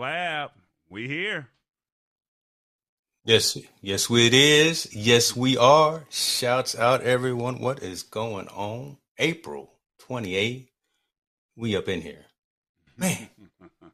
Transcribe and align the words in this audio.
Lab. 0.00 0.50
We 0.88 1.06
here. 1.06 1.48
Yes, 3.24 3.58
yes, 3.82 4.08
we 4.08 4.26
it 4.26 4.34
is. 4.34 4.92
Yes, 4.94 5.36
we 5.36 5.58
are. 5.58 6.06
Shouts 6.08 6.74
out 6.74 7.02
everyone. 7.02 7.60
What 7.60 7.82
is 7.82 8.02
going 8.02 8.48
on? 8.48 8.96
April 9.18 9.70
28th. 10.08 10.68
We 11.54 11.76
up 11.76 11.88
in 11.88 12.00
here. 12.00 12.24
Man. 12.96 13.28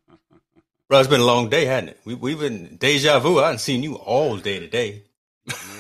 Bro, 0.89 1.01
it's 1.01 1.09
been 1.09 1.21
a 1.21 1.25
long 1.25 1.49
day, 1.49 1.65
hasn't 1.65 1.91
it? 1.91 2.01
We, 2.05 2.15
we've 2.15 2.39
been 2.39 2.77
deja 2.77 3.19
vu. 3.19 3.41
I 3.41 3.47
haven't 3.47 3.59
seen 3.59 3.83
you 3.83 3.97
all 3.97 4.37
day 4.37 4.61
today. 4.61 5.03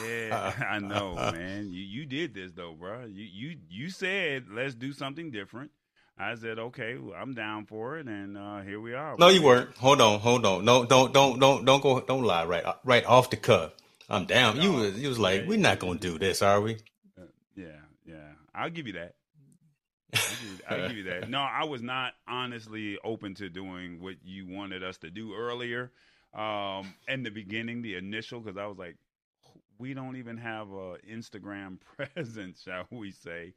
yeah, 0.04 0.52
I 0.69 0.80
know, 0.80 1.14
man. 1.14 1.70
You 1.70 1.82
you 1.82 2.06
did 2.06 2.34
this 2.34 2.50
though, 2.50 2.72
bro. 2.72 3.04
You 3.04 3.24
you 3.24 3.56
you 3.69 3.91
said 3.91 4.47
let's 4.50 4.74
do 4.74 4.92
something 4.92 5.30
different. 5.30 5.70
I 6.19 6.34
said, 6.34 6.59
okay, 6.59 6.97
well, 6.97 7.14
I'm 7.20 7.34
down 7.34 7.67
for 7.67 7.98
it, 7.98 8.06
and 8.06 8.39
uh, 8.39 8.61
here 8.62 8.81
we 8.81 8.95
are. 8.95 9.17
No, 9.19 9.28
you 9.28 9.42
weren't. 9.42 9.77
Hold 9.77 10.00
on, 10.00 10.19
hold 10.20 10.47
on. 10.47 10.64
No, 10.64 10.86
don't, 10.86 11.12
don't, 11.12 11.39
don't, 11.39 11.64
don't 11.64 11.83
go, 11.83 12.00
don't 12.00 12.22
lie. 12.22 12.47
Right, 12.47 12.64
right 12.84 13.05
off 13.05 13.28
the 13.28 13.36
cuff. 13.36 13.72
I'm 14.09 14.25
down. 14.25 14.56
No, 14.56 14.62
you 14.62 14.72
was, 14.72 15.00
you 15.00 15.09
was 15.09 15.19
like, 15.19 15.42
yeah, 15.42 15.48
we're 15.48 15.59
not 15.59 15.78
gonna 15.78 15.98
do 15.98 16.19
this, 16.19 16.41
are 16.41 16.61
we? 16.61 16.77
Uh, 17.19 17.25
yeah, 17.55 17.67
yeah. 18.06 18.33
I'll 18.55 18.70
give 18.70 18.87
you 18.87 18.94
that. 18.94 19.14
I'll 20.14 20.20
give 20.20 20.42
you, 20.42 20.59
I'll 20.69 20.89
give 20.89 20.97
you 20.97 21.05
that. 21.05 21.28
No, 21.28 21.41
I 21.41 21.64
was 21.64 21.83
not 21.83 22.14
honestly 22.27 22.98
open 23.05 23.34
to 23.34 23.50
doing 23.50 24.00
what 24.00 24.15
you 24.25 24.47
wanted 24.49 24.82
us 24.82 24.97
to 24.99 25.10
do 25.10 25.34
earlier. 25.34 25.91
Um, 26.32 26.94
in 27.09 27.25
the 27.25 27.31
beginning, 27.31 27.82
the 27.82 27.97
initial, 27.97 28.41
because 28.41 28.56
I 28.56 28.66
was 28.66 28.78
like, 28.78 28.97
we 29.78 29.93
don't 29.93 30.16
even 30.16 30.38
have 30.38 30.71
a 30.71 30.97
Instagram 31.10 31.78
presence, 31.97 32.62
shall 32.62 32.87
we 32.91 33.10
say? 33.10 33.53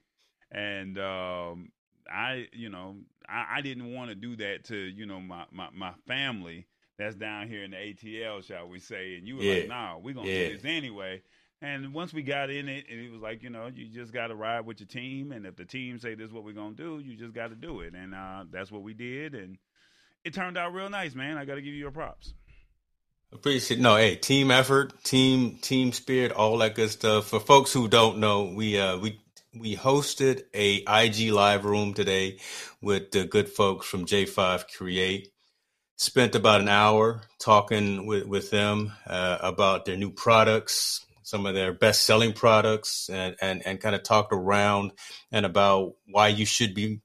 And 0.52 0.98
um, 0.98 1.72
I, 2.12 2.48
you 2.54 2.70
know, 2.70 2.98
I, 3.28 3.58
I 3.58 3.62
didn't 3.62 3.94
want 3.94 4.10
to 4.10 4.16
do 4.16 4.36
that 4.38 4.66
to, 4.66 4.76
you 4.76 5.06
know, 5.06 5.20
my, 5.20 5.46
my, 5.52 5.70
my 5.74 5.94
family 6.08 6.68
that's 6.98 7.16
down 7.16 7.48
here 7.48 7.64
in 7.64 7.72
the 7.72 7.78
ATL, 7.78 8.44
shall 8.44 8.68
we 8.68 8.80
say. 8.80 9.16
And 9.16 9.28
you 9.28 9.38
were 9.38 9.44
yeah. 9.44 9.60
like, 9.60 9.68
nah, 9.70 9.98
we're 9.98 10.14
going 10.14 10.28
to 10.28 10.32
yeah. 10.32 10.50
do 10.50 10.56
this 10.56 10.66
anyway. 10.66 11.22
And 11.62 11.94
once 11.94 12.14
we 12.14 12.24
got 12.24 12.50
in 12.50 12.70
it, 12.70 12.86
and 12.90 13.00
it 13.00 13.12
was 13.12 13.22
like, 13.22 13.44
you 13.44 13.50
know, 13.50 13.68
you 13.68 13.88
just 13.88 14.14
got 14.14 14.28
to 14.28 14.36
ride 14.36 14.66
with 14.66 14.80
your 14.80 14.88
team. 14.88 15.32
And 15.32 15.46
if 15.46 15.56
the 15.56 15.66
team 15.66 16.00
say 16.00 16.16
this 16.16 16.28
is 16.28 16.34
what 16.34 16.44
we're 16.44 16.54
going 16.54 16.76
to 16.76 16.84
do, 16.84 17.00
you 17.00 17.18
just 17.18 17.34
got 17.34 17.50
to 17.50 17.56
do 17.56 17.82
it. 17.82 17.94
And 17.94 18.16
uh, 18.16 18.46
that's 18.50 18.72
what 18.72 18.82
we 18.82 18.94
did. 18.94 19.36
And 19.36 19.58
it 20.24 20.34
turned 20.34 20.58
out 20.58 20.74
real 20.74 20.90
nice, 20.90 21.16
man. 21.16 21.38
I 21.38 21.46
got 21.46 21.56
to 21.56 21.62
give 21.62 21.74
you 21.74 21.80
your 21.80 21.92
props. 21.92 22.34
Appreciate 23.32 23.80
no, 23.80 23.96
hey, 23.96 24.16
team 24.16 24.50
effort, 24.50 25.04
team 25.04 25.60
team 25.62 25.92
spirit, 25.94 26.32
all 26.32 26.58
that 26.58 26.74
good 26.74 26.90
stuff. 26.90 27.28
For 27.28 27.40
folks 27.40 27.72
who 27.72 27.88
don't 27.88 28.18
know, 28.18 28.46
we 28.46 28.80
uh 28.80 28.98
we 28.98 29.22
we 29.56 29.76
hosted 29.76 30.44
a 30.54 30.84
IG 30.88 31.32
live 31.32 31.66
room 31.66 31.94
today 31.94 32.38
with 32.82 33.12
the 33.12 33.26
good 33.26 33.50
folks 33.50 33.88
from 33.88 34.06
J5 34.06 34.66
Create. 34.78 35.30
Spent 35.98 36.36
about 36.36 36.62
an 36.62 36.70
hour 36.70 37.24
talking 37.40 38.06
with, 38.06 38.26
with 38.26 38.52
them 38.52 38.94
uh, 39.08 39.38
about 39.42 39.86
their 39.86 39.98
new 39.98 40.12
products, 40.12 41.06
some 41.24 41.46
of 41.46 41.56
their 41.56 41.74
best 41.74 42.04
selling 42.04 42.32
products, 42.32 43.10
and, 43.10 43.36
and, 43.42 43.66
and 43.66 43.82
kind 43.82 43.96
of 43.96 44.04
talked 44.04 44.32
around 44.32 44.92
and 45.32 45.46
about 45.46 45.96
why 46.08 46.28
you 46.28 46.46
should 46.46 46.74
be 46.74 47.02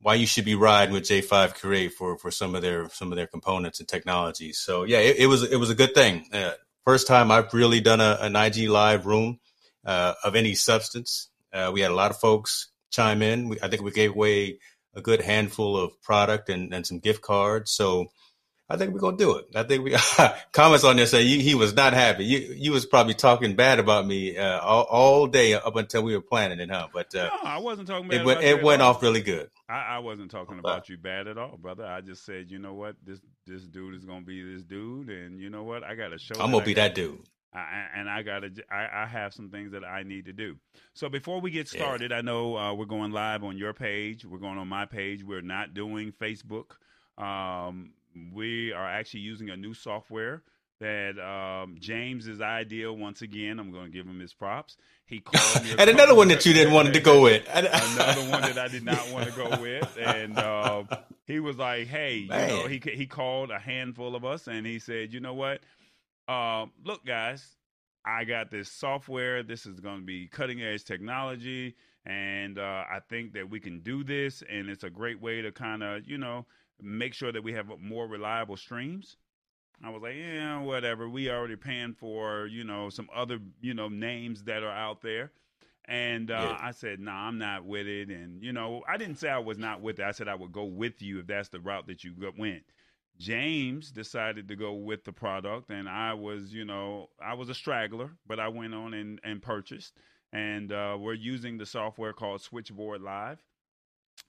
why 0.00 0.14
you 0.14 0.26
should 0.26 0.44
be 0.44 0.54
riding 0.54 0.92
with 0.92 1.04
J5 1.04 1.54
Create 1.54 1.94
for 1.94 2.18
for 2.18 2.30
some 2.30 2.54
of 2.54 2.60
their 2.62 2.88
some 2.90 3.10
of 3.10 3.16
their 3.16 3.26
components 3.26 3.80
and 3.80 3.88
technologies. 3.88 4.58
So 4.58 4.84
yeah, 4.84 4.98
it, 4.98 5.16
it 5.20 5.26
was 5.26 5.42
it 5.42 5.56
was 5.56 5.70
a 5.70 5.74
good 5.74 5.94
thing. 5.94 6.26
Uh, 6.32 6.52
first 6.84 7.06
time 7.06 7.30
I've 7.30 7.52
really 7.54 7.80
done 7.80 8.00
a, 8.00 8.18
an 8.20 8.36
IG 8.36 8.68
live 8.68 9.06
room 9.06 9.40
uh, 9.84 10.14
of 10.22 10.36
any 10.36 10.54
substance. 10.54 11.30
Uh, 11.54 11.70
we 11.72 11.80
had 11.80 11.90
a 11.90 11.94
lot 11.94 12.10
of 12.10 12.18
folks 12.18 12.68
chime 12.90 13.22
in. 13.22 13.48
We, 13.48 13.60
I 13.62 13.68
think 13.68 13.82
we 13.82 13.92
gave 13.92 14.10
away 14.10 14.58
a 14.94 15.00
good 15.00 15.20
handful 15.20 15.76
of 15.76 16.00
product 16.02 16.48
and, 16.48 16.74
and 16.74 16.86
some 16.86 16.98
gift 16.98 17.22
cards. 17.22 17.70
So 17.70 18.08
I 18.68 18.78
think 18.78 18.94
we're 18.94 19.00
gonna 19.00 19.16
do 19.16 19.36
it. 19.36 19.46
I 19.54 19.62
think 19.62 19.84
we 19.84 19.94
comments 20.52 20.84
on 20.84 20.96
there 20.96 21.06
say 21.06 21.22
he, 21.24 21.42
he, 21.42 21.54
was 21.54 21.74
not 21.74 21.92
happy. 21.92 22.24
You 22.24 22.38
you 22.56 22.72
was 22.72 22.86
probably 22.86 23.12
talking 23.12 23.56
bad 23.56 23.78
about 23.78 24.06
me 24.06 24.38
uh, 24.38 24.58
all, 24.60 24.84
all, 24.84 25.26
day 25.26 25.52
up 25.52 25.76
until 25.76 26.02
we 26.02 26.14
were 26.16 26.22
planning 26.22 26.60
it, 26.60 26.70
huh? 26.70 26.88
But 26.92 27.14
uh, 27.14 27.28
no, 27.42 27.48
I 27.48 27.58
wasn't 27.58 27.88
talking 27.88 28.08
bad. 28.08 28.20
It 28.20 28.24
went, 28.24 28.42
it 28.42 28.62
went 28.62 28.80
off 28.80 29.02
really 29.02 29.20
good. 29.20 29.50
I, 29.68 29.96
I 29.96 29.98
wasn't 29.98 30.30
talking 30.30 30.58
about 30.58 30.88
you 30.88 30.96
bad 30.96 31.26
at 31.26 31.36
all, 31.36 31.58
brother. 31.58 31.84
I 31.84 32.00
just 32.00 32.24
said, 32.24 32.50
you 32.50 32.58
know 32.58 32.72
what, 32.72 32.96
this 33.04 33.20
this 33.46 33.64
dude 33.64 33.94
is 33.94 34.06
gonna 34.06 34.24
be 34.24 34.42
this 34.42 34.62
dude, 34.62 35.10
and 35.10 35.38
you 35.38 35.50
know 35.50 35.64
what, 35.64 35.84
I 35.84 35.94
got 35.94 36.08
to 36.08 36.18
show. 36.18 36.40
I'm 36.40 36.50
gonna 36.50 36.64
be 36.64 36.74
that 36.74 36.94
dude. 36.94 37.20
I, 37.54 37.86
and 37.94 38.10
I 38.10 38.22
gotta, 38.22 38.50
I, 38.70 38.88
I, 39.02 39.06
have 39.06 39.32
some 39.32 39.48
things 39.48 39.70
that 39.72 39.84
I 39.84 40.02
need 40.02 40.24
to 40.24 40.32
do. 40.32 40.56
So 40.92 41.08
before 41.08 41.40
we 41.40 41.52
get 41.52 41.68
started, 41.68 42.10
yeah. 42.10 42.18
I 42.18 42.20
know 42.20 42.56
uh, 42.56 42.74
we're 42.74 42.84
going 42.84 43.12
live 43.12 43.44
on 43.44 43.56
your 43.56 43.72
page. 43.72 44.24
We're 44.24 44.38
going 44.38 44.58
on 44.58 44.66
my 44.66 44.86
page. 44.86 45.22
We're 45.22 45.40
not 45.40 45.72
doing 45.72 46.12
Facebook. 46.12 46.72
Um, 47.16 47.92
we 48.32 48.72
are 48.72 48.88
actually 48.88 49.20
using 49.20 49.50
a 49.50 49.56
new 49.56 49.72
software 49.72 50.42
that 50.80 51.18
um, 51.18 51.76
James's 51.78 52.40
idea. 52.40 52.92
Once 52.92 53.22
again, 53.22 53.58
I'm 53.58 53.70
going 53.70 53.86
to 53.86 53.90
give 53.90 54.06
him 54.06 54.20
his 54.20 54.34
props. 54.34 54.76
He 55.06 55.20
called 55.24 55.64
me, 55.64 55.74
and 55.78 55.90
another 55.90 56.14
one 56.14 56.28
that 56.28 56.44
you 56.44 56.52
didn't 56.52 56.74
want 56.74 56.92
to 56.92 57.00
go 57.00 57.22
with. 57.22 57.46
another 57.52 58.30
one 58.30 58.42
that 58.42 58.58
I 58.58 58.68
did 58.68 58.84
not 58.84 59.10
want 59.10 59.26
to 59.26 59.32
go 59.32 59.60
with, 59.60 59.96
and 60.00 60.38
uh, 60.38 60.84
he 61.26 61.40
was 61.40 61.56
like, 61.56 61.86
"Hey, 61.86 62.26
Man. 62.28 62.50
you 62.50 62.56
know," 62.56 62.66
he 62.66 62.82
he 62.92 63.06
called 63.06 63.50
a 63.50 63.58
handful 63.58 64.16
of 64.16 64.24
us, 64.24 64.46
and 64.48 64.66
he 64.66 64.78
said, 64.78 65.12
"You 65.12 65.20
know 65.20 65.34
what." 65.34 65.60
Uh, 66.26 66.66
look, 66.84 67.04
guys, 67.04 67.56
I 68.04 68.24
got 68.24 68.50
this 68.50 68.70
software. 68.70 69.42
This 69.42 69.66
is 69.66 69.80
going 69.80 70.00
to 70.00 70.06
be 70.06 70.26
cutting 70.28 70.62
edge 70.62 70.84
technology. 70.84 71.74
And 72.06 72.58
uh, 72.58 72.84
I 72.90 73.00
think 73.08 73.32
that 73.32 73.48
we 73.48 73.60
can 73.60 73.80
do 73.80 74.04
this. 74.04 74.42
And 74.50 74.68
it's 74.68 74.84
a 74.84 74.90
great 74.90 75.20
way 75.20 75.42
to 75.42 75.52
kind 75.52 75.82
of, 75.82 76.06
you 76.06 76.18
know, 76.18 76.46
make 76.80 77.14
sure 77.14 77.32
that 77.32 77.42
we 77.42 77.52
have 77.52 77.70
more 77.80 78.06
reliable 78.06 78.56
streams. 78.56 79.16
I 79.82 79.90
was 79.90 80.02
like, 80.02 80.14
yeah, 80.16 80.60
whatever. 80.60 81.08
We 81.08 81.30
already 81.30 81.56
paying 81.56 81.94
for, 81.94 82.46
you 82.46 82.64
know, 82.64 82.90
some 82.90 83.08
other, 83.14 83.38
you 83.60 83.74
know, 83.74 83.88
names 83.88 84.44
that 84.44 84.62
are 84.62 84.70
out 84.70 85.02
there. 85.02 85.32
And 85.86 86.30
uh, 86.30 86.56
yeah. 86.58 86.58
I 86.60 86.70
said, 86.70 87.00
no, 87.00 87.10
nah, 87.10 87.28
I'm 87.28 87.38
not 87.38 87.64
with 87.64 87.86
it. 87.86 88.08
And, 88.08 88.42
you 88.42 88.52
know, 88.52 88.82
I 88.88 88.96
didn't 88.96 89.16
say 89.16 89.28
I 89.28 89.38
was 89.38 89.58
not 89.58 89.82
with 89.82 89.98
it. 89.98 90.04
I 90.04 90.12
said 90.12 90.28
I 90.28 90.34
would 90.34 90.52
go 90.52 90.64
with 90.64 91.02
you 91.02 91.20
if 91.20 91.26
that's 91.26 91.50
the 91.50 91.60
route 91.60 91.86
that 91.88 92.04
you 92.04 92.14
went. 92.38 92.62
James 93.18 93.90
decided 93.90 94.48
to 94.48 94.56
go 94.56 94.72
with 94.72 95.04
the 95.04 95.12
product, 95.12 95.70
and 95.70 95.88
I 95.88 96.14
was, 96.14 96.52
you 96.52 96.64
know, 96.64 97.08
I 97.22 97.34
was 97.34 97.48
a 97.48 97.54
straggler, 97.54 98.10
but 98.26 98.40
I 98.40 98.48
went 98.48 98.74
on 98.74 98.94
and, 98.94 99.20
and 99.22 99.40
purchased. 99.40 99.94
And 100.32 100.72
uh, 100.72 100.96
we're 100.98 101.14
using 101.14 101.58
the 101.58 101.66
software 101.66 102.12
called 102.12 102.40
Switchboard 102.40 103.02
Live. 103.02 103.44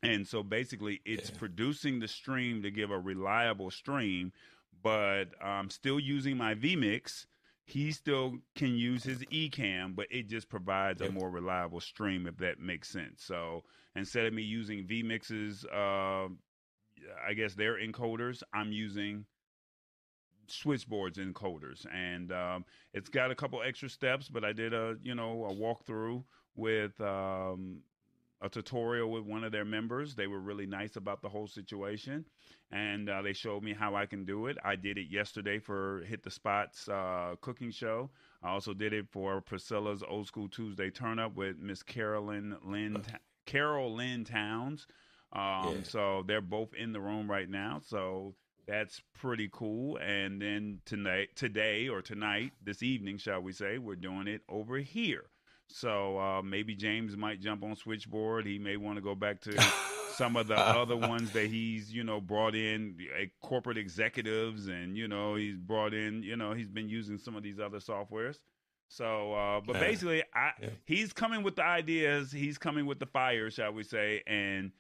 And 0.04 0.28
so 0.28 0.44
basically, 0.44 1.02
it's 1.04 1.32
yeah. 1.32 1.38
producing 1.40 2.00
the 2.00 2.08
stream 2.08 2.62
to 2.62 2.70
give 2.70 2.92
a 2.92 3.00
reliable 3.00 3.72
stream, 3.72 4.32
but 4.84 5.26
I'm 5.44 5.70
still 5.70 6.00
using 6.00 6.38
my 6.38 6.54
vMix 6.54 7.26
he 7.66 7.92
still 7.92 8.38
can 8.56 8.76
use 8.76 9.04
his 9.04 9.20
Ecamm, 9.26 9.96
but 9.96 10.06
it 10.12 10.30
just 10.30 10.50
provides 10.50 11.02
yep. 11.02 11.10
a 11.10 11.14
more 11.14 11.30
reliable 11.30 11.82
stream 11.82 12.28
if 12.28 12.38
that 12.38 12.60
makes 12.60 12.90
sense. 12.90 13.24
So 13.24 13.64
instead 13.96 14.28
of 14.28 14.34
me 14.34 14.44
using 14.44 14.86
vMix's, 14.86 15.66
uh, 15.66 16.28
I 17.28 17.34
guess 17.34 17.54
their 17.54 17.76
encoders, 17.76 18.44
I'm 18.54 18.72
using 18.72 19.26
switchboards 20.48 21.18
encoders, 21.18 21.86
and 21.94 22.32
um, 22.32 22.66
it's 22.94 23.10
got 23.10 23.32
a 23.32 23.36
couple 23.36 23.62
extra 23.62 23.90
steps. 23.90 24.30
But 24.30 24.44
I 24.44 24.54
did 24.54 24.74
a 24.74 24.96
you 25.02 25.16
know 25.16 25.46
a 25.46 25.54
walkthrough 25.54 26.24
with 26.56 27.00
um, 27.02 27.80
a 28.42 28.50
tutorial 28.50 29.12
with 29.12 29.24
one 29.24 29.44
of 29.44 29.52
their 29.52 29.66
members. 29.66 30.16
They 30.16 30.28
were 30.28 30.40
really 30.40 30.66
nice 30.66 30.96
about 30.96 31.22
the 31.22 31.30
whole 31.30 31.48
situation, 31.48 32.26
and 32.72 33.10
uh, 33.10 33.22
they 33.22 33.34
showed 33.34 33.64
me 33.64 33.74
how 33.74 33.96
I 33.96 34.06
can 34.06 34.26
do 34.26 34.48
it. 34.48 34.58
I 34.64 34.76
did 34.76 34.98
it 34.98 35.08
yesterday 35.10 35.60
for 35.60 36.02
Hit 36.06 36.24
the 36.24 36.32
Spots 36.32 36.88
uh, 36.88 37.36
cooking 37.42 37.72
show. 37.72 38.10
I 38.44 38.50
also 38.50 38.74
did 38.74 38.94
it 38.94 39.08
for 39.10 39.42
Priscilla's 39.42 40.04
Old 40.08 40.28
School 40.28 40.48
Tuesday 40.48 40.90
Turn 40.90 41.20
Up 41.20 41.36
with 41.36 41.58
Miss 41.60 41.84
Carolyn 41.84 42.56
Lynn 42.64 43.04
Carol 43.46 43.96
Lynn 43.96 44.24
Towns. 44.24 44.88
Um, 45.36 45.78
yeah. 45.78 45.84
So 45.84 46.24
they're 46.26 46.42
both 46.42 46.74
in 46.74 46.94
the 46.94 47.02
room 47.02 47.30
right 47.30 47.50
now. 47.50 47.82
So 47.86 48.36
that's 48.68 49.02
pretty 49.20 49.50
cool. 49.52 49.98
And 49.98 50.42
then 50.42 50.80
tonight, 50.86 51.30
today 51.36 51.88
or 51.90 52.02
tonight, 52.02 52.54
this 52.64 52.82
evening, 52.82 53.18
shall 53.18 53.42
we 53.42 53.52
say, 53.52 53.78
we're 53.78 53.96
doing 53.96 54.28
it 54.28 54.42
over 54.50 54.78
here. 54.78 55.26
So 55.68 56.18
uh, 56.20 56.42
maybe 56.42 56.76
James 56.76 57.18
might 57.18 57.42
jump 57.42 57.64
on 57.64 57.76
switchboard. 57.76 58.46
He 58.46 58.60
may 58.60 58.78
want 58.78 58.98
to 58.98 59.02
go 59.02 59.16
back 59.16 59.42
to 59.42 59.74
some 60.16 60.38
of 60.38 60.48
the 60.48 60.58
other 60.58 60.96
ones 60.96 61.32
that 61.32 61.48
he's 61.48 61.92
you 61.92 62.04
know 62.04 62.22
brought 62.22 62.56
in 62.56 62.96
uh, 63.20 63.26
corporate 63.46 63.78
executives, 63.78 64.68
and 64.68 64.96
you 64.96 65.08
know 65.08 65.36
he's 65.36 65.58
brought 65.58 65.94
in 65.94 66.24
you 66.24 66.36
know 66.36 66.54
he's 66.54 66.70
been 66.70 66.88
using 66.88 67.18
some 67.18 67.36
of 67.36 67.44
these 67.44 67.60
other 67.60 67.80
softwares. 67.80 68.38
So, 68.88 69.34
uh, 69.34 69.62
but 69.66 69.80
basically, 69.80 70.24
I, 70.34 70.52
yeah. 70.62 70.70
he's 70.86 71.12
coming 71.12 71.42
with 71.42 71.56
the 71.56 71.66
ideas. 71.66 72.32
He's 72.32 72.60
coming 72.60 72.86
with 72.86 73.00
the 73.00 73.08
fire, 73.08 73.50
shall 73.50 73.74
we 73.74 73.84
say? 73.84 74.22
And 74.28 74.72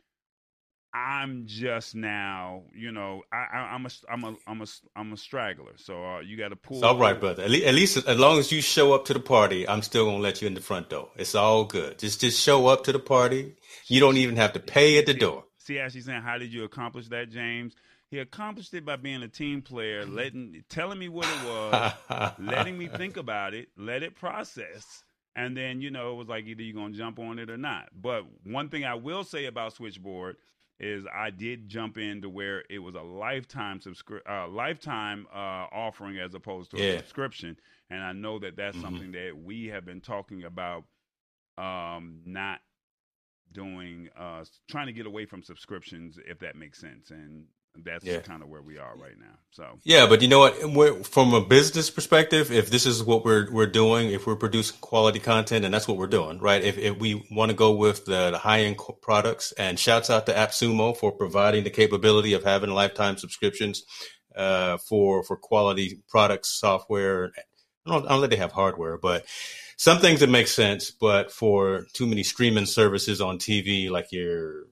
I'm 0.95 1.45
just 1.45 1.93
now, 1.93 2.63
you 2.73 2.89
know, 2.89 3.23
I, 3.29 3.75
am 3.75 3.85
a, 3.85 3.89
I'm 4.09 4.23
a, 4.23 4.35
I'm 4.47 4.61
a, 4.61 4.65
I'm 4.95 5.11
a 5.11 5.17
straggler. 5.17 5.73
So 5.75 6.01
uh, 6.01 6.19
you 6.21 6.37
got 6.37 6.49
to 6.49 6.55
pull. 6.55 6.77
It's 6.77 6.85
all 6.85 6.97
right, 6.97 7.19
brother. 7.19 7.43
At 7.43 7.49
least, 7.49 7.65
at 7.65 7.73
least, 7.75 7.97
as 8.07 8.17
long 8.17 8.39
as 8.39 8.49
you 8.49 8.61
show 8.61 8.93
up 8.93 9.03
to 9.05 9.13
the 9.13 9.19
party, 9.19 9.67
I'm 9.67 9.81
still 9.81 10.05
gonna 10.05 10.19
let 10.19 10.41
you 10.41 10.47
in 10.47 10.53
the 10.53 10.61
front 10.61 10.89
door. 10.89 11.09
It's 11.17 11.35
all 11.35 11.65
good. 11.65 11.99
Just, 11.99 12.21
just 12.21 12.41
show 12.41 12.67
up 12.67 12.85
to 12.85 12.93
the 12.93 12.99
party. 12.99 13.55
You 13.87 13.99
don't 13.99 14.15
even 14.15 14.37
have 14.37 14.53
to 14.53 14.61
pay 14.61 14.97
at 14.97 15.05
the 15.05 15.13
door. 15.13 15.43
See, 15.57 15.79
as 15.79 15.91
she's 15.91 16.05
saying, 16.05 16.21
how 16.21 16.37
did 16.37 16.53
you 16.53 16.63
accomplish 16.63 17.09
that, 17.09 17.29
James? 17.29 17.75
He 18.09 18.19
accomplished 18.19 18.73
it 18.73 18.85
by 18.85 18.95
being 18.95 19.21
a 19.21 19.27
team 19.27 19.61
player, 19.61 20.05
letting, 20.05 20.63
telling 20.69 20.97
me 20.97 21.09
what 21.09 21.27
it 21.27 21.45
was, 21.45 22.31
letting 22.39 22.77
me 22.77 22.87
think 22.87 23.17
about 23.17 23.53
it, 23.53 23.67
let 23.75 24.01
it 24.01 24.15
process. 24.15 25.03
And 25.35 25.57
then, 25.57 25.81
you 25.81 25.91
know, 25.91 26.13
it 26.13 26.15
was 26.15 26.29
like 26.29 26.45
either 26.45 26.61
you're 26.61 26.75
going 26.75 26.93
to 26.93 26.97
jump 26.97 27.19
on 27.19 27.39
it 27.39 27.49
or 27.49 27.57
not. 27.57 27.89
But 27.93 28.23
one 28.45 28.69
thing 28.69 28.85
I 28.85 28.95
will 28.95 29.25
say 29.25 29.45
about 29.45 29.73
Switchboard 29.73 30.37
is 30.79 31.05
I 31.13 31.29
did 31.29 31.69
jump 31.69 31.97
into 31.97 32.29
where 32.29 32.63
it 32.69 32.79
was 32.79 32.95
a 32.95 33.01
lifetime 33.01 33.79
subscri- 33.79 34.27
uh, 34.29 34.47
lifetime 34.47 35.27
uh, 35.33 35.67
offering 35.71 36.17
as 36.17 36.33
opposed 36.33 36.71
to 36.71 36.77
yeah. 36.77 36.93
a 36.93 36.97
subscription, 36.99 37.57
and 37.89 38.01
I 38.01 38.11
know 38.11 38.39
that 38.39 38.57
that's 38.57 38.75
mm-hmm. 38.75 38.85
something 38.85 39.11
that 39.13 39.31
we 39.41 39.67
have 39.67 39.85
been 39.85 40.01
talking 40.01 40.43
about, 40.43 40.83
um, 41.57 42.19
not 42.25 42.59
doing, 43.53 44.09
uh, 44.19 44.43
trying 44.69 44.87
to 44.87 44.93
get 44.93 45.05
away 45.05 45.25
from 45.25 45.43
subscriptions, 45.43 46.19
if 46.27 46.39
that 46.39 46.57
makes 46.57 46.79
sense, 46.79 47.11
and 47.11 47.45
that's 47.83 48.05
yeah. 48.05 48.19
kind 48.19 48.41
of 48.41 48.49
where 48.49 48.61
we 48.61 48.77
are 48.77 48.95
right 48.95 49.17
now. 49.19 49.37
So 49.51 49.79
yeah, 49.83 50.05
but 50.07 50.21
you 50.21 50.27
know 50.27 50.39
what? 50.39 51.07
From 51.07 51.33
a 51.33 51.41
business 51.41 51.89
perspective, 51.89 52.51
if 52.51 52.69
this 52.69 52.85
is 52.85 53.03
what 53.03 53.23
we're 53.23 53.51
we're 53.51 53.67
doing, 53.67 54.09
if 54.09 54.27
we're 54.27 54.35
producing 54.35 54.77
quality 54.81 55.19
content, 55.19 55.65
and 55.65 55.73
that's 55.73 55.87
what 55.87 55.97
we're 55.97 56.07
doing, 56.07 56.39
right? 56.39 56.63
If, 56.63 56.77
if 56.77 56.97
we 56.97 57.25
want 57.31 57.51
to 57.51 57.55
go 57.55 57.71
with 57.73 58.05
the, 58.05 58.31
the 58.31 58.37
high 58.37 58.61
end 58.61 58.77
products, 59.01 59.53
and 59.53 59.79
shouts 59.79 60.09
out 60.09 60.25
to 60.25 60.33
AppSumo 60.33 60.95
for 60.97 61.11
providing 61.11 61.63
the 61.63 61.69
capability 61.69 62.33
of 62.33 62.43
having 62.43 62.69
lifetime 62.69 63.17
subscriptions 63.17 63.83
uh, 64.35 64.77
for 64.77 65.23
for 65.23 65.37
quality 65.37 66.01
products, 66.09 66.49
software. 66.49 67.31
I 67.85 67.91
don't, 67.91 68.05
I 68.05 68.09
don't 68.09 68.21
know 68.21 68.27
they 68.27 68.35
have 68.35 68.51
hardware, 68.51 68.97
but 68.97 69.25
some 69.77 69.99
things 69.99 70.19
that 70.19 70.29
make 70.29 70.47
sense. 70.47 70.91
But 70.91 71.31
for 71.31 71.85
too 71.93 72.07
many 72.07 72.23
streaming 72.23 72.65
services 72.65 73.21
on 73.21 73.37
TV, 73.37 73.89
like 73.89 74.11
your 74.11 74.65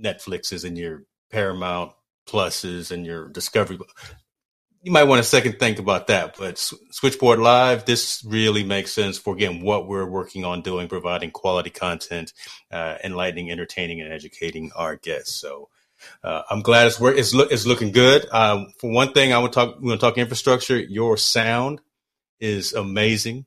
Netflixes 0.00 0.64
and 0.64 0.76
your 0.76 1.04
Paramount 1.30 1.92
pluses 2.26 2.90
and 2.90 3.06
your 3.06 3.28
discovery 3.28 3.78
you 4.82 4.92
might 4.92 5.04
want 5.04 5.18
to 5.18 5.28
second 5.28 5.58
think 5.58 5.78
about 5.78 6.06
that 6.08 6.36
but 6.38 6.58
switchboard 6.90 7.38
live 7.38 7.84
this 7.84 8.24
really 8.26 8.62
makes 8.64 8.92
sense 8.92 9.18
for 9.18 9.34
again 9.34 9.60
what 9.60 9.88
we're 9.88 10.08
working 10.08 10.44
on 10.44 10.60
doing 10.60 10.88
providing 10.88 11.30
quality 11.30 11.70
content 11.70 12.32
uh, 12.70 12.96
enlightening 13.02 13.50
entertaining 13.50 14.00
and 14.00 14.12
educating 14.12 14.70
our 14.76 14.96
guests 14.96 15.34
so 15.34 15.68
uh, 16.22 16.42
I'm 16.50 16.60
glad 16.60 16.86
it's 16.86 17.00
work. 17.00 17.16
It's, 17.16 17.34
look, 17.34 17.50
it's 17.52 17.66
looking 17.66 17.92
good. 17.92 18.26
Um, 18.30 18.72
for 18.78 18.90
one 18.90 19.12
thing, 19.12 19.32
I 19.32 19.38
want 19.38 19.52
to 19.52 19.58
talk. 19.58 19.80
We 19.80 19.88
want 19.88 20.00
to 20.00 20.06
talk 20.06 20.18
infrastructure. 20.18 20.78
Your 20.78 21.16
sound 21.16 21.80
is 22.40 22.72
amazing. 22.72 23.46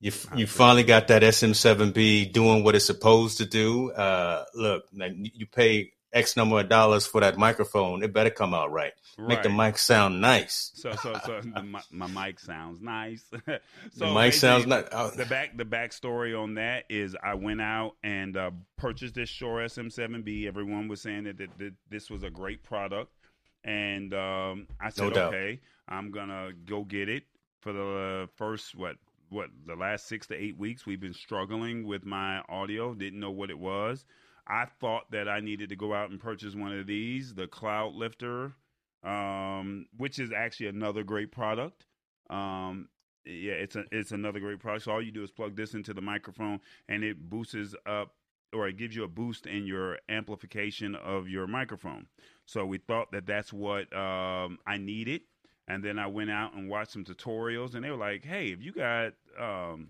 You 0.00 0.12
you 0.36 0.46
finally 0.46 0.84
got 0.84 1.08
that 1.08 1.22
SM7B 1.22 2.32
doing 2.32 2.62
what 2.62 2.74
it's 2.74 2.84
supposed 2.84 3.38
to 3.38 3.46
do. 3.46 3.90
Uh, 3.92 4.44
look, 4.54 4.84
you 4.92 5.46
pay 5.46 5.92
X 6.14 6.36
number 6.36 6.60
of 6.60 6.68
dollars 6.68 7.06
for 7.06 7.20
that 7.20 7.36
microphone, 7.36 8.04
it 8.04 8.12
better 8.12 8.30
come 8.30 8.54
out 8.54 8.70
right. 8.70 8.92
right. 9.18 9.28
Make 9.28 9.42
the 9.42 9.48
mic 9.48 9.76
sound 9.76 10.20
nice. 10.20 10.70
So, 10.74 10.92
so, 10.92 11.14
so 11.26 11.40
the, 11.40 11.62
my, 11.62 11.82
my, 11.90 12.06
mic 12.06 12.38
sounds 12.38 12.80
nice. 12.80 13.24
so 13.46 13.58
the 13.96 14.14
mic 14.14 14.32
sounds 14.32 14.64
nice. 14.64 14.84
Oh. 14.92 15.10
The 15.10 15.26
back, 15.26 15.56
the 15.56 15.64
backstory 15.64 16.40
on 16.40 16.54
that 16.54 16.84
is 16.88 17.16
I 17.22 17.34
went 17.34 17.60
out 17.60 17.96
and 18.04 18.36
uh, 18.36 18.52
purchased 18.76 19.16
this 19.16 19.28
Shure 19.28 19.58
SM7B. 19.58 20.46
Everyone 20.46 20.86
was 20.86 21.00
saying 21.00 21.24
that, 21.24 21.38
that, 21.38 21.58
that 21.58 21.74
this 21.90 22.08
was 22.08 22.22
a 22.22 22.30
great 22.30 22.62
product, 22.62 23.12
and 23.64 24.14
um, 24.14 24.68
I 24.80 24.90
said, 24.90 25.14
no 25.14 25.22
okay, 25.22 25.60
I'm 25.88 26.12
gonna 26.12 26.50
go 26.64 26.84
get 26.84 27.08
it. 27.08 27.24
For 27.60 27.72
the 27.72 28.28
first 28.36 28.74
what 28.74 28.96
what 29.30 29.48
the 29.66 29.74
last 29.74 30.06
six 30.06 30.28
to 30.28 30.34
eight 30.36 30.56
weeks, 30.56 30.86
we've 30.86 31.00
been 31.00 31.14
struggling 31.14 31.86
with 31.86 32.04
my 32.04 32.40
audio. 32.48 32.94
Didn't 32.94 33.18
know 33.18 33.32
what 33.32 33.50
it 33.50 33.58
was. 33.58 34.04
I 34.46 34.66
thought 34.80 35.10
that 35.10 35.28
I 35.28 35.40
needed 35.40 35.70
to 35.70 35.76
go 35.76 35.94
out 35.94 36.10
and 36.10 36.20
purchase 36.20 36.54
one 36.54 36.78
of 36.78 36.86
these, 36.86 37.34
the 37.34 37.46
Cloud 37.46 37.94
Lifter, 37.94 38.52
um, 39.02 39.86
which 39.96 40.18
is 40.18 40.32
actually 40.32 40.66
another 40.66 41.02
great 41.02 41.32
product. 41.32 41.86
Um, 42.30 42.88
yeah, 43.24 43.54
it's 43.54 43.76
a, 43.76 43.84
it's 43.90 44.12
another 44.12 44.40
great 44.40 44.60
product. 44.60 44.84
So 44.84 44.92
all 44.92 45.02
you 45.02 45.12
do 45.12 45.22
is 45.22 45.30
plug 45.30 45.56
this 45.56 45.74
into 45.74 45.94
the 45.94 46.02
microphone, 46.02 46.60
and 46.88 47.02
it 47.02 47.30
boosts 47.30 47.74
up 47.86 48.14
or 48.54 48.68
it 48.68 48.76
gives 48.76 48.94
you 48.94 49.02
a 49.02 49.08
boost 49.08 49.46
in 49.46 49.66
your 49.66 49.98
amplification 50.08 50.94
of 50.94 51.28
your 51.28 51.46
microphone. 51.46 52.06
So 52.46 52.64
we 52.64 52.78
thought 52.78 53.10
that 53.10 53.26
that's 53.26 53.52
what 53.52 53.92
um, 53.96 54.58
I 54.66 54.76
needed. 54.78 55.22
And 55.66 55.82
then 55.82 55.98
I 55.98 56.06
went 56.06 56.30
out 56.30 56.54
and 56.54 56.68
watched 56.68 56.92
some 56.92 57.04
tutorials, 57.04 57.74
and 57.74 57.82
they 57.82 57.90
were 57.90 57.96
like, 57.96 58.24
"Hey, 58.24 58.48
if 58.48 58.60
you 58.60 58.70
got 58.70 59.14
um, 59.40 59.88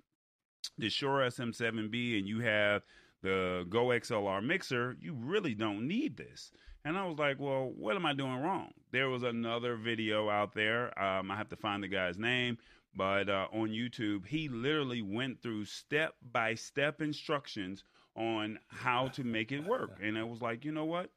the 0.79 0.88
Shure 0.88 1.21
SM7B 1.21 2.19
and 2.19 2.29
you 2.29 2.40
have 2.40 2.83
the 3.25 3.66
Go 3.71 3.87
XLR 3.87 4.45
mixer, 4.45 4.97
you 5.00 5.14
really 5.14 5.54
don't 5.54 5.88
need 5.88 6.16
this. 6.16 6.52
And 6.85 6.99
I 6.99 7.07
was 7.07 7.19
like, 7.19 7.40
well, 7.40 7.73
what 7.75 7.97
am 7.97 8.04
I 8.04 8.12
doing 8.12 8.37
wrong? 8.37 8.71
There 8.93 9.09
was 9.09 9.23
another 9.23 9.76
video 9.76 10.28
out 10.28 10.54
there. 10.54 10.97
Um, 11.02 11.31
I 11.31 11.37
have 11.37 11.49
to 11.49 11.57
find 11.57 11.83
the 11.83 11.88
guy's 11.88 12.19
name, 12.19 12.59
but 12.95 13.31
uh, 13.31 13.47
on 13.52 13.71
YouTube, 13.71 14.26
he 14.26 14.49
literally 14.49 15.00
went 15.00 15.43
through 15.43 15.64
step 15.64 16.14
by 16.33 16.54
step 16.54 17.00
instructions 17.00 17.83
on 18.14 18.59
how 18.69 19.09
to 19.09 19.25
make 19.25 19.50
it 19.50 19.64
work. 19.64 19.99
And 20.02 20.19
I 20.19 20.25
was 20.25 20.43
like, 20.43 20.64
you 20.64 20.73
know 20.73 20.85
what? 20.85 21.11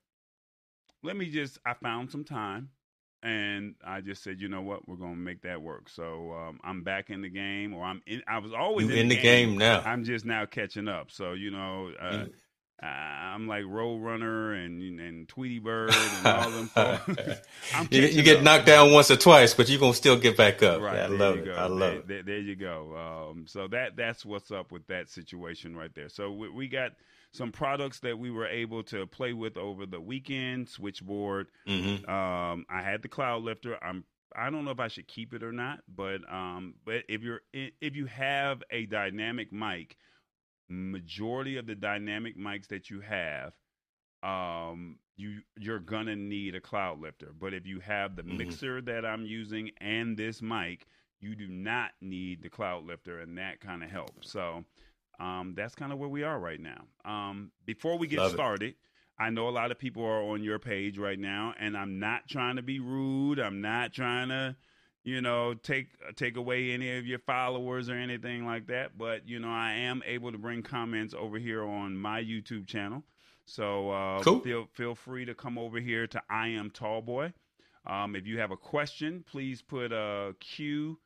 Let 1.04 1.18
me 1.18 1.30
just, 1.30 1.60
I 1.66 1.74
found 1.74 2.10
some 2.10 2.24
time 2.24 2.70
and 3.24 3.76
I 3.86 4.02
just 4.02 4.24
said, 4.24 4.40
you 4.40 4.48
know 4.48 4.62
what, 4.62 4.88
we're 4.88 4.96
gonna 4.96 5.16
make 5.16 5.42
that 5.42 5.62
work. 5.62 5.90
So 5.90 6.34
um, 6.34 6.60
I'm 6.64 6.84
back 6.84 7.10
in 7.10 7.22
the 7.22 7.30
game, 7.30 7.74
or 7.74 7.84
I'm 7.84 8.02
in. 8.06 8.22
I 8.28 8.40
was 8.40 8.54
always 8.54 8.88
in, 8.88 8.94
in, 8.94 9.08
the, 9.08 9.16
game. 9.16 9.50
game. 9.50 9.58
now. 9.58 9.82
I'm 9.86 10.04
just 10.04 10.26
now 10.26 10.46
catching 10.46 10.88
up. 10.88 11.12
So 11.12 11.34
you 11.34 11.52
know, 11.52 11.92
uh, 12.00 12.26
I'm 12.86 13.48
like 13.48 13.64
Roadrunner 13.64 14.64
and 14.64 15.00
and 15.00 15.28
Tweety 15.28 15.60
Bird 15.64 15.94
and 15.96 16.28
all 16.28 16.50
them. 16.52 16.70
you, 17.90 18.02
you 18.02 18.22
get 18.22 18.38
up. 18.38 18.44
knocked 18.44 18.66
down 18.68 18.94
once 18.94 19.10
or 19.10 19.18
twice, 19.18 19.54
but 19.54 19.68
you're 19.68 19.80
gonna 19.80 19.96
still 19.96 20.18
get 20.18 20.38
back 20.38 20.62
up. 20.62 20.82
Right, 20.82 20.96
yeah, 20.96 21.06
I 21.06 21.08
love 21.08 21.38
it. 21.38 21.46
Go. 21.46 21.54
I 21.54 21.66
love 21.66 21.80
there, 21.80 21.96
it. 21.96 22.08
There, 22.08 22.24
there, 22.24 22.40
you 22.40 22.56
go. 22.56 23.32
Um, 23.32 23.46
so 23.48 23.68
that 23.70 23.96
that's 23.96 24.24
what's 24.24 24.52
up 24.52 24.72
with 24.72 24.86
that 24.88 25.10
situation 25.10 25.76
right 25.76 25.94
there. 25.96 26.10
So 26.10 26.32
we, 26.32 26.50
we 26.50 26.68
got 26.68 26.92
some 27.34 27.52
products 27.52 28.00
that 28.02 28.18
we 28.18 28.32
were 28.32 28.48
able 28.48 28.84
to 28.84 29.06
play 29.06 29.34
with 29.34 29.58
over 29.58 29.86
the 29.86 30.02
weekend. 30.02 30.70
Switchboard. 30.70 31.48
Mm-hmm. 31.68 32.10
Um, 32.10 32.66
I 32.70 32.82
had 32.82 33.02
the 33.02 33.10
Cloud 33.10 33.44
Lifter. 33.44 33.78
I'm. 33.84 34.04
I 34.36 34.50
don't 34.50 34.66
know 34.66 34.72
if 34.72 34.80
I 34.80 34.88
should 34.88 35.08
keep 35.08 35.34
it 35.34 35.42
or 35.42 35.52
not, 35.52 35.80
but 35.88 36.22
um, 36.32 36.76
but 36.86 37.04
if 37.10 37.24
you're 37.24 37.42
if 37.54 37.96
you 37.96 38.06
have 38.06 38.62
a 38.72 38.86
dynamic 38.86 39.52
mic, 39.52 39.98
majority 40.70 41.58
of 41.58 41.66
the 41.66 41.76
dynamic 41.76 42.38
mics 42.38 42.68
that 42.68 42.90
you 42.90 43.02
have, 43.02 43.54
um, 44.24 45.00
you 45.16 45.40
you're 45.58 45.80
gonna 45.80 46.16
need 46.16 46.56
a 46.56 46.62
cloud 46.62 47.00
lifter. 47.00 47.32
But 47.40 47.54
if 47.54 47.66
you 47.66 47.80
have 47.80 48.16
the 48.16 48.24
mm-hmm. 48.24 48.38
mixer 48.38 48.82
that 48.82 49.06
I'm 49.06 49.26
using 49.26 49.72
and 49.80 50.18
this 50.18 50.42
mic, 50.42 50.86
you 51.20 51.36
do 51.36 51.48
not 51.48 51.92
need 52.02 52.44
the 52.44 52.50
cloud 52.50 52.86
lifter, 52.86 53.20
and 53.20 53.38
that 53.38 53.60
kind 53.60 53.84
of 53.84 53.90
helps. 53.90 54.32
So 54.32 54.66
um, 55.20 55.54
that's 55.56 55.76
kind 55.76 55.92
of 55.92 56.00
where 56.00 56.10
we 56.10 56.24
are 56.24 56.40
right 56.40 56.60
now. 56.60 56.84
Um, 57.06 57.52
before 57.66 57.98
we 57.98 58.08
get 58.08 58.20
Love 58.20 58.32
started, 58.32 58.70
it. 58.70 58.76
I 59.20 59.30
know 59.32 59.50
a 59.50 59.52
lot 59.52 59.72
of 59.72 59.80
people 59.80 60.04
are 60.04 60.22
on 60.22 60.44
your 60.44 60.60
page 60.60 60.98
right 60.98 61.18
now, 61.18 61.54
and 61.60 61.76
I'm 61.76 62.00
not 62.00 62.28
trying 62.28 62.58
to 62.58 62.62
be 62.62 62.80
rude. 62.80 63.40
I'm 63.40 63.62
not 63.62 63.94
trying 63.94 64.30
to, 64.30 64.56
you 65.04 65.22
know, 65.22 65.56
take 65.56 65.88
take 66.16 66.38
away 66.38 66.72
any 66.72 66.98
of 66.98 67.08
your 67.08 67.20
followers 67.20 67.90
or 67.90 67.96
anything 67.96 68.46
like 68.46 68.68
that. 68.68 68.98
But 68.98 69.28
you 69.28 69.40
know, 69.40 69.50
I 69.50 69.74
am 69.74 70.04
able 70.06 70.32
to 70.32 70.38
bring 70.38 70.62
comments 70.62 71.16
over 71.18 71.40
here 71.40 71.64
on 71.64 71.98
my 71.98 72.22
YouTube 72.22 72.68
channel. 72.68 73.04
So 73.46 73.90
uh, 73.90 74.22
cool. 74.22 74.42
feel 74.42 74.68
feel 74.74 74.94
free 74.94 75.26
to 75.26 75.34
come 75.34 75.58
over 75.58 75.80
here 75.80 76.06
to 76.06 76.22
I 76.30 76.50
am 76.50 76.70
Tallboy. 76.70 77.34
Um, 77.88 78.16
if 78.16 78.28
you 78.28 78.40
have 78.40 78.52
a 78.52 78.58
question, 78.58 79.24
please 79.26 79.62
put 79.62 79.92
a 79.92 80.36
Q 80.40 81.00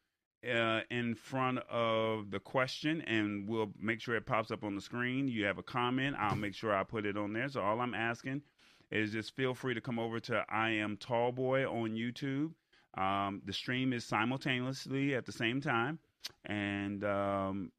uh, 0.50 0.82
in 0.90 1.16
front 1.16 1.60
of 1.70 2.32
the 2.32 2.40
question, 2.40 3.02
and 3.02 3.48
we'll 3.48 3.72
make 3.80 4.02
sure 4.02 4.16
it 4.16 4.26
pops 4.26 4.52
up 4.52 4.64
on 4.64 4.76
the 4.76 4.82
screen. 4.82 5.28
You 5.28 5.46
have 5.46 5.58
a 5.58 5.64
comment, 5.64 6.16
I'll 6.20 6.36
make 6.36 6.56
sure 6.56 6.76
I 6.76 6.84
put 6.84 7.06
it 7.06 7.18
on 7.18 7.34
there. 7.34 7.48
So 7.50 7.62
all 7.62 7.80
I'm 7.80 7.94
asking 7.94 8.42
is 8.90 9.12
just 9.12 9.36
feel 9.36 9.54
free 9.54 9.74
to 9.74 9.82
come 9.82 10.00
over 10.00 10.20
to 10.20 10.44
I 10.50 10.72
am 10.72 10.98
Tallboy 10.98 11.72
on 11.72 11.92
YouTube. 11.92 12.54
Um, 13.00 13.42
the 13.46 13.54
stream 13.54 13.94
is 13.94 14.04
simultaneously 14.04 15.16
at 15.16 15.26
the 15.26 15.32
same 15.32 15.62
time, 15.62 16.00
and 16.46 17.04
um, 17.04 17.72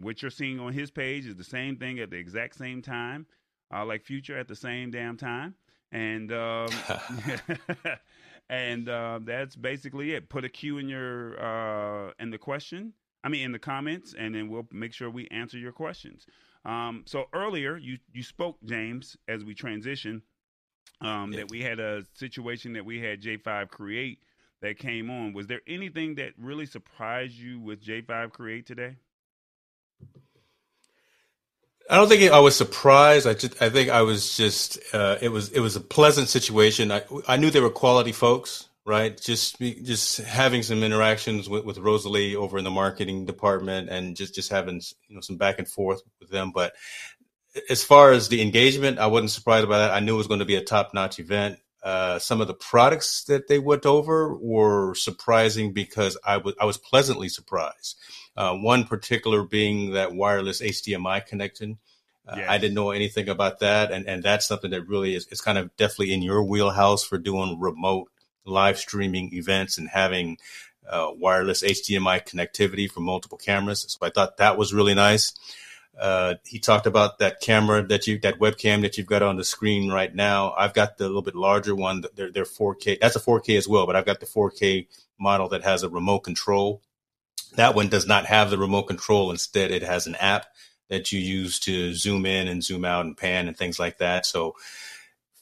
what 0.00 0.22
you're 0.22 0.30
seeing 0.30 0.58
on 0.58 0.72
his 0.72 0.90
page 0.90 1.26
is 1.26 1.36
the 1.36 1.44
same 1.44 1.76
thing 1.76 2.00
at 2.00 2.10
the 2.10 2.16
exact 2.16 2.56
same 2.56 2.82
time, 2.82 3.26
uh, 3.72 3.84
like 3.84 4.02
Future 4.02 4.38
at 4.38 4.48
the 4.48 4.56
same 4.56 4.90
damn 4.90 5.16
time. 5.16 5.54
And 5.92 6.32
um, 6.32 6.68
and 8.50 8.88
uh, 8.88 9.20
that's 9.22 9.54
basically 9.54 10.12
it. 10.12 10.28
Put 10.28 10.44
a 10.44 10.48
Q 10.48 10.78
in 10.78 10.88
your 10.88 11.40
uh, 11.40 12.10
in 12.18 12.30
the 12.30 12.38
question. 12.38 12.92
I 13.22 13.28
mean, 13.28 13.44
in 13.44 13.52
the 13.52 13.58
comments, 13.58 14.14
and 14.18 14.34
then 14.34 14.48
we'll 14.48 14.66
make 14.72 14.92
sure 14.92 15.08
we 15.08 15.28
answer 15.28 15.56
your 15.56 15.72
questions. 15.72 16.26
Um, 16.64 17.04
so 17.06 17.26
earlier, 17.32 17.76
you 17.76 17.98
you 18.12 18.22
spoke, 18.22 18.58
James, 18.64 19.16
as 19.28 19.44
we 19.44 19.54
transition, 19.54 20.22
um, 21.00 21.32
yeah. 21.32 21.38
that 21.38 21.50
we 21.50 21.62
had 21.62 21.78
a 21.78 22.04
situation 22.14 22.72
that 22.72 22.84
we 22.84 23.00
had 23.00 23.22
J5 23.22 23.68
create 23.68 24.18
that 24.62 24.78
came 24.78 25.10
on. 25.10 25.32
Was 25.32 25.46
there 25.46 25.60
anything 25.66 26.16
that 26.16 26.32
really 26.36 26.66
surprised 26.66 27.34
you 27.34 27.60
with 27.60 27.82
J5 27.82 28.32
create 28.32 28.66
today? 28.66 28.96
I 31.90 31.96
don't 31.96 32.08
think 32.08 32.30
I 32.30 32.38
was 32.38 32.54
surprised. 32.54 33.26
I 33.26 33.34
just, 33.34 33.60
I 33.60 33.68
think 33.68 33.90
I 33.90 34.02
was 34.02 34.36
just, 34.36 34.78
uh, 34.94 35.16
it 35.20 35.30
was, 35.30 35.48
it 35.50 35.58
was 35.58 35.74
a 35.74 35.80
pleasant 35.80 36.28
situation. 36.28 36.92
I, 36.92 37.02
I 37.26 37.36
knew 37.36 37.50
they 37.50 37.58
were 37.60 37.68
quality 37.68 38.12
folks, 38.12 38.68
right? 38.86 39.20
Just, 39.20 39.58
just 39.58 40.18
having 40.18 40.62
some 40.62 40.84
interactions 40.84 41.48
with, 41.48 41.64
with 41.64 41.78
Rosalie 41.78 42.36
over 42.36 42.58
in 42.58 42.64
the 42.64 42.70
marketing 42.70 43.26
department 43.26 43.88
and 43.88 44.14
just, 44.14 44.36
just 44.36 44.52
having, 44.52 44.80
you 45.08 45.16
know, 45.16 45.20
some 45.20 45.36
back 45.36 45.58
and 45.58 45.66
forth 45.66 46.00
with 46.20 46.30
them. 46.30 46.52
But 46.54 46.74
as 47.68 47.82
far 47.82 48.12
as 48.12 48.28
the 48.28 48.40
engagement, 48.40 49.00
I 49.00 49.08
wasn't 49.08 49.32
surprised 49.32 49.68
by 49.68 49.78
that. 49.78 49.90
I 49.90 49.98
knew 49.98 50.14
it 50.14 50.18
was 50.18 50.28
going 50.28 50.38
to 50.38 50.46
be 50.46 50.54
a 50.54 50.64
top 50.64 50.94
notch 50.94 51.18
event. 51.18 51.58
Uh, 51.82 52.20
some 52.20 52.40
of 52.40 52.46
the 52.46 52.54
products 52.54 53.24
that 53.24 53.48
they 53.48 53.58
went 53.58 53.84
over 53.84 54.36
were 54.36 54.94
surprising 54.94 55.72
because 55.72 56.16
I 56.24 56.36
was 56.36 56.54
I 56.60 56.66
was 56.66 56.76
pleasantly 56.76 57.30
surprised. 57.30 57.96
Uh, 58.36 58.54
one 58.54 58.84
particular 58.84 59.42
being 59.42 59.92
that 59.92 60.14
wireless 60.14 60.62
HDMI 60.62 61.26
connection. 61.26 61.78
Uh, 62.26 62.36
yes. 62.38 62.46
I 62.48 62.58
didn't 62.58 62.74
know 62.74 62.90
anything 62.90 63.28
about 63.28 63.58
that, 63.60 63.90
and 63.90 64.06
and 64.06 64.22
that's 64.22 64.46
something 64.46 64.70
that 64.70 64.86
really 64.86 65.14
is, 65.14 65.26
is 65.28 65.40
kind 65.40 65.58
of 65.58 65.74
definitely 65.76 66.14
in 66.14 66.22
your 66.22 66.42
wheelhouse 66.42 67.02
for 67.02 67.18
doing 67.18 67.58
remote 67.58 68.08
live 68.44 68.78
streaming 68.78 69.34
events 69.34 69.78
and 69.78 69.88
having 69.88 70.38
uh, 70.88 71.10
wireless 71.12 71.62
HDMI 71.62 72.26
connectivity 72.26 72.90
for 72.90 73.00
multiple 73.00 73.38
cameras. 73.38 73.86
So 73.88 74.06
I 74.06 74.10
thought 74.10 74.38
that 74.38 74.58
was 74.58 74.72
really 74.74 74.94
nice. 74.94 75.32
Uh, 75.98 76.34
he 76.44 76.58
talked 76.58 76.86
about 76.86 77.18
that 77.18 77.40
camera 77.40 77.86
that 77.86 78.06
you, 78.06 78.18
that 78.20 78.38
webcam 78.38 78.82
that 78.82 78.96
you've 78.96 79.06
got 79.06 79.22
on 79.22 79.36
the 79.36 79.44
screen 79.44 79.90
right 79.90 80.14
now. 80.14 80.54
I've 80.56 80.72
got 80.72 80.96
the 80.96 81.06
little 81.06 81.22
bit 81.22 81.34
larger 81.34 81.74
one. 81.74 82.04
They're, 82.14 82.32
they're 82.32 82.44
4K. 82.44 83.00
That's 83.00 83.16
a 83.16 83.20
4K 83.20 83.58
as 83.58 83.68
well, 83.68 83.86
but 83.86 83.96
I've 83.96 84.06
got 84.06 84.20
the 84.20 84.26
4K 84.26 84.86
model 85.18 85.48
that 85.50 85.62
has 85.64 85.82
a 85.82 85.88
remote 85.88 86.20
control. 86.20 86.80
That 87.56 87.74
one 87.74 87.88
does 87.88 88.06
not 88.06 88.26
have 88.26 88.50
the 88.50 88.58
remote 88.58 88.84
control. 88.84 89.30
Instead, 89.30 89.70
it 89.70 89.82
has 89.82 90.06
an 90.06 90.14
app 90.16 90.46
that 90.88 91.12
you 91.12 91.20
use 91.20 91.60
to 91.60 91.94
zoom 91.94 92.26
in 92.26 92.48
and 92.48 92.62
zoom 92.62 92.84
out 92.84 93.06
and 93.06 93.16
pan 93.16 93.48
and 93.48 93.56
things 93.56 93.78
like 93.78 93.98
that. 93.98 94.26
So 94.26 94.56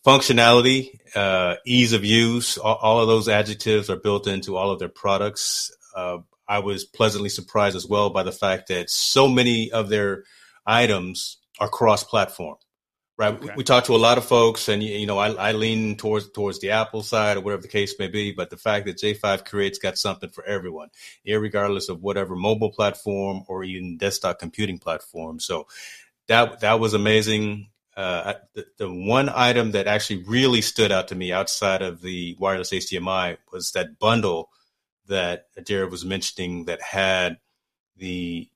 functionality, 0.06 0.98
uh, 1.14 1.56
ease 1.66 1.92
of 1.92 2.04
use, 2.04 2.58
all, 2.58 2.76
all, 2.76 3.00
of 3.00 3.08
those 3.08 3.28
adjectives 3.28 3.90
are 3.90 3.96
built 3.96 4.26
into 4.26 4.56
all 4.56 4.70
of 4.70 4.78
their 4.78 4.88
products. 4.88 5.70
Uh, 5.94 6.18
I 6.46 6.60
was 6.60 6.84
pleasantly 6.84 7.28
surprised 7.28 7.76
as 7.76 7.86
well 7.86 8.10
by 8.10 8.22
the 8.22 8.32
fact 8.32 8.68
that 8.68 8.90
so 8.90 9.28
many 9.28 9.70
of 9.70 9.88
their 9.88 10.24
items 10.66 11.38
are 11.58 11.68
cross-platform. 11.68 12.56
Right. 13.18 13.34
Okay. 13.34 13.52
We, 13.56 13.64
talk 13.64 13.84
to 13.84 13.96
a 13.96 13.98
lot 13.98 14.16
of 14.16 14.24
folks, 14.24 14.68
and 14.68 14.80
you 14.80 15.04
know, 15.04 15.18
I, 15.18 15.30
I, 15.32 15.52
lean 15.52 15.96
towards 15.96 16.30
towards 16.30 16.60
the 16.60 16.70
Apple 16.70 17.02
side 17.02 17.36
or 17.36 17.40
whatever 17.40 17.62
the 17.62 17.68
case 17.68 17.98
may 17.98 18.06
be. 18.06 18.30
But 18.30 18.48
the 18.48 18.56
fact 18.56 18.86
that 18.86 18.98
J5 18.98 19.44
Create's 19.44 19.80
got 19.80 19.98
something 19.98 20.30
for 20.30 20.44
everyone, 20.44 20.90
regardless 21.26 21.88
of 21.88 22.00
whatever 22.00 22.36
mobile 22.36 22.70
platform 22.70 23.42
or 23.48 23.64
even 23.64 23.96
desktop 23.96 24.38
computing 24.38 24.78
platform. 24.78 25.40
So 25.40 25.66
that 26.28 26.60
that 26.60 26.78
was 26.78 26.94
amazing. 26.94 27.70
Uh, 27.96 28.34
the, 28.54 28.66
the 28.76 28.88
one 28.88 29.28
item 29.28 29.72
that 29.72 29.88
actually 29.88 30.22
really 30.22 30.60
stood 30.60 30.92
out 30.92 31.08
to 31.08 31.16
me 31.16 31.32
outside 31.32 31.82
of 31.82 32.00
the 32.00 32.36
wireless 32.38 32.70
HDMI 32.70 33.38
was 33.50 33.72
that 33.72 33.98
bundle 33.98 34.50
that 35.08 35.46
Jared 35.64 35.90
was 35.90 36.04
mentioning 36.04 36.66
that 36.66 36.80
had 36.80 37.38
the 37.96 38.48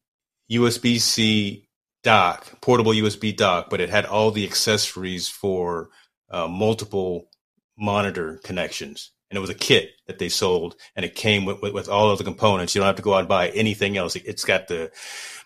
USB 0.49 1.01
C 1.01 1.67
dock, 2.03 2.61
portable 2.61 2.93
USB 2.93 3.37
dock, 3.37 3.71
but 3.71 3.81
it 3.81 3.91
had 3.91 4.07
all 4.07 4.31
the 4.31 4.45
accessories 4.45 5.29
for 5.29 5.91
uh, 6.31 6.49
multiple 6.49 7.29
monitor 7.77 8.41
connections. 8.45 9.11
And 9.31 9.39
it 9.39 9.41
was 9.41 9.51
a 9.51 9.55
kit 9.55 9.93
that 10.07 10.19
they 10.19 10.29
sold, 10.29 10.77
and 10.95 11.07
it 11.07 11.15
came 11.15 11.47
with, 11.47 11.63
with, 11.63 11.73
with, 11.73 11.89
all 11.89 12.11
of 12.11 12.19
the 12.19 12.25
components. 12.25 12.75
You 12.75 12.81
don't 12.81 12.87
have 12.87 12.97
to 12.97 13.03
go 13.03 13.15
out 13.15 13.21
and 13.21 13.29
buy 13.29 13.49
anything 13.49 13.97
else. 13.97 14.15
It, 14.15 14.27
has 14.27 14.45
got 14.45 14.69
the, 14.69 14.91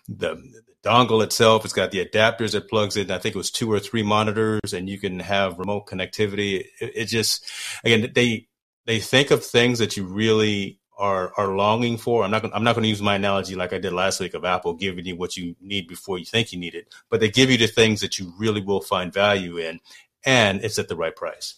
the 0.09 0.35
the 0.35 0.63
dongle 0.83 1.23
itself. 1.23 1.63
It's 1.63 1.73
got 1.73 1.91
the 1.91 2.05
adapters 2.05 2.51
that 2.51 2.69
plugs 2.69 2.97
in. 2.97 3.09
I 3.11 3.17
think 3.17 3.33
it 3.33 3.37
was 3.37 3.49
two 3.49 3.71
or 3.71 3.79
three 3.79 4.03
monitors, 4.03 4.73
and 4.73 4.89
you 4.89 4.99
can 4.99 5.19
have 5.19 5.57
remote 5.57 5.87
connectivity. 5.87 6.65
It, 6.81 6.91
it 6.95 7.05
just 7.05 7.45
again 7.85 8.11
they 8.13 8.47
they 8.85 8.99
think 8.99 9.31
of 9.31 9.45
things 9.45 9.79
that 9.79 9.95
you 9.95 10.03
really 10.03 10.79
are 10.97 11.31
are 11.37 11.55
longing 11.55 11.97
for. 11.97 12.23
I'm 12.23 12.31
not 12.31 12.41
gonna, 12.41 12.55
I'm 12.55 12.63
not 12.63 12.75
going 12.75 12.83
to 12.83 12.89
use 12.89 13.01
my 13.01 13.15
analogy 13.15 13.55
like 13.55 13.73
I 13.73 13.77
did 13.77 13.93
last 13.93 14.19
week 14.19 14.33
of 14.33 14.45
Apple 14.45 14.73
giving 14.73 15.05
you 15.05 15.15
what 15.15 15.37
you 15.37 15.55
need 15.61 15.87
before 15.87 16.17
you 16.17 16.25
think 16.25 16.51
you 16.51 16.59
need 16.59 16.75
it, 16.75 16.93
but 17.09 17.19
they 17.19 17.29
give 17.29 17.49
you 17.49 17.57
the 17.57 17.67
things 17.67 18.01
that 18.01 18.19
you 18.19 18.33
really 18.37 18.61
will 18.61 18.81
find 18.81 19.13
value 19.13 19.57
in, 19.57 19.79
and 20.25 20.63
it's 20.63 20.79
at 20.79 20.87
the 20.87 20.95
right 20.95 21.15
price. 21.15 21.55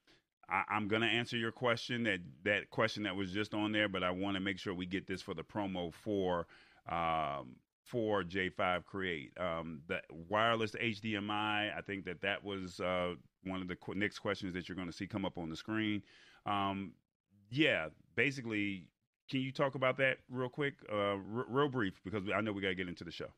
I, 0.48 0.62
am 0.70 0.86
going 0.86 1.02
to 1.02 1.08
answer 1.08 1.36
your 1.36 1.50
question 1.50 2.04
that 2.04 2.20
that 2.44 2.70
question 2.70 3.02
that 3.02 3.16
was 3.16 3.32
just 3.32 3.52
on 3.52 3.72
there, 3.72 3.88
but 3.88 4.04
I 4.04 4.12
want 4.12 4.36
to 4.36 4.40
make 4.40 4.60
sure 4.60 4.72
we 4.72 4.86
get 4.86 5.08
this 5.08 5.20
for 5.20 5.34
the 5.34 5.44
promo 5.44 5.92
for. 5.92 6.46
Um, 6.88 7.56
for 7.84 8.22
J5 8.22 8.84
Create, 8.84 9.32
um, 9.40 9.80
the 9.88 10.00
wireless 10.28 10.72
HDMI. 10.72 11.74
I 11.74 11.80
think 11.86 12.04
that 12.04 12.20
that 12.20 12.44
was 12.44 12.80
uh, 12.80 13.14
one 13.44 13.62
of 13.62 13.68
the 13.68 13.76
qu- 13.76 13.94
next 13.94 14.18
questions 14.18 14.52
that 14.52 14.68
you're 14.68 14.76
going 14.76 14.88
to 14.88 14.92
see 14.92 15.06
come 15.06 15.24
up 15.24 15.38
on 15.38 15.48
the 15.48 15.56
screen. 15.56 16.02
Um, 16.48 16.92
yeah, 17.50 17.88
basically, 18.16 18.86
can 19.30 19.40
you 19.40 19.52
talk 19.52 19.74
about 19.74 19.98
that 19.98 20.18
real 20.30 20.48
quick, 20.48 20.74
uh, 20.90 20.94
r- 20.94 21.46
real 21.48 21.68
brief, 21.68 21.94
because 22.04 22.22
I 22.34 22.40
know 22.40 22.52
we 22.52 22.62
got 22.62 22.68
to 22.68 22.74
get 22.74 22.88
into 22.88 23.04
the 23.04 23.12
show. 23.12 23.28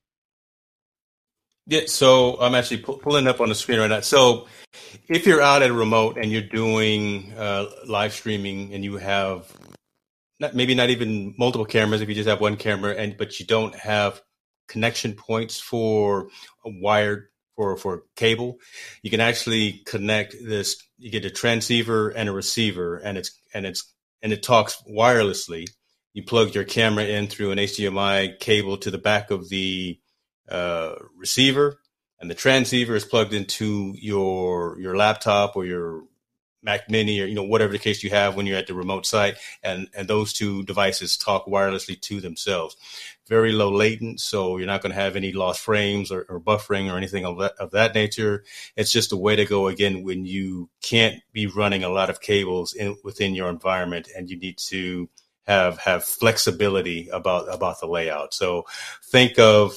Yeah, 1.67 1.83
so 1.87 2.41
I'm 2.41 2.55
actually 2.55 2.79
pu- 2.79 2.99
pulling 2.99 3.27
up 3.27 3.41
on 3.41 3.49
the 3.49 3.55
screen 3.55 3.79
right 3.79 3.91
now. 3.91 4.01
So 4.01 4.47
if 5.09 5.27
you're 5.27 5.43
out 5.43 5.63
at 5.63 5.71
a 5.71 5.75
remote 5.75 6.17
and 6.17 6.33
you're 6.33 6.43
doing 6.43 7.33
uh, 7.37 7.67
live 7.87 8.13
streaming 8.13 8.73
and 8.75 8.83
you 8.83 8.97
have 8.97 9.53
not, 10.41 10.55
maybe 10.55 10.75
not 10.75 10.91
even 10.91 11.35
multiple 11.39 11.67
cameras, 11.67 12.01
if 12.01 12.09
you 12.09 12.15
just 12.15 12.29
have 12.29 12.41
one 12.41 12.57
camera 12.57 12.95
and 12.95 13.17
but 13.17 13.39
you 13.39 13.47
don't 13.47 13.75
have 13.75 14.23
connection 14.69 15.13
points 15.15 15.61
for 15.61 16.29
a 16.65 16.71
wired 16.81 17.29
for 17.61 17.77
for 17.77 18.05
cable, 18.17 18.59
you 19.03 19.11
can 19.11 19.21
actually 19.21 19.83
connect 19.85 20.35
this. 20.43 20.83
You 20.97 21.11
get 21.11 21.27
a 21.27 21.31
transceiver 21.31 22.09
and 22.09 22.27
a 22.27 22.33
receiver, 22.33 22.97
and 22.97 23.19
it's 23.19 23.39
and 23.53 23.67
it's 23.67 23.93
and 24.23 24.33
it 24.33 24.43
talks 24.43 24.83
wirelessly. 24.89 25.67
You 26.15 26.25
plug 26.25 26.55
your 26.55 26.65
camera 26.65 27.05
in 27.05 27.27
through 27.27 27.51
an 27.51 27.59
HDMI 27.59 28.39
cable 28.39 28.79
to 28.79 28.91
the 28.91 28.99
back 28.99 29.31
of 29.31 29.51
the 29.51 30.01
uh, 30.49 30.95
receiver, 31.15 31.79
and 32.19 32.31
the 32.31 32.35
transceiver 32.35 32.97
is 32.97 33.05
plugged 33.05 33.35
into 33.35 33.95
your 33.99 34.81
your 34.81 34.97
laptop 34.97 35.55
or 35.55 35.67
your 35.67 36.05
Mac 36.63 36.91
Mini 36.91 37.21
or 37.21 37.27
you 37.27 37.35
know 37.35 37.43
whatever 37.43 37.73
the 37.73 37.79
case 37.79 38.03
you 38.03 38.11
have 38.11 38.37
when 38.37 38.47
you're 38.47 38.59
at 38.59 38.67
the 38.67 38.75
remote 38.75 39.07
site, 39.07 39.37
and 39.63 39.89
and 39.95 40.09
those 40.09 40.33
two 40.33 40.63
devices 40.65 41.17
talk 41.17 41.47
wirelessly 41.47 42.01
to 42.03 42.21
themselves. 42.21 42.77
Very 43.29 43.53
low 43.53 43.71
latent, 43.71 44.21
so 44.21 44.57
you're 44.57 44.67
not 44.67 44.83
going 44.83 44.91
to 44.91 45.01
have 45.01 45.15
any 45.17 45.33
lost 45.33 45.61
frames 45.61 46.11
or, 46.11 46.27
or 46.29 46.41
buffering 46.41 46.93
or 46.93 46.97
anything 46.97 47.25
of 47.25 47.39
that 47.39 47.55
of 47.59 47.71
that 47.71 47.95
nature. 47.95 48.45
It's 48.77 48.93
just 48.93 49.13
a 49.13 49.17
way 49.17 49.37
to 49.37 49.45
go 49.45 49.69
again 49.69 50.03
when 50.03 50.25
you 50.27 50.69
can't 50.83 51.23
be 51.33 51.47
running 51.47 51.85
a 51.85 51.89
lot 51.89 52.11
of 52.11 52.21
cables 52.21 52.75
in 52.75 52.97
within 53.05 53.35
your 53.35 53.49
environment, 53.49 54.09
and 54.17 54.29
you 54.29 54.39
need 54.39 54.59
to 54.69 55.09
have 55.47 55.79
have 55.79 56.05
flexibility 56.05 57.09
about 57.09 57.53
about 57.53 57.81
the 57.81 57.87
layout. 57.87 58.35
So 58.35 58.67
think 59.05 59.39
of 59.39 59.75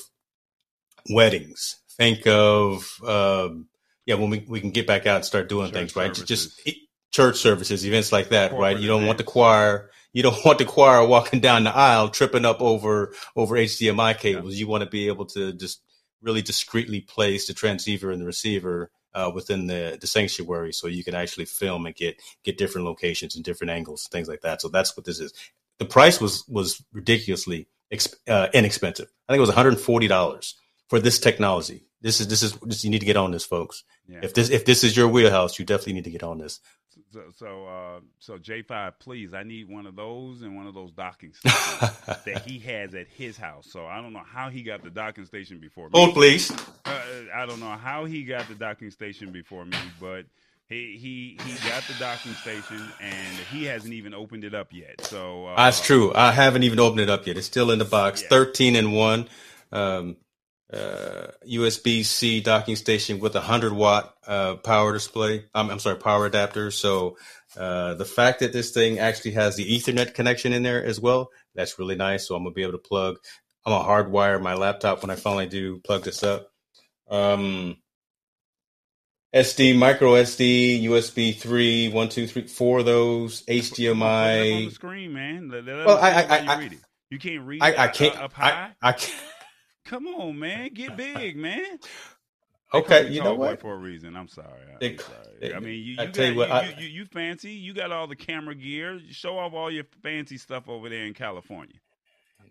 weddings. 1.09 1.77
Think 1.89 2.25
of 2.25 2.99
um, 3.05 3.67
yeah, 4.05 4.15
when 4.15 4.29
we, 4.29 4.45
we 4.47 4.59
can 4.59 4.71
get 4.71 4.87
back 4.87 5.05
out 5.05 5.17
and 5.17 5.25
start 5.25 5.49
doing 5.49 5.67
church 5.67 5.73
things, 5.73 5.95
right? 5.95 6.15
Services. 6.15 6.27
Just 6.27 6.69
church 7.11 7.37
services, 7.37 7.85
events 7.85 8.11
like 8.11 8.29
that, 8.29 8.51
Corporate 8.51 8.75
right? 8.75 8.81
You 8.81 8.87
don't 8.87 9.03
events. 9.03 9.07
want 9.07 9.17
the 9.19 9.23
choir, 9.23 9.91
you 10.13 10.23
don't 10.23 10.45
want 10.45 10.57
the 10.57 10.65
choir 10.65 11.05
walking 11.05 11.39
down 11.39 11.63
the 11.63 11.75
aisle 11.75 12.09
tripping 12.09 12.45
up 12.45 12.61
over 12.61 13.13
over 13.35 13.55
HDMI 13.55 14.17
cables. 14.17 14.53
Yeah. 14.55 14.59
You 14.59 14.67
want 14.67 14.83
to 14.83 14.89
be 14.89 15.07
able 15.07 15.25
to 15.27 15.53
just 15.53 15.81
really 16.21 16.41
discreetly 16.41 17.01
place 17.01 17.47
the 17.47 17.53
transceiver 17.53 18.11
and 18.11 18.21
the 18.21 18.25
receiver 18.25 18.89
uh, 19.13 19.31
within 19.33 19.67
the, 19.67 19.97
the 20.01 20.07
sanctuary, 20.07 20.73
so 20.73 20.87
you 20.87 21.03
can 21.03 21.13
actually 21.13 21.45
film 21.45 21.85
and 21.85 21.95
get 21.95 22.19
get 22.43 22.57
different 22.57 22.85
locations 22.85 23.35
and 23.35 23.45
different 23.45 23.71
angles, 23.71 24.07
things 24.11 24.27
like 24.27 24.41
that. 24.41 24.61
So 24.61 24.69
that's 24.69 24.97
what 24.97 25.05
this 25.05 25.19
is. 25.19 25.33
The 25.79 25.85
price 25.85 26.19
was 26.19 26.45
was 26.47 26.83
ridiculously 26.91 27.67
exp- 27.93 28.15
uh, 28.27 28.47
inexpensive. 28.53 29.07
I 29.29 29.33
think 29.33 29.37
it 29.37 29.41
was 29.41 29.49
one 29.49 29.57
hundred 29.57 29.73
and 29.73 29.81
forty 29.81 30.07
dollars 30.07 30.55
for 30.87 30.99
this 30.99 31.19
technology. 31.19 31.85
This 32.01 32.19
is 32.19 32.27
this 32.27 32.43
is 32.43 32.53
this, 32.61 32.83
you 32.83 32.89
need 32.89 32.99
to 32.99 33.05
get 33.05 33.17
on 33.17 33.31
this, 33.31 33.45
folks. 33.45 33.83
Yeah. 34.07 34.19
If 34.23 34.33
this 34.33 34.49
if 34.49 34.65
this 34.65 34.83
is 34.83 34.95
your 34.95 35.07
wheelhouse, 35.07 35.57
you 35.57 35.65
definitely 35.65 35.93
need 35.93 36.03
to 36.03 36.11
get 36.11 36.23
on 36.23 36.37
this. 36.37 36.59
So 37.11 37.21
so, 37.37 37.65
uh, 37.65 37.99
so 38.19 38.37
J 38.37 38.61
five, 38.61 38.99
please, 38.99 39.33
I 39.33 39.43
need 39.43 39.69
one 39.69 39.85
of 39.85 39.95
those 39.95 40.41
and 40.41 40.55
one 40.55 40.67
of 40.67 40.73
those 40.73 40.91
docking 40.91 41.33
stations 41.33 41.91
that 42.25 42.43
he 42.45 42.59
has 42.59 42.93
at 42.93 43.07
his 43.07 43.37
house. 43.37 43.67
So 43.69 43.85
I 43.85 44.01
don't 44.01 44.13
know 44.13 44.23
how 44.25 44.49
he 44.49 44.63
got 44.63 44.83
the 44.83 44.89
docking 44.89 45.25
station 45.25 45.59
before 45.59 45.85
me. 45.85 45.91
Oh, 45.93 46.11
please. 46.11 46.51
Uh, 46.85 47.01
I 47.33 47.45
don't 47.45 47.59
know 47.59 47.71
how 47.71 48.05
he 48.05 48.23
got 48.23 48.47
the 48.47 48.55
docking 48.55 48.91
station 48.91 49.31
before 49.31 49.63
me, 49.63 49.77
but 50.01 50.25
he 50.69 50.97
he 50.99 51.37
he 51.45 51.69
got 51.69 51.83
the 51.83 51.93
docking 51.99 52.33
station 52.33 52.81
and 52.99 53.37
he 53.51 53.65
hasn't 53.65 53.93
even 53.93 54.13
opened 54.13 54.43
it 54.43 54.53
up 54.53 54.69
yet. 54.71 55.05
So 55.05 55.47
uh, 55.47 55.55
that's 55.55 55.79
true. 55.85 56.11
I 56.13 56.31
haven't 56.31 56.63
even 56.63 56.79
opened 56.79 57.01
it 57.01 57.09
up 57.09 57.27
yet. 57.27 57.37
It's 57.37 57.47
still 57.47 57.71
in 57.71 57.79
the 57.79 57.85
box. 57.85 58.21
Yeah. 58.21 58.29
Thirteen 58.29 58.75
and 58.75 58.93
one. 58.93 59.29
Um, 59.71 60.17
uh, 60.73 61.27
USB 61.47 62.03
C 62.03 62.41
docking 62.41 62.75
station 62.75 63.19
with 63.19 63.35
a 63.35 63.41
hundred 63.41 63.73
watt 63.73 64.15
uh, 64.25 64.55
power 64.55 64.93
display. 64.93 65.45
I'm, 65.53 65.69
I'm, 65.69 65.79
sorry, 65.79 65.97
power 65.97 66.25
adapter. 66.25 66.71
So 66.71 67.17
uh, 67.57 67.93
the 67.95 68.05
fact 68.05 68.39
that 68.39 68.53
this 68.53 68.71
thing 68.71 68.99
actually 68.99 69.31
has 69.31 69.55
the 69.55 69.65
Ethernet 69.65 70.13
connection 70.13 70.53
in 70.53 70.63
there 70.63 70.83
as 70.83 70.99
well, 70.99 71.29
that's 71.53 71.77
really 71.77 71.95
nice. 71.95 72.27
So 72.27 72.35
I'm 72.35 72.43
gonna 72.43 72.53
be 72.53 72.63
able 72.63 72.73
to 72.73 72.77
plug. 72.79 73.17
I'm 73.65 73.71
gonna 73.71 73.87
hardwire 73.87 74.41
my 74.41 74.55
laptop 74.55 75.01
when 75.01 75.11
I 75.11 75.15
finally 75.15 75.47
do 75.47 75.79
plug 75.79 76.03
this 76.03 76.23
up. 76.23 76.49
Um, 77.09 77.77
SD, 79.35 79.75
micro 79.75 80.13
SD, 80.13 80.83
USB 80.83 81.35
3, 81.35 81.89
1, 81.89 82.09
2, 82.09 82.27
3, 82.27 82.47
four 82.47 82.79
of 82.79 82.85
those, 82.85 83.41
HDMI. 83.43 84.57
On 84.57 84.65
the 84.65 84.71
screen, 84.71 85.13
man. 85.13 85.49
Let, 85.49 85.65
let 85.65 85.85
well, 85.85 85.97
I, 85.97 86.11
I, 86.11 86.21
I, 86.21 86.55
I, 86.55 86.69
you 87.09 87.19
can't 87.19 87.43
read 87.43 87.61
I, 87.61 87.85
I 87.85 87.87
can't, 87.87 88.15
up 88.15 88.33
high. 88.33 88.71
I, 88.81 88.89
I 88.89 88.91
can't. 88.93 89.21
Come 89.93 90.07
on, 90.07 90.39
man, 90.39 90.73
get 90.73 90.97
big, 90.97 91.37
man. 91.37 91.77
okay, 92.73 93.11
you 93.11 93.21
know 93.21 93.35
what? 93.35 93.61
For 93.61 93.75
a 93.75 93.77
reason, 93.77 94.15
I'm 94.15 94.27
sorry. 94.27 94.47
I'm 94.81 94.97
sorry. 94.97 95.53
I 95.53 95.59
mean, 95.59 95.73
you, 95.73 95.91
you 95.91 95.97
got, 95.97 96.17
you, 96.17 96.35
what, 96.35 96.51
I, 96.51 96.75
you, 96.79 96.87
you, 96.87 97.05
fancy. 97.05 97.51
You 97.51 97.75
got 97.75 97.91
all 97.91 98.07
the 98.07 98.15
camera 98.15 98.55
gear. 98.55 98.99
Show 99.11 99.37
off 99.37 99.53
all 99.53 99.69
your 99.69 99.83
fancy 100.01 100.39
stuff 100.39 100.67
over 100.67 100.89
there 100.89 101.05
in 101.05 101.13
California. 101.13 101.75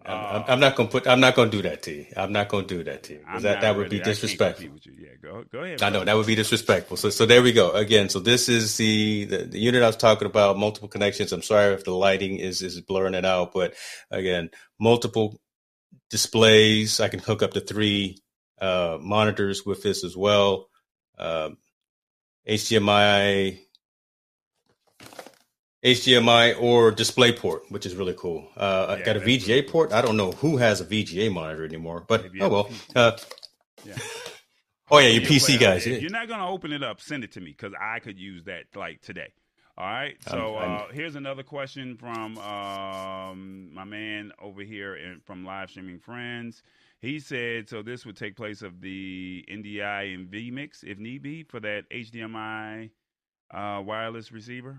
I'm, 0.06 0.12
uh, 0.14 0.44
I'm, 0.46 0.60
not 0.60 0.76
gonna 0.76 0.88
put. 0.88 1.08
I'm 1.08 1.18
not 1.18 1.34
gonna 1.34 1.50
do 1.50 1.62
that 1.62 1.82
to 1.82 1.92
you. 1.92 2.06
I'm 2.16 2.30
not 2.30 2.48
gonna 2.48 2.64
do 2.64 2.84
that 2.84 3.02
to 3.04 3.14
you. 3.14 3.24
That 3.40 3.60
that 3.60 3.76
would 3.76 3.90
be 3.90 3.98
disrespectful. 3.98 4.68
Yeah, 4.96 5.10
go 5.20 5.44
go 5.50 5.60
ahead. 5.60 5.82
I 5.82 5.90
know 5.90 6.04
that 6.04 6.16
would 6.16 6.26
be 6.26 6.36
disrespectful. 6.36 6.96
So 6.96 7.10
so 7.10 7.26
there 7.26 7.42
we 7.42 7.52
go 7.52 7.72
again. 7.72 8.08
So 8.08 8.20
this 8.20 8.48
is 8.48 8.76
the, 8.76 9.24
the, 9.24 9.38
the 9.38 9.58
unit 9.58 9.82
I 9.82 9.86
was 9.86 9.96
talking 9.96 10.26
about. 10.26 10.58
Multiple 10.58 10.88
connections. 10.88 11.32
I'm 11.32 11.42
sorry 11.42 11.74
if 11.74 11.82
the 11.82 11.92
lighting 11.92 12.38
is 12.38 12.62
is 12.62 12.80
blurring 12.80 13.14
it 13.14 13.24
out, 13.24 13.52
but 13.52 13.74
again, 14.12 14.50
multiple 14.78 15.40
displays. 16.12 17.00
I 17.00 17.08
can 17.08 17.18
hook 17.18 17.42
up 17.42 17.54
to 17.54 17.60
three 17.60 18.18
uh, 18.60 18.98
monitors 19.00 19.66
with 19.66 19.82
this 19.82 20.04
as 20.04 20.16
well. 20.16 20.68
Uh, 21.18 21.50
HDMI, 22.48 23.58
HDMI 25.84 26.60
or 26.60 26.92
DisplayPort, 26.92 27.70
which 27.70 27.86
is 27.86 27.96
really 27.96 28.14
cool. 28.16 28.46
Uh, 28.56 28.86
yeah, 28.88 28.94
I 28.94 29.02
got 29.02 29.16
a 29.16 29.20
VGA 29.20 29.68
port. 29.68 29.92
I 29.92 30.02
don't 30.02 30.16
know 30.16 30.32
who 30.32 30.58
has 30.58 30.80
a 30.80 30.84
VGA 30.84 31.32
monitor 31.32 31.64
anymore, 31.64 32.04
but 32.06 32.26
oh 32.40 32.48
well. 32.48 32.70
Uh, 32.94 33.12
yeah. 33.84 33.94
Oh 34.90 34.98
yeah, 34.98 35.08
your 35.08 35.22
PC 35.22 35.58
guys. 35.58 35.86
If 35.86 36.02
you're 36.02 36.10
not 36.10 36.28
gonna 36.28 36.50
open 36.50 36.70
it 36.70 36.82
up, 36.82 37.00
send 37.00 37.24
it 37.24 37.32
to 37.32 37.40
me 37.40 37.54
because 37.56 37.72
I 37.80 37.98
could 38.00 38.18
use 38.18 38.44
that 38.44 38.64
like 38.74 39.00
today. 39.00 39.32
All 39.78 39.86
right. 39.86 40.16
So 40.28 40.56
uh, 40.56 40.86
here's 40.92 41.16
another 41.16 41.42
question 41.42 41.96
from 41.96 42.36
um, 42.38 43.72
my 43.72 43.84
man 43.84 44.32
over 44.40 44.62
here 44.62 44.96
in, 44.96 45.20
from 45.24 45.46
live 45.46 45.70
streaming 45.70 45.98
friends. 45.98 46.62
He 47.00 47.18
said, 47.18 47.68
so 47.68 47.82
this 47.82 48.04
would 48.04 48.16
take 48.16 48.36
place 48.36 48.60
of 48.62 48.80
the 48.80 49.44
NDI 49.50 50.14
and 50.14 50.28
vMix 50.30 50.84
if 50.84 50.98
need 50.98 51.22
be 51.22 51.42
for 51.42 51.58
that 51.60 51.88
HDMI 51.90 52.90
uh, 53.52 53.82
wireless 53.84 54.30
receiver. 54.30 54.78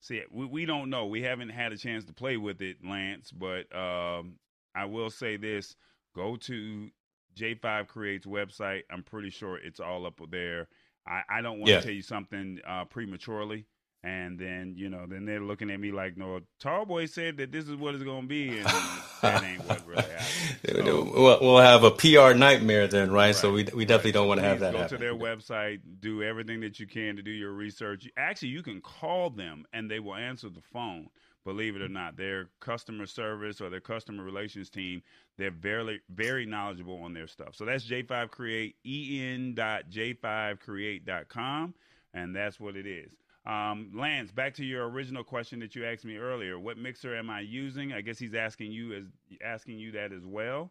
See, 0.00 0.22
we, 0.30 0.46
we 0.46 0.66
don't 0.66 0.88
know. 0.88 1.06
We 1.06 1.22
haven't 1.22 1.50
had 1.50 1.72
a 1.72 1.76
chance 1.76 2.04
to 2.04 2.12
play 2.12 2.36
with 2.36 2.62
it, 2.62 2.76
Lance. 2.84 3.32
But 3.32 3.74
um, 3.76 4.34
I 4.74 4.84
will 4.84 5.10
say 5.10 5.36
this: 5.36 5.76
go 6.14 6.36
to 6.36 6.90
J5 7.36 7.88
Creates 7.88 8.26
website. 8.26 8.82
I'm 8.90 9.02
pretty 9.02 9.30
sure 9.30 9.58
it's 9.58 9.80
all 9.80 10.06
up 10.06 10.20
there. 10.30 10.68
I, 11.06 11.22
I 11.28 11.42
don't 11.42 11.58
want 11.58 11.66
to 11.66 11.72
yeah. 11.72 11.80
tell 11.80 11.92
you 11.92 12.02
something 12.02 12.60
uh, 12.66 12.84
prematurely 12.84 13.66
and 14.04 14.36
then 14.36 14.74
you 14.76 14.88
know, 14.88 15.06
then 15.06 15.24
they're 15.24 15.40
looking 15.40 15.70
at 15.70 15.78
me 15.78 15.92
like, 15.92 16.16
"No, 16.16 16.40
Tallboy 16.60 17.08
said 17.08 17.36
that 17.36 17.52
this 17.52 17.68
is 17.68 17.76
what 17.76 17.94
it's 17.94 18.02
going 18.02 18.22
to 18.22 18.28
be," 18.28 18.58
and 18.58 18.66
that 19.22 19.44
ain't 19.44 19.64
what 19.68 19.86
really 19.86 20.02
happened. 20.02 20.86
So, 20.86 21.04
we'll, 21.04 21.38
we'll, 21.40 21.58
have 21.58 21.84
a 21.84 21.92
PR 21.92 22.34
nightmare 22.36 22.88
then, 22.88 23.12
right? 23.12 23.26
right. 23.26 23.34
So 23.34 23.52
we 23.52 23.64
we 23.74 23.84
definitely 23.84 24.10
right. 24.10 24.14
don't 24.14 24.28
want 24.28 24.40
to 24.40 24.46
have 24.46 24.60
that. 24.60 24.72
Go 24.72 24.78
happen. 24.78 24.98
to 24.98 25.04
their 25.04 25.14
website, 25.14 25.80
do 26.00 26.22
everything 26.22 26.60
that 26.60 26.80
you 26.80 26.86
can 26.86 27.16
to 27.16 27.22
do 27.22 27.30
your 27.30 27.52
research. 27.52 28.08
Actually, 28.16 28.48
you 28.48 28.62
can 28.62 28.80
call 28.80 29.28
them 29.30 29.66
and 29.72 29.90
they 29.90 30.00
will 30.00 30.16
answer 30.16 30.48
the 30.48 30.62
phone. 30.72 31.10
Believe 31.44 31.74
it 31.74 31.82
or 31.82 31.88
not, 31.88 32.16
their 32.16 32.50
customer 32.60 33.04
service 33.06 33.60
or 33.60 33.68
their 33.68 33.80
customer 33.80 34.22
relations 34.22 34.70
team, 34.70 35.02
they're 35.38 35.50
very 35.50 36.00
very 36.08 36.46
knowledgeable 36.46 37.02
on 37.02 37.14
their 37.14 37.26
stuff. 37.28 37.54
So 37.54 37.64
that's 37.64 37.84
J5 37.84 38.30
Create, 38.30 38.76
en.j5create.com, 38.84 41.74
and 42.14 42.36
that's 42.36 42.60
what 42.60 42.76
it 42.76 42.86
is. 42.86 43.10
Um, 43.44 43.90
Lance, 43.94 44.30
back 44.30 44.54
to 44.54 44.64
your 44.64 44.88
original 44.88 45.24
question 45.24 45.58
that 45.60 45.74
you 45.74 45.84
asked 45.84 46.04
me 46.04 46.16
earlier. 46.16 46.58
What 46.58 46.78
mixer 46.78 47.16
am 47.16 47.28
I 47.28 47.40
using? 47.40 47.92
I 47.92 48.00
guess 48.00 48.18
he's 48.18 48.34
asking 48.34 48.70
you 48.70 48.94
as 48.94 49.04
asking 49.44 49.78
you 49.78 49.92
that 49.92 50.12
as 50.12 50.24
well. 50.24 50.70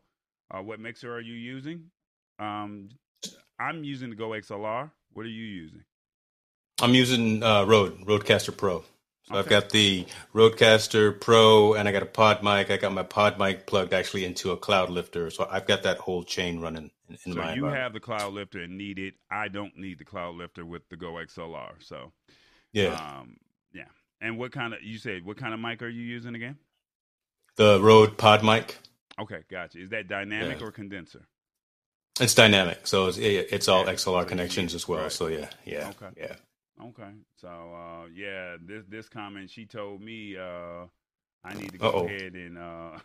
Uh, 0.50 0.62
what 0.62 0.80
mixer 0.80 1.14
are 1.14 1.22
you 1.22 1.34
using? 1.34 1.86
Um, 2.40 2.90
I'm 3.60 3.84
using 3.84 4.10
the 4.10 4.16
Go 4.16 4.30
XLR. 4.30 4.90
What 5.14 5.26
are 5.26 5.30
you 5.30 5.44
using? 5.44 5.84
I'm 6.82 6.94
using 6.94 7.44
uh, 7.44 7.66
Rode 7.66 8.00
Rodecaster 8.06 8.56
Pro. 8.56 8.84
So 9.24 9.36
okay. 9.36 9.40
I've 9.40 9.50
got 9.50 9.70
the 9.70 10.06
Rodecaster 10.34 11.20
Pro, 11.20 11.74
and 11.74 11.88
I 11.88 11.92
got 11.92 12.02
a 12.04 12.08
pod 12.08 12.42
mic. 12.42 12.72
I 12.72 12.78
got 12.78 12.92
my 12.92 13.04
pod 13.04 13.38
mic 13.38 13.68
plugged 13.68 13.94
actually 13.94 14.26
into 14.26 14.52
a 14.52 14.58
cloud 14.58 14.90
lifter, 14.90 15.30
so 15.30 15.48
I've 15.50 15.68
got 15.68 15.84
that 15.84 16.00
whole 16.00 16.24
chain 16.24 16.60
running 16.60 16.90
in, 17.10 17.18
in 17.26 17.34
so 17.34 17.54
you 17.54 17.66
have 17.66 17.94
the 17.94 18.00
cloud 18.00 18.34
lifter 18.34 18.62
and 18.62 18.78
need 18.78 18.98
it. 18.98 19.14
I 19.30 19.50
don't 19.50 19.78
need 19.78 20.00
the 20.00 20.06
cloud 20.06 20.36
lifter 20.36 20.66
with 20.66 20.88
the 20.90 20.96
Go 20.96 21.14
XLR. 21.14 21.74
So 21.80 22.14
yeah. 22.74 22.94
Um, 22.94 23.38
yeah. 23.74 23.86
And 24.20 24.38
what 24.38 24.52
kind 24.52 24.74
of 24.74 24.82
you 24.84 24.98
said? 24.98 25.26
What 25.26 25.38
kind 25.38 25.54
of 25.54 25.60
mic 25.60 25.82
are 25.82 25.90
you 25.90 26.04
using 26.04 26.36
again? 26.36 26.58
The 27.56 27.82
Rode 27.82 28.18
Pod 28.18 28.44
mic. 28.44 28.78
Okay, 29.20 29.44
gotcha. 29.50 29.80
Is 29.80 29.90
that 29.90 30.08
dynamic 30.08 30.60
yeah. 30.60 30.68
or 30.68 30.72
condenser? 30.72 31.28
It's 32.20 32.36
dynamic, 32.36 32.88
so 32.88 33.08
it's, 33.08 33.18
it's 33.18 33.68
all 33.68 33.86
XLR 33.86 34.28
connections 34.28 34.76
as 34.76 34.88
well. 34.88 35.04
Right. 35.04 35.12
So 35.12 35.28
yeah, 35.28 35.50
yeah, 35.66 35.92
okay, 36.02 36.10
yeah. 36.18 36.36
Okay, 36.84 37.12
so 37.38 37.48
uh, 37.48 38.08
yeah, 38.14 38.58
this 38.64 38.84
this 38.90 39.10
comment 39.10 39.50
she 39.50 39.66
told 39.66 40.02
me 40.02 40.36
uh, 40.38 40.86
I 41.44 41.54
need 41.54 41.72
to 41.72 41.78
go 41.78 41.88
Uh-oh. 41.88 42.06
ahead 42.06 42.34
and 42.34 42.58
uh, 42.58 42.98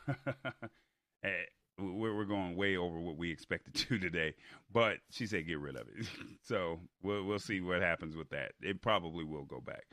we're 1.78 2.24
going 2.24 2.56
way 2.56 2.76
over 2.76 2.98
what 2.98 3.16
we 3.16 3.30
expected 3.30 3.74
to 3.74 3.98
today, 4.00 4.34
but 4.72 4.98
she 5.10 5.26
said 5.26 5.46
get 5.46 5.58
rid 5.58 5.76
of 5.76 5.86
it. 5.88 6.06
so 6.42 6.80
we'll 7.02 7.24
we'll 7.24 7.38
see 7.38 7.60
what 7.60 7.82
happens 7.82 8.16
with 8.16 8.30
that. 8.30 8.52
It 8.62 8.80
probably 8.80 9.24
will 9.24 9.44
go 9.44 9.60
back. 9.60 9.84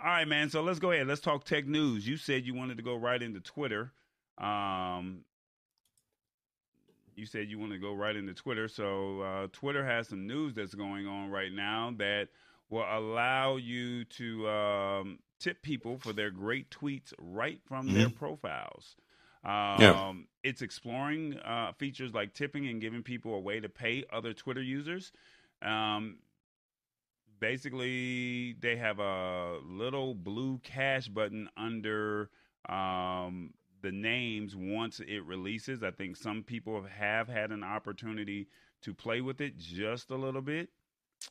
All 0.00 0.10
right, 0.10 0.28
man. 0.28 0.50
So 0.50 0.62
let's 0.62 0.78
go 0.78 0.90
ahead. 0.90 1.06
Let's 1.06 1.20
talk 1.20 1.44
tech 1.44 1.66
news. 1.66 2.06
You 2.06 2.16
said 2.16 2.44
you 2.44 2.54
wanted 2.54 2.76
to 2.76 2.82
go 2.82 2.96
right 2.96 3.22
into 3.22 3.40
Twitter. 3.40 3.92
Um, 4.38 5.20
you 7.14 7.26
said 7.26 7.48
you 7.48 7.58
want 7.58 7.72
to 7.72 7.78
go 7.78 7.94
right 7.94 8.16
into 8.16 8.34
Twitter. 8.34 8.68
So 8.68 9.20
uh, 9.20 9.46
Twitter 9.52 9.84
has 9.84 10.08
some 10.08 10.26
news 10.26 10.54
that's 10.54 10.74
going 10.74 11.06
on 11.06 11.30
right 11.30 11.52
now 11.52 11.94
that 11.98 12.28
will 12.70 12.86
allow 12.90 13.56
you 13.56 14.04
to 14.04 14.48
um, 14.48 15.18
tip 15.38 15.62
people 15.62 15.98
for 15.98 16.12
their 16.12 16.30
great 16.30 16.70
tweets 16.70 17.12
right 17.18 17.60
from 17.66 17.86
mm-hmm. 17.86 17.98
their 17.98 18.10
profiles. 18.10 18.96
Um, 19.44 19.80
yeah. 19.80 20.12
It's 20.42 20.62
exploring 20.62 21.38
uh, 21.38 21.72
features 21.78 22.12
like 22.12 22.34
tipping 22.34 22.66
and 22.66 22.80
giving 22.80 23.02
people 23.02 23.34
a 23.34 23.40
way 23.40 23.60
to 23.60 23.68
pay 23.68 24.04
other 24.12 24.32
Twitter 24.32 24.62
users. 24.62 25.12
Um, 25.62 26.18
basically, 27.40 28.54
they 28.60 28.76
have 28.76 28.98
a 28.98 29.58
little 29.64 30.14
blue 30.14 30.58
cash 30.62 31.08
button 31.08 31.48
under 31.56 32.30
um, 32.68 33.52
the 33.82 33.92
names 33.92 34.56
once 34.56 35.00
it 35.00 35.24
releases. 35.24 35.82
I 35.82 35.90
think 35.90 36.16
some 36.16 36.42
people 36.42 36.86
have 36.98 37.28
had 37.28 37.50
an 37.50 37.62
opportunity 37.62 38.48
to 38.82 38.94
play 38.94 39.20
with 39.20 39.40
it 39.40 39.56
just 39.56 40.10
a 40.10 40.16
little 40.16 40.42
bit. 40.42 40.68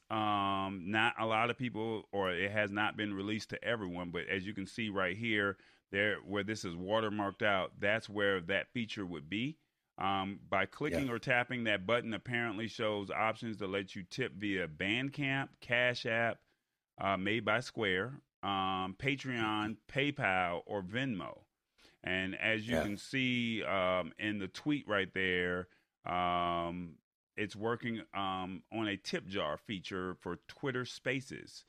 Um, 0.09 0.85
not 0.87 1.13
a 1.19 1.25
lot 1.25 1.49
of 1.49 1.57
people, 1.57 2.07
or 2.11 2.31
it 2.31 2.51
has 2.51 2.71
not 2.71 2.97
been 2.97 3.13
released 3.13 3.49
to 3.51 3.63
everyone. 3.63 4.09
But 4.09 4.27
as 4.27 4.45
you 4.45 4.53
can 4.53 4.65
see 4.65 4.89
right 4.89 5.15
here, 5.15 5.57
there 5.93 6.17
where 6.27 6.43
this 6.43 6.65
is 6.65 6.73
watermarked 6.73 7.43
out, 7.43 7.71
that's 7.79 8.09
where 8.09 8.41
that 8.41 8.67
feature 8.73 9.05
would 9.05 9.29
be. 9.29 9.55
Um, 9.99 10.39
by 10.49 10.65
clicking 10.65 11.05
yeah. 11.05 11.13
or 11.13 11.19
tapping 11.19 11.65
that 11.65 11.85
button, 11.85 12.15
apparently 12.15 12.67
shows 12.67 13.11
options 13.11 13.57
to 13.57 13.67
let 13.67 13.95
you 13.95 14.03
tip 14.09 14.33
via 14.35 14.67
Bandcamp, 14.67 15.49
Cash 15.61 16.07
App, 16.07 16.39
uh, 16.99 17.15
made 17.15 17.45
by 17.45 17.59
Square, 17.59 18.13
um, 18.41 18.95
Patreon, 18.97 19.77
PayPal, 19.87 20.61
or 20.65 20.81
Venmo. 20.81 21.41
And 22.03 22.35
as 22.41 22.67
you 22.67 22.75
yeah. 22.75 22.83
can 22.83 22.97
see 22.97 23.63
um, 23.63 24.11
in 24.17 24.39
the 24.39 24.47
tweet 24.47 24.87
right 24.87 25.13
there, 25.13 25.67
um, 26.05 26.95
it's 27.37 27.55
working 27.55 28.01
um, 28.15 28.63
on 28.73 28.87
a 28.87 28.97
tip 28.97 29.27
jar 29.27 29.57
feature 29.57 30.15
for 30.21 30.39
Twitter 30.47 30.85
Spaces, 30.85 31.65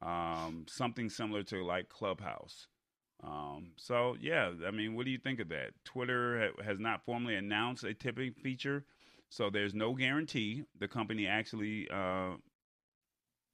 um, 0.00 0.64
something 0.66 1.10
similar 1.10 1.42
to 1.44 1.62
like 1.62 1.90
Clubhouse. 1.90 2.68
Um, 3.22 3.72
so 3.76 4.16
yeah, 4.20 4.52
I 4.66 4.70
mean, 4.70 4.94
what 4.94 5.04
do 5.04 5.10
you 5.10 5.18
think 5.18 5.40
of 5.40 5.48
that? 5.48 5.72
Twitter 5.84 6.52
ha- 6.56 6.62
has 6.62 6.78
not 6.78 7.04
formally 7.04 7.36
announced 7.36 7.84
a 7.84 7.94
tipping 7.94 8.32
feature, 8.32 8.84
so 9.30 9.50
there's 9.50 9.74
no 9.74 9.94
guarantee 9.94 10.64
the 10.78 10.88
company 10.88 11.26
actually 11.26 11.88
uh, 11.90 12.34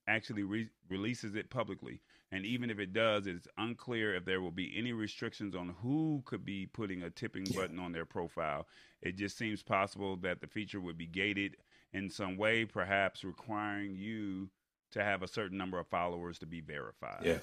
actually 0.07 0.43
re- 0.43 0.69
releases 0.89 1.35
it 1.35 1.49
publicly. 1.49 2.01
And 2.31 2.45
even 2.45 2.71
if 2.71 2.79
it 2.79 2.93
does, 2.93 3.27
it's 3.27 3.47
unclear 3.57 4.15
if 4.15 4.25
there 4.25 4.41
will 4.41 4.51
be 4.51 4.73
any 4.75 4.91
restrictions 4.91 5.55
on 5.55 5.75
who 5.81 6.23
could 6.25 6.43
be 6.43 6.65
putting 6.65 7.03
a 7.03 7.09
tipping 7.11 7.45
yeah. 7.45 7.61
button 7.61 7.79
on 7.79 7.91
their 7.91 8.05
profile. 8.05 8.67
It 9.03 9.17
just 9.17 9.37
seems 9.37 9.61
possible 9.61 10.17
that 10.17 10.41
the 10.41 10.47
feature 10.47 10.81
would 10.81 10.97
be 10.97 11.05
gated 11.05 11.57
in 11.93 12.09
some 12.09 12.35
way, 12.35 12.65
perhaps 12.65 13.23
requiring 13.23 13.95
you 13.95 14.49
to 14.93 15.03
have 15.03 15.21
a 15.21 15.27
certain 15.27 15.59
number 15.59 15.79
of 15.79 15.87
followers 15.87 16.39
to 16.39 16.47
be 16.47 16.59
verified. 16.59 17.21
Yeah. 17.23 17.37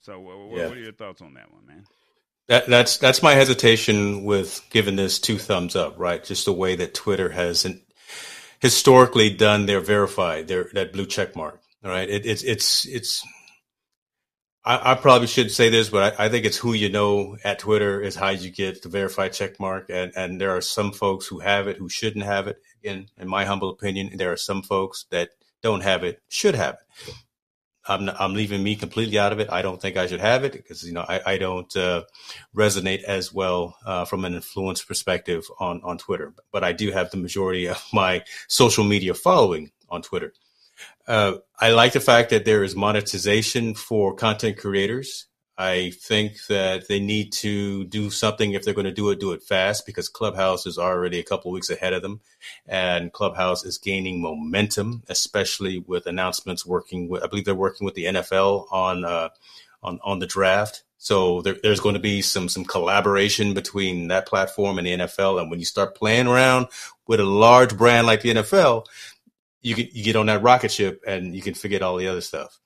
So, 0.00 0.20
what, 0.20 0.58
yeah. 0.58 0.68
what 0.68 0.76
are 0.76 0.80
your 0.80 0.92
thoughts 0.92 1.22
on 1.22 1.34
that 1.34 1.52
one, 1.52 1.66
man? 1.66 1.84
That, 2.48 2.66
that's 2.66 2.98
that's 2.98 3.22
my 3.22 3.32
hesitation 3.32 4.24
with 4.24 4.60
giving 4.70 4.96
this 4.96 5.18
two 5.18 5.38
thumbs 5.38 5.74
up, 5.76 5.98
right? 5.98 6.22
Just 6.22 6.44
the 6.44 6.52
way 6.52 6.76
that 6.76 6.92
Twitter 6.92 7.30
has 7.30 7.66
historically 8.60 9.30
done 9.30 9.66
their 9.66 9.80
verified, 9.80 10.48
their 10.48 10.68
that 10.74 10.92
blue 10.92 11.06
check 11.06 11.34
mark, 11.34 11.60
right? 11.82 12.08
It, 12.08 12.26
it's 12.26 12.42
it's 12.42 12.86
it's 12.86 13.24
I, 14.64 14.92
I, 14.92 14.94
probably 14.94 15.26
should 15.26 15.50
say 15.50 15.68
this, 15.68 15.90
but 15.90 16.18
I, 16.18 16.24
I, 16.24 16.28
think 16.30 16.46
it's 16.46 16.56
who 16.56 16.72
you 16.72 16.88
know 16.88 17.36
at 17.44 17.58
Twitter 17.58 18.00
is 18.00 18.16
how 18.16 18.30
you 18.30 18.50
get 18.50 18.80
the 18.80 18.88
verified 18.88 19.34
check 19.34 19.60
mark. 19.60 19.90
And, 19.90 20.10
and 20.16 20.40
there 20.40 20.56
are 20.56 20.62
some 20.62 20.92
folks 20.92 21.26
who 21.26 21.40
have 21.40 21.68
it 21.68 21.76
who 21.76 21.90
shouldn't 21.90 22.24
have 22.24 22.46
it. 22.46 22.56
In, 22.82 23.08
in 23.18 23.28
my 23.28 23.44
humble 23.44 23.68
opinion, 23.68 24.16
there 24.16 24.32
are 24.32 24.38
some 24.38 24.62
folks 24.62 25.04
that 25.10 25.30
don't 25.62 25.82
have 25.82 26.02
it, 26.02 26.22
should 26.28 26.54
have 26.54 26.76
it. 26.76 27.14
I'm, 27.86 28.08
I'm 28.08 28.34
leaving 28.34 28.62
me 28.62 28.76
completely 28.76 29.18
out 29.18 29.32
of 29.32 29.40
it. 29.40 29.48
I 29.50 29.62
don't 29.62 29.80
think 29.80 29.96
I 29.96 30.06
should 30.06 30.20
have 30.20 30.44
it 30.44 30.52
because, 30.52 30.84
you 30.84 30.92
know, 30.92 31.04
I, 31.06 31.20
I 31.26 31.38
don't 31.38 31.74
uh, 31.76 32.04
resonate 32.54 33.02
as 33.02 33.32
well 33.32 33.76
uh, 33.84 34.04
from 34.04 34.24
an 34.24 34.34
influence 34.34 34.82
perspective 34.82 35.44
on, 35.58 35.80
on 35.84 35.98
Twitter. 35.98 36.34
But 36.50 36.64
I 36.64 36.72
do 36.72 36.90
have 36.92 37.10
the 37.10 37.18
majority 37.18 37.66
of 37.66 37.82
my 37.92 38.24
social 38.48 38.84
media 38.84 39.14
following 39.14 39.72
on 39.90 40.02
Twitter. 40.02 40.32
Uh, 41.06 41.34
I 41.60 41.70
like 41.72 41.92
the 41.92 42.00
fact 42.00 42.30
that 42.30 42.44
there 42.44 42.64
is 42.64 42.74
monetization 42.74 43.74
for 43.74 44.14
content 44.14 44.56
creators. 44.56 45.26
I 45.56 45.90
think 45.90 46.46
that 46.48 46.88
they 46.88 46.98
need 46.98 47.32
to 47.34 47.84
do 47.84 48.10
something 48.10 48.52
if 48.52 48.64
they're 48.64 48.74
going 48.74 48.86
to 48.86 48.92
do 48.92 49.10
it, 49.10 49.20
do 49.20 49.32
it 49.32 49.42
fast 49.42 49.86
because 49.86 50.08
Clubhouse 50.08 50.66
is 50.66 50.78
already 50.78 51.20
a 51.20 51.24
couple 51.24 51.52
weeks 51.52 51.70
ahead 51.70 51.92
of 51.92 52.02
them, 52.02 52.20
and 52.66 53.12
Clubhouse 53.12 53.64
is 53.64 53.78
gaining 53.78 54.20
momentum, 54.20 55.04
especially 55.08 55.78
with 55.86 56.06
announcements 56.06 56.66
working 56.66 57.08
with. 57.08 57.22
I 57.22 57.28
believe 57.28 57.44
they're 57.44 57.54
working 57.54 57.84
with 57.84 57.94
the 57.94 58.04
NFL 58.06 58.72
on 58.72 59.04
uh, 59.04 59.28
on 59.82 60.00
on 60.02 60.18
the 60.18 60.26
draft. 60.26 60.82
So 60.98 61.42
there, 61.42 61.56
there's 61.62 61.80
going 61.80 61.94
to 61.94 62.00
be 62.00 62.22
some 62.22 62.48
some 62.48 62.64
collaboration 62.64 63.54
between 63.54 64.08
that 64.08 64.26
platform 64.26 64.78
and 64.78 64.86
the 64.86 64.98
NFL. 64.98 65.40
And 65.40 65.50
when 65.50 65.60
you 65.60 65.66
start 65.66 65.94
playing 65.94 66.26
around 66.26 66.66
with 67.06 67.20
a 67.20 67.24
large 67.24 67.76
brand 67.76 68.06
like 68.08 68.22
the 68.22 68.30
NFL, 68.34 68.86
you 69.62 69.74
get 69.76 69.92
you 69.92 70.02
get 70.02 70.16
on 70.16 70.26
that 70.26 70.42
rocket 70.42 70.72
ship 70.72 71.02
and 71.06 71.36
you 71.36 71.42
can 71.42 71.54
forget 71.54 71.82
all 71.82 71.96
the 71.96 72.08
other 72.08 72.22
stuff. 72.22 72.58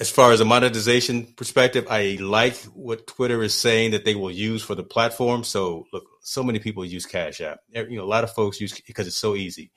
As 0.00 0.10
far 0.10 0.30
as 0.30 0.40
a 0.40 0.44
monetization 0.44 1.26
perspective, 1.36 1.86
I 1.90 2.18
like 2.20 2.56
what 2.66 3.08
Twitter 3.08 3.42
is 3.42 3.52
saying 3.52 3.90
that 3.90 4.04
they 4.04 4.14
will 4.14 4.30
use 4.30 4.62
for 4.62 4.76
the 4.76 4.84
platform. 4.84 5.42
So 5.42 5.86
look, 5.92 6.04
so 6.20 6.44
many 6.44 6.60
people 6.60 6.84
use 6.84 7.04
Cash 7.04 7.40
App. 7.40 7.60
You 7.72 7.96
know, 7.96 8.04
a 8.04 8.06
lot 8.06 8.22
of 8.22 8.32
folks 8.32 8.60
use 8.60 8.80
because 8.80 9.08
it's 9.08 9.16
so 9.16 9.34
easy. 9.34 9.72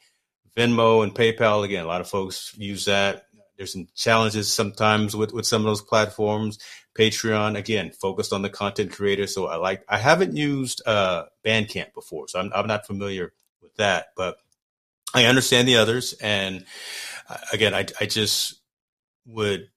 Venmo 0.56 1.04
and 1.04 1.16
PayPal 1.16 1.64
again, 1.64 1.86
a 1.86 1.88
lot 1.88 2.02
of 2.02 2.10
folks 2.10 2.54
use 2.58 2.86
that. 2.86 3.26
There's 3.58 3.74
some 3.74 3.88
challenges 3.96 4.52
sometimes 4.52 5.16
with, 5.16 5.34
with 5.34 5.46
some 5.46 5.62
of 5.62 5.66
those 5.66 5.82
platforms. 5.82 6.60
Patreon 6.98 7.58
again, 7.58 7.92
focused 7.92 8.34
on 8.34 8.42
the 8.42 8.50
content 8.50 8.92
creator. 8.92 9.28
So 9.28 9.48
I 9.48 9.56
like. 9.56 9.84
I 9.88 9.98
haven't 9.98 10.36
used 10.36 10.82
uh, 10.86 11.26
Bandcamp 11.46 11.94
before, 11.94 12.28
so 12.28 12.40
I'm, 12.40 12.52
I'm 12.54 12.68
not 12.68 12.86
familiar 12.86 13.34
with 13.62 13.76
that. 13.78 14.08
But 14.16 14.38
I 15.14 15.26
understand 15.26 15.68
the 15.68 15.78
others, 15.78 16.14
and 16.22 16.66
uh, 17.30 17.38
again, 17.54 17.74
I, 17.74 17.86
I 18.00 18.06
just 18.06 18.60
would 19.26 19.70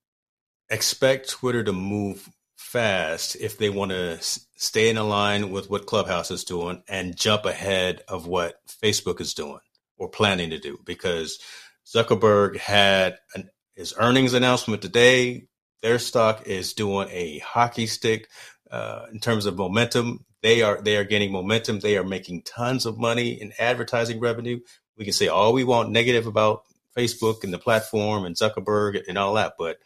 expect 0.70 1.30
Twitter 1.30 1.64
to 1.64 1.72
move 1.72 2.28
fast 2.56 3.36
if 3.36 3.58
they 3.58 3.70
want 3.70 3.90
to 3.92 4.18
stay 4.56 4.90
in 4.90 4.96
line 4.96 5.50
with 5.50 5.70
what 5.70 5.86
Clubhouse 5.86 6.30
is 6.30 6.44
doing 6.44 6.82
and 6.88 7.16
jump 7.16 7.44
ahead 7.44 8.02
of 8.08 8.26
what 8.26 8.56
Facebook 8.68 9.20
is 9.20 9.34
doing 9.34 9.60
or 9.96 10.08
planning 10.08 10.50
to 10.50 10.58
do. 10.58 10.78
Because 10.84 11.38
Zuckerberg 11.86 12.56
had 12.56 13.18
an, 13.34 13.50
his 13.74 13.94
earnings 13.98 14.34
announcement 14.34 14.82
today. 14.82 15.46
Their 15.82 15.98
stock 15.98 16.46
is 16.46 16.72
doing 16.72 17.08
a 17.10 17.38
hockey 17.40 17.86
stick 17.86 18.28
uh, 18.70 19.06
in 19.12 19.20
terms 19.20 19.46
of 19.46 19.56
momentum. 19.56 20.24
They 20.42 20.62
are 20.62 20.80
they 20.80 20.96
are 20.96 21.04
gaining 21.04 21.32
momentum. 21.32 21.80
They 21.80 21.96
are 21.98 22.04
making 22.04 22.42
tons 22.42 22.86
of 22.86 22.98
money 22.98 23.30
in 23.30 23.52
advertising 23.58 24.20
revenue 24.20 24.60
we 24.96 25.04
can 25.04 25.12
say 25.12 25.28
all 25.28 25.52
we 25.52 25.64
want 25.64 25.90
negative 25.90 26.26
about 26.26 26.62
Facebook 26.96 27.44
and 27.44 27.52
the 27.52 27.58
platform 27.58 28.24
and 28.24 28.36
Zuckerberg 28.36 29.02
and 29.08 29.18
all 29.18 29.34
that, 29.34 29.54
but 29.58 29.78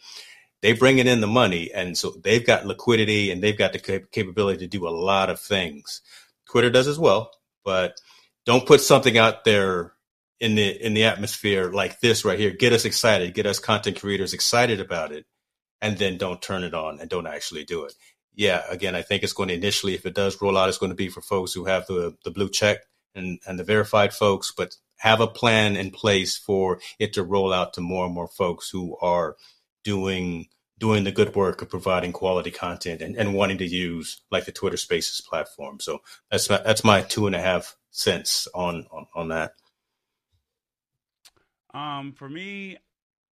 they 0.61 0.73
bring 0.73 0.99
in 0.99 1.21
the 1.21 1.27
money, 1.27 1.71
and 1.73 1.97
so 1.97 2.11
they've 2.23 2.45
got 2.45 2.67
liquidity 2.67 3.31
and 3.31 3.43
they've 3.43 3.59
got 3.59 3.73
the 3.73 3.79
cap- 3.79 4.11
capability 4.11 4.59
to 4.61 4.67
do 4.67 4.89
a 4.89 4.91
lot 4.91 5.31
of 5.31 5.41
things. 5.41 6.03
Twitter 6.51 6.71
does 6.71 6.89
as 6.89 6.99
well, 6.99 7.31
but 7.65 8.01
don't 8.45 8.67
put 8.67 8.81
something 8.81 9.19
out 9.19 9.45
there 9.45 9.93
in 10.41 10.55
the 10.55 10.69
in 10.85 10.95
the 10.95 11.05
atmosphere 11.05 11.71
like 11.71 12.01
this 12.01 12.25
right 12.25 12.39
here. 12.39 12.51
Get 12.51 12.73
us 12.73 12.85
excited, 12.85 13.35
get 13.35 13.47
us 13.47 13.59
content 13.59 14.01
creators 14.01 14.35
excited 14.35 14.81
about 14.81 15.13
it, 15.13 15.27
and 15.81 15.99
then 15.99 16.19
don't 16.19 16.43
turn 16.43 16.65
it 16.65 16.75
on 16.75 17.01
and 17.01 17.11
don't 17.11 17.27
actually 17.27 17.65
do 17.65 17.85
it. 17.85 17.95
Yeah, 18.35 18.63
again, 18.69 18.95
I 18.95 19.03
think 19.03 19.23
it's 19.23 19.33
going 19.33 19.49
to 19.49 19.55
initially, 19.55 19.95
if 19.95 20.07
it 20.07 20.15
does 20.15 20.41
roll 20.41 20.57
out, 20.57 20.69
it's 20.69 20.79
going 20.79 20.91
to 20.91 20.97
be 20.97 21.09
for 21.09 21.21
folks 21.21 21.53
who 21.53 21.65
have 21.67 21.87
the 21.87 22.17
the 22.25 22.31
blue 22.31 22.49
check 22.49 22.79
and 23.15 23.39
and 23.47 23.59
the 23.59 23.65
verified 23.65 24.13
folks, 24.13 24.53
but 24.57 24.77
have 24.97 25.21
a 25.21 25.27
plan 25.29 25.77
in 25.77 25.91
place 25.91 26.37
for 26.37 26.81
it 26.99 27.13
to 27.13 27.23
roll 27.23 27.53
out 27.53 27.75
to 27.75 27.81
more 27.81 28.07
and 28.07 28.15
more 28.15 28.29
folks 28.29 28.69
who 28.69 28.97
are 29.01 29.37
doing 29.89 30.47
doing 30.79 31.03
the 31.05 31.11
good 31.11 31.35
work 31.35 31.63
of 31.63 31.71
providing 31.71 32.13
quality 32.13 32.51
content 32.51 33.01
and, 33.01 33.17
and 33.17 33.35
wanting 33.35 33.57
to 33.57 33.67
use 33.67 34.21
like 34.31 34.45
the 34.45 34.53
Twitter 34.53 34.77
Spaces 34.77 35.23
platform. 35.23 35.81
So 35.81 36.01
that's 36.31 36.51
my, 36.51 36.61
that's 36.63 36.85
my 36.85 37.01
two 37.01 37.27
and 37.27 37.35
a 37.35 37.41
half 37.41 37.75
cents 37.91 38.47
on 38.55 38.87
on, 38.93 39.07
on 39.15 39.29
that. 39.29 39.53
Um, 41.73 42.13
for 42.13 42.29
me, 42.29 42.77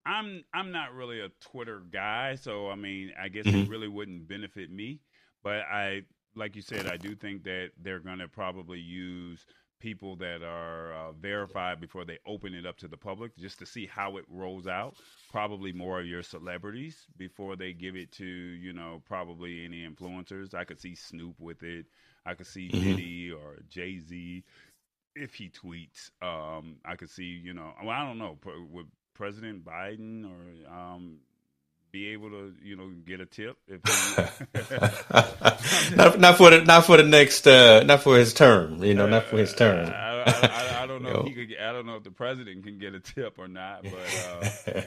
I'm 0.06 0.44
I'm 0.54 0.70
not 0.70 0.94
really 0.94 1.20
a 1.20 1.30
Twitter 1.40 1.82
guy, 1.92 2.36
so 2.36 2.70
I 2.70 2.76
mean, 2.76 3.12
I 3.20 3.28
guess 3.28 3.46
mm-hmm. 3.46 3.62
it 3.62 3.68
really 3.68 3.88
wouldn't 3.88 4.28
benefit 4.28 4.70
me. 4.70 5.00
But 5.42 5.62
I, 5.70 6.02
like 6.36 6.54
you 6.54 6.62
said, 6.62 6.86
I 6.86 6.96
do 6.96 7.16
think 7.16 7.42
that 7.44 7.70
they're 7.82 7.98
going 7.98 8.20
to 8.20 8.28
probably 8.28 8.78
use 8.78 9.44
people 9.80 10.16
that 10.16 10.42
are 10.42 10.94
uh, 10.94 11.12
verified 11.12 11.80
before 11.80 12.04
they 12.04 12.18
open 12.24 12.54
it 12.54 12.64
up 12.64 12.78
to 12.78 12.88
the 12.88 12.96
public, 12.96 13.36
just 13.36 13.58
to 13.58 13.66
see 13.66 13.86
how 13.86 14.16
it 14.18 14.24
rolls 14.28 14.68
out. 14.68 14.94
Probably 15.34 15.72
more 15.72 15.98
of 15.98 16.06
your 16.06 16.22
celebrities 16.22 17.08
before 17.16 17.56
they 17.56 17.72
give 17.72 17.96
it 17.96 18.12
to 18.12 18.24
you 18.24 18.72
know 18.72 19.02
probably 19.04 19.64
any 19.64 19.84
influencers. 19.84 20.54
I 20.54 20.62
could 20.62 20.78
see 20.78 20.94
Snoop 20.94 21.40
with 21.40 21.64
it. 21.64 21.86
I 22.24 22.34
could 22.34 22.46
see 22.46 22.68
mm-hmm. 22.68 22.80
Diddy 22.80 23.32
or 23.32 23.58
Jay 23.68 23.98
Z 23.98 24.44
if 25.16 25.34
he 25.34 25.50
tweets. 25.50 26.12
Um, 26.22 26.76
I 26.84 26.94
could 26.94 27.10
see 27.10 27.24
you 27.24 27.52
know. 27.52 27.72
Well, 27.82 27.90
I 27.90 28.06
don't 28.06 28.18
know. 28.18 28.38
Would 28.70 28.86
President 29.14 29.64
Biden 29.64 30.24
or 30.24 30.72
um, 30.72 31.16
be 31.90 32.10
able 32.10 32.30
to, 32.30 32.52
you 32.62 32.76
know, 32.76 32.90
get 33.04 33.20
a 33.20 33.26
tip 33.26 33.56
if 33.66 33.80
he... 33.84 33.96
not, 35.96 36.20
not 36.20 36.36
for 36.36 36.50
the 36.50 36.62
not 36.64 36.86
for 36.86 36.96
the 36.96 37.02
next 37.02 37.48
uh, 37.48 37.82
not 37.82 38.04
for 38.04 38.16
his 38.16 38.34
term, 38.34 38.84
you 38.84 38.94
know, 38.94 39.08
not 39.08 39.24
for 39.24 39.38
his 39.38 39.52
term. 39.52 39.88
I, 39.88 40.22
I, 40.26 40.82
I 40.84 40.86
don't 40.86 41.02
know, 41.02 41.22
if 41.22 41.26
he 41.26 41.32
could. 41.32 41.56
I 41.60 41.72
don't 41.72 41.86
know 41.86 41.96
if 41.96 42.04
the 42.04 42.12
president 42.12 42.62
can 42.62 42.78
get 42.78 42.94
a 42.94 43.00
tip 43.00 43.36
or 43.36 43.48
not, 43.48 43.82
but. 43.82 44.74
Uh, 44.76 44.82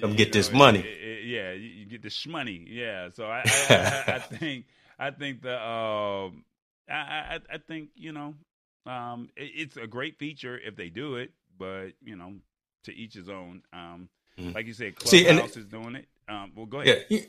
Come 0.00 0.14
get 0.14 0.28
know, 0.28 0.32
this 0.32 0.52
money. 0.52 0.80
It, 0.80 0.84
it, 0.84 1.24
yeah, 1.26 1.52
you, 1.52 1.68
you, 1.68 1.86
get 1.86 2.02
the 2.02 2.28
money. 2.28 2.64
Yeah, 2.68 3.08
so 3.14 3.26
I, 3.26 3.42
I, 3.44 4.04
I, 4.14 4.18
think 4.36 4.66
I 4.98 5.10
think 5.10 5.42
the 5.42 5.54
um, 5.54 6.44
I, 6.88 7.40
I 7.52 7.58
think 7.58 7.90
you 7.94 8.12
know 8.12 8.34
um, 8.86 9.28
it, 9.36 9.50
it's 9.54 9.76
a 9.76 9.86
great 9.86 10.18
feature 10.18 10.58
if 10.58 10.76
they 10.76 10.88
do 10.88 11.16
it, 11.16 11.30
but 11.58 11.88
you 12.04 12.16
know 12.16 12.34
to 12.84 12.94
each 12.94 13.14
his 13.14 13.28
own. 13.28 13.62
Um, 13.72 14.08
mm-hmm. 14.38 14.52
Like 14.52 14.66
you 14.66 14.72
said, 14.72 14.96
Clubhouse 14.96 15.54
See, 15.54 15.60
is 15.60 15.66
doing 15.66 15.96
it. 15.96 16.06
Um, 16.28 16.52
well, 16.54 16.66
go 16.66 16.80
ahead. 16.80 17.06
Yeah, 17.08 17.20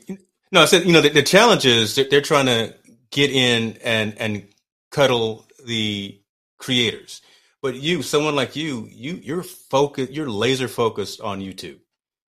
no, 0.52 0.62
I 0.62 0.64
said 0.66 0.84
you 0.84 0.92
know 0.92 1.00
the, 1.00 1.10
the 1.10 1.22
challenge 1.22 1.66
is 1.66 1.94
they're, 1.94 2.08
they're 2.08 2.20
trying 2.20 2.46
to 2.46 2.74
get 3.10 3.30
in 3.30 3.78
and 3.84 4.16
and 4.18 4.48
cuddle 4.90 5.46
the 5.64 6.20
creators, 6.58 7.22
but 7.62 7.74
you, 7.76 8.02
someone 8.02 8.34
like 8.34 8.56
you, 8.56 8.88
you 8.90 9.14
you're 9.14 9.42
focused, 9.42 10.12
you're 10.12 10.30
laser 10.30 10.68
focused 10.68 11.20
on 11.20 11.40
YouTube 11.40 11.78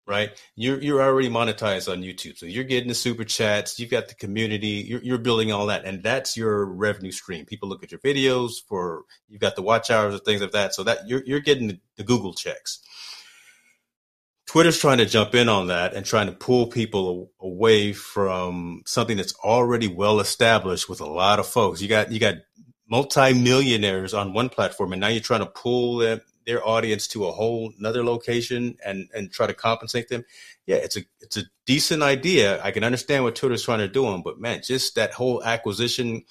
right? 0.06 0.32
You're 0.56 0.82
you're 0.82 1.02
already 1.02 1.30
monetized 1.30 1.92
on 1.92 2.02
YouTube, 2.02 2.38
so 2.38 2.46
you're 2.46 2.64
getting 2.64 2.90
the 2.90 2.96
super 2.96 3.24
chats. 3.24 3.80
You've 3.80 3.92
got 3.92 4.08
the 4.08 4.16
community. 4.16 4.86
You're 4.88 5.02
you're 5.02 5.18
building 5.18 5.52
all 5.52 5.68
that, 5.68 5.86
and 5.86 6.04
that's 6.04 6.36
your 6.36 6.66
revenue 6.66 7.12
stream. 7.12 7.46
People 7.46 7.70
look 7.70 7.84
at 7.84 7.92
your 7.92 8.02
videos 8.02 8.54
for 8.68 9.04
you've 9.30 9.42
got 9.42 9.56
the 9.56 9.62
watch 9.62 9.90
hours 9.90 10.14
and 10.14 10.24
things 10.24 10.42
like 10.42 10.52
that. 10.52 10.74
So 10.74 10.84
that 10.84 11.08
you're 11.08 11.24
you're 11.26 11.40
getting 11.40 11.68
the, 11.68 11.80
the 11.98 12.04
Google 12.04 12.34
checks. 12.34 12.80
Twitter's 14.46 14.78
trying 14.78 14.98
to 15.00 15.06
jump 15.06 15.34
in 15.34 15.50
on 15.50 15.68
that 15.68 15.94
and 15.94 16.06
trying 16.06 16.28
to 16.28 16.34
pull 16.34 16.68
people 16.68 17.32
away 17.40 17.94
from 17.94 18.84
something 18.86 19.18
that's 19.18 19.34
already 19.36 19.88
well 19.88 20.20
established 20.20 20.90
with 20.90 21.02
a 21.02 21.06
lot 21.06 21.40
of 21.40 21.48
folks. 21.48 21.82
You 21.82 21.88
got 21.88 22.12
you 22.12 22.20
got 22.20 22.36
multi-millionaires 22.88 24.14
on 24.14 24.34
one 24.34 24.50
platform 24.50 24.94
and 24.94 25.00
now 25.00 25.08
you're 25.08 25.22
trying 25.22 25.40
to 25.40 25.48
pull 25.48 25.98
them, 25.98 26.22
their 26.46 26.66
audience 26.68 27.08
to 27.08 27.26
a 27.26 27.32
whole 27.32 27.72
another 27.80 28.04
location 28.04 28.78
and 28.86 29.10
and 29.14 29.32
try 29.32 29.48
to 29.48 29.54
compensate 29.54 30.10
them 30.10 30.24
yeah 30.66 30.78
it's 30.78 30.98
a 30.98 31.02
it's 31.22 31.38
a 31.38 31.44
decent 31.66 32.04
idea 32.04 32.62
i 32.64 32.72
can 32.72 32.84
understand 32.84 33.24
what 33.24 33.36
twitter's 33.36 33.64
trying 33.64 33.80
to 33.80 33.88
do 33.88 34.22
but 34.24 34.40
man 34.40 34.62
just 34.64 34.96
that 34.96 35.14
whole 35.14 35.44
acquisition 35.44 36.24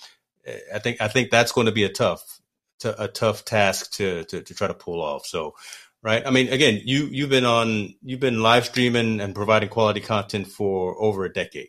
eh, 0.44 0.58
i 0.74 0.78
think 0.78 1.00
i 1.00 1.08
think 1.08 1.30
that's 1.30 1.52
going 1.52 1.66
to 1.66 1.72
be 1.72 1.84
a 1.84 1.88
tough 1.88 2.40
to, 2.80 3.00
a 3.02 3.08
tough 3.08 3.44
task 3.44 3.92
to, 3.92 4.24
to 4.24 4.42
to 4.42 4.54
try 4.54 4.66
to 4.66 4.74
pull 4.74 5.00
off 5.00 5.26
so 5.26 5.54
right? 6.02 6.26
I 6.26 6.30
mean, 6.30 6.48
again, 6.52 6.80
you 6.84 7.08
you've 7.10 7.30
been 7.30 7.44
on 7.44 7.94
you've 8.02 8.20
been 8.20 8.42
live 8.42 8.66
streaming 8.66 9.20
and 9.20 9.34
providing 9.34 9.68
quality 9.68 10.00
content 10.00 10.48
for 10.48 11.00
over 11.00 11.24
a 11.24 11.32
decade. 11.32 11.68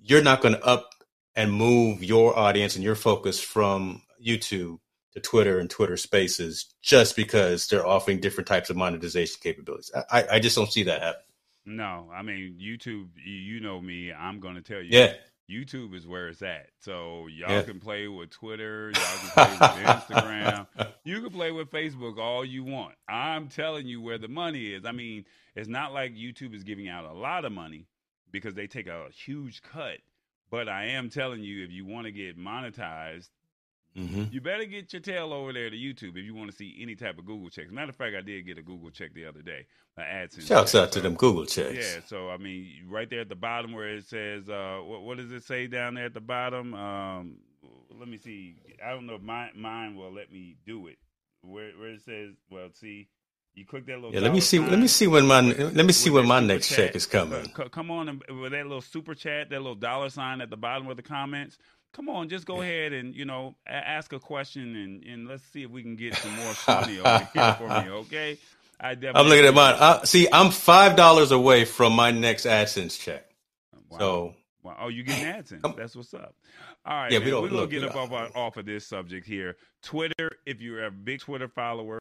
You're 0.00 0.22
not 0.22 0.40
going 0.40 0.54
to 0.54 0.64
up 0.64 0.90
and 1.34 1.52
move 1.52 2.02
your 2.02 2.38
audience 2.38 2.76
and 2.76 2.84
your 2.84 2.94
focus 2.94 3.40
from 3.40 4.02
YouTube 4.24 4.78
to 5.12 5.20
Twitter 5.20 5.58
and 5.58 5.68
Twitter 5.68 5.96
Spaces 5.96 6.66
just 6.80 7.16
because 7.16 7.66
they're 7.68 7.86
offering 7.86 8.20
different 8.20 8.48
types 8.48 8.70
of 8.70 8.76
monetization 8.76 9.36
capabilities. 9.42 9.90
I, 10.10 10.24
I 10.32 10.38
just 10.38 10.56
don't 10.56 10.72
see 10.72 10.84
that 10.84 11.02
happen. 11.02 11.22
No, 11.64 12.10
I 12.14 12.22
mean 12.22 12.58
YouTube. 12.60 13.08
You 13.24 13.60
know 13.60 13.80
me. 13.80 14.12
I'm 14.12 14.40
going 14.40 14.56
to 14.56 14.62
tell 14.62 14.82
you. 14.82 14.98
Yeah. 14.98 15.14
YouTube 15.50 15.94
is 15.94 16.06
where 16.06 16.28
it's 16.28 16.40
at. 16.42 16.68
So 16.80 17.26
y'all 17.26 17.50
yeah. 17.50 17.62
can 17.62 17.78
play 17.78 18.08
with 18.08 18.30
Twitter, 18.30 18.90
y'all 18.94 19.18
can 19.18 19.30
play 19.30 19.52
with 19.52 19.86
Instagram, 19.86 20.66
you 21.04 21.20
can 21.20 21.30
play 21.30 21.50
with 21.52 21.70
Facebook 21.70 22.18
all 22.18 22.44
you 22.44 22.64
want. 22.64 22.94
I'm 23.08 23.48
telling 23.48 23.86
you 23.86 24.00
where 24.00 24.18
the 24.18 24.28
money 24.28 24.72
is. 24.72 24.84
I 24.86 24.92
mean, 24.92 25.26
it's 25.54 25.68
not 25.68 25.92
like 25.92 26.14
YouTube 26.14 26.54
is 26.54 26.64
giving 26.64 26.88
out 26.88 27.04
a 27.04 27.12
lot 27.12 27.44
of 27.44 27.52
money 27.52 27.86
because 28.30 28.54
they 28.54 28.66
take 28.66 28.86
a 28.86 29.06
huge 29.14 29.62
cut. 29.62 29.98
But 30.50 30.68
I 30.68 30.86
am 30.86 31.10
telling 31.10 31.42
you, 31.42 31.64
if 31.64 31.70
you 31.70 31.86
want 31.86 32.06
to 32.06 32.12
get 32.12 32.38
monetized, 32.38 33.28
Mm-hmm. 33.96 34.24
You 34.30 34.40
better 34.40 34.64
get 34.64 34.92
your 34.92 35.02
tail 35.02 35.32
over 35.32 35.52
there 35.52 35.68
to 35.68 35.76
YouTube 35.76 36.16
if 36.16 36.24
you 36.24 36.34
want 36.34 36.50
to 36.50 36.56
see 36.56 36.78
any 36.80 36.94
type 36.94 37.18
of 37.18 37.26
Google 37.26 37.50
checks. 37.50 37.70
Matter 37.70 37.90
of 37.90 37.96
fact, 37.96 38.16
I 38.16 38.22
did 38.22 38.46
get 38.46 38.56
a 38.56 38.62
Google 38.62 38.90
check 38.90 39.12
the 39.12 39.26
other 39.26 39.42
day. 39.42 39.66
An 39.98 40.04
AdSense. 40.04 40.46
Shouts 40.46 40.74
out 40.74 40.92
so, 40.92 41.00
to 41.00 41.00
them 41.02 41.14
Google 41.14 41.44
checks. 41.44 41.76
Yeah, 41.76 42.00
so 42.06 42.30
I 42.30 42.38
mean, 42.38 42.86
right 42.88 43.08
there 43.10 43.20
at 43.20 43.28
the 43.28 43.34
bottom 43.34 43.72
where 43.72 43.88
it 43.88 44.06
says, 44.06 44.48
uh, 44.48 44.80
what, 44.82 45.02
what, 45.02 45.16
does 45.18 45.30
it 45.30 45.44
say 45.44 45.66
down 45.66 45.94
there 45.94 46.06
at 46.06 46.14
the 46.14 46.20
bottom? 46.20 46.72
Um, 46.72 47.36
let 47.98 48.08
me 48.08 48.16
see. 48.16 48.56
I 48.84 48.90
don't 48.90 49.06
know 49.06 49.16
if 49.16 49.22
mine, 49.22 49.50
mine 49.56 49.94
will 49.94 50.12
let 50.12 50.32
me 50.32 50.56
do 50.66 50.86
it. 50.86 50.96
Where 51.42 51.72
where 51.72 51.90
it 51.90 52.02
says, 52.02 52.30
well, 52.50 52.68
see, 52.72 53.08
you 53.54 53.66
click 53.66 53.84
that 53.86 53.96
little. 53.96 54.14
Yeah, 54.14 54.20
let 54.20 54.32
me 54.32 54.40
see. 54.40 54.58
Let 54.58 54.78
me 54.78 54.86
see 54.86 55.06
when 55.06 55.26
my 55.26 55.40
let 55.40 55.84
me 55.84 55.92
see 55.92 56.08
when 56.08 56.26
my 56.26 56.40
next 56.40 56.68
chat. 56.68 56.78
check 56.78 56.96
is 56.96 57.04
coming. 57.04 57.46
come 57.50 57.90
on, 57.90 58.22
with 58.40 58.52
that 58.52 58.62
little 58.62 58.80
super 58.80 59.14
chat, 59.14 59.50
that 59.50 59.58
little 59.58 59.74
dollar 59.74 60.08
sign 60.08 60.40
at 60.40 60.50
the 60.50 60.56
bottom 60.56 60.88
of 60.88 60.96
the 60.96 61.02
comments 61.02 61.58
come 61.92 62.08
on, 62.08 62.28
just 62.28 62.46
go 62.46 62.62
ahead 62.62 62.92
and 62.92 63.14
you 63.14 63.24
know 63.24 63.54
ask 63.66 64.12
a 64.12 64.18
question 64.18 64.76
and 64.76 65.04
and 65.04 65.28
let's 65.28 65.44
see 65.44 65.62
if 65.62 65.70
we 65.70 65.82
can 65.82 65.96
get 65.96 66.14
some 66.16 66.34
more 66.36 66.54
money 66.68 66.98
over 66.98 67.28
here 67.32 67.54
for 67.54 67.68
me. 67.68 67.90
Okay, 67.90 68.38
I 68.80 68.94
definitely. 68.94 69.20
I'm 69.20 69.28
looking 69.28 69.46
at 69.46 69.54
mine. 69.54 69.74
Uh, 69.78 70.04
see, 70.04 70.28
I'm 70.32 70.50
five 70.50 70.96
dollars 70.96 71.30
away 71.30 71.64
from 71.64 71.94
my 71.94 72.10
next 72.10 72.46
AdSense 72.46 72.98
check. 72.98 73.24
Wow. 73.88 73.98
So. 73.98 74.34
Wow. 74.62 74.76
Oh, 74.78 74.88
you 74.88 75.02
getting 75.02 75.24
AdSense? 75.24 75.76
That's 75.76 75.96
what's 75.96 76.14
up. 76.14 76.36
All 76.84 76.94
right, 76.94 77.10
yeah, 77.10 77.18
man, 77.18 77.24
we 77.26 77.30
don't, 77.32 77.42
we're 77.42 77.48
gonna 77.48 77.66
get 77.66 77.84
up 77.84 77.96
off, 77.96 78.36
off 78.36 78.56
of 78.56 78.64
this 78.64 78.86
subject 78.86 79.26
here. 79.26 79.56
Twitter, 79.82 80.30
if 80.46 80.60
you're 80.60 80.84
a 80.84 80.90
big 80.90 81.20
Twitter 81.20 81.48
follower, 81.48 81.98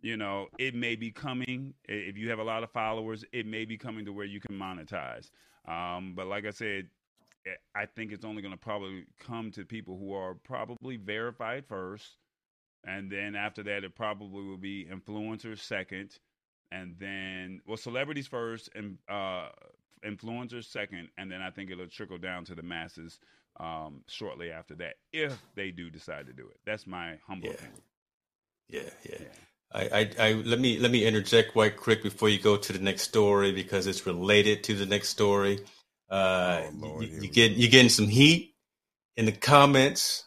you 0.00 0.16
know 0.16 0.46
it 0.58 0.74
may 0.74 0.96
be 0.96 1.10
coming. 1.10 1.74
If 1.84 2.16
you 2.16 2.30
have 2.30 2.38
a 2.38 2.44
lot 2.44 2.62
of 2.62 2.70
followers, 2.70 3.24
it 3.32 3.46
may 3.46 3.64
be 3.64 3.76
coming 3.76 4.04
to 4.06 4.12
where 4.12 4.26
you 4.26 4.40
can 4.40 4.58
monetize. 4.58 5.30
Um, 5.66 6.14
but 6.14 6.26
like 6.26 6.46
I 6.46 6.50
said, 6.50 6.88
I 7.74 7.86
think 7.86 8.12
it's 8.12 8.24
only 8.24 8.42
going 8.42 8.52
to 8.52 8.58
probably 8.58 9.04
come 9.20 9.50
to 9.52 9.64
people 9.64 9.98
who 9.98 10.12
are 10.12 10.34
probably 10.34 10.96
verified 10.96 11.64
first, 11.66 12.16
and 12.86 13.10
then 13.10 13.34
after 13.36 13.62
that, 13.64 13.84
it 13.84 13.94
probably 13.94 14.44
will 14.44 14.56
be 14.56 14.86
influencers 14.86 15.60
second, 15.60 16.18
and 16.70 16.96
then 16.98 17.60
well, 17.66 17.76
celebrities 17.76 18.26
first 18.26 18.68
and 18.74 18.98
uh, 19.08 19.48
influencers 20.04 20.64
second, 20.64 21.08
and 21.16 21.30
then 21.30 21.40
I 21.40 21.50
think 21.50 21.70
it'll 21.70 21.86
trickle 21.86 22.18
down 22.18 22.44
to 22.46 22.54
the 22.54 22.62
masses 22.62 23.18
um, 23.60 24.02
shortly 24.06 24.50
after 24.50 24.74
that 24.76 24.94
if 25.12 25.36
they 25.54 25.70
do 25.70 25.90
decide 25.90 26.26
to 26.26 26.32
do 26.32 26.46
it. 26.48 26.58
That's 26.66 26.86
my 26.86 27.18
humble 27.26 27.48
yeah. 27.48 27.54
opinion. 27.54 27.82
Yeah, 28.68 28.90
yeah. 29.04 29.16
yeah. 29.20 29.26
I, 29.70 29.82
I, 29.82 30.28
I, 30.28 30.32
let 30.32 30.58
me 30.60 30.78
let 30.78 30.90
me 30.90 31.04
interject 31.04 31.52
quite 31.52 31.76
quick 31.76 32.02
before 32.02 32.30
you 32.30 32.38
go 32.38 32.56
to 32.56 32.72
the 32.72 32.78
next 32.78 33.02
story 33.02 33.52
because 33.52 33.86
it's 33.86 34.06
related 34.06 34.64
to 34.64 34.74
the 34.74 34.86
next 34.86 35.10
story. 35.10 35.60
Uh, 36.10 36.62
oh, 36.64 36.70
Lord, 36.74 37.04
you, 37.04 37.20
you 37.22 37.28
get 37.28 37.52
you 37.52 37.68
getting 37.68 37.90
some 37.90 38.08
heat 38.08 38.54
in 39.16 39.26
the 39.26 39.32
comments 39.32 40.24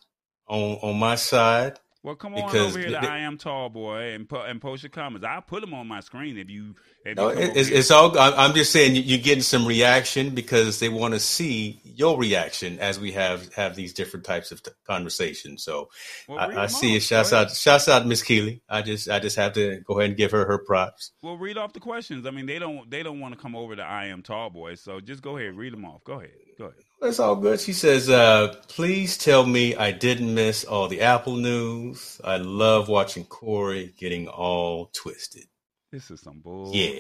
on 0.47 0.77
on 0.81 0.99
my 0.99 1.15
side. 1.15 1.79
Well, 2.03 2.15
come 2.15 2.33
on 2.33 2.55
over 2.57 2.79
here 2.79 2.89
to 2.89 2.97
I 2.97 3.19
am 3.19 3.37
tall 3.37 3.69
boy 3.69 4.13
and 4.13 4.27
and 4.31 4.59
post 4.59 4.81
your 4.81 4.89
comments. 4.89 5.23
I'll 5.23 5.43
put 5.43 5.61
them 5.61 5.75
on 5.75 5.87
my 5.87 5.99
screen 5.99 6.35
if 6.35 6.49
you. 6.49 6.73
If 7.05 7.15
no, 7.15 7.29
you 7.31 7.37
it's, 7.37 7.69
it's, 7.69 7.91
all. 7.91 8.17
I'm 8.17 8.55
just 8.55 8.71
saying 8.71 8.95
you're 8.95 9.19
getting 9.19 9.43
some 9.43 9.67
reaction 9.67 10.31
because 10.31 10.79
they 10.79 10.89
want 10.89 11.13
to 11.13 11.19
see 11.19 11.79
your 11.83 12.17
reaction 12.17 12.79
as 12.79 12.99
we 12.99 13.11
have 13.11 13.53
have 13.53 13.75
these 13.75 13.93
different 13.93 14.25
types 14.25 14.51
of 14.51 14.63
t- 14.63 14.71
conversations. 14.87 15.63
So 15.63 15.89
well, 16.27 16.39
I, 16.39 16.63
I 16.63 16.67
see 16.67 16.95
it. 16.95 17.03
Shouts 17.03 17.33
out, 17.33 17.51
shouts 17.51 17.87
out, 17.87 18.07
Miss 18.07 18.23
Keeley. 18.23 18.63
I 18.67 18.81
just 18.81 19.07
I 19.07 19.19
just 19.19 19.35
have 19.35 19.53
to 19.53 19.81
go 19.81 19.99
ahead 19.99 20.09
and 20.09 20.17
give 20.17 20.31
her 20.31 20.45
her 20.47 20.57
props. 20.57 21.11
Well, 21.21 21.37
read 21.37 21.59
off 21.59 21.73
the 21.73 21.79
questions. 21.79 22.25
I 22.25 22.31
mean, 22.31 22.47
they 22.47 22.57
don't 22.57 22.89
they 22.89 23.03
don't 23.03 23.19
want 23.19 23.35
to 23.35 23.39
come 23.39 23.55
over 23.55 23.75
to 23.75 23.83
I 23.83 24.07
am 24.07 24.23
tall 24.23 24.49
boy. 24.49 24.73
So 24.73 25.01
just 25.01 25.21
go 25.21 25.37
ahead, 25.37 25.49
and 25.49 25.57
read 25.59 25.73
them 25.73 25.85
off. 25.85 26.03
Go 26.03 26.13
ahead. 26.13 26.31
Go 26.57 26.65
ahead. 26.65 26.83
That's 27.01 27.19
all 27.19 27.35
good. 27.35 27.59
She 27.59 27.73
says, 27.73 28.11
uh, 28.11 28.53
please 28.67 29.17
tell 29.17 29.43
me 29.43 29.75
I 29.75 29.91
didn't 29.91 30.33
miss 30.35 30.63
all 30.63 30.87
the 30.87 31.01
Apple 31.01 31.35
news. 31.35 32.21
I 32.23 32.37
love 32.37 32.89
watching 32.89 33.25
Corey 33.25 33.93
getting 33.97 34.27
all 34.27 34.91
twisted. 34.93 35.45
This 35.91 36.11
is 36.11 36.21
some 36.21 36.39
bull. 36.39 36.71
Yeah. 36.73 36.99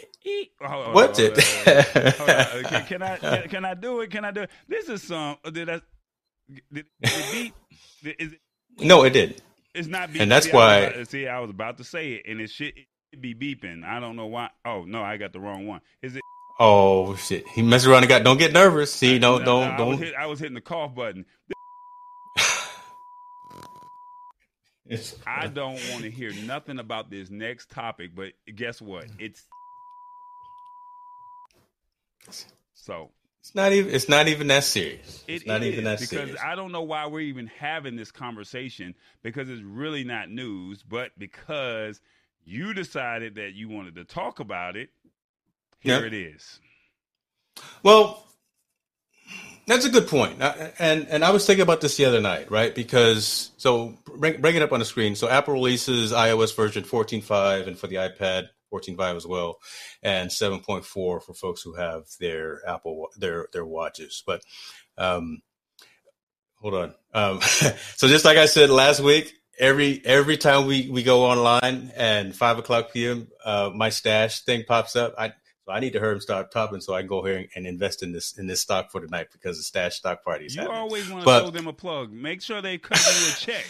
Oh, 0.63 0.91
What's 0.91 1.19
it? 1.19 1.35
can, 1.35 2.83
can, 2.85 3.03
I 3.03 3.17
can, 3.17 3.49
can, 3.49 3.65
I 3.65 3.73
do 3.75 4.01
it? 4.01 4.09
Can 4.09 4.25
I 4.25 4.31
do 4.31 4.41
it? 4.41 4.49
This 4.67 4.89
is 4.89 5.03
some. 5.03 5.37
Did 5.51 5.69
I? 5.69 5.81
Did, 6.51 6.63
did 6.73 6.85
it 7.01 7.31
beat? 7.31 8.15
Is 8.19 8.33
it, 8.33 8.39
no, 8.79 9.03
it 9.03 9.11
didn't. 9.11 9.41
It's 9.73 9.87
not 9.87 10.11
beat. 10.11 10.21
And 10.23 10.31
that's 10.31 10.47
see, 10.47 10.51
why. 10.51 10.87
I 10.87 10.97
was, 10.97 11.09
see, 11.09 11.27
I 11.27 11.39
was 11.39 11.51
about 11.51 11.77
to 11.77 11.85
say 11.85 12.13
it, 12.13 12.23
and 12.27 12.41
it 12.41 12.49
should 12.49 12.73
be 13.19 13.33
beeping. 13.33 13.85
I 13.85 14.01
don't 14.01 14.17
know 14.17 14.25
why. 14.25 14.49
Oh 14.65 14.83
no, 14.83 15.01
I 15.01 15.15
got 15.15 15.31
the 15.31 15.39
wrong 15.39 15.67
one. 15.67 15.79
Is 16.01 16.15
it? 16.17 16.21
Oh 16.59 17.15
shit! 17.15 17.47
He 17.47 17.61
messed 17.61 17.85
around 17.85 18.03
and 18.03 18.09
got. 18.09 18.23
Don't 18.23 18.37
get 18.37 18.53
nervous. 18.53 18.93
See, 18.93 19.19
don't, 19.19 19.43
don't, 19.43 19.71
I 19.71 19.77
don't. 19.77 19.89
Was 19.89 19.99
hit, 19.99 20.13
I 20.15 20.25
was 20.27 20.39
hitting 20.39 20.55
the 20.55 20.61
cough 20.61 20.93
button. 20.93 21.25
I 25.25 25.47
don't 25.47 25.79
want 25.91 26.03
to 26.03 26.11
hear 26.11 26.33
nothing 26.33 26.77
about 26.79 27.09
this 27.09 27.29
next 27.29 27.69
topic, 27.71 28.11
but 28.13 28.33
guess 28.53 28.81
what? 28.81 29.05
It's 29.17 29.45
so 32.73 33.11
it's 33.41 33.55
not 33.55 33.71
even. 33.73 33.93
It's 33.93 34.07
not 34.07 34.27
even 34.27 34.47
that 34.47 34.63
serious. 34.63 35.23
It's 35.27 35.43
it 35.43 35.47
not 35.47 35.63
even 35.63 35.85
that 35.85 35.97
serious. 35.99 36.09
because 36.11 36.25
serious. 36.25 36.41
I 36.43 36.55
don't 36.55 36.71
know 36.71 36.83
why 36.83 37.07
we're 37.07 37.21
even 37.21 37.47
having 37.47 37.95
this 37.95 38.11
conversation 38.11 38.93
because 39.23 39.49
it's 39.49 39.63
really 39.63 40.03
not 40.03 40.29
news, 40.29 40.83
but 40.83 41.11
because 41.17 42.01
you 42.45 42.73
decided 42.73 43.35
that 43.35 43.53
you 43.53 43.67
wanted 43.67 43.95
to 43.95 44.03
talk 44.03 44.39
about 44.39 44.75
it, 44.75 44.89
here 45.81 45.95
Yep. 45.95 46.03
it 46.03 46.13
is. 46.13 46.59
Well, 47.83 48.23
that's 49.67 49.85
a 49.85 49.89
good 49.89 50.07
point. 50.07 50.41
And 50.79 51.07
and 51.07 51.23
I 51.23 51.31
was 51.31 51.45
thinking 51.45 51.63
about 51.63 51.81
this 51.81 51.97
the 51.97 52.05
other 52.05 52.21
night, 52.21 52.49
right? 52.51 52.73
Because 52.73 53.51
so 53.57 53.97
bring, 54.17 54.41
bring 54.41 54.55
it 54.55 54.61
up 54.61 54.71
on 54.71 54.79
the 54.79 54.85
screen. 54.85 55.15
So 55.15 55.29
Apple 55.29 55.53
releases 55.53 56.11
iOS 56.11 56.55
version 56.55 56.83
14.5 56.83 57.67
and 57.67 57.77
for 57.77 57.87
the 57.87 57.95
iPad 57.97 58.47
14.5 58.73 59.17
as 59.17 59.27
well, 59.27 59.59
and 60.01 60.29
7.4 60.29 60.83
for 60.85 61.21
folks 61.33 61.61
who 61.61 61.73
have 61.75 62.03
their 62.19 62.61
Apple 62.67 63.07
their 63.17 63.47
their 63.53 63.65
watches. 63.65 64.23
But 64.25 64.41
um, 64.97 65.41
hold 66.55 66.73
on. 66.75 66.95
Um, 67.13 67.41
so 67.95 68.07
just 68.07 68.25
like 68.25 68.37
I 68.37 68.45
said 68.45 68.69
last 68.69 68.99
week, 69.01 69.33
every 69.59 70.01
every 70.05 70.37
time 70.37 70.65
we 70.65 70.89
we 70.89 71.03
go 71.03 71.25
online 71.25 71.91
and 71.95 72.35
five 72.35 72.57
o'clock 72.57 72.91
p.m., 72.93 73.27
uh, 73.45 73.71
my 73.73 73.89
stash 73.89 74.41
thing 74.41 74.63
pops 74.67 74.95
up. 74.95 75.13
I 75.17 75.33
so 75.65 75.71
I 75.71 75.79
need 75.79 75.93
to 75.93 75.99
hurry 75.99 76.13
and 76.13 76.21
start 76.21 76.51
topping 76.51 76.81
so 76.81 76.93
I 76.93 77.01
can 77.01 77.07
go 77.07 77.23
here 77.23 77.45
and, 77.55 77.67
invest 77.67 78.03
in 78.03 78.11
this 78.11 78.37
in 78.37 78.47
this 78.47 78.61
stock 78.61 78.91
for 78.91 79.01
tonight 79.01 79.27
because 79.31 79.57
the 79.57 79.63
stash 79.63 79.95
stock 79.95 80.23
party 80.23 80.45
is 80.45 80.55
You 80.55 80.61
happening. 80.61 80.79
always 80.81 81.09
want 81.09 81.21
to 81.21 81.25
But- 81.25 81.41
throw 81.41 81.51
them 81.51 81.67
a 81.67 81.73
plug. 81.73 82.11
Make 82.11 82.41
sure 82.41 82.61
they 82.61 82.77
cut 82.77 82.97
you 82.97 83.31
a 83.31 83.35
check. 83.35 83.65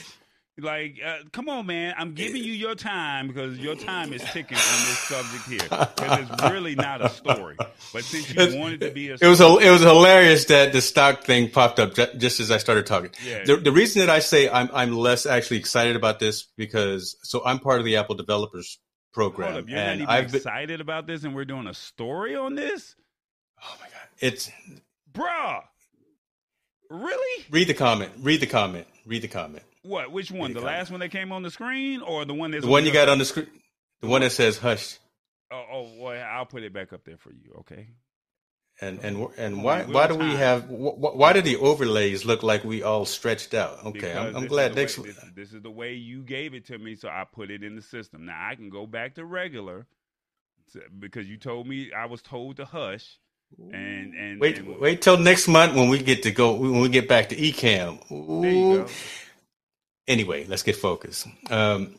Like, 0.60 1.00
uh, 1.04 1.20
come 1.32 1.48
on, 1.50 1.66
man! 1.66 1.96
I'm 1.98 2.14
giving 2.14 2.44
you 2.44 2.52
your 2.52 2.76
time 2.76 3.30
because 3.30 3.58
your 3.58 3.74
time 3.74 4.14
is 4.14 4.22
ticking 4.22 4.58
on 4.58 4.80
this 4.86 5.00
subject 5.00 5.48
here. 5.48 5.60
Because 5.96 6.30
it's 6.30 6.44
really 6.52 6.76
not 6.76 7.04
a 7.04 7.10
story, 7.10 7.56
but 7.58 8.04
since 8.04 8.30
you 8.30 8.40
It's- 8.42 8.54
want 8.56 8.74
it 8.76 8.82
to 8.86 8.92
be 8.92 9.10
a 9.10 9.14
It 9.14 9.22
was 9.24 9.40
it 9.40 9.72
was 9.72 9.82
hilarious 9.82 10.46
that 10.46 10.72
the 10.74 10.82
stock 10.82 11.24
thing 11.24 11.50
popped 11.50 11.80
up 11.80 11.96
ju- 11.96 12.06
just 12.18 12.42
as 12.42 12.52
I 12.52 12.58
started 12.58 12.86
talking. 12.86 13.12
Yeah. 13.26 13.44
The, 13.46 13.56
the 13.58 13.72
reason 13.72 14.02
that 14.02 14.10
I 14.10 14.20
say 14.20 14.50
I'm 14.50 14.70
I'm 14.74 14.92
less 14.96 15.26
actually 15.26 15.58
excited 15.58 15.96
about 15.96 16.20
this 16.20 16.44
because 16.58 17.16
so 17.24 17.42
I'm 17.44 17.58
part 17.60 17.80
of 17.80 17.86
the 17.86 17.96
Apple 17.96 18.16
Developers 18.16 18.78
Program, 19.14 19.58
up, 19.58 19.70
you're 19.70 19.78
and 19.78 20.00
not 20.00 20.04
even 20.04 20.08
I've 20.08 20.32
been, 20.32 20.38
excited 20.38 20.82
about 20.82 21.08
this, 21.08 21.24
and 21.24 21.36
we're 21.36 21.46
doing 21.46 21.68
a 21.68 21.74
story 21.74 22.36
on 22.36 22.56
this, 22.56 22.96
oh 23.62 23.76
my 23.80 23.88
god, 23.88 24.08
it's 24.20 24.50
bruh. 25.14 25.62
Really? 26.90 27.46
read 27.50 27.68
the 27.68 27.74
comment, 27.74 28.12
read 28.20 28.42
the 28.42 28.48
comment, 28.48 28.88
read 29.06 29.22
the 29.22 29.28
comment. 29.28 29.64
What? 29.84 30.12
Which 30.12 30.30
one? 30.32 30.50
Read 30.50 30.58
the 30.58 30.60
The 30.60 30.66
last 30.66 30.92
one 30.92 31.00
that 31.00 31.10
came 31.10 31.32
on 31.32 31.42
the 31.44 31.52
screen, 31.52 32.02
or 32.02 32.26
the 32.26 32.34
one 32.34 32.52
that's 32.52 32.64
The 32.64 32.70
one 32.70 32.86
you 32.86 32.92
got 32.92 33.10
on 33.10 33.18
the 33.18 33.26
screen, 33.26 33.48
the 34.02 34.08
one 34.08 34.22
that 34.22 34.32
says 34.32 34.58
"hush." 34.58 34.98
Oh, 35.52 35.66
oh, 35.72 35.90
well, 35.98 36.28
I'll 36.32 36.46
put 36.46 36.64
it 36.64 36.72
back 36.72 36.94
up 36.94 37.04
there 37.04 37.18
for 37.18 37.32
you. 37.32 37.56
Okay. 37.60 37.88
And 38.84 39.00
and 39.04 39.28
and 39.38 39.64
why 39.64 39.84
why 39.84 40.08
do 40.08 40.16
we 40.16 40.32
have 40.32 40.64
wh- 40.64 40.98
why 41.16 41.34
do 41.34 41.42
the 41.42 41.56
overlays 41.58 42.26
look 42.26 42.42
like 42.42 42.64
we 42.64 42.82
all 42.82 43.06
stretched 43.06 43.54
out? 43.54 43.86
Okay, 43.86 44.12
I'm, 44.12 44.36
I'm 44.36 44.48
glad 44.48 44.74
next. 44.76 44.96
this, 44.96 45.18
this 45.36 45.54
is 45.54 45.62
the 45.62 45.70
way 45.70 45.94
you 45.94 46.24
gave 46.24 46.56
it 46.56 46.66
to 46.66 46.80
me, 46.80 46.96
so 46.96 47.08
I 47.08 47.26
put 47.32 47.52
it 47.52 47.64
in 47.64 47.76
the 47.76 47.84
system. 47.84 48.26
Now 48.26 48.40
I 48.50 48.56
can 48.56 48.70
go 48.72 48.88
back 48.88 49.16
to 49.16 49.26
regular 49.26 49.86
because 50.98 51.28
you 51.30 51.38
told 51.38 51.68
me 51.68 51.92
I 51.94 52.06
was 52.08 52.24
told 52.24 52.58
to 52.58 52.66
hush, 52.66 53.20
and 53.72 54.16
and 54.16 54.42
Wait, 54.42 54.58
and- 54.58 54.80
wait 54.80 55.04
till 55.04 55.18
next 55.18 55.48
month 55.48 55.76
when 55.76 55.88
we 55.90 56.00
get 56.00 56.24
to 56.24 56.32
go 56.32 56.54
when 56.56 56.80
we 56.82 56.90
get 56.90 57.08
back 57.08 57.30
to 57.30 57.36
Ecamm. 57.36 58.00
There 58.10 58.52
you 58.52 58.78
go. 58.80 58.88
Anyway, 60.08 60.46
let's 60.48 60.64
get 60.64 60.76
focused. 60.76 61.28
Um, 61.52 61.96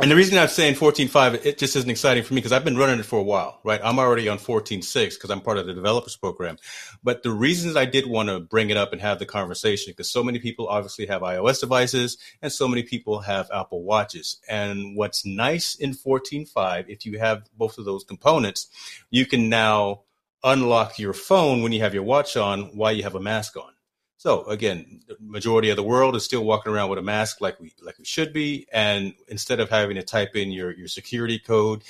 and 0.00 0.10
the 0.10 0.16
reason 0.16 0.38
I'm 0.38 0.48
saying 0.48 0.74
14.5, 0.74 1.44
it 1.44 1.58
just 1.58 1.74
isn't 1.74 1.90
exciting 1.90 2.22
for 2.22 2.34
me 2.34 2.38
because 2.38 2.52
I've 2.52 2.64
been 2.64 2.76
running 2.76 3.00
it 3.00 3.04
for 3.04 3.18
a 3.18 3.22
while, 3.22 3.60
right? 3.64 3.80
I'm 3.82 3.98
already 3.98 4.28
on 4.28 4.38
14.6 4.38 5.14
because 5.14 5.30
I'm 5.30 5.40
part 5.40 5.58
of 5.58 5.66
the 5.66 5.74
developers 5.74 6.16
program. 6.16 6.56
But 7.02 7.22
the 7.22 7.32
reasons 7.32 7.76
I 7.76 7.84
did 7.84 8.06
want 8.06 8.28
to 8.28 8.38
bring 8.38 8.70
it 8.70 8.76
up 8.76 8.92
and 8.92 9.00
have 9.00 9.18
the 9.18 9.26
conversation 9.26 9.92
because 9.92 10.10
so 10.10 10.22
many 10.22 10.38
people 10.38 10.68
obviously 10.68 11.06
have 11.06 11.22
iOS 11.22 11.60
devices 11.60 12.16
and 12.42 12.52
so 12.52 12.68
many 12.68 12.82
people 12.82 13.20
have 13.20 13.50
Apple 13.52 13.82
Watches. 13.82 14.40
And 14.48 14.96
what's 14.96 15.26
nice 15.26 15.74
in 15.74 15.92
14.5, 15.92 16.84
if 16.88 17.04
you 17.04 17.18
have 17.18 17.48
both 17.56 17.78
of 17.78 17.84
those 17.84 18.04
components, 18.04 18.68
you 19.10 19.26
can 19.26 19.48
now 19.48 20.02
unlock 20.44 20.98
your 20.98 21.12
phone 21.12 21.62
when 21.62 21.72
you 21.72 21.80
have 21.80 21.94
your 21.94 22.04
watch 22.04 22.36
on 22.36 22.76
while 22.76 22.92
you 22.92 23.02
have 23.02 23.14
a 23.14 23.20
mask 23.20 23.56
on. 23.56 23.72
So 24.18 24.42
again, 24.46 25.00
the 25.06 25.16
majority 25.20 25.70
of 25.70 25.76
the 25.76 25.84
world 25.84 26.16
is 26.16 26.24
still 26.24 26.44
walking 26.44 26.72
around 26.72 26.90
with 26.90 26.98
a 26.98 27.02
mask 27.02 27.40
like 27.40 27.58
we 27.60 27.72
like 27.80 27.98
we 27.98 28.04
should 28.04 28.32
be, 28.32 28.66
and 28.72 29.14
instead 29.28 29.60
of 29.60 29.70
having 29.70 29.94
to 29.94 30.02
type 30.02 30.34
in 30.34 30.50
your 30.50 30.72
your 30.72 30.88
security 30.88 31.38
code, 31.38 31.82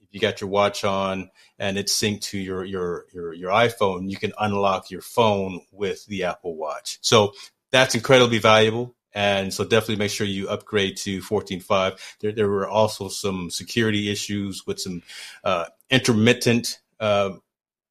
if 0.00 0.08
you 0.12 0.20
got 0.20 0.40
your 0.40 0.48
watch 0.48 0.84
on 0.84 1.28
and 1.58 1.76
it's 1.76 1.92
synced 1.92 2.22
to 2.22 2.38
your 2.38 2.64
your 2.64 3.06
your 3.12 3.34
your 3.34 3.50
iPhone, 3.50 4.08
you 4.08 4.16
can 4.16 4.32
unlock 4.38 4.92
your 4.92 5.00
phone 5.00 5.60
with 5.72 6.06
the 6.06 6.22
Apple 6.22 6.54
Watch. 6.54 6.98
So 7.02 7.32
that's 7.72 7.96
incredibly 7.96 8.38
valuable. 8.38 8.94
And 9.12 9.52
so 9.52 9.64
definitely 9.64 9.96
make 9.96 10.10
sure 10.10 10.26
you 10.26 10.48
upgrade 10.48 10.96
to 10.98 11.20
14.5. 11.20 11.98
There, 12.20 12.32
there 12.32 12.48
were 12.48 12.68
also 12.68 13.08
some 13.08 13.50
security 13.50 14.10
issues 14.10 14.66
with 14.66 14.80
some 14.80 15.02
uh, 15.44 15.66
intermittent 15.90 16.78
uh, 16.98 17.32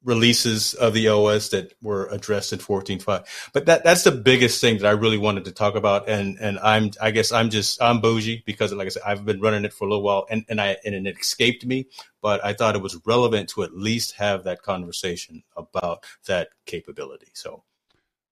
releases 0.04 0.74
of 0.74 0.94
the 0.94 1.08
OS 1.08 1.50
that 1.50 1.74
were 1.82 2.08
addressed 2.08 2.54
in 2.54 2.60
14.5. 2.60 3.26
But 3.54 3.66
that 3.68 3.84
that's 3.84 4.04
the 4.04 4.12
biggest 4.12 4.60
thing 4.62 4.80
that 4.80 4.88
I 4.88 4.92
really 4.92 5.18
wanted 5.18 5.46
to 5.46 5.52
talk 5.52 5.76
about. 5.76 6.10
And 6.10 6.38
and 6.40 6.60
I'm 6.60 6.92
I 7.02 7.12
guess 7.12 7.32
I'm 7.32 7.50
just 7.50 7.82
I'm 7.82 8.02
bougie 8.02 8.44
because 8.46 8.74
like 8.74 8.88
I 8.88 8.90
said, 8.90 9.04
I've 9.06 9.26
been 9.26 9.42
running 9.42 9.66
it 9.66 9.74
for 9.74 9.86
a 9.86 9.90
little 9.90 10.04
while 10.04 10.26
and, 10.30 10.46
and 10.50 10.60
I 10.60 10.78
and 10.84 10.96
it 11.08 11.20
escaped 11.20 11.66
me, 11.66 11.88
but 12.22 12.44
I 12.44 12.54
thought 12.54 12.76
it 12.76 12.82
was 12.82 13.00
relevant 13.06 13.50
to 13.50 13.64
at 13.64 13.76
least 13.76 14.16
have 14.16 14.44
that 14.46 14.62
conversation 14.62 15.44
about 15.56 16.04
that 16.28 16.50
capability. 16.66 17.30
So 17.34 17.64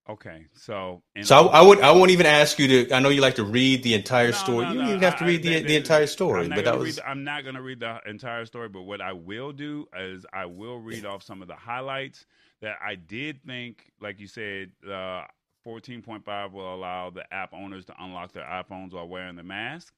Okay, 0.09 0.47
so 0.53 1.03
so 1.21 1.49
I, 1.49 1.59
I 1.59 1.61
would 1.61 1.81
I 1.81 1.91
won't 1.91 2.09
even 2.09 2.25
ask 2.25 2.57
you 2.57 2.67
to 2.85 2.93
I 2.95 2.99
know 2.99 3.09
you 3.09 3.21
like 3.21 3.35
to 3.35 3.43
read 3.43 3.83
the 3.83 3.93
entire 3.93 4.31
No, 4.31 4.37
story. 4.37 4.65
no, 4.65 4.71
you 4.71 4.77
no, 4.79 4.81
don't 4.81 4.89
even 4.89 5.01
have 5.03 5.19
to 5.19 5.25
read 5.25 5.43
the 5.43 5.57
I- 5.57 5.59
the 5.59 5.67
that- 5.67 5.75
entire 5.75 6.07
story, 6.07 6.41
I'm 6.43 6.49
not 6.49 6.55
but 6.55 6.65
that 6.65 6.79
was 6.79 6.95
the, 6.95 7.07
I'm 7.07 7.23
not 7.23 7.43
going 7.43 7.53
to 7.55 7.61
read 7.61 7.79
the 7.79 7.99
entire 8.07 8.45
story, 8.47 8.69
but 8.69 8.81
what 8.81 9.01
I 9.01 9.13
will 9.13 9.51
do 9.51 9.87
is 9.95 10.25
I 10.33 10.45
will 10.45 10.79
read 10.79 11.05
off 11.05 11.21
some 11.21 11.43
of 11.43 11.47
the 11.47 11.55
highlights 11.55 12.25
that 12.61 12.77
I 12.83 12.95
did 12.95 13.43
think, 13.45 13.91
like 14.01 14.19
you 14.19 14.25
said, 14.27 14.71
uh, 14.83 15.25
14.5 15.63 16.51
will 16.53 16.73
allow 16.73 17.11
the 17.11 17.31
app 17.31 17.53
owners 17.53 17.85
to 17.85 17.93
unlock 17.99 18.31
their 18.33 18.45
iPhones 18.45 18.93
while 18.93 19.07
wearing 19.07 19.35
the 19.35 19.43
mask. 19.43 19.93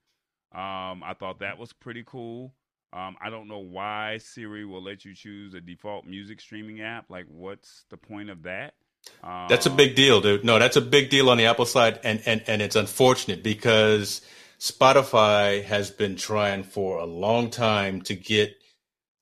Um, 0.52 1.04
I 1.04 1.16
thought 1.18 1.40
that 1.40 1.58
was 1.58 1.72
pretty 1.72 2.04
cool. 2.06 2.54
Um, 2.92 3.16
I 3.22 3.30
don't 3.30 3.48
know 3.48 3.60
why 3.60 4.18
Siri 4.18 4.66
will 4.66 4.84
let 4.84 5.06
you 5.06 5.16
choose 5.16 5.54
a 5.54 5.62
default 5.62 6.06
music 6.06 6.42
streaming 6.42 6.82
app. 6.82 7.10
Like, 7.10 7.26
what's 7.30 7.86
the 7.90 7.96
point 7.96 8.30
of 8.30 8.44
that? 8.44 8.74
Um, 9.24 9.48
That's 9.50 9.66
a 9.66 9.70
big 9.70 9.96
deal, 9.96 10.22
dude. 10.22 10.44
No, 10.44 10.58
that's 10.58 10.78
a 10.78 10.82
big 10.82 11.10
deal 11.10 11.30
on 11.30 11.38
the 11.38 11.46
Apple 11.46 11.66
side, 11.66 12.00
and 12.04 12.22
and 12.26 12.44
and 12.48 12.62
it's 12.62 12.76
unfortunate 12.76 13.44
because 13.44 14.22
Spotify 14.60 15.64
has 15.64 15.92
been 15.92 16.16
trying 16.16 16.64
for 16.64 17.00
a 17.00 17.06
long 17.06 17.50
time 17.50 18.02
to 18.04 18.16
get 18.16 18.56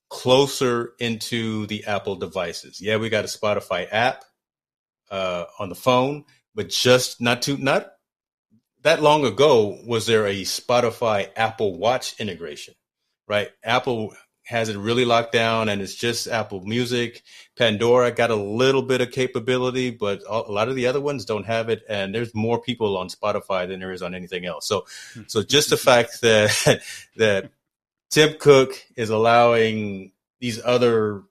closer 0.08 0.92
into 0.98 1.66
the 1.66 1.84
Apple 1.86 2.16
devices. 2.16 2.80
Yeah, 2.80 2.96
we 2.96 3.08
got 3.08 3.24
a 3.24 3.28
Spotify 3.28 3.86
app 3.90 4.24
uh, 5.10 5.44
on 5.58 5.68
the 5.68 5.74
phone, 5.74 6.24
but 6.54 6.68
just 6.68 7.20
not 7.20 7.42
too 7.42 7.56
not 7.56 7.92
that 8.82 9.02
long 9.02 9.24
ago 9.24 9.78
was 9.86 10.06
there 10.06 10.26
a 10.26 10.42
Spotify 10.42 11.28
Apple 11.36 11.78
Watch 11.78 12.18
integration, 12.20 12.74
right? 13.28 13.50
Apple 13.62 14.14
has 14.44 14.68
it 14.68 14.76
really 14.76 15.04
locked 15.04 15.32
down 15.32 15.68
and 15.68 15.80
it's 15.80 15.94
just 15.94 16.26
Apple 16.26 16.60
Music. 16.62 17.22
Pandora 17.56 18.10
got 18.10 18.30
a 18.30 18.36
little 18.36 18.82
bit 18.82 19.00
of 19.00 19.10
capability, 19.10 19.90
but 19.90 20.22
a 20.28 20.50
lot 20.50 20.68
of 20.68 20.74
the 20.74 20.86
other 20.86 21.00
ones 21.00 21.24
don't 21.24 21.46
have 21.46 21.68
it. 21.68 21.82
And 21.88 22.14
there's 22.14 22.34
more 22.34 22.60
people 22.60 22.96
on 22.96 23.08
Spotify 23.08 23.68
than 23.68 23.80
there 23.80 23.92
is 23.92 24.02
on 24.02 24.14
anything 24.14 24.46
else. 24.46 24.66
So, 24.66 24.86
so 25.26 25.42
just 25.42 25.70
the 25.70 25.76
fact 25.76 26.20
that, 26.22 26.80
that 27.16 27.50
Tim 28.10 28.34
Cook 28.38 28.72
is 28.96 29.10
allowing 29.10 30.12
these 30.40 30.60
other 30.64 31.22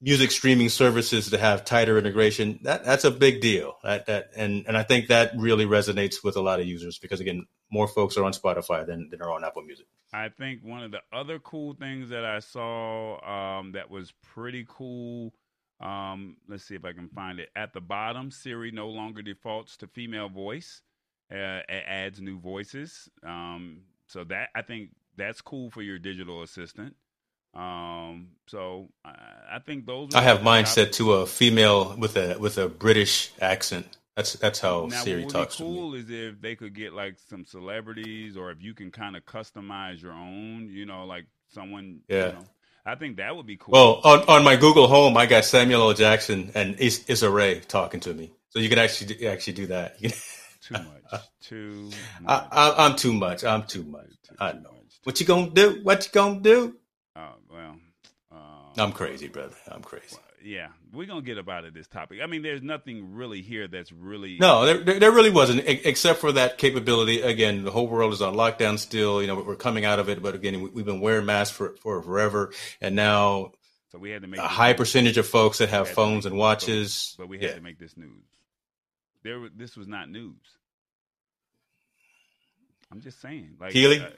music 0.00 0.30
streaming 0.30 0.68
services 0.68 1.30
to 1.30 1.38
have 1.38 1.64
tighter 1.64 1.96
integration, 1.96 2.58
that, 2.62 2.84
that's 2.84 3.04
a 3.04 3.10
big 3.10 3.40
deal. 3.40 3.76
That, 3.82 4.06
that, 4.06 4.30
and, 4.36 4.64
and 4.66 4.76
I 4.76 4.82
think 4.82 5.08
that 5.08 5.32
really 5.36 5.64
resonates 5.64 6.16
with 6.22 6.36
a 6.36 6.42
lot 6.42 6.60
of 6.60 6.66
users 6.66 6.98
because 6.98 7.20
again, 7.20 7.46
more 7.74 7.88
folks 7.88 8.16
are 8.16 8.24
on 8.24 8.32
Spotify 8.32 8.86
than, 8.86 9.10
than 9.10 9.20
are 9.20 9.32
on 9.32 9.44
Apple 9.44 9.62
Music. 9.62 9.86
I 10.12 10.28
think 10.28 10.60
one 10.62 10.84
of 10.84 10.92
the 10.92 11.00
other 11.12 11.40
cool 11.40 11.74
things 11.74 12.08
that 12.10 12.24
I 12.24 12.38
saw 12.38 13.18
um, 13.28 13.72
that 13.72 13.90
was 13.90 14.12
pretty 14.22 14.64
cool. 14.68 15.34
Um, 15.80 16.36
let's 16.48 16.64
see 16.64 16.76
if 16.76 16.84
I 16.84 16.92
can 16.92 17.08
find 17.08 17.40
it. 17.40 17.50
At 17.56 17.74
the 17.74 17.80
bottom, 17.80 18.30
Siri 18.30 18.70
no 18.70 18.88
longer 18.88 19.22
defaults 19.22 19.76
to 19.78 19.88
female 19.88 20.28
voice. 20.28 20.82
Uh, 21.32 21.66
it 21.68 21.84
adds 21.86 22.20
new 22.20 22.38
voices. 22.38 23.10
Um, 23.26 23.80
so 24.06 24.22
that 24.24 24.50
I 24.54 24.62
think 24.62 24.90
that's 25.16 25.40
cool 25.40 25.70
for 25.70 25.82
your 25.82 25.98
digital 25.98 26.42
assistant. 26.42 26.94
Um, 27.54 28.28
so 28.46 28.88
I, 29.04 29.14
I 29.54 29.58
think 29.58 29.86
those. 29.86 30.14
I 30.14 30.22
have 30.22 30.42
mine 30.44 30.66
set 30.66 30.92
to 30.94 31.14
a 31.14 31.26
female 31.26 31.96
with 31.96 32.16
a 32.16 32.38
with 32.38 32.56
a 32.58 32.68
British 32.68 33.32
accent. 33.40 33.86
That's 34.16 34.34
that's 34.34 34.60
how 34.60 34.86
now, 34.90 35.02
Siri 35.02 35.24
what 35.24 35.32
talks 35.32 35.58
would 35.58 35.66
be 35.66 35.74
cool 35.74 35.94
is 35.94 36.08
if 36.08 36.40
they 36.40 36.54
could 36.54 36.74
get 36.74 36.92
like 36.92 37.16
some 37.28 37.44
celebrities, 37.44 38.36
or 38.36 38.50
if 38.52 38.62
you 38.62 38.72
can 38.74 38.90
kind 38.92 39.16
of 39.16 39.24
customize 39.24 40.00
your 40.02 40.12
own. 40.12 40.68
You 40.70 40.86
know, 40.86 41.04
like 41.04 41.26
someone. 41.48 42.00
Yeah. 42.08 42.26
You 42.28 42.32
know, 42.34 42.44
I 42.86 42.94
think 42.94 43.16
that 43.16 43.34
would 43.34 43.46
be 43.46 43.56
cool. 43.56 43.72
Well, 43.72 44.00
on, 44.04 44.20
on 44.28 44.44
my 44.44 44.56
Google 44.56 44.86
Home, 44.86 45.16
I 45.16 45.26
got 45.26 45.44
Samuel 45.44 45.88
L. 45.88 45.94
Jackson 45.94 46.52
and 46.54 46.78
Is- 46.78 47.04
Issa 47.08 47.30
Rae 47.30 47.60
talking 47.60 48.00
to 48.00 48.12
me, 48.12 48.30
so 48.50 48.58
you 48.58 48.68
can 48.68 48.78
actually 48.78 49.14
do- 49.14 49.26
actually 49.26 49.54
do 49.54 49.66
that. 49.68 49.98
too 50.60 50.74
much. 50.74 51.22
Too. 51.40 51.90
I, 52.26 52.34
Much. 52.34 52.48
I, 52.52 52.74
I'm 52.86 52.96
too 52.96 53.12
much. 53.14 53.42
I'm 53.44 53.62
too 53.64 53.84
much. 53.84 54.06
Too- 54.28 54.36
I 54.38 54.52
know. 54.52 54.60
much. 54.60 55.00
What 55.04 55.18
you 55.18 55.26
gonna 55.26 55.50
do? 55.50 55.80
What 55.82 56.06
you 56.06 56.12
gonna 56.12 56.40
do? 56.40 56.76
Oh 57.16 57.34
well. 57.50 57.76
Um, 58.30 58.40
I'm 58.76 58.92
crazy, 58.92 59.28
brother. 59.28 59.56
I'm 59.68 59.82
crazy. 59.82 60.16
Yeah, 60.46 60.68
we're 60.92 61.06
gonna 61.06 61.22
get 61.22 61.38
up 61.38 61.48
out 61.48 61.64
of 61.64 61.72
this 61.72 61.86
topic. 61.86 62.18
I 62.22 62.26
mean, 62.26 62.42
there's 62.42 62.60
nothing 62.60 63.14
really 63.14 63.40
here 63.40 63.66
that's 63.66 63.90
really 63.90 64.36
No, 64.38 64.66
there, 64.66 64.98
there 65.00 65.10
really 65.10 65.30
wasn't, 65.30 65.62
except 65.66 66.18
for 66.20 66.32
that 66.32 66.58
capability. 66.58 67.22
Again, 67.22 67.64
the 67.64 67.70
whole 67.70 67.88
world 67.88 68.12
is 68.12 68.20
on 68.20 68.34
lockdown 68.34 68.78
still. 68.78 69.22
You 69.22 69.26
know, 69.26 69.36
we're 69.36 69.56
coming 69.56 69.86
out 69.86 69.98
of 69.98 70.10
it, 70.10 70.22
but 70.22 70.34
again, 70.34 70.60
we- 70.60 70.68
we've 70.68 70.84
been 70.84 71.00
wearing 71.00 71.24
masks 71.24 71.56
for, 71.56 71.74
for 71.80 72.02
forever, 72.02 72.52
and 72.82 72.94
now 72.94 73.52
So 73.90 73.98
we 73.98 74.10
had 74.10 74.20
to 74.20 74.28
make 74.28 74.38
a 74.38 74.46
high 74.46 74.72
news. 74.72 74.76
percentage 74.76 75.16
of 75.16 75.26
folks 75.26 75.58
that 75.58 75.70
have 75.70 75.84
We 75.84 75.88
had 75.88 75.92
to 75.92 75.94
phones 75.94 76.26
and 76.26 76.36
watches. 76.36 77.14
but 77.16 77.26
we 77.26 77.38
had 77.38 77.48
yeah. 77.50 77.54
to 77.54 77.60
make 77.62 77.78
this 77.78 77.96
news. 77.96 78.22
There, 79.22 79.48
this 79.56 79.76
was 79.78 79.88
not 79.88 80.10
news. 80.10 80.36
I'm 82.92 83.00
just 83.00 83.18
saying, 83.22 83.56
like 83.58 83.72
Keely? 83.72 84.00
uh, 84.00 84.10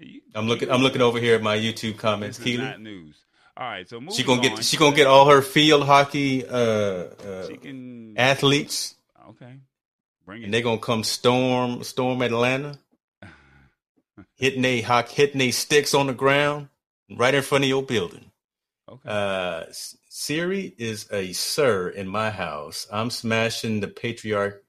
you- 0.00 0.22
I'm 0.34 0.48
looking. 0.48 0.70
I'm 0.72 0.82
looking 0.82 1.02
over 1.02 1.20
here 1.20 1.36
at 1.36 1.42
my 1.42 1.56
YouTube 1.56 1.98
comments. 1.98 2.36
This 2.38 2.46
is 2.46 2.52
Keely, 2.52 2.64
not 2.64 2.80
news. 2.80 3.14
All 3.58 3.66
right, 3.66 3.88
so 3.88 4.00
she 4.12 4.22
gonna 4.22 4.42
on. 4.42 4.54
get. 4.56 4.64
She 4.64 4.76
gonna 4.76 4.94
get 4.94 5.06
all 5.06 5.30
her 5.30 5.40
field 5.42 5.84
hockey 5.86 6.46
uh, 6.46 6.52
uh, 6.56 7.46
She 7.48 7.56
can. 7.56 8.14
athletes, 8.18 8.94
Okay, 9.30 9.54
bring 10.26 10.42
it. 10.42 10.44
and 10.46 10.54
they 10.54 10.60
gonna 10.62 10.78
come 10.78 11.02
storm 11.04 11.82
storm 11.82 12.20
Atlanta, 12.22 12.78
hitting 14.34 14.62
they 14.62 14.80
hock, 14.82 15.08
hitting 15.08 15.38
they 15.38 15.50
sticks 15.52 15.94
on 15.94 16.06
the 16.06 16.12
ground 16.14 16.68
right 17.16 17.34
in 17.34 17.42
front 17.42 17.64
of 17.64 17.68
your 17.68 17.82
building. 17.82 18.30
okay. 18.90 19.08
Uh, 19.08 19.64
Siri 20.08 20.74
is 20.78 21.08
a 21.12 21.32
sir 21.32 21.88
in 21.88 22.08
my 22.08 22.30
house. 22.30 22.86
I'm 22.92 23.10
smashing 23.10 23.80
the 23.80 23.88
patriarch 23.88 24.62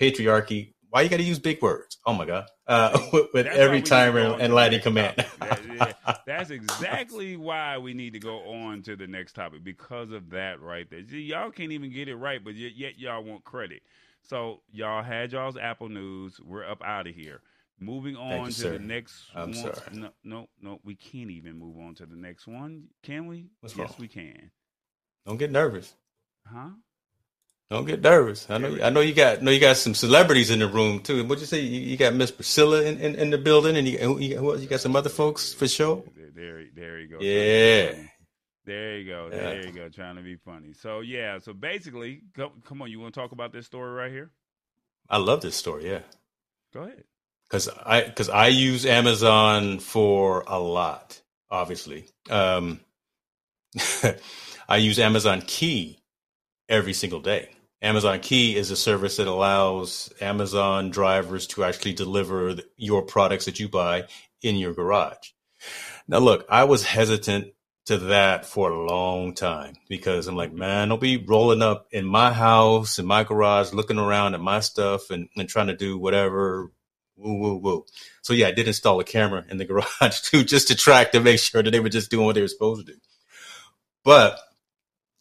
patriarchy. 0.00 0.72
Why 0.92 1.00
you 1.00 1.08
got 1.08 1.16
to 1.16 1.22
use 1.22 1.38
big 1.38 1.62
words? 1.62 1.96
Oh 2.04 2.12
my 2.12 2.26
god! 2.26 2.48
Uh, 2.66 2.98
with, 3.14 3.28
with 3.32 3.46
That's 3.46 3.56
why 3.56 3.62
we 3.62 3.64
every 3.64 3.80
timer 3.80 4.20
go 4.24 4.32
on 4.34 4.38
to 4.38 4.44
and 4.44 4.54
lighting 4.54 4.76
next 4.76 4.84
command. 4.84 5.26
Yeah, 5.40 5.58
yeah. 6.06 6.14
That's 6.26 6.50
exactly 6.50 7.34
why 7.38 7.78
we 7.78 7.94
need 7.94 8.12
to 8.12 8.18
go 8.18 8.40
on 8.40 8.82
to 8.82 8.94
the 8.94 9.06
next 9.06 9.32
topic 9.32 9.64
because 9.64 10.10
of 10.10 10.28
that 10.30 10.60
right 10.60 10.86
there. 10.90 11.00
See, 11.08 11.22
y'all 11.22 11.50
can't 11.50 11.72
even 11.72 11.90
get 11.94 12.08
it 12.08 12.16
right, 12.16 12.44
but 12.44 12.56
yet, 12.56 12.72
yet 12.76 12.98
y'all 12.98 13.24
want 13.24 13.42
credit. 13.42 13.80
So 14.20 14.60
y'all 14.70 15.02
had 15.02 15.32
y'all's 15.32 15.56
Apple 15.56 15.88
News. 15.88 16.38
We're 16.44 16.70
up 16.70 16.82
out 16.84 17.06
of 17.06 17.14
here. 17.14 17.40
Moving 17.80 18.14
on 18.14 18.40
you, 18.40 18.46
to 18.48 18.52
sir. 18.52 18.70
the 18.72 18.78
next 18.78 19.24
I'm 19.34 19.52
one. 19.52 19.54
sorry. 19.54 19.74
No, 19.94 20.10
no, 20.22 20.48
no. 20.60 20.78
We 20.84 20.94
can't 20.94 21.30
even 21.30 21.58
move 21.58 21.78
on 21.78 21.94
to 21.96 22.06
the 22.06 22.16
next 22.16 22.46
one. 22.46 22.88
Can 23.02 23.28
we? 23.28 23.46
What's 23.60 23.74
yes, 23.74 23.88
wrong? 23.88 23.96
we 23.98 24.08
can. 24.08 24.50
Don't 25.26 25.38
get 25.38 25.50
nervous. 25.50 25.94
Huh? 26.46 26.68
Don't 27.72 27.86
get 27.86 28.02
nervous. 28.02 28.50
I 28.50 28.58
know. 28.58 28.78
I 28.82 28.90
know 28.90 29.00
you 29.00 29.14
got. 29.14 29.40
Know 29.40 29.50
you 29.50 29.58
got 29.58 29.78
some 29.78 29.94
celebrities 29.94 30.50
in 30.50 30.58
the 30.58 30.68
room 30.68 31.00
too. 31.00 31.24
What'd 31.24 31.40
you 31.40 31.46
say? 31.46 31.60
You, 31.60 31.80
you 31.80 31.96
got 31.96 32.12
Miss 32.14 32.30
Priscilla 32.30 32.82
in, 32.82 32.98
in, 33.00 33.14
in 33.14 33.30
the 33.30 33.38
building, 33.38 33.78
and 33.78 33.88
you, 33.88 33.96
who- 33.96 34.18
you, 34.18 34.56
you 34.58 34.66
got 34.66 34.80
some 34.80 34.94
other 34.94 35.08
folks 35.08 35.54
for 35.54 35.66
sure. 35.66 36.04
There, 36.34 36.64
there, 36.74 37.00
you 37.00 37.08
go. 37.08 37.18
Yeah. 37.20 37.94
There 38.66 38.98
you 38.98 39.06
go. 39.10 39.30
Yeah. 39.32 39.38
There 39.38 39.66
you 39.66 39.72
go. 39.72 39.88
Trying 39.88 40.16
to 40.16 40.22
be 40.22 40.36
funny. 40.36 40.74
So 40.74 41.00
yeah. 41.00 41.38
So 41.38 41.54
basically, 41.54 42.20
go, 42.36 42.52
come 42.66 42.82
on. 42.82 42.90
You 42.90 43.00
want 43.00 43.14
to 43.14 43.20
talk 43.20 43.32
about 43.32 43.54
this 43.54 43.64
story 43.64 43.90
right 43.90 44.12
here? 44.12 44.30
I 45.08 45.16
love 45.16 45.40
this 45.40 45.56
story. 45.56 45.88
Yeah. 45.88 46.00
Go 46.74 46.82
ahead. 46.82 47.04
because 47.48 47.70
I 47.70 48.02
because 48.02 48.28
I 48.28 48.48
use 48.48 48.84
Amazon 48.84 49.78
for 49.78 50.44
a 50.46 50.58
lot. 50.60 51.22
Obviously, 51.50 52.04
um, 52.28 52.80
I 54.68 54.76
use 54.76 54.98
Amazon 54.98 55.42
Key 55.46 55.98
every 56.68 56.92
single 56.92 57.20
day. 57.20 57.48
Amazon 57.82 58.20
Key 58.20 58.56
is 58.56 58.70
a 58.70 58.76
service 58.76 59.16
that 59.16 59.26
allows 59.26 60.12
Amazon 60.20 60.90
drivers 60.90 61.48
to 61.48 61.64
actually 61.64 61.94
deliver 61.94 62.54
th- 62.54 62.66
your 62.76 63.02
products 63.02 63.46
that 63.46 63.58
you 63.58 63.68
buy 63.68 64.04
in 64.40 64.56
your 64.56 64.72
garage. 64.72 65.32
Now, 66.06 66.18
look, 66.18 66.46
I 66.48 66.64
was 66.64 66.84
hesitant 66.84 67.54
to 67.86 67.98
that 67.98 68.46
for 68.46 68.70
a 68.70 68.86
long 68.86 69.34
time 69.34 69.74
because 69.88 70.28
I'm 70.28 70.36
like, 70.36 70.52
man, 70.52 70.88
don't 70.88 71.00
be 71.00 71.16
rolling 71.16 71.62
up 71.62 71.88
in 71.90 72.04
my 72.04 72.32
house, 72.32 73.00
in 73.00 73.06
my 73.06 73.24
garage, 73.24 73.72
looking 73.72 73.98
around 73.98 74.34
at 74.34 74.40
my 74.40 74.60
stuff 74.60 75.10
and, 75.10 75.28
and 75.36 75.48
trying 75.48 75.66
to 75.66 75.76
do 75.76 75.98
whatever 75.98 76.70
woo 77.16 77.38
woo 77.38 77.56
woo. 77.56 77.84
So 78.22 78.32
yeah, 78.32 78.48
I 78.48 78.52
did 78.52 78.68
install 78.68 79.00
a 79.00 79.04
camera 79.04 79.44
in 79.50 79.56
the 79.56 79.64
garage 80.00 80.20
too, 80.20 80.44
just 80.44 80.68
to 80.68 80.76
track 80.76 81.12
to 81.12 81.20
make 81.20 81.40
sure 81.40 81.62
that 81.62 81.70
they 81.72 81.80
were 81.80 81.88
just 81.88 82.10
doing 82.10 82.26
what 82.26 82.36
they 82.36 82.42
were 82.42 82.48
supposed 82.48 82.86
to 82.86 82.92
do. 82.92 82.98
But 84.04 84.38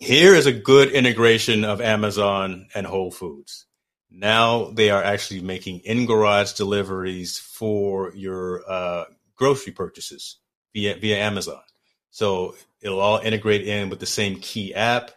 here 0.02 0.34
is 0.34 0.48
a 0.48 0.52
good 0.52 0.92
integration 0.92 1.64
of 1.64 1.80
Amazon 1.80 2.68
and 2.74 2.88
Whole 2.88 3.12
Foods. 3.12 3.68
Now 4.10 4.72
they 4.72 4.90
are 4.90 5.04
actually 5.04 5.42
making 5.42 5.82
in 5.82 6.08
garage 6.08 6.54
deliveries 6.54 7.38
for 7.38 8.12
your 8.16 8.64
uh, 8.70 9.06
grocery 9.36 9.74
purchases 9.74 10.38
via 10.74 10.98
via 10.98 11.18
Amazon. 11.18 11.62
So 12.10 12.56
it'll 12.82 13.00
all 13.00 13.20
integrate 13.20 13.66
in 13.66 13.90
with 13.90 14.00
the 14.00 14.08
same 14.08 14.40
key 14.40 14.74
app, 14.74 15.12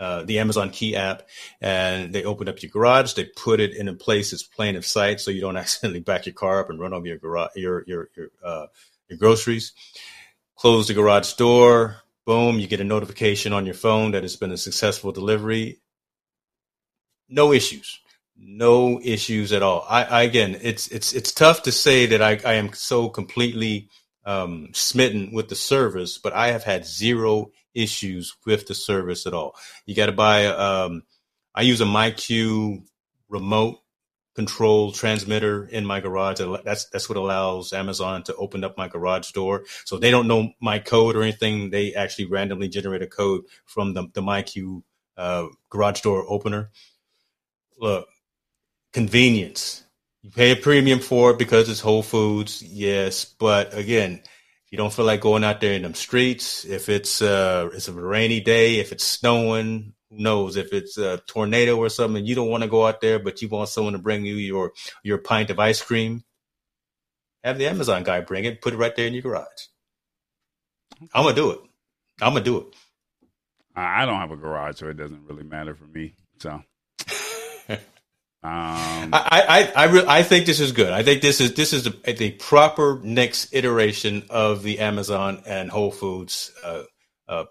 uh, 0.00 0.24
the 0.24 0.38
Amazon 0.38 0.70
Key 0.70 0.96
app, 0.96 1.24
and 1.60 2.12
they 2.12 2.24
open 2.24 2.48
up 2.48 2.62
your 2.62 2.70
garage. 2.70 3.12
They 3.12 3.26
put 3.26 3.60
it 3.60 3.76
in 3.76 3.86
a 3.86 3.94
place 3.94 4.30
that's 4.30 4.42
plain 4.42 4.76
of 4.76 4.86
sight, 4.86 5.20
so 5.20 5.30
you 5.30 5.42
don't 5.42 5.56
accidentally 5.58 6.00
back 6.00 6.24
your 6.24 6.32
car 6.32 6.58
up 6.58 6.70
and 6.70 6.80
run 6.80 6.94
over 6.94 7.06
your 7.06 7.18
garage, 7.18 7.50
your 7.54 7.84
your 7.86 8.08
your 8.16 8.28
uh, 8.42 8.66
your 9.08 9.18
groceries. 9.18 9.74
Close 10.56 10.88
the 10.88 10.94
garage 10.94 11.34
door. 11.34 12.02
Boom! 12.24 12.60
You 12.60 12.68
get 12.68 12.80
a 12.80 12.84
notification 12.84 13.52
on 13.52 13.66
your 13.66 13.74
phone 13.74 14.12
that 14.12 14.24
it's 14.24 14.36
been 14.36 14.52
a 14.52 14.56
successful 14.56 15.10
delivery. 15.12 15.80
No 17.28 17.52
issues. 17.52 18.00
No 18.36 19.00
issues 19.02 19.52
at 19.52 19.62
all. 19.62 19.84
I, 19.88 20.04
I 20.04 20.22
again, 20.22 20.58
it's 20.62 20.88
it's 20.88 21.12
it's 21.12 21.32
tough 21.32 21.62
to 21.64 21.72
say 21.72 22.06
that 22.06 22.22
I, 22.22 22.40
I 22.44 22.54
am 22.54 22.72
so 22.72 23.08
completely 23.08 23.88
um, 24.24 24.68
smitten 24.72 25.32
with 25.32 25.48
the 25.48 25.54
service, 25.54 26.18
but 26.18 26.32
I 26.32 26.52
have 26.52 26.64
had 26.64 26.86
zero 26.86 27.50
issues 27.74 28.36
with 28.46 28.66
the 28.66 28.74
service 28.74 29.26
at 29.26 29.34
all. 29.34 29.56
You 29.86 29.94
got 29.94 30.06
to 30.06 30.12
buy. 30.12 30.46
Um, 30.46 31.02
I 31.54 31.62
use 31.62 31.80
a 31.80 31.84
MyQ 31.84 32.84
remote 33.28 33.78
control 34.34 34.92
transmitter 34.92 35.66
in 35.66 35.84
my 35.84 36.00
garage. 36.00 36.40
That's 36.64 36.86
that's 36.86 37.08
what 37.08 37.18
allows 37.18 37.72
Amazon 37.72 38.22
to 38.24 38.34
open 38.36 38.64
up 38.64 38.78
my 38.78 38.88
garage 38.88 39.32
door. 39.32 39.64
So 39.84 39.98
they 39.98 40.10
don't 40.10 40.28
know 40.28 40.52
my 40.60 40.78
code 40.78 41.16
or 41.16 41.22
anything. 41.22 41.70
They 41.70 41.94
actually 41.94 42.26
randomly 42.26 42.68
generate 42.68 43.02
a 43.02 43.06
code 43.06 43.42
from 43.66 43.94
the 43.94 44.08
the 44.12 44.22
MyQ 44.22 44.82
uh, 45.16 45.46
garage 45.68 46.00
door 46.00 46.24
opener. 46.28 46.70
Look, 47.78 48.06
convenience. 48.92 49.84
You 50.22 50.30
pay 50.30 50.52
a 50.52 50.56
premium 50.56 51.00
for 51.00 51.32
it 51.32 51.38
because 51.38 51.68
it's 51.68 51.80
Whole 51.80 52.02
Foods, 52.02 52.62
yes. 52.62 53.24
But 53.24 53.76
again, 53.76 54.20
if 54.22 54.70
you 54.70 54.78
don't 54.78 54.92
feel 54.92 55.04
like 55.04 55.20
going 55.20 55.42
out 55.42 55.60
there 55.60 55.72
in 55.72 55.82
them 55.82 55.94
streets, 55.94 56.64
if 56.64 56.88
it's 56.88 57.20
uh 57.20 57.68
it's 57.74 57.88
a 57.88 57.92
rainy 57.92 58.40
day, 58.40 58.78
if 58.78 58.92
it's 58.92 59.04
snowing, 59.04 59.94
knows? 60.12 60.56
If 60.56 60.72
it's 60.72 60.98
a 60.98 61.18
tornado 61.26 61.76
or 61.76 61.88
something, 61.88 62.24
you 62.24 62.34
don't 62.34 62.50
want 62.50 62.62
to 62.62 62.68
go 62.68 62.86
out 62.86 63.00
there, 63.00 63.18
but 63.18 63.42
you 63.42 63.48
want 63.48 63.68
someone 63.68 63.94
to 63.94 63.98
bring 63.98 64.24
you 64.24 64.34
your 64.34 64.72
your 65.02 65.18
pint 65.18 65.50
of 65.50 65.58
ice 65.58 65.82
cream. 65.82 66.24
Have 67.42 67.58
the 67.58 67.66
Amazon 67.66 68.04
guy 68.04 68.20
bring 68.20 68.44
it, 68.44 68.60
put 68.62 68.72
it 68.72 68.76
right 68.76 68.94
there 68.94 69.06
in 69.06 69.14
your 69.14 69.22
garage. 69.22 69.46
I'm 71.12 71.24
gonna 71.24 71.34
do 71.34 71.50
it. 71.50 71.60
I'm 72.20 72.32
gonna 72.32 72.44
do 72.44 72.58
it. 72.58 72.66
I 73.74 74.04
don't 74.04 74.20
have 74.20 74.30
a 74.30 74.36
garage, 74.36 74.78
so 74.78 74.88
it 74.88 74.96
doesn't 74.96 75.26
really 75.26 75.44
matter 75.44 75.74
for 75.74 75.86
me. 75.86 76.14
So, 76.38 76.50
um, 77.70 77.80
I 78.42 79.10
I 79.22 79.72
I, 79.74 79.84
re- 79.84 80.04
I 80.06 80.22
think 80.22 80.46
this 80.46 80.60
is 80.60 80.72
good. 80.72 80.92
I 80.92 81.02
think 81.02 81.22
this 81.22 81.40
is 81.40 81.54
this 81.54 81.72
is 81.72 81.84
the, 81.84 82.12
the 82.12 82.32
proper 82.32 83.00
next 83.02 83.52
iteration 83.54 84.24
of 84.28 84.62
the 84.62 84.80
Amazon 84.80 85.42
and 85.46 85.70
Whole 85.70 85.90
Foods 85.90 86.52
uh, 86.62 86.82
uh, 87.28 87.44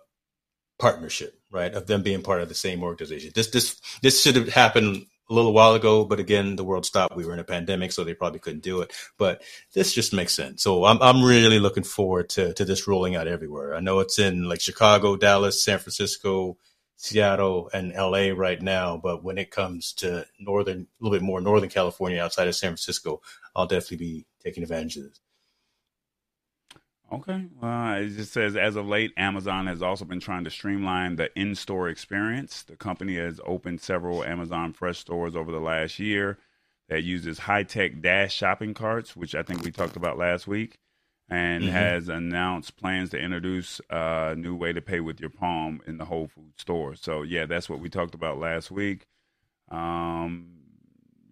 partnership, 0.79 1.40
right? 1.51 1.73
Of 1.73 1.87
them 1.87 2.01
being 2.01 2.23
part 2.23 2.41
of 2.41 2.49
the 2.49 2.55
same 2.55 2.83
organization. 2.83 3.31
This 3.35 3.49
this 3.49 3.79
this 4.01 4.21
should 4.21 4.35
have 4.35 4.49
happened 4.49 5.05
a 5.29 5.33
little 5.33 5.53
while 5.53 5.75
ago, 5.75 6.03
but 6.03 6.19
again, 6.19 6.55
the 6.55 6.63
world 6.63 6.85
stopped. 6.85 7.15
We 7.15 7.25
were 7.25 7.33
in 7.33 7.39
a 7.39 7.43
pandemic, 7.43 7.91
so 7.91 8.03
they 8.03 8.13
probably 8.13 8.39
couldn't 8.39 8.63
do 8.63 8.81
it. 8.81 8.91
But 9.17 9.41
this 9.73 9.93
just 9.93 10.13
makes 10.13 10.33
sense. 10.33 10.63
So 10.63 10.85
I'm 10.85 11.01
I'm 11.01 11.23
really 11.23 11.59
looking 11.59 11.83
forward 11.83 12.29
to 12.29 12.53
to 12.53 12.65
this 12.65 12.87
rolling 12.87 13.15
out 13.15 13.27
everywhere. 13.27 13.75
I 13.75 13.79
know 13.79 13.99
it's 13.99 14.19
in 14.19 14.47
like 14.47 14.61
Chicago, 14.61 15.15
Dallas, 15.15 15.61
San 15.61 15.79
Francisco. 15.79 16.57
Seattle 17.01 17.67
and 17.73 17.93
LA 17.93 18.29
right 18.29 18.61
now, 18.61 18.95
but 18.95 19.23
when 19.23 19.39
it 19.39 19.49
comes 19.49 19.91
to 19.91 20.23
northern, 20.39 20.81
a 20.81 21.03
little 21.03 21.17
bit 21.17 21.25
more 21.25 21.41
northern 21.41 21.67
California 21.67 22.21
outside 22.21 22.47
of 22.47 22.55
San 22.55 22.69
Francisco, 22.69 23.23
I'll 23.55 23.65
definitely 23.65 23.97
be 23.97 24.25
taking 24.43 24.61
advantage 24.61 24.97
of 24.97 25.03
this. 25.05 25.19
Okay. 27.11 27.45
Well, 27.61 27.95
it 27.95 28.09
just 28.09 28.31
says 28.31 28.55
as 28.55 28.77
of 28.77 28.87
late, 28.87 29.11
Amazon 29.17 29.67
has 29.67 29.81
also 29.81 30.05
been 30.05 30.21
trying 30.21 30.45
to 30.45 30.49
streamline 30.49 31.17
the 31.17 31.29
in 31.37 31.55
store 31.55 31.89
experience. 31.89 32.63
The 32.63 32.77
company 32.77 33.15
has 33.15 33.41
opened 33.45 33.81
several 33.81 34.23
Amazon 34.23 34.71
Fresh 34.71 34.99
stores 34.99 35.35
over 35.35 35.51
the 35.51 35.59
last 35.59 35.99
year 35.99 36.37
that 36.87 37.03
uses 37.03 37.39
high 37.39 37.63
tech 37.63 38.01
dash 38.01 38.33
shopping 38.33 38.73
carts, 38.73 39.15
which 39.15 39.35
I 39.35 39.43
think 39.43 39.63
we 39.63 39.71
talked 39.71 39.97
about 39.97 40.17
last 40.17 40.47
week, 40.47 40.77
and 41.29 41.63
mm-hmm. 41.63 41.73
has 41.73 42.07
announced 42.07 42.77
plans 42.77 43.09
to 43.09 43.19
introduce 43.19 43.81
a 43.89 44.35
new 44.37 44.55
way 44.55 44.71
to 44.71 44.81
pay 44.81 45.01
with 45.01 45.19
your 45.19 45.29
palm 45.29 45.81
in 45.85 45.97
the 45.97 46.05
Whole 46.05 46.27
Food 46.27 46.53
store. 46.57 46.95
So, 46.95 47.23
yeah, 47.23 47.45
that's 47.45 47.69
what 47.69 47.79
we 47.79 47.89
talked 47.89 48.15
about 48.15 48.39
last 48.39 48.71
week. 48.71 49.05
Um, 49.69 50.47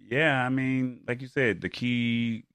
yeah, 0.10 0.46
I 0.46 0.50
mean, 0.50 1.02
like 1.08 1.22
you 1.22 1.28
said, 1.28 1.62
the 1.62 1.70
key 1.70 2.46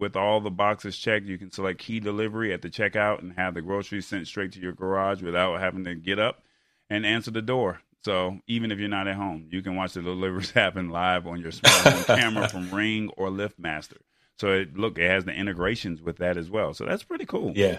with 0.00 0.16
all 0.16 0.40
the 0.40 0.50
boxes 0.50 0.96
checked, 0.96 1.26
you 1.26 1.38
can 1.38 1.50
select 1.50 1.78
key 1.78 2.00
delivery 2.00 2.52
at 2.52 2.62
the 2.62 2.70
checkout 2.70 3.20
and 3.20 3.34
have 3.34 3.54
the 3.54 3.62
groceries 3.62 4.06
sent 4.06 4.26
straight 4.26 4.52
to 4.52 4.60
your 4.60 4.72
garage 4.72 5.22
without 5.22 5.60
having 5.60 5.84
to 5.84 5.94
get 5.94 6.18
up 6.18 6.42
and 6.88 7.06
answer 7.06 7.30
the 7.30 7.42
door. 7.42 7.80
So 8.02 8.40
even 8.46 8.72
if 8.72 8.78
you're 8.78 8.88
not 8.88 9.08
at 9.08 9.16
home, 9.16 9.48
you 9.50 9.62
can 9.62 9.76
watch 9.76 9.92
the 9.92 10.02
deliveries 10.02 10.50
happen 10.52 10.88
live 10.88 11.26
on 11.26 11.40
your 11.40 11.52
smartphone 11.52 12.06
camera 12.18 12.48
from 12.48 12.70
Ring 12.70 13.10
or 13.16 13.28
LiftMaster. 13.28 13.98
So 14.38 14.52
it, 14.52 14.76
look, 14.76 14.98
it 14.98 15.08
has 15.08 15.26
the 15.26 15.32
integrations 15.32 16.00
with 16.00 16.16
that 16.16 16.38
as 16.38 16.48
well. 16.50 16.72
So 16.72 16.86
that's 16.86 17.02
pretty 17.02 17.26
cool. 17.26 17.52
Yeah. 17.54 17.78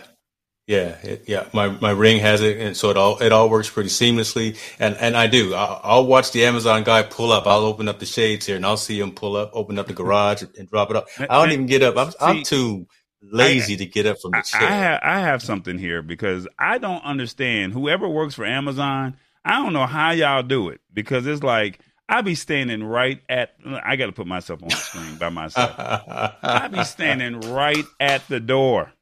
Yeah, 0.72 0.96
it, 1.04 1.24
yeah. 1.28 1.48
My 1.52 1.68
my 1.68 1.92
ring 1.92 2.22
has 2.22 2.40
it, 2.40 2.58
and 2.58 2.78
so 2.78 2.92
it 2.92 2.96
all 2.96 3.22
it 3.22 3.34
all 3.34 3.50
works 3.50 3.70
pretty 3.70 3.90
seamlessly. 3.90 4.58
And 4.80 4.96
and 4.96 5.18
I 5.18 5.28
do. 5.28 5.54
I'll, 5.54 5.82
I'll, 5.84 6.06
watch 6.06 6.32
the 6.32 6.46
Amazon 6.46 6.86
guy 6.86 7.04
pull 7.04 7.34
up. 7.34 7.46
I'll 7.46 7.66
open 7.66 7.90
up 7.90 8.00
the 8.00 8.06
shades 8.06 8.46
here, 8.46 8.56
and 8.56 8.66
I'll 8.66 8.78
see 8.78 8.98
him 8.98 9.12
pull 9.12 9.36
up, 9.36 9.52
open 9.54 9.78
up 9.78 9.88
the 9.88 9.94
mm-hmm. 9.94 10.04
garage, 10.04 10.44
and 10.58 10.70
drop 10.70 10.90
it 10.90 10.96
up. 10.96 11.08
I 11.20 11.26
don't 11.26 11.52
even 11.52 11.66
get 11.66 11.84
up. 11.84 11.98
I'm, 11.98 12.12
see, 12.12 12.18
I'm 12.22 12.44
too 12.44 12.88
lazy 13.22 13.74
I, 13.74 13.78
to 13.78 13.86
get 13.86 14.06
up 14.06 14.22
from 14.22 14.32
the 14.32 14.44
chair. 14.44 14.62
I 14.62 14.72
have, 14.72 15.00
I 15.04 15.20
have 15.20 15.44
something 15.44 15.78
here 15.78 16.02
because 16.02 16.48
I 16.58 16.78
don't 16.78 17.04
understand. 17.04 17.74
Whoever 17.74 18.08
works 18.08 18.36
for 18.36 18.46
Amazon, 18.46 19.18
I 19.44 19.62
don't 19.62 19.74
know 19.74 19.86
how 19.86 20.12
y'all 20.12 20.42
do 20.42 20.70
it 20.70 20.80
because 20.94 21.28
it's 21.28 21.44
like 21.44 21.82
I 22.08 22.22
be 22.22 22.36
standing 22.36 22.82
right 22.82 23.20
at. 23.28 23.56
I 23.66 23.98
got 23.98 24.06
to 24.06 24.14
put 24.14 24.26
myself 24.26 24.64
on 24.64 24.70
the 24.70 24.76
screen 24.76 25.18
by 25.18 25.28
myself. 25.28 25.76
I 25.78 26.70
be 26.72 26.86
standing 26.86 27.42
right 27.42 27.84
at 28.00 28.26
the 28.30 28.40
door 28.40 28.94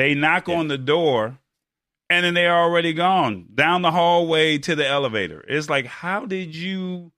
they 0.00 0.14
knock 0.14 0.48
yeah. 0.48 0.56
on 0.56 0.68
the 0.68 0.78
door 0.78 1.38
and 2.08 2.24
then 2.24 2.32
they're 2.32 2.56
already 2.56 2.94
gone 2.94 3.46
down 3.54 3.82
the 3.82 3.90
hallway 3.90 4.56
to 4.56 4.74
the 4.74 4.86
elevator. 4.86 5.44
It's 5.46 5.68
like, 5.68 5.84
how 5.84 6.24
did 6.24 6.54
you 6.54 7.12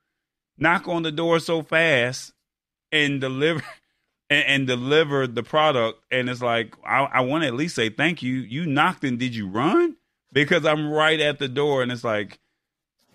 knock 0.58 0.88
on 0.88 1.04
the 1.04 1.12
door 1.12 1.38
so 1.38 1.62
fast 1.62 2.32
and 2.90 3.20
deliver 3.20 3.62
and, 4.30 4.44
and 4.46 4.66
deliver 4.66 5.28
the 5.28 5.44
product? 5.44 6.00
And 6.10 6.28
it's 6.28 6.42
like, 6.42 6.74
I, 6.84 7.04
I 7.04 7.20
want 7.20 7.42
to 7.44 7.48
at 7.48 7.54
least 7.54 7.76
say 7.76 7.88
thank 7.88 8.20
you. 8.20 8.34
You 8.34 8.66
knocked 8.66 9.04
and 9.04 9.16
did 9.16 9.34
you 9.34 9.48
run? 9.48 9.96
Because 10.32 10.66
I'm 10.66 10.90
right 10.90 11.20
at 11.20 11.38
the 11.38 11.48
door 11.48 11.84
and 11.84 11.92
it's 11.92 12.04
like, 12.04 12.40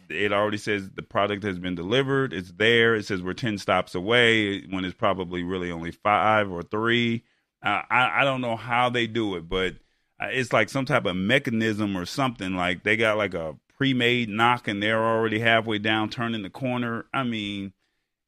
it 0.09 0.31
already 0.31 0.57
says 0.57 0.89
the 0.91 1.01
product 1.01 1.43
has 1.43 1.59
been 1.59 1.75
delivered. 1.75 2.31
It's 2.31 2.53
there. 2.53 2.95
It 2.95 3.05
says 3.05 3.21
we're 3.21 3.33
10 3.33 3.57
stops 3.57 3.95
away 3.95 4.61
when 4.61 4.85
it's 4.85 4.95
probably 4.95 5.43
really 5.43 5.69
only 5.71 5.91
five 5.91 6.49
or 6.49 6.63
three. 6.63 7.25
I 7.67 8.21
I 8.21 8.23
don't 8.23 8.41
know 8.41 8.55
how 8.55 8.89
they 8.89 9.07
do 9.07 9.35
it, 9.35 9.49
but 9.49 9.75
uh, 10.21 10.27
it's 10.29 10.53
like 10.53 10.69
some 10.69 10.85
type 10.85 11.05
of 11.05 11.15
mechanism 11.15 11.95
or 11.97 12.05
something. 12.05 12.55
Like 12.55 12.83
they 12.83 12.97
got 12.97 13.17
like 13.17 13.33
a 13.33 13.55
pre-made 13.77 14.29
knock, 14.29 14.67
and 14.67 14.81
they're 14.81 15.03
already 15.03 15.39
halfway 15.39 15.79
down, 15.79 16.09
turning 16.09 16.43
the 16.43 16.49
corner. 16.49 17.05
I 17.13 17.23
mean, 17.23 17.73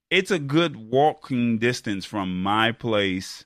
it's 0.10 0.32
a 0.32 0.40
good 0.40 0.76
walking 0.76 1.58
distance 1.58 2.06
from 2.06 2.42
my 2.42 2.72
place, 2.72 3.46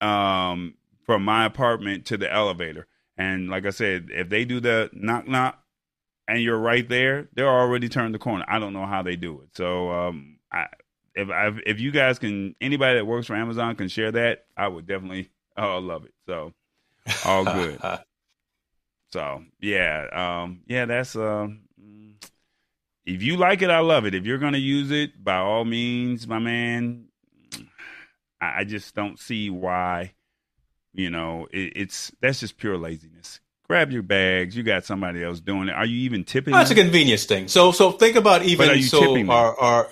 um, 0.00 0.74
from 1.04 1.24
my 1.24 1.44
apartment 1.44 2.06
to 2.06 2.16
the 2.16 2.32
elevator. 2.32 2.86
And 3.16 3.48
like 3.48 3.66
I 3.66 3.70
said, 3.70 4.08
if 4.10 4.28
they 4.28 4.44
do 4.44 4.60
the 4.60 4.90
knock 4.92 5.26
knock, 5.26 5.62
and 6.28 6.42
you're 6.42 6.58
right 6.58 6.88
there, 6.88 7.28
they're 7.32 7.48
already 7.48 7.88
turned 7.88 8.14
the 8.14 8.18
corner. 8.18 8.44
I 8.46 8.58
don't 8.58 8.74
know 8.74 8.86
how 8.86 9.02
they 9.02 9.16
do 9.16 9.40
it. 9.40 9.48
So 9.54 9.90
um, 9.90 10.38
I 10.52 10.66
if 11.18 11.30
i 11.30 11.50
if 11.66 11.80
you 11.80 11.90
guys 11.90 12.18
can 12.18 12.54
anybody 12.60 12.98
that 12.98 13.04
works 13.04 13.26
for 13.26 13.34
Amazon 13.34 13.74
can 13.74 13.88
share 13.88 14.12
that, 14.12 14.46
I 14.56 14.68
would 14.68 14.86
definitely 14.86 15.30
uh, 15.58 15.80
love 15.80 16.04
it. 16.04 16.14
So 16.26 16.52
all 17.24 17.44
good. 17.44 17.80
so 19.12 19.42
yeah, 19.60 20.06
um, 20.12 20.60
yeah, 20.66 20.84
that's 20.84 21.16
um, 21.16 21.62
if 23.04 23.22
you 23.22 23.36
like 23.36 23.62
it, 23.62 23.70
I 23.70 23.80
love 23.80 24.06
it. 24.06 24.14
If 24.14 24.24
you're 24.24 24.38
gonna 24.38 24.58
use 24.58 24.90
it, 24.90 25.22
by 25.22 25.36
all 25.36 25.64
means, 25.64 26.26
my 26.26 26.38
man. 26.38 27.06
I, 28.40 28.60
I 28.60 28.64
just 28.64 28.94
don't 28.94 29.18
see 29.18 29.50
why. 29.50 30.12
You 30.94 31.10
know, 31.10 31.48
it, 31.52 31.72
it's 31.76 32.12
that's 32.20 32.40
just 32.40 32.56
pure 32.56 32.78
laziness 32.78 33.40
grab 33.68 33.92
your 33.92 34.02
bags. 34.02 34.56
You 34.56 34.62
got 34.62 34.84
somebody 34.84 35.22
else 35.22 35.40
doing 35.40 35.68
it. 35.68 35.72
Are 35.72 35.84
you 35.84 35.98
even 36.00 36.24
tipping? 36.24 36.54
That's 36.54 36.70
a 36.70 36.74
convenience 36.74 37.26
thing. 37.26 37.48
So, 37.48 37.70
so 37.70 37.92
think 37.92 38.16
about 38.16 38.42
even 38.44 38.82
so 38.82 39.30
our, 39.30 39.60
our 39.60 39.88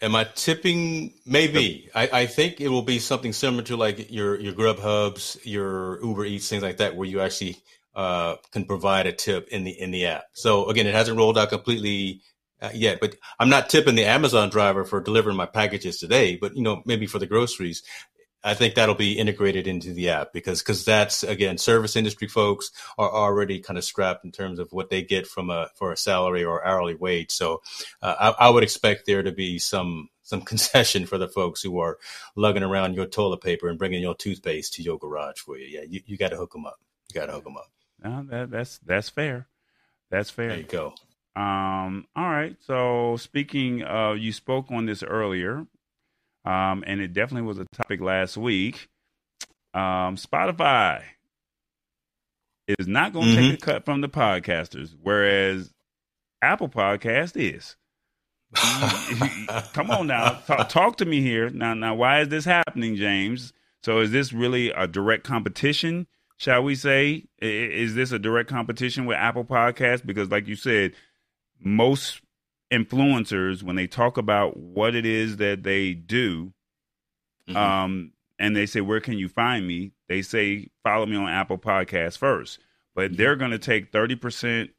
Am 0.00 0.14
I 0.14 0.24
tipping? 0.24 1.14
Maybe. 1.24 1.88
I, 1.94 2.08
I 2.12 2.26
think 2.26 2.60
it 2.60 2.68
will 2.68 2.82
be 2.82 2.98
something 2.98 3.32
similar 3.32 3.62
to 3.64 3.76
like 3.76 4.10
your 4.10 4.38
your 4.38 4.52
Grubhubs, 4.52 5.38
your 5.44 6.02
Uber 6.04 6.24
Eats, 6.24 6.48
things 6.48 6.62
like 6.62 6.78
that, 6.78 6.96
where 6.96 7.08
you 7.08 7.20
actually 7.20 7.56
uh, 7.94 8.36
can 8.52 8.64
provide 8.64 9.06
a 9.06 9.12
tip 9.12 9.48
in 9.48 9.64
the 9.64 9.70
in 9.70 9.90
the 9.90 10.06
app. 10.06 10.24
So 10.32 10.68
again, 10.68 10.86
it 10.86 10.94
hasn't 10.94 11.16
rolled 11.16 11.38
out 11.38 11.48
completely 11.48 12.20
uh, 12.60 12.70
yet, 12.74 12.98
but 13.00 13.16
I'm 13.38 13.48
not 13.48 13.70
tipping 13.70 13.94
the 13.94 14.04
Amazon 14.04 14.50
driver 14.50 14.84
for 14.84 15.00
delivering 15.00 15.36
my 15.36 15.46
packages 15.46 15.98
today. 15.98 16.36
But 16.36 16.56
you 16.56 16.62
know, 16.62 16.82
maybe 16.84 17.06
for 17.06 17.18
the 17.18 17.26
groceries, 17.26 17.82
I 18.44 18.52
think 18.52 18.74
that'll 18.74 18.94
be 18.94 19.18
integrated 19.18 19.66
into 19.66 19.94
the 19.94 20.10
app 20.10 20.34
because 20.34 20.60
because 20.62 20.84
that's 20.84 21.22
again 21.22 21.56
service 21.56 21.96
industry 21.96 22.28
folks 22.28 22.70
are 22.98 23.10
already 23.10 23.58
kind 23.58 23.78
of 23.78 23.84
strapped 23.84 24.24
in 24.24 24.32
terms 24.32 24.58
of 24.58 24.70
what 24.70 24.90
they 24.90 25.02
get 25.02 25.26
from 25.26 25.48
a 25.48 25.70
for 25.76 25.92
a 25.92 25.96
salary 25.96 26.44
or 26.44 26.64
hourly 26.64 26.94
wage. 26.94 27.30
So 27.30 27.62
uh, 28.02 28.34
I, 28.38 28.46
I, 28.46 28.50
would 28.50 28.62
expect 28.62 29.06
there 29.06 29.22
to 29.22 29.32
be 29.32 29.58
some 29.58 30.10
some 30.22 30.40
concession 30.52 31.06
for 31.06 31.16
the 31.16 31.26
folks 31.26 31.62
who 31.62 31.78
are 31.78 31.98
lugging 32.36 32.62
around 32.62 32.94
your 32.94 33.06
toilet 33.06 33.40
paper 33.40 33.68
and 33.68 33.78
bringing 33.78 34.02
your 34.02 34.14
toothpaste 34.14 34.74
to 34.74 34.82
your 34.82 34.98
garage 34.98 35.38
for 35.38 35.56
you. 35.56 35.66
Yeah, 35.66 35.86
you, 35.88 36.02
you 36.04 36.16
got 36.18 36.30
to 36.30 36.36
hook 36.36 36.52
them 36.52 36.66
up. 36.66 36.78
You 37.12 37.20
got 37.20 37.26
to 37.26 37.32
hook 37.32 37.44
them 37.44 37.56
up. 37.56 37.70
No, 38.02 38.26
that, 38.28 38.50
that's 38.50 38.78
that's 38.84 39.08
fair. 39.08 39.48
That's 40.10 40.28
fair. 40.28 40.48
There 40.48 40.58
you 40.58 40.64
go. 40.64 40.94
Um, 41.34 42.06
all 42.14 42.30
right. 42.30 42.56
So 42.60 43.16
speaking 43.16 43.82
of, 43.82 44.18
you 44.18 44.32
spoke 44.32 44.70
on 44.70 44.86
this 44.86 45.02
earlier 45.02 45.66
um, 46.44 46.84
and 46.86 47.00
it 47.00 47.12
definitely 47.12 47.46
was 47.46 47.58
a 47.58 47.66
topic 47.74 48.00
last 48.00 48.36
week. 48.36 48.88
Um, 49.72 50.16
Spotify 50.16 51.02
is 52.68 52.86
not 52.86 53.12
going 53.12 53.26
to 53.26 53.32
mm-hmm. 53.32 53.50
take 53.50 53.62
a 53.62 53.66
cut 53.66 53.84
from 53.84 54.00
the 54.00 54.08
podcasters, 54.08 54.94
whereas 55.00 55.72
Apple 56.42 56.68
Podcast 56.68 57.32
is. 57.36 57.76
Come 59.72 59.90
on 59.90 60.06
now, 60.06 60.30
talk, 60.46 60.68
talk, 60.68 60.96
to 60.98 61.04
me 61.04 61.20
here 61.20 61.50
now. 61.50 61.74
Now, 61.74 61.94
why 61.94 62.20
is 62.20 62.28
this 62.28 62.44
happening, 62.44 62.96
James? 62.96 63.52
So, 63.82 63.98
is 64.00 64.12
this 64.12 64.32
really 64.32 64.70
a 64.70 64.86
direct 64.86 65.24
competition? 65.24 66.06
Shall 66.36 66.62
we 66.62 66.74
say? 66.74 67.24
Is 67.40 67.94
this 67.94 68.12
a 68.12 68.18
direct 68.18 68.48
competition 68.48 69.06
with 69.06 69.16
Apple 69.16 69.44
Podcast? 69.44 70.06
Because, 70.06 70.30
like 70.30 70.46
you 70.46 70.56
said, 70.56 70.92
most 71.60 72.20
influencers 72.72 73.62
when 73.62 73.76
they 73.76 73.86
talk 73.86 74.16
about 74.16 74.56
what 74.56 74.94
it 74.94 75.06
is 75.06 75.36
that 75.36 75.62
they 75.62 75.92
do 75.92 76.52
mm-hmm. 77.48 77.56
um, 77.56 78.12
and 78.38 78.56
they 78.56 78.66
say 78.66 78.80
where 78.80 79.00
can 79.00 79.18
you 79.18 79.28
find 79.28 79.66
me 79.66 79.92
they 80.08 80.22
say 80.22 80.68
follow 80.82 81.06
me 81.06 81.16
on 81.16 81.28
apple 81.28 81.58
podcast 81.58 82.18
first 82.18 82.58
but 82.94 83.10
mm-hmm. 83.10 83.16
they're 83.16 83.36
going 83.36 83.50
to 83.50 83.58
take 83.58 83.92
30% 83.92 84.70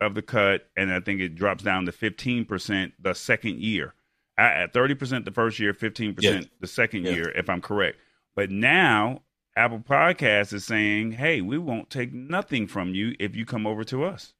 of 0.00 0.14
the 0.14 0.22
cut 0.22 0.68
and 0.76 0.92
i 0.92 1.00
think 1.00 1.20
it 1.20 1.34
drops 1.34 1.62
down 1.62 1.86
to 1.86 1.92
15% 1.92 2.92
the 2.98 3.14
second 3.14 3.58
year 3.58 3.94
at 4.36 4.72
30% 4.72 5.24
the 5.24 5.30
first 5.30 5.60
year 5.60 5.72
15% 5.72 6.16
yeah. 6.20 6.40
the 6.60 6.66
second 6.66 7.04
yeah. 7.04 7.12
year 7.12 7.30
if 7.30 7.48
i'm 7.48 7.60
correct 7.60 7.98
but 8.34 8.50
now 8.50 9.20
apple 9.56 9.78
podcast 9.78 10.52
is 10.52 10.64
saying 10.64 11.12
hey 11.12 11.40
we 11.40 11.58
won't 11.58 11.90
take 11.90 12.12
nothing 12.12 12.66
from 12.66 12.94
you 12.94 13.14
if 13.20 13.36
you 13.36 13.44
come 13.44 13.66
over 13.66 13.84
to 13.84 14.02
us 14.02 14.34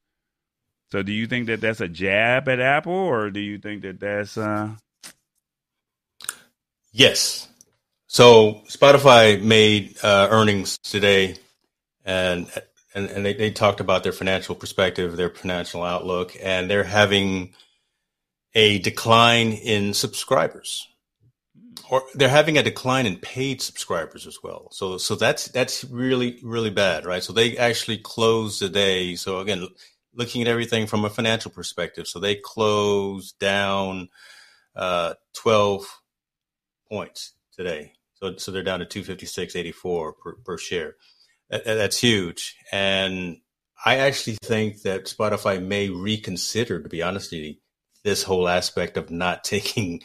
so 0.95 1.03
do 1.03 1.11
you 1.11 1.27
think 1.27 1.47
that 1.47 1.59
that's 1.59 1.81
a 1.81 1.89
jab 1.89 2.47
at 2.47 2.61
Apple, 2.61 2.93
or 2.93 3.29
do 3.29 3.41
you 3.41 3.57
think 3.57 3.81
that 3.81 3.99
that's 3.99 4.37
uh... 4.37 4.69
yes? 6.93 7.49
So 8.07 8.61
Spotify 8.69 9.43
made 9.43 9.97
uh, 10.01 10.29
earnings 10.31 10.77
today, 10.77 11.35
and 12.05 12.49
and, 12.93 13.09
and 13.09 13.25
they, 13.25 13.33
they 13.33 13.51
talked 13.51 13.81
about 13.81 14.03
their 14.03 14.13
financial 14.13 14.55
perspective, 14.55 15.17
their 15.17 15.31
financial 15.31 15.83
outlook, 15.83 16.33
and 16.41 16.69
they're 16.69 16.85
having 16.85 17.53
a 18.53 18.79
decline 18.79 19.51
in 19.51 19.93
subscribers 19.93 20.87
or 21.89 22.03
they're 22.13 22.29
having 22.29 22.57
a 22.57 22.63
decline 22.63 23.05
in 23.05 23.17
paid 23.17 23.61
subscribers 23.61 24.25
as 24.25 24.37
well. 24.41 24.69
So 24.71 24.97
so 24.97 25.15
that's 25.15 25.49
that's 25.49 25.83
really 25.83 26.39
really 26.41 26.69
bad, 26.69 27.05
right? 27.05 27.21
So 27.21 27.33
they 27.33 27.57
actually 27.57 27.97
closed 27.97 28.61
the 28.61 28.69
day. 28.69 29.15
So 29.15 29.39
again, 29.39 29.67
looking 30.15 30.41
at 30.41 30.47
everything 30.47 30.87
from 30.87 31.05
a 31.05 31.09
financial 31.09 31.51
perspective. 31.51 32.07
So 32.07 32.19
they 32.19 32.35
closed 32.35 33.37
down 33.39 34.09
uh, 34.75 35.15
12 35.33 35.85
points 36.89 37.33
today. 37.55 37.93
So 38.15 38.35
so 38.37 38.51
they're 38.51 38.63
down 38.63 38.79
to 38.79 38.85
two 38.85 39.03
fifty 39.03 39.25
six 39.25 39.55
eighty 39.55 39.71
four 39.71 40.13
per 40.13 40.33
per 40.33 40.57
share. 40.57 40.95
That, 41.49 41.65
that's 41.65 41.99
huge, 41.99 42.55
and 42.71 43.37
I 43.85 43.97
actually 43.97 44.37
think 44.41 44.81
that 44.81 45.05
Spotify 45.05 45.63
may 45.63 45.89
reconsider, 45.89 46.81
to 46.81 46.89
be 46.89 47.03
honest 47.03 47.31
with 47.31 47.41
you, 47.41 47.55
this 48.03 48.23
whole 48.23 48.47
aspect 48.47 48.97
of 48.97 49.11
not 49.11 49.43
taking 49.43 50.01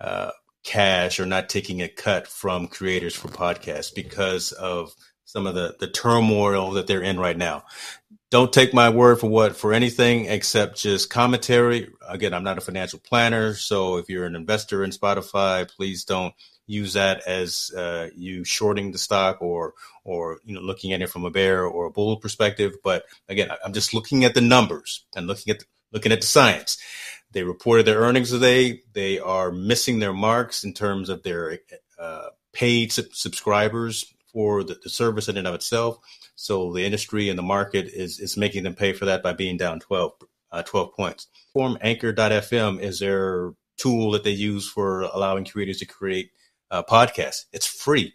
uh, 0.00 0.30
cash 0.64 1.18
or 1.18 1.26
not 1.26 1.48
taking 1.48 1.82
a 1.82 1.88
cut 1.88 2.26
from 2.26 2.68
creators 2.68 3.14
for 3.14 3.28
podcasts 3.28 3.94
because 3.94 4.52
of 4.52 4.94
some 5.28 5.46
of 5.46 5.54
the, 5.54 5.76
the 5.78 5.86
turmoil 5.86 6.70
that 6.72 6.86
they're 6.86 7.02
in 7.02 7.20
right 7.20 7.36
now. 7.36 7.62
Don't 8.30 8.50
take 8.50 8.72
my 8.72 8.88
word 8.88 9.20
for 9.20 9.28
what 9.28 9.56
for 9.56 9.74
anything 9.74 10.24
except 10.24 10.78
just 10.78 11.10
commentary. 11.10 11.90
Again, 12.08 12.32
I'm 12.32 12.44
not 12.44 12.56
a 12.56 12.62
financial 12.62 12.98
planner, 12.98 13.54
so 13.54 13.98
if 13.98 14.08
you're 14.08 14.24
an 14.24 14.34
investor 14.34 14.82
in 14.82 14.90
Spotify, 14.90 15.68
please 15.68 16.04
don't 16.04 16.34
use 16.66 16.94
that 16.94 17.26
as 17.26 17.70
uh, 17.76 18.08
you 18.16 18.42
shorting 18.44 18.92
the 18.92 18.98
stock 18.98 19.42
or 19.42 19.74
or 20.02 20.38
you 20.44 20.54
know 20.54 20.62
looking 20.62 20.94
at 20.94 21.02
it 21.02 21.10
from 21.10 21.26
a 21.26 21.30
bear 21.30 21.64
or 21.64 21.86
a 21.86 21.90
bull 21.90 22.16
perspective. 22.16 22.72
But 22.82 23.04
again, 23.28 23.50
I'm 23.62 23.74
just 23.74 23.92
looking 23.92 24.24
at 24.24 24.34
the 24.34 24.40
numbers 24.40 25.04
and 25.14 25.26
looking 25.26 25.50
at 25.50 25.60
the, 25.60 25.66
looking 25.92 26.12
at 26.12 26.22
the 26.22 26.26
science. 26.26 26.78
They 27.32 27.42
reported 27.42 27.84
their 27.84 28.00
earnings 28.00 28.30
today. 28.30 28.80
They 28.94 29.18
are 29.18 29.52
missing 29.52 29.98
their 29.98 30.14
marks 30.14 30.64
in 30.64 30.72
terms 30.72 31.10
of 31.10 31.22
their 31.22 31.58
uh, 31.98 32.28
paid 32.52 32.92
subscribers 32.92 34.14
for 34.38 34.62
the, 34.62 34.78
the, 34.84 34.88
service 34.88 35.28
in 35.28 35.36
and 35.36 35.48
of 35.48 35.54
itself. 35.54 35.98
So 36.36 36.72
the 36.72 36.84
industry 36.84 37.28
and 37.28 37.36
the 37.36 37.42
market 37.42 37.88
is 37.88 38.20
is 38.20 38.36
making 38.36 38.62
them 38.62 38.74
pay 38.74 38.92
for 38.92 39.06
that 39.06 39.20
by 39.20 39.32
being 39.32 39.56
down 39.56 39.80
12, 39.80 40.12
uh, 40.52 40.62
12 40.62 40.94
points. 40.94 41.26
Form 41.52 41.76
Anchor.fm 41.80 42.80
is 42.80 43.00
their 43.00 43.54
tool 43.78 44.12
that 44.12 44.22
they 44.22 44.30
use 44.30 44.68
for 44.68 45.00
allowing 45.00 45.44
creators 45.44 45.78
to 45.78 45.86
create 45.86 46.30
uh, 46.70 46.84
podcasts. 46.84 47.46
It's 47.52 47.66
free 47.66 48.14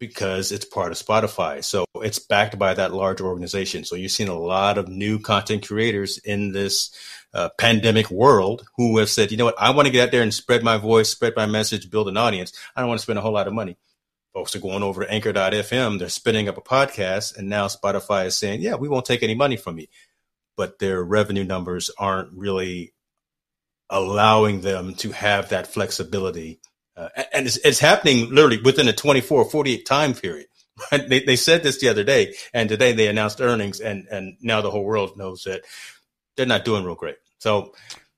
because 0.00 0.50
it's 0.50 0.64
part 0.64 0.90
of 0.90 0.98
Spotify. 0.98 1.62
So 1.62 1.84
it's 2.02 2.18
backed 2.18 2.58
by 2.58 2.74
that 2.74 2.92
large 2.92 3.20
organization. 3.20 3.84
So 3.84 3.94
you're 3.94 4.08
seeing 4.08 4.28
a 4.28 4.36
lot 4.36 4.76
of 4.76 4.88
new 4.88 5.20
content 5.20 5.68
creators 5.68 6.18
in 6.18 6.50
this 6.50 6.92
uh, 7.32 7.50
pandemic 7.58 8.10
world 8.10 8.66
who 8.76 8.98
have 8.98 9.08
said, 9.08 9.30
you 9.30 9.36
know 9.36 9.44
what, 9.44 9.60
I 9.60 9.70
want 9.70 9.86
to 9.86 9.92
get 9.92 10.08
out 10.08 10.10
there 10.10 10.22
and 10.22 10.34
spread 10.34 10.64
my 10.64 10.78
voice, 10.78 11.10
spread 11.10 11.36
my 11.36 11.46
message, 11.46 11.92
build 11.92 12.08
an 12.08 12.16
audience. 12.16 12.52
I 12.74 12.80
don't 12.80 12.88
want 12.88 12.98
to 12.98 13.04
spend 13.04 13.20
a 13.20 13.22
whole 13.22 13.34
lot 13.34 13.46
of 13.46 13.54
money. 13.54 13.76
Folks 14.34 14.54
are 14.54 14.60
going 14.60 14.82
over 14.82 15.04
to 15.04 15.10
anchor.fm, 15.10 15.98
they're 15.98 16.08
spinning 16.08 16.48
up 16.48 16.58
a 16.58 16.60
podcast, 16.60 17.36
and 17.36 17.48
now 17.48 17.68
Spotify 17.68 18.26
is 18.26 18.36
saying, 18.36 18.60
yeah, 18.60 18.74
we 18.74 18.88
won't 18.88 19.06
take 19.06 19.22
any 19.22 19.34
money 19.34 19.56
from 19.56 19.78
you. 19.78 19.86
But 20.56 20.78
their 20.78 21.02
revenue 21.02 21.44
numbers 21.44 21.90
aren't 21.96 22.32
really 22.32 22.92
allowing 23.88 24.60
them 24.60 24.94
to 24.96 25.12
have 25.12 25.50
that 25.50 25.68
flexibility 25.68 26.60
uh, 26.96 27.08
and 27.32 27.46
it's, 27.46 27.56
it's, 27.58 27.80
happening 27.80 28.30
literally 28.30 28.60
within 28.62 28.88
a 28.88 28.92
24 28.92 29.46
48 29.46 29.86
time 29.86 30.14
period. 30.14 30.46
Right? 30.90 31.08
They, 31.08 31.20
they 31.20 31.36
said 31.36 31.62
this 31.62 31.78
the 31.78 31.88
other 31.88 32.02
day, 32.02 32.34
and 32.52 32.68
today 32.68 32.90
they 32.94 33.06
announced 33.06 33.40
earnings, 33.40 33.78
and, 33.78 34.08
and 34.10 34.36
now 34.40 34.60
the 34.60 34.72
whole 34.72 34.84
world 34.84 35.16
knows 35.16 35.44
that 35.44 35.62
they're 36.36 36.46
not 36.46 36.64
doing 36.64 36.82
real 36.82 36.96
great. 36.96 37.14
So, 37.38 37.74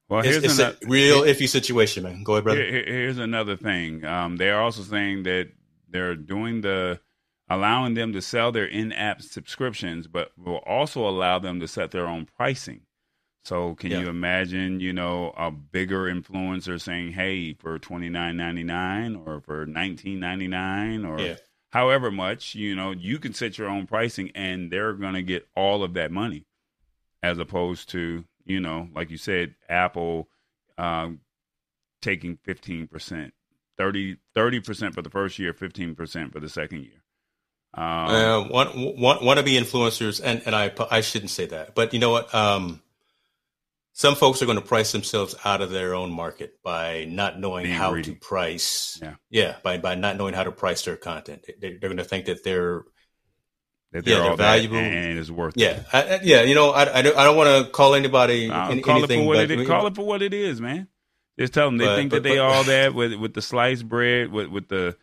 well, 0.08 0.24
it's, 0.24 0.38
it's 0.38 0.58
another, 0.58 0.78
a 0.82 0.86
real 0.88 1.20
iffy 1.20 1.50
situation, 1.50 2.04
man. 2.04 2.22
Go 2.22 2.32
ahead, 2.32 2.44
brother. 2.44 2.64
Here, 2.64 2.82
here's 2.86 3.18
another 3.18 3.58
thing. 3.58 4.06
Um, 4.06 4.38
they're 4.38 4.58
also 4.58 4.80
saying 4.80 5.24
that 5.24 5.48
they're 5.88 6.16
doing 6.16 6.60
the 6.60 7.00
allowing 7.48 7.94
them 7.94 8.12
to 8.12 8.20
sell 8.20 8.50
their 8.50 8.66
in-app 8.66 9.22
subscriptions, 9.22 10.08
but 10.08 10.32
will 10.36 10.62
also 10.66 11.08
allow 11.08 11.38
them 11.38 11.60
to 11.60 11.68
set 11.68 11.92
their 11.92 12.08
own 12.08 12.26
pricing. 12.36 12.80
So 13.44 13.76
can 13.76 13.92
yeah. 13.92 14.00
you 14.00 14.08
imagine, 14.08 14.80
you 14.80 14.92
know, 14.92 15.32
a 15.36 15.52
bigger 15.52 16.12
influencer 16.12 16.80
saying, 16.80 17.12
"Hey, 17.12 17.52
for 17.52 17.78
twenty 17.78 18.08
nine 18.08 18.36
ninety 18.36 18.64
nine 18.64 19.14
or 19.14 19.40
for 19.40 19.64
nineteen 19.64 20.18
ninety 20.18 20.48
nine 20.48 21.04
or 21.04 21.20
yeah. 21.20 21.36
however 21.70 22.10
much, 22.10 22.56
you 22.56 22.74
know, 22.74 22.90
you 22.90 23.20
can 23.20 23.32
set 23.32 23.56
your 23.56 23.68
own 23.68 23.86
pricing, 23.86 24.32
and 24.34 24.72
they're 24.72 24.94
going 24.94 25.14
to 25.14 25.22
get 25.22 25.46
all 25.54 25.84
of 25.84 25.94
that 25.94 26.10
money, 26.10 26.44
as 27.22 27.38
opposed 27.38 27.88
to, 27.90 28.24
you 28.44 28.58
know, 28.58 28.88
like 28.92 29.10
you 29.12 29.16
said, 29.16 29.54
Apple 29.68 30.28
um, 30.76 31.20
taking 32.02 32.38
fifteen 32.42 32.88
percent, 32.88 33.32
30 33.78 34.60
percent 34.60 34.94
for 34.94 35.02
the 35.02 35.10
first 35.10 35.38
year, 35.38 35.52
fifteen 35.52 35.94
percent 35.94 36.32
for 36.32 36.40
the 36.40 36.48
second 36.48 36.82
year. 36.82 37.02
Um, 37.74 37.84
uh, 37.84 38.48
want, 38.48 38.98
want, 38.98 39.22
want 39.22 39.38
to 39.38 39.44
be 39.44 39.52
influencers, 39.52 40.20
and 40.22 40.42
and 40.46 40.54
I 40.54 40.72
I 40.90 41.02
shouldn't 41.02 41.30
say 41.30 41.46
that, 41.46 41.74
but 41.74 41.92
you 41.92 42.00
know 42.00 42.10
what? 42.10 42.34
Um, 42.34 42.80
some 43.92 44.14
folks 44.14 44.42
are 44.42 44.46
going 44.46 44.58
to 44.58 44.64
price 44.64 44.92
themselves 44.92 45.34
out 45.44 45.62
of 45.62 45.70
their 45.70 45.94
own 45.94 46.10
market 46.10 46.58
by 46.62 47.06
not 47.08 47.40
knowing 47.40 47.66
how 47.66 47.92
greedy. 47.92 48.12
to 48.12 48.18
price. 48.18 48.98
Yeah, 49.02 49.14
yeah, 49.30 49.56
by 49.62 49.78
by 49.78 49.94
not 49.94 50.16
knowing 50.16 50.34
how 50.34 50.44
to 50.44 50.52
price 50.52 50.84
their 50.84 50.96
content. 50.96 51.46
They, 51.60 51.68
are 51.68 51.78
going 51.78 51.96
to 51.98 52.04
think 52.04 52.26
that 52.26 52.44
they're 52.44 52.84
that 53.92 54.04
they're, 54.04 54.18
yeah, 54.18 54.28
they're 54.28 54.36
valuable 54.36 54.76
and 54.76 55.18
is 55.18 55.32
worth. 55.32 55.54
Yeah, 55.56 55.82
I, 55.92 56.20
yeah. 56.22 56.42
You 56.42 56.54
know, 56.54 56.70
I, 56.70 56.98
I 56.98 57.02
don't, 57.02 57.16
I 57.16 57.24
don't 57.24 57.36
want 57.36 57.66
to 57.66 57.70
call 57.72 57.94
anybody 57.94 58.50
any, 58.50 58.82
call 58.82 58.98
anything. 58.98 59.20
It 59.20 59.22
for 59.22 59.26
what 59.28 59.38
it 59.38 59.50
is. 59.50 59.66
Call 59.66 59.86
it 59.86 59.94
for 59.94 60.06
what 60.06 60.22
it 60.22 60.34
is, 60.34 60.60
man. 60.60 60.88
Just 61.38 61.52
tell 61.52 61.66
them 61.66 61.76
they 61.78 61.84
but, 61.84 61.96
think 61.96 62.10
but, 62.10 62.22
that 62.22 62.28
they 62.28 62.36
but, 62.36 62.44
all 62.44 62.64
that 62.64 62.94
with 62.94 63.14
with 63.14 63.34
the 63.34 63.42
sliced 63.42 63.88
bread 63.88 64.30
with 64.30 64.48
with 64.48 64.68
the 64.68 64.96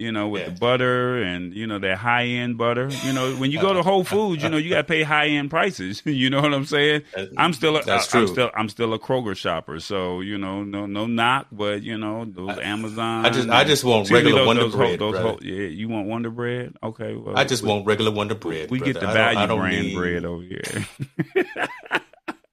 you 0.00 0.12
know, 0.12 0.28
with 0.28 0.42
yeah. 0.42 0.48
the 0.48 0.58
butter 0.58 1.22
and 1.22 1.52
you 1.52 1.66
know 1.66 1.78
that 1.78 1.98
high 1.98 2.24
end 2.24 2.56
butter. 2.56 2.88
You 3.04 3.12
know, 3.12 3.34
when 3.34 3.50
you 3.50 3.60
go 3.60 3.74
to 3.74 3.82
Whole 3.82 4.02
Foods, 4.02 4.42
you 4.42 4.48
know 4.48 4.56
you 4.56 4.70
got 4.70 4.78
to 4.78 4.84
pay 4.84 5.02
high 5.02 5.26
end 5.26 5.50
prices. 5.50 6.02
you 6.06 6.30
know 6.30 6.40
what 6.40 6.54
I'm 6.54 6.64
saying? 6.64 7.02
I'm 7.36 7.52
still 7.52 7.76
a, 7.76 7.82
That's 7.82 8.06
true. 8.06 8.22
I'm 8.22 8.26
still 8.28 8.50
I'm 8.54 8.68
still 8.70 8.94
a 8.94 8.98
Kroger 8.98 9.36
shopper, 9.36 9.78
so 9.78 10.20
you 10.20 10.38
know, 10.38 10.62
no 10.62 10.86
no 10.86 11.06
knock, 11.06 11.48
but 11.52 11.82
you 11.82 11.98
know 11.98 12.24
those 12.24 12.58
Amazon. 12.58 13.26
I 13.26 13.30
just 13.30 13.48
I 13.50 13.64
just 13.64 13.84
want 13.84 14.10
regular 14.10 14.38
those, 14.38 14.46
Wonder 14.46 14.62
those, 14.62 14.74
Bread. 14.74 14.98
Those, 14.98 15.14
those 15.14 15.38
yeah, 15.42 15.66
you 15.66 15.88
want 15.88 16.06
Wonder 16.06 16.30
Bread? 16.30 16.76
Okay, 16.82 17.14
well, 17.14 17.36
I 17.36 17.44
just 17.44 17.62
we, 17.62 17.68
want 17.68 17.86
regular 17.86 18.10
Wonder 18.10 18.34
Bread. 18.34 18.70
We 18.70 18.78
brother. 18.78 18.92
get 18.94 19.00
the 19.00 19.06
value 19.06 19.54
brand 19.54 19.82
need... 19.82 19.96
bread 19.96 20.24
over 20.24 20.42
here. 20.42 20.86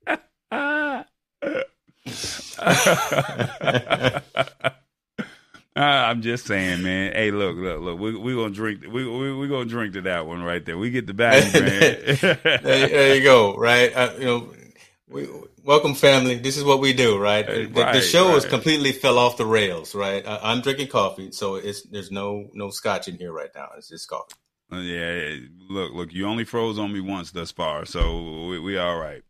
Uh, 0.50 1.04
I'm 5.76 6.22
just 6.22 6.46
saying, 6.46 6.82
man. 6.82 7.14
Hey, 7.14 7.32
look, 7.32 7.56
look, 7.56 7.82
look. 7.82 8.00
We 8.00 8.18
we 8.18 8.34
gonna 8.34 8.54
drink. 8.54 8.82
We 8.82 9.08
we 9.08 9.34
we 9.36 9.48
gonna 9.48 9.66
drink 9.66 9.94
to 9.94 10.02
that 10.02 10.26
one 10.26 10.42
right 10.42 10.66
there. 10.66 10.78
We 10.78 10.90
get 10.90 11.06
the 11.06 11.14
value, 11.14 11.52
man. 11.52 12.42
there, 12.64 12.64
there, 12.64 13.16
you 13.16 13.24
go. 13.24 13.56
Right. 13.56 13.96
Uh, 13.96 14.12
you 14.18 14.26
know, 14.26 14.54
we, 15.08 15.28
welcome 15.64 15.94
family. 15.94 16.36
This 16.36 16.58
is 16.58 16.64
what 16.64 16.80
we 16.80 16.94
do, 16.94 17.20
right? 17.20 17.46
The, 17.46 17.68
right, 17.68 17.94
the 17.94 18.02
show 18.02 18.26
right. 18.26 18.34
has 18.36 18.46
completely 18.46 18.92
fell 18.92 19.20
off 19.20 19.38
the 19.38 19.46
rails, 19.46 19.94
right? 19.94 20.26
I, 20.26 20.52
am 20.52 20.62
drinking 20.62 20.88
coffee, 20.88 21.32
so 21.32 21.56
it's 21.56 21.84
there's 21.84 22.10
no 22.10 22.50
no 22.54 22.72
scotch 22.72 23.08
in 23.08 23.18
here 23.18 23.32
right 23.32 23.52
now. 23.54 23.70
It's 23.78 23.90
just 23.90 24.10
coffee. 24.10 24.34
Uh, 24.72 24.78
yeah. 24.78 25.36
Look, 25.70 25.94
look. 25.94 26.14
You 26.14 26.26
only 26.26 26.44
froze 26.44 26.80
on 26.80 26.92
me 26.92 27.02
once 27.02 27.32
thus 27.32 27.52
far, 27.52 27.86
so 27.86 28.48
we, 28.48 28.60
we 28.60 28.78
all 28.78 28.98
right. 28.98 29.22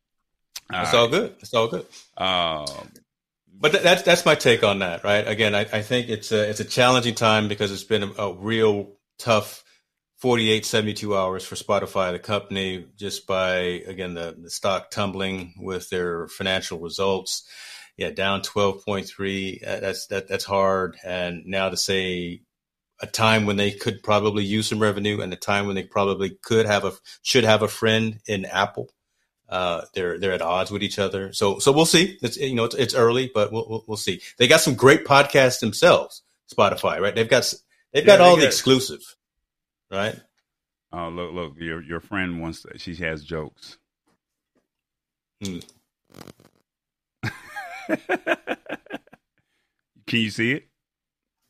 All 0.71 0.81
it's 0.81 0.93
right. 0.93 0.99
all 0.99 1.07
good. 1.07 1.35
It's 1.39 1.53
all 1.53 1.67
good. 1.67 1.85
Um, 2.17 2.91
but 3.59 3.71
th- 3.71 3.83
that's 3.83 4.03
that's 4.03 4.25
my 4.25 4.35
take 4.35 4.63
on 4.63 4.79
that, 4.79 5.03
right? 5.03 5.27
Again, 5.27 5.55
I, 5.55 5.61
I 5.61 5.81
think 5.81 6.09
it's 6.09 6.31
a 6.31 6.49
it's 6.49 6.59
a 6.59 6.65
challenging 6.65 7.15
time 7.15 7.47
because 7.47 7.71
it's 7.71 7.83
been 7.83 8.03
a, 8.03 8.11
a 8.13 8.33
real 8.33 8.93
tough 9.19 9.63
48, 10.17 10.65
72 10.65 11.15
hours 11.15 11.45
for 11.45 11.55
Spotify, 11.55 12.11
the 12.11 12.19
company, 12.19 12.87
just 12.95 13.27
by 13.27 13.57
again 13.87 14.13
the, 14.13 14.35
the 14.39 14.49
stock 14.49 14.89
tumbling 14.89 15.53
with 15.59 15.89
their 15.89 16.27
financial 16.27 16.79
results. 16.79 17.47
Yeah, 17.97 18.11
down 18.11 18.43
twelve 18.43 18.85
point 18.85 19.07
three. 19.07 19.61
Uh, 19.65 19.79
that's 19.79 20.07
that 20.07 20.27
that's 20.27 20.45
hard. 20.45 20.97
And 21.03 21.43
now 21.45 21.69
to 21.69 21.77
say 21.77 22.41
a 23.01 23.07
time 23.07 23.45
when 23.45 23.57
they 23.57 23.71
could 23.71 24.03
probably 24.03 24.43
use 24.43 24.67
some 24.67 24.79
revenue 24.79 25.21
and 25.21 25.31
a 25.33 25.37
time 25.37 25.67
when 25.67 25.75
they 25.75 25.83
probably 25.83 26.37
could 26.43 26.65
have 26.65 26.83
a 26.85 26.93
should 27.21 27.43
have 27.43 27.61
a 27.61 27.67
friend 27.67 28.19
in 28.27 28.45
Apple 28.45 28.89
uh, 29.49 29.81
they're 29.93 30.19
they're 30.19 30.33
at 30.33 30.41
odds 30.41 30.71
with 30.71 30.83
each 30.83 30.99
other. 30.99 31.33
So 31.33 31.59
so 31.59 31.71
we'll 31.71 31.85
see. 31.85 32.17
It's 32.21 32.37
you 32.37 32.55
know 32.55 32.65
it's, 32.65 32.75
it's 32.75 32.95
early, 32.95 33.31
but 33.33 33.51
we'll, 33.51 33.65
we'll, 33.69 33.83
we'll 33.87 33.97
see. 33.97 34.21
They 34.37 34.47
got 34.47 34.61
some 34.61 34.75
great 34.75 35.05
podcasts 35.05 35.59
themselves. 35.59 36.23
Spotify, 36.53 36.99
right? 36.99 37.13
They've 37.13 37.29
got 37.29 37.53
they've 37.93 38.05
got 38.05 38.19
yeah, 38.19 38.25
all 38.25 38.35
they 38.35 38.41
the 38.41 38.47
exclusive, 38.47 39.01
right? 39.91 40.19
Oh 40.91 41.09
look 41.09 41.33
look 41.33 41.53
your 41.59 41.81
your 41.81 41.99
friend 41.99 42.41
wants 42.41 42.61
to, 42.63 42.77
she 42.77 42.95
has 42.95 43.23
jokes. 43.23 43.77
Hmm. 45.43 45.59
Can 50.07 50.19
you 50.19 50.29
see 50.29 50.53
it? 50.53 50.67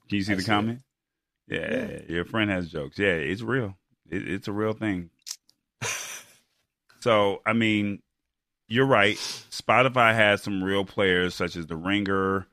Can 0.09 0.17
you 0.17 0.23
see 0.23 0.33
I 0.33 0.35
the 0.35 0.41
see 0.41 0.47
comment? 0.47 0.81
Yeah, 1.47 1.71
yeah, 1.71 1.99
your 2.09 2.25
friend 2.25 2.49
has 2.49 2.69
jokes. 2.69 2.97
Yeah, 2.97 3.13
it's 3.13 3.41
real. 3.41 3.77
It, 4.09 4.27
it's 4.27 4.47
a 4.47 4.51
real 4.51 4.73
thing. 4.73 5.11
So, 7.07 7.41
I 7.45 7.53
mean, 7.53 8.01
you're 8.67 8.85
right. 8.85 9.15
Spotify 9.15 10.13
has 10.13 10.43
some 10.43 10.61
real 10.61 10.83
players 10.83 11.35
such 11.35 11.55
as 11.55 11.65
The 11.65 11.77
Ringer, 11.77 12.47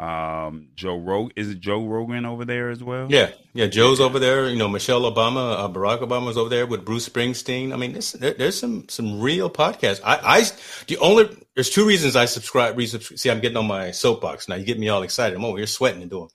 um, 0.00 0.70
Joe 0.74 0.98
Rogan. 0.98 1.30
Is 1.36 1.50
it 1.50 1.60
Joe 1.60 1.86
Rogan 1.86 2.26
over 2.26 2.44
there 2.44 2.70
as 2.70 2.82
well? 2.82 3.06
Yeah, 3.08 3.30
yeah. 3.52 3.68
Joe's 3.68 4.00
over 4.00 4.18
there. 4.18 4.48
You 4.48 4.56
know, 4.56 4.66
Michelle 4.66 5.02
Obama, 5.02 5.56
uh, 5.60 5.68
Barack 5.68 6.00
Obama's 6.00 6.36
over 6.36 6.48
there 6.48 6.66
with 6.66 6.84
Bruce 6.84 7.08
Springsteen. 7.08 7.72
I 7.72 7.76
mean, 7.76 8.00
there, 8.18 8.34
there's 8.34 8.58
some 8.58 8.88
some 8.88 9.20
real 9.20 9.48
podcasts. 9.48 10.00
I, 10.02 10.16
I 10.16 10.42
the 10.88 10.98
only 10.98 11.28
there's 11.54 11.70
two 11.70 11.86
reasons 11.86 12.16
I 12.16 12.24
subscribe. 12.24 12.76
Resubscribe. 12.76 13.16
See, 13.16 13.30
I'm 13.30 13.38
getting 13.38 13.58
on 13.58 13.68
my 13.68 13.92
soapbox 13.92 14.48
now. 14.48 14.56
You 14.56 14.64
get 14.64 14.80
me 14.80 14.88
all 14.88 15.04
excited. 15.04 15.36
I'm 15.36 15.44
over 15.44 15.58
here 15.58 15.68
sweating 15.68 16.02
and 16.02 16.10
doing. 16.10 16.30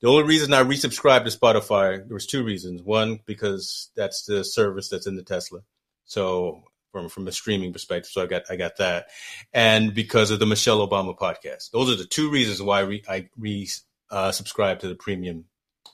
The 0.00 0.08
only 0.08 0.24
reason 0.24 0.52
I 0.52 0.64
resubscribed 0.64 1.30
to 1.30 1.38
Spotify, 1.38 1.98
there 1.98 2.14
was 2.14 2.26
two 2.26 2.42
reasons. 2.42 2.82
One, 2.82 3.20
because 3.24 3.90
that's 3.94 4.24
the 4.24 4.42
service 4.42 4.88
that's 4.88 5.06
in 5.06 5.14
the 5.14 5.22
Tesla. 5.22 5.60
So 6.06 6.64
from 6.92 7.08
from 7.08 7.28
a 7.28 7.32
streaming 7.32 7.72
perspective, 7.72 8.10
so 8.10 8.22
I 8.22 8.26
got 8.26 8.42
I 8.50 8.56
got 8.56 8.76
that, 8.78 9.06
and 9.52 9.94
because 9.94 10.30
of 10.30 10.38
the 10.38 10.46
Michelle 10.46 10.86
Obama 10.86 11.16
podcast. 11.16 11.70
Those 11.70 11.90
are 11.90 11.96
the 11.96 12.04
two 12.04 12.30
reasons 12.30 12.62
why 12.62 12.80
re, 12.80 13.02
I 13.08 13.28
re 13.38 13.68
uh, 14.10 14.32
subscribe 14.32 14.80
to 14.80 14.88
the 14.88 14.94
premium 14.94 15.44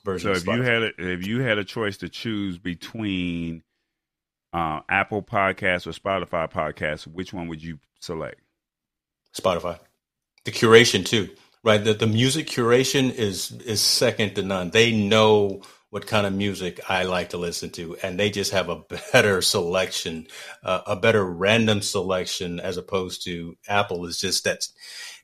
version. 0.03 0.33
So 0.33 0.39
if 0.39 0.47
you 0.47 0.63
had 0.63 0.83
a, 0.83 0.91
if 0.97 1.27
you 1.27 1.41
had 1.41 1.57
a 1.57 1.63
choice 1.63 1.97
to 1.97 2.09
choose 2.09 2.57
between 2.57 3.63
uh, 4.53 4.81
Apple 4.89 5.21
Podcasts 5.21 5.87
or 5.87 5.91
Spotify 5.91 6.51
Podcasts, 6.51 7.05
which 7.05 7.33
one 7.33 7.47
would 7.47 7.63
you 7.63 7.79
select? 7.99 8.41
Spotify. 9.35 9.79
The 10.45 10.51
curation 10.51 11.05
too, 11.05 11.29
right? 11.63 11.83
The 11.83 11.93
the 11.93 12.07
music 12.07 12.47
curation 12.47 13.13
is 13.13 13.51
is 13.51 13.81
second 13.81 14.35
to 14.35 14.41
none. 14.41 14.71
They 14.71 14.91
know 14.91 15.61
what 15.89 16.07
kind 16.07 16.27
of 16.27 16.33
music 16.33 16.81
I 16.89 17.03
like 17.03 17.29
to 17.29 17.37
listen 17.37 17.69
to, 17.71 17.95
and 18.03 18.19
they 18.19 18.29
just 18.29 18.51
have 18.51 18.69
a 18.69 18.81
better 19.11 19.41
selection, 19.41 20.27
uh, 20.63 20.81
a 20.85 20.95
better 20.95 21.25
random 21.25 21.81
selection 21.81 22.59
as 22.59 22.77
opposed 22.77 23.23
to 23.25 23.55
Apple. 23.67 24.05
Is 24.05 24.19
just 24.19 24.43
that 24.43 24.67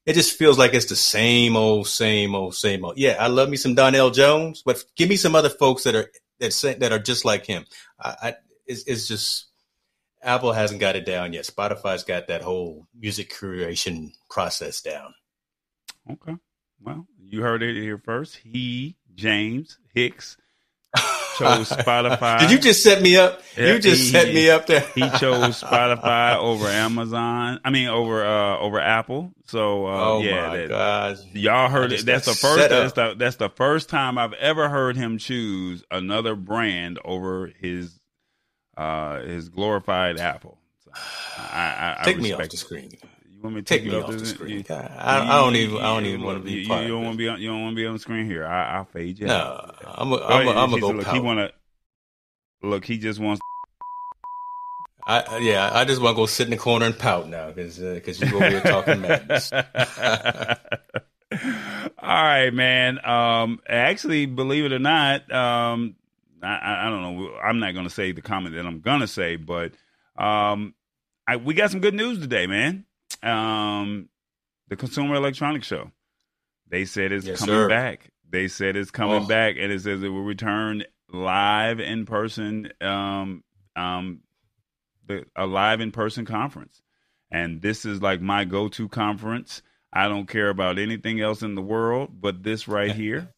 it 0.05 0.13
just 0.13 0.37
feels 0.37 0.57
like 0.57 0.73
it's 0.73 0.85
the 0.85 0.95
same 0.95 1.55
old, 1.55 1.87
same 1.87 2.35
old, 2.35 2.55
same 2.55 2.85
old. 2.85 2.97
Yeah, 2.97 3.17
I 3.19 3.27
love 3.27 3.49
me 3.49 3.57
some 3.57 3.75
Donell 3.75 4.11
Jones, 4.11 4.63
but 4.65 4.83
give 4.95 5.09
me 5.09 5.15
some 5.15 5.35
other 5.35 5.49
folks 5.49 5.83
that 5.83 5.95
are 5.95 6.09
that 6.39 6.53
say, 6.53 6.73
that 6.75 6.91
are 6.91 6.99
just 6.99 7.25
like 7.25 7.45
him. 7.45 7.65
I, 7.99 8.15
I 8.21 8.33
it's, 8.65 8.83
it's 8.83 9.07
just 9.07 9.47
Apple 10.21 10.53
hasn't 10.53 10.79
got 10.79 10.95
it 10.95 11.05
down 11.05 11.33
yet. 11.33 11.45
Spotify's 11.45 12.03
got 12.03 12.27
that 12.27 12.41
whole 12.41 12.87
music 12.97 13.33
creation 13.33 14.13
process 14.29 14.81
down. 14.81 15.13
Okay. 16.09 16.35
Well, 16.81 17.07
you 17.17 17.41
heard 17.41 17.63
it 17.63 17.75
here 17.75 17.97
first. 17.97 18.37
He, 18.37 18.97
James 19.15 19.79
Hicks, 19.93 20.37
chose 21.37 21.69
Spotify. 21.69 22.39
Did 22.39 22.51
you 22.51 22.59
just 22.59 22.83
set 22.83 23.01
me 23.01 23.17
up? 23.17 23.41
Yeah, 23.57 23.73
you 23.73 23.79
just 23.79 24.01
he, 24.01 24.07
set 24.09 24.27
me 24.27 24.49
up 24.49 24.65
there. 24.65 24.81
he 24.95 25.01
chose 25.01 25.61
Spotify 25.61 26.35
over 26.37 26.67
Amazon. 26.67 27.59
I 27.63 27.69
mean, 27.69 27.87
over 27.87 28.25
uh 28.25 28.59
over 28.59 28.79
Apple. 28.79 29.31
So 29.47 29.87
uh, 29.87 29.91
oh 29.91 30.21
yeah, 30.21 30.47
my 30.47 30.57
that, 30.57 30.69
gosh. 30.69 31.17
y'all 31.33 31.69
heard 31.69 31.91
it. 31.91 32.05
That's 32.05 32.25
the 32.25 32.33
first. 32.33 32.69
That's 32.69 32.93
the, 32.93 33.15
that's 33.17 33.35
the 33.37 33.49
first 33.49 33.89
time 33.89 34.17
I've 34.17 34.33
ever 34.33 34.69
heard 34.69 34.95
him 34.95 35.17
choose 35.17 35.83
another 35.91 36.35
brand 36.35 36.99
over 37.03 37.51
his 37.59 37.99
uh 38.77 39.21
his 39.21 39.49
glorified 39.49 40.19
Apple. 40.19 40.57
So 40.85 40.91
I, 41.37 41.97
I, 41.99 42.03
Take 42.03 42.17
I 42.17 42.21
me 42.21 42.33
off 42.33 42.49
the 42.49 42.57
screen. 42.57 42.89
You 42.91 42.97
want 43.43 43.55
me 43.55 43.61
to 43.61 43.65
take, 43.65 43.83
take 43.83 43.91
me 43.91 43.99
off 43.99 44.09
the 44.09 44.25
screen? 44.25 44.65
I, 44.69 45.19
I, 45.19 45.41
don't 45.41 45.55
even. 45.55 45.77
I 45.77 45.93
don't 45.93 46.05
even 46.05 46.23
want 46.23 46.39
to 46.39 46.43
be. 46.43 46.51
You, 46.53 46.59
you 46.61 46.87
don't 46.87 47.03
want 47.03 47.13
to 47.13 47.17
be. 47.17 47.27
On, 47.27 47.41
you 47.41 47.49
don't 47.49 47.61
want 47.61 47.73
to 47.73 47.75
be 47.75 47.85
on 47.85 47.93
the 47.93 47.99
screen 47.99 48.25
here. 48.25 48.45
I, 48.45 48.79
will 48.79 48.85
fade 48.85 49.19
you. 49.19 49.27
No, 49.27 49.71
I'm. 49.85 50.11
A, 50.11 50.15
I'm. 50.17 50.47
A, 50.47 50.51
I'm 50.51 50.79
go. 50.79 50.89
Look, 50.89 51.07
he 51.07 51.19
want 51.19 51.39
to. 51.39 51.51
Look, 52.65 52.85
he 52.85 52.97
just 52.97 53.19
wants. 53.19 53.41
I 55.05 55.39
yeah, 55.39 55.69
I 55.73 55.83
just 55.83 56.01
want 56.01 56.15
to 56.15 56.21
go 56.21 56.25
sit 56.25 56.47
in 56.47 56.51
the 56.51 56.57
corner 56.57 56.85
and 56.85 56.97
pout 56.97 57.27
now 57.27 57.51
because 57.51 57.77
because 57.77 58.23
uh, 58.23 58.25
you 58.25 58.35
over 58.37 58.49
here 58.49 58.61
talking 58.61 59.01
madness. 59.01 59.51
All 59.53 59.59
right, 62.01 62.53
man. 62.53 63.03
Um, 63.05 63.59
actually, 63.67 64.25
believe 64.25 64.65
it 64.65 64.71
or 64.71 64.79
not, 64.79 65.29
um, 65.31 65.95
I, 66.41 66.87
I 66.87 66.89
don't 66.89 67.01
know. 67.01 67.35
I'm 67.43 67.59
not 67.59 67.73
going 67.73 67.85
to 67.85 67.93
say 67.93 68.13
the 68.13 68.21
comment 68.21 68.55
that 68.55 68.65
I'm 68.65 68.79
going 68.79 69.01
to 69.01 69.07
say, 69.07 69.35
but 69.35 69.73
um, 70.15 70.73
I, 71.27 71.37
we 71.37 71.53
got 71.53 71.71
some 71.71 71.81
good 71.81 71.93
news 71.93 72.19
today, 72.19 72.47
man. 72.47 72.85
Um, 73.21 74.09
the 74.69 74.75
Consumer 74.75 75.15
Electronics 75.15 75.67
Show. 75.67 75.91
They 76.69 76.85
said 76.85 77.11
it's 77.11 77.25
yes, 77.25 77.39
coming 77.39 77.55
sir. 77.55 77.69
back. 77.69 78.09
They 78.29 78.47
said 78.47 78.75
it's 78.75 78.91
coming 78.91 79.23
oh. 79.23 79.27
back, 79.27 79.55
and 79.59 79.71
it 79.71 79.81
says 79.81 80.01
it 80.01 80.09
will 80.09 80.23
return 80.23 80.83
live 81.11 81.79
in 81.79 82.05
person. 82.05 82.71
Um, 82.81 83.43
um, 83.75 84.21
the, 85.05 85.25
a 85.35 85.45
live 85.45 85.81
in 85.81 85.91
person 85.91 86.25
conference, 86.25 86.81
and 87.29 87.61
this 87.61 87.85
is 87.85 88.01
like 88.01 88.21
my 88.21 88.45
go 88.45 88.69
to 88.69 88.89
conference. 88.89 89.61
I 89.91 90.07
don't 90.07 90.27
care 90.27 90.49
about 90.49 90.79
anything 90.79 91.21
else 91.21 91.43
in 91.43 91.53
the 91.53 91.61
world, 91.61 92.09
but 92.19 92.41
this 92.41 92.67
right 92.67 92.91
here. 92.95 93.31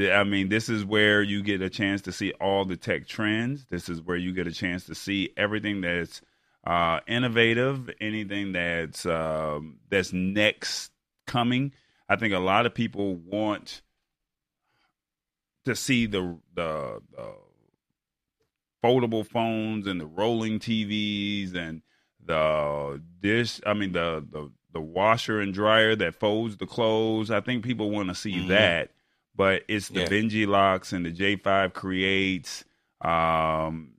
I 0.00 0.22
mean, 0.22 0.48
this 0.48 0.68
is 0.68 0.84
where 0.84 1.22
you 1.22 1.42
get 1.42 1.60
a 1.60 1.68
chance 1.68 2.02
to 2.02 2.12
see 2.12 2.32
all 2.40 2.64
the 2.64 2.76
tech 2.76 3.08
trends. 3.08 3.66
This 3.68 3.88
is 3.88 4.00
where 4.00 4.16
you 4.16 4.32
get 4.32 4.46
a 4.46 4.52
chance 4.52 4.84
to 4.84 4.94
see 4.94 5.30
everything 5.36 5.80
that's 5.80 6.22
uh, 6.68 7.00
innovative, 7.06 7.90
anything 8.00 8.52
that's 8.52 9.06
um, 9.06 9.78
that's 9.88 10.12
next 10.12 10.92
coming. 11.26 11.72
I 12.08 12.16
think 12.16 12.34
a 12.34 12.38
lot 12.38 12.66
of 12.66 12.74
people 12.74 13.16
want 13.16 13.82
to 15.64 15.74
see 15.74 16.06
the, 16.06 16.38
the 16.54 17.00
the 17.16 17.34
foldable 18.84 19.26
phones 19.26 19.86
and 19.86 20.00
the 20.00 20.06
rolling 20.06 20.58
TVs 20.58 21.54
and 21.54 21.82
the 22.24 23.02
dish. 23.20 23.60
I 23.64 23.74
mean 23.74 23.92
the 23.92 24.24
the 24.30 24.50
the 24.72 24.80
washer 24.80 25.40
and 25.40 25.54
dryer 25.54 25.96
that 25.96 26.20
folds 26.20 26.58
the 26.58 26.66
clothes. 26.66 27.30
I 27.30 27.40
think 27.40 27.64
people 27.64 27.90
want 27.90 28.10
to 28.10 28.14
see 28.14 28.34
mm-hmm. 28.34 28.48
that 28.48 28.90
but 29.38 29.62
it's 29.68 29.88
the 29.88 30.00
yeah. 30.00 30.08
BenjiLocks 30.08 30.92
and 30.92 31.06
the 31.06 31.12
J5 31.12 31.72
Creates. 31.72 32.64
Um, 33.00 33.92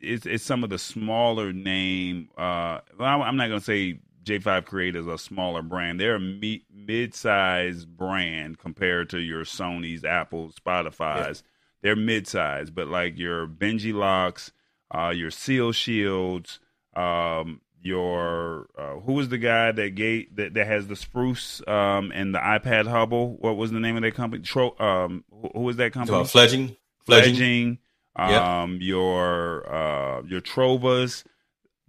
it's 0.00 0.26
it's 0.26 0.44
some 0.44 0.64
of 0.64 0.70
the 0.70 0.78
smaller 0.78 1.52
name. 1.52 2.28
Uh, 2.36 2.80
well, 2.98 3.22
I'm 3.22 3.36
not 3.36 3.48
going 3.48 3.60
to 3.60 3.64
say 3.64 3.98
J5 4.28 4.66
Create 4.66 4.96
is 4.96 5.06
a 5.06 5.18
smaller 5.18 5.62
brand. 5.62 5.98
They're 5.98 6.16
a 6.16 6.20
me- 6.20 6.64
mid-sized 6.70 7.88
brand 7.88 8.58
compared 8.58 9.10
to 9.10 9.18
your 9.18 9.44
Sony's, 9.44 10.04
Apple's, 10.04 10.54
Spotify's. 10.54 11.42
Yeah. 11.44 11.50
They're 11.80 11.96
mid-sized, 11.96 12.74
but 12.74 12.88
like 12.88 13.18
your 13.18 13.46
BenjiLocks, 13.46 14.50
uh, 14.94 15.12
your 15.14 15.30
Seal 15.30 15.72
Shields, 15.72 16.58
um, 16.94 17.60
your 17.80 18.68
uh, 18.76 18.96
who 19.00 19.12
was 19.12 19.28
the 19.28 19.38
guy 19.38 19.70
that 19.72 19.94
gave 19.94 20.34
that, 20.36 20.54
that 20.54 20.66
has 20.66 20.88
the 20.88 20.96
spruce 20.96 21.62
um, 21.68 22.10
and 22.12 22.34
the 22.34 22.40
iPad 22.40 22.86
Hubble? 22.86 23.36
What 23.36 23.56
was 23.56 23.70
the 23.70 23.80
name 23.80 23.96
of 23.96 24.02
that 24.02 24.14
company? 24.14 24.42
Tro, 24.42 24.74
um, 24.78 25.24
who, 25.30 25.50
who 25.54 25.60
was 25.60 25.76
that 25.76 25.92
company? 25.92 26.18
Uh, 26.18 26.24
fledging, 26.24 26.76
fledging. 27.06 27.34
fledging 27.34 27.78
um, 28.18 28.72
yep. 28.72 28.80
your 28.80 29.72
uh, 29.72 30.22
your 30.22 30.40
Trovas. 30.40 31.24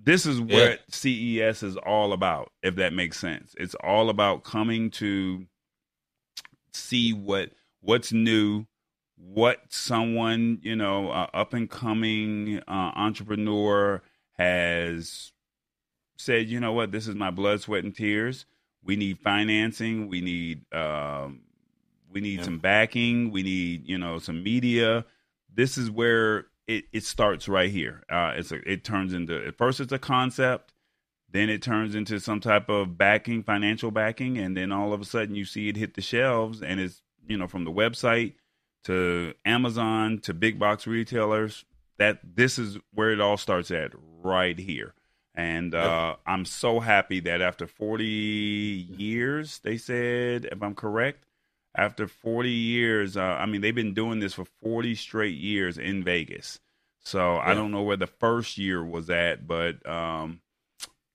This 0.01 0.25
is 0.25 0.39
what 0.39 0.49
yep. 0.51 0.81
CES 0.89 1.63
is 1.63 1.77
all 1.77 2.13
about. 2.13 2.51
If 2.63 2.75
that 2.75 2.93
makes 2.93 3.19
sense, 3.19 3.53
it's 3.57 3.75
all 3.83 4.09
about 4.09 4.43
coming 4.43 4.91
to 4.91 5.45
see 6.73 7.11
what 7.11 7.51
what's 7.81 8.13
new, 8.13 8.65
what 9.17 9.59
someone 9.69 10.59
you 10.61 10.75
know, 10.75 11.09
uh, 11.09 11.27
up 11.33 11.53
and 11.53 11.69
coming 11.69 12.61
uh, 12.67 12.91
entrepreneur 12.95 14.01
has 14.37 15.33
said, 16.17 16.47
you 16.47 16.59
know 16.59 16.73
what, 16.73 16.91
this 16.91 17.07
is 17.07 17.15
my 17.15 17.31
blood, 17.31 17.61
sweat, 17.61 17.83
and 17.83 17.95
tears. 17.95 18.45
We 18.83 18.95
need 18.95 19.19
financing. 19.19 20.07
We 20.07 20.21
need 20.21 20.73
um, 20.73 21.41
we 22.11 22.21
need 22.21 22.39
yeah. 22.39 22.45
some 22.45 22.59
backing. 22.59 23.31
We 23.31 23.43
need 23.43 23.87
you 23.87 23.97
know 23.97 24.19
some 24.19 24.43
media. 24.43 25.05
This 25.53 25.77
is 25.77 25.89
where 25.89 26.47
it, 26.67 26.85
it 26.93 27.03
starts 27.03 27.47
right 27.47 27.71
here. 27.71 28.03
Uh, 28.09 28.33
it's 28.35 28.51
a, 28.51 28.57
it 28.69 28.83
turns 28.83 29.13
into 29.13 29.45
at 29.45 29.57
first 29.57 29.79
it's 29.79 29.91
a 29.91 29.99
concept, 29.99 30.73
then 31.31 31.49
it 31.49 31.61
turns 31.61 31.95
into 31.95 32.19
some 32.19 32.39
type 32.39 32.69
of 32.69 32.97
backing, 32.97 33.43
financial 33.43 33.91
backing, 33.91 34.37
and 34.37 34.55
then 34.55 34.71
all 34.71 34.93
of 34.93 35.01
a 35.01 35.05
sudden 35.05 35.35
you 35.35 35.45
see 35.45 35.69
it 35.69 35.75
hit 35.75 35.95
the 35.95 36.01
shelves, 36.01 36.61
and 36.61 36.79
it's 36.79 37.01
you 37.27 37.37
know 37.37 37.47
from 37.47 37.65
the 37.65 37.71
website 37.71 38.33
to 38.83 39.33
Amazon 39.45 40.19
to 40.19 40.33
big 40.33 40.59
box 40.59 40.87
retailers. 40.87 41.65
That 41.97 42.19
this 42.23 42.57
is 42.57 42.77
where 42.93 43.11
it 43.11 43.19
all 43.19 43.35
starts 43.35 43.71
at 43.71 43.91
right 44.23 44.57
here. 44.57 44.93
And 45.35 45.75
uh, 45.75 46.15
I'm 46.25 46.45
so 46.45 46.79
happy 46.79 47.19
that 47.21 47.41
after 47.41 47.67
40 47.67 48.05
years, 48.05 49.59
they 49.59 49.77
said, 49.77 50.45
if 50.45 50.61
I'm 50.61 50.75
correct, 50.75 51.23
after 51.75 52.07
40 52.07 52.49
years, 52.49 53.17
uh, 53.17 53.21
I 53.21 53.45
mean, 53.45 53.61
they've 53.61 53.75
been 53.75 53.93
doing 53.93 54.19
this 54.19 54.33
for 54.33 54.45
40 54.63 54.95
straight 54.95 55.37
years 55.37 55.77
in 55.77 56.03
Vegas. 56.03 56.59
So 57.03 57.35
yeah. 57.35 57.41
I 57.45 57.53
don't 57.53 57.71
know 57.71 57.83
where 57.83 57.97
the 57.97 58.07
first 58.07 58.57
year 58.57 58.83
was 58.83 59.09
at, 59.09 59.47
but 59.47 59.85
um, 59.87 60.41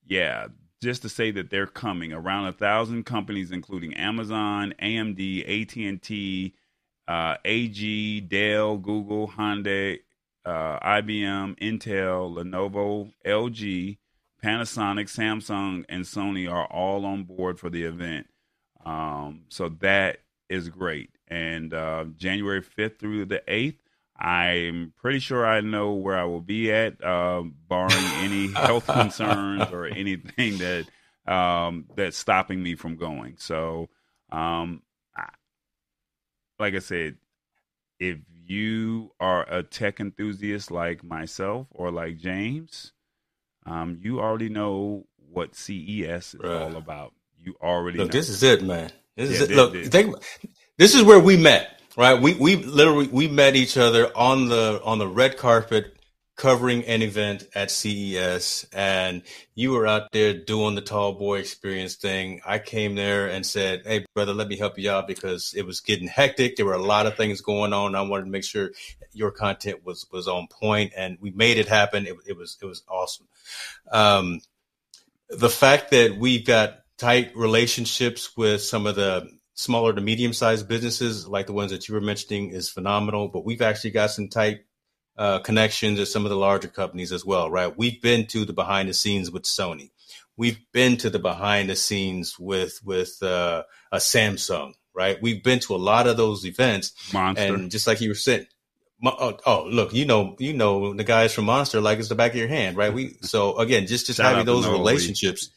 yeah, 0.05 0.47
just 0.81 1.01
to 1.03 1.09
say 1.09 1.31
that 1.31 1.49
they're 1.49 1.67
coming 1.67 2.13
around 2.13 2.47
a 2.47 2.51
thousand 2.51 3.05
companies, 3.05 3.51
including 3.51 3.93
Amazon, 3.95 4.73
AMD, 4.81 5.43
AT 5.43 5.75
and 5.75 6.01
T, 6.01 6.53
uh, 7.07 7.35
AG, 7.43 8.21
Dell, 8.21 8.77
Google, 8.77 9.29
Hyundai, 9.29 9.99
uh, 10.45 10.79
IBM, 10.79 11.57
Intel, 11.59 12.35
Lenovo, 12.35 13.11
LG, 13.25 13.97
Panasonic, 14.43 15.07
Samsung, 15.07 15.85
and 15.89 16.03
Sony 16.03 16.51
are 16.51 16.65
all 16.67 17.05
on 17.05 17.23
board 17.23 17.59
for 17.59 17.69
the 17.69 17.83
event. 17.83 18.27
Um, 18.85 19.45
so 19.49 19.69
that 19.79 20.19
is 20.49 20.69
great. 20.69 21.11
And 21.27 21.73
uh, 21.73 22.05
January 22.15 22.61
5th 22.61 22.99
through 22.99 23.25
the 23.25 23.41
8th, 23.47 23.77
I'm 24.17 24.93
pretty 24.95 25.19
sure 25.19 25.45
I 25.45 25.61
know 25.61 25.93
where 25.93 26.17
I 26.17 26.23
will 26.23 26.41
be 26.41 26.71
at, 26.71 27.03
uh, 27.03 27.43
barring 27.67 28.05
any 28.19 28.47
health 28.53 28.87
concerns 28.87 29.71
or 29.71 29.85
anything 29.85 30.57
that 30.59 30.85
um, 31.27 31.85
that's 31.95 32.17
stopping 32.17 32.63
me 32.63 32.75
from 32.75 32.95
going. 32.95 33.35
So 33.37 33.89
um, 34.31 34.81
like 36.59 36.75
I 36.75 36.79
said, 36.79 37.17
if 37.99 38.17
you 38.45 39.11
are 39.19 39.45
a 39.49 39.63
tech 39.63 39.99
enthusiast 39.99 40.71
like 40.71 41.03
myself 41.03 41.67
or 41.71 41.91
like 41.91 42.17
James, 42.17 42.93
um, 43.65 43.97
you 44.01 44.19
already 44.19 44.49
know 44.49 45.05
what 45.17 45.55
CES 45.55 46.35
is 46.35 46.35
right. 46.35 46.61
all 46.61 46.75
about. 46.75 47.13
You 47.41 47.55
already 47.61 47.97
look. 47.97 48.07
Know. 48.07 48.11
This 48.11 48.29
is 48.29 48.43
it, 48.43 48.63
man. 48.63 48.91
This 49.15 49.31
yeah, 49.31 49.45
is. 49.45 49.49
Look, 49.51 49.73
this. 49.73 49.87
Think, 49.89 50.15
this 50.77 50.95
is 50.95 51.03
where 51.03 51.19
we 51.19 51.37
met, 51.37 51.79
right? 51.97 52.21
We 52.21 52.33
we 52.35 52.57
literally 52.57 53.07
we 53.07 53.27
met 53.27 53.55
each 53.55 53.77
other 53.77 54.11
on 54.15 54.49
the 54.49 54.81
on 54.83 54.99
the 54.99 55.07
red 55.07 55.37
carpet 55.37 55.95
covering 56.35 56.83
an 56.83 57.01
event 57.01 57.47
at 57.55 57.71
CES 57.71 58.65
and 58.73 59.21
you 59.53 59.71
were 59.71 59.87
out 59.87 60.11
there 60.11 60.33
doing 60.33 60.75
the 60.75 60.81
tall 60.81 61.13
boy 61.13 61.39
experience 61.39 61.95
thing. 61.95 62.41
I 62.45 62.59
came 62.59 62.95
there 62.95 63.27
and 63.27 63.45
said, 63.45 63.83
Hey 63.85 64.05
brother, 64.13 64.33
let 64.33 64.49
me 64.49 64.57
help 64.57 64.77
you 64.77 64.91
out 64.91 65.07
because 65.07 65.53
it 65.55 65.65
was 65.65 65.79
getting 65.79 66.07
hectic. 66.07 66.57
There 66.57 66.65
were 66.65 66.73
a 66.73 66.81
lot 66.81 67.05
of 67.05 67.15
things 67.15 67.39
going 67.39 67.71
on. 67.71 67.95
I 67.95 68.01
wanted 68.01 68.25
to 68.25 68.31
make 68.31 68.43
sure 68.43 68.71
your 69.13 69.31
content 69.31 69.85
was, 69.85 70.05
was 70.11 70.27
on 70.27 70.47
point 70.47 70.91
and 70.97 71.17
we 71.21 71.31
made 71.31 71.57
it 71.57 71.69
happen. 71.69 72.05
It, 72.05 72.17
it 72.27 72.37
was, 72.37 72.57
it 72.61 72.65
was 72.65 72.83
awesome. 72.89 73.27
Um, 73.89 74.41
the 75.29 75.49
fact 75.49 75.91
that 75.91 76.17
we've 76.17 76.45
got 76.45 76.79
tight 76.97 77.35
relationships 77.35 78.35
with 78.37 78.61
some 78.61 78.87
of 78.87 78.95
the 78.95 79.29
smaller 79.53 79.93
to 79.93 80.01
medium 80.01 80.33
sized 80.33 80.67
businesses 80.67 81.27
like 81.27 81.47
the 81.47 81.53
ones 81.53 81.71
that 81.71 81.87
you 81.87 81.95
were 81.95 82.01
mentioning 82.01 82.49
is 82.49 82.69
phenomenal, 82.69 83.29
but 83.29 83.45
we've 83.45 83.61
actually 83.61 83.91
got 83.91 84.11
some 84.11 84.27
tight 84.27 84.61
uh, 85.17 85.39
connections 85.39 85.99
at 85.99 86.07
some 86.07 86.25
of 86.25 86.29
the 86.29 86.35
larger 86.35 86.67
companies 86.67 87.11
as 87.11 87.25
well, 87.25 87.49
right? 87.49 87.75
We've 87.77 88.01
been 88.01 88.27
to 88.27 88.45
the 88.45 88.53
behind 88.53 88.89
the 88.89 88.93
scenes 88.93 89.31
with 89.31 89.43
Sony. 89.43 89.91
We've 90.37 90.59
been 90.73 90.97
to 90.97 91.09
the 91.09 91.19
behind 91.19 91.69
the 91.69 91.75
scenes 91.75 92.37
with 92.37 92.81
with 92.83 93.23
uh, 93.23 93.63
a 93.91 93.97
Samsung, 93.97 94.73
right? 94.93 95.17
We've 95.21 95.41
been 95.41 95.59
to 95.59 95.75
a 95.75 95.77
lot 95.77 96.07
of 96.07 96.17
those 96.17 96.45
events, 96.45 97.13
Monster. 97.13 97.55
and 97.55 97.71
just 97.71 97.87
like 97.87 98.01
you 98.01 98.09
were 98.09 98.15
saying, 98.15 98.47
oh, 99.05 99.37
oh, 99.45 99.65
look, 99.69 99.93
you 99.93 100.05
know, 100.05 100.35
you 100.39 100.53
know 100.53 100.93
the 100.93 101.05
guys 101.05 101.33
from 101.33 101.45
Monster 101.45 101.79
like 101.79 101.99
it's 101.99 102.09
the 102.09 102.15
back 102.15 102.31
of 102.31 102.37
your 102.37 102.49
hand, 102.49 102.75
right? 102.75 102.93
We 102.93 103.15
so 103.21 103.57
again, 103.57 103.87
just 103.87 104.07
just 104.07 104.19
having 104.19 104.45
those 104.45 104.67
relationships. 104.67 105.49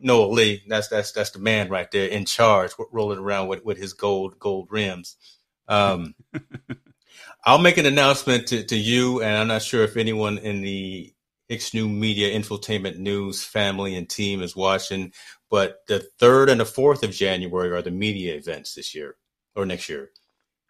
Noel 0.00 0.32
Lee, 0.32 0.62
that's 0.68 0.88
that's 0.88 1.12
that's 1.12 1.30
the 1.30 1.38
man 1.38 1.68
right 1.68 1.90
there 1.90 2.08
in 2.08 2.24
charge, 2.24 2.72
rolling 2.92 3.18
around 3.18 3.48
with 3.48 3.64
with 3.64 3.78
his 3.78 3.92
gold 3.92 4.38
gold 4.38 4.68
rims. 4.70 5.16
Um, 5.68 6.14
I'll 7.44 7.58
make 7.58 7.78
an 7.78 7.86
announcement 7.86 8.48
to, 8.48 8.62
to 8.64 8.76
you, 8.76 9.22
and 9.22 9.36
I'm 9.36 9.48
not 9.48 9.62
sure 9.62 9.82
if 9.82 9.96
anyone 9.96 10.38
in 10.38 10.60
the 10.60 11.14
Ixnu 11.50 11.90
Media 11.90 12.38
Infotainment 12.38 12.98
News 12.98 13.42
family 13.42 13.96
and 13.96 14.08
team 14.08 14.42
is 14.42 14.54
watching, 14.54 15.12
but 15.50 15.78
the 15.88 16.00
third 16.18 16.48
and 16.48 16.60
the 16.60 16.66
fourth 16.66 17.02
of 17.02 17.10
January 17.10 17.70
are 17.70 17.82
the 17.82 17.90
media 17.90 18.34
events 18.34 18.74
this 18.74 18.94
year 18.94 19.16
or 19.56 19.64
next 19.64 19.88
year, 19.88 20.10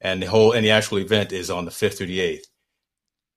and 0.01 0.23
the 0.23 0.27
whole 0.27 0.53
and 0.53 0.65
the 0.65 0.71
actual 0.71 0.99
event 0.99 1.33
is 1.33 1.51
on 1.51 1.65
the 1.65 1.71
fifth 1.71 1.99
through 1.99 2.07
the 2.07 2.21
eighth. 2.21 2.47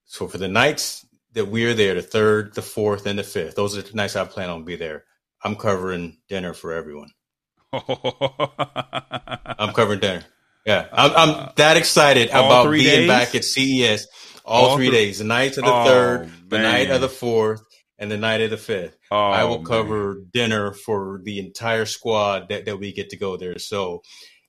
So 0.05 0.27
for 0.27 0.37
the 0.37 0.47
nights 0.47 1.05
that 1.33 1.45
we're 1.45 1.73
there, 1.73 1.95
the 1.95 2.01
third, 2.01 2.53
the 2.53 2.61
fourth, 2.61 3.05
and 3.05 3.17
the 3.17 3.23
fifth, 3.23 3.55
those 3.55 3.77
are 3.77 3.81
the 3.81 3.95
nights 3.95 4.15
I 4.15 4.25
plan 4.25 4.49
on 4.49 4.63
be 4.63 4.75
there. 4.75 5.05
I'm 5.43 5.55
covering 5.55 6.17
dinner 6.29 6.53
for 6.53 6.73
everyone. 6.73 7.09
I'm 7.73 9.73
covering 9.73 9.99
dinner. 9.99 10.23
Yeah, 10.65 10.87
I'm, 10.93 11.11
I'm 11.11 11.29
uh, 11.29 11.51
that 11.57 11.75
excited 11.75 12.29
about 12.29 12.71
being 12.71 12.83
days? 12.83 13.07
back 13.07 13.35
at 13.35 13.43
CES. 13.43 14.07
All, 14.45 14.69
all 14.69 14.75
three 14.75 14.89
th- 14.89 14.97
days, 14.97 15.17
the 15.19 15.25
night 15.25 15.57
of 15.57 15.65
the 15.65 15.73
oh, 15.73 15.85
third, 15.85 16.31
the 16.49 16.59
night 16.59 16.89
of 16.89 17.01
the 17.01 17.09
fourth, 17.09 17.61
and 17.97 18.11
the 18.11 18.17
night 18.17 18.41
of 18.41 18.49
the 18.49 18.57
fifth. 18.57 18.97
Oh, 19.11 19.17
I 19.17 19.43
will 19.45 19.63
cover 19.63 20.15
man. 20.15 20.29
dinner 20.33 20.73
for 20.73 21.21
the 21.23 21.39
entire 21.39 21.85
squad 21.85 22.49
that, 22.49 22.65
that 22.65 22.77
we 22.77 22.93
get 22.93 23.11
to 23.11 23.17
go 23.17 23.37
there. 23.37 23.59
So, 23.59 24.01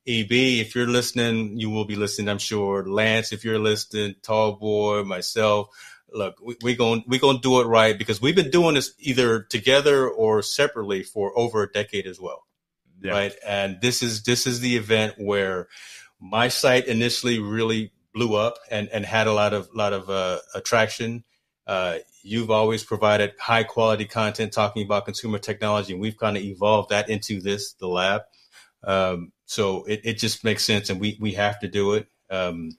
EB, 0.06 0.30
if 0.30 0.74
you're 0.74 0.88
listening, 0.88 1.58
you 1.58 1.70
will 1.70 1.84
be 1.84 1.96
listening, 1.96 2.28
I'm 2.28 2.38
sure. 2.38 2.86
Lance, 2.86 3.32
if 3.32 3.44
you're 3.44 3.58
listening, 3.58 4.14
Tall 4.22 4.56
Boy, 4.56 5.04
myself, 5.04 5.68
look, 6.14 6.36
we, 6.40 6.56
we 6.62 6.76
going 6.76 7.04
we 7.06 7.18
gonna 7.18 7.40
do 7.40 7.60
it 7.60 7.66
right 7.66 7.98
because 7.98 8.22
we've 8.22 8.36
been 8.36 8.50
doing 8.50 8.74
this 8.74 8.94
either 8.98 9.42
together 9.42 10.08
or 10.08 10.42
separately 10.42 11.02
for 11.02 11.36
over 11.38 11.62
a 11.62 11.70
decade 11.70 12.06
as 12.06 12.20
well, 12.20 12.44
yeah. 13.02 13.12
right? 13.12 13.34
And 13.46 13.80
this 13.80 14.02
is 14.02 14.22
this 14.22 14.46
is 14.46 14.60
the 14.60 14.76
event 14.76 15.14
where 15.18 15.68
my 16.20 16.48
site 16.48 16.86
initially 16.86 17.38
really 17.38 17.92
blew 18.14 18.34
up 18.34 18.58
and, 18.70 18.88
and 18.88 19.04
had 19.04 19.26
a 19.26 19.32
lot 19.32 19.52
of 19.52 19.68
lot 19.74 19.92
of 19.92 20.08
uh, 20.08 20.38
attraction. 20.54 21.24
Uh, 21.66 21.98
you've 22.22 22.50
always 22.50 22.84
provided 22.84 23.32
high 23.38 23.64
quality 23.64 24.04
content 24.04 24.52
talking 24.52 24.84
about 24.84 25.04
consumer 25.04 25.38
technology, 25.38 25.92
and 25.92 26.00
we've 26.00 26.16
kind 26.16 26.36
of 26.36 26.42
evolved 26.42 26.90
that 26.90 27.10
into 27.10 27.40
this, 27.40 27.72
the 27.74 27.88
lab. 27.88 28.22
Um, 28.84 29.32
so 29.46 29.84
it, 29.84 30.02
it 30.04 30.18
just 30.18 30.44
makes 30.44 30.64
sense, 30.64 30.90
and 30.90 31.00
we 31.00 31.18
we 31.20 31.32
have 31.32 31.58
to 31.60 31.68
do 31.68 31.94
it. 31.94 32.06
Um, 32.30 32.78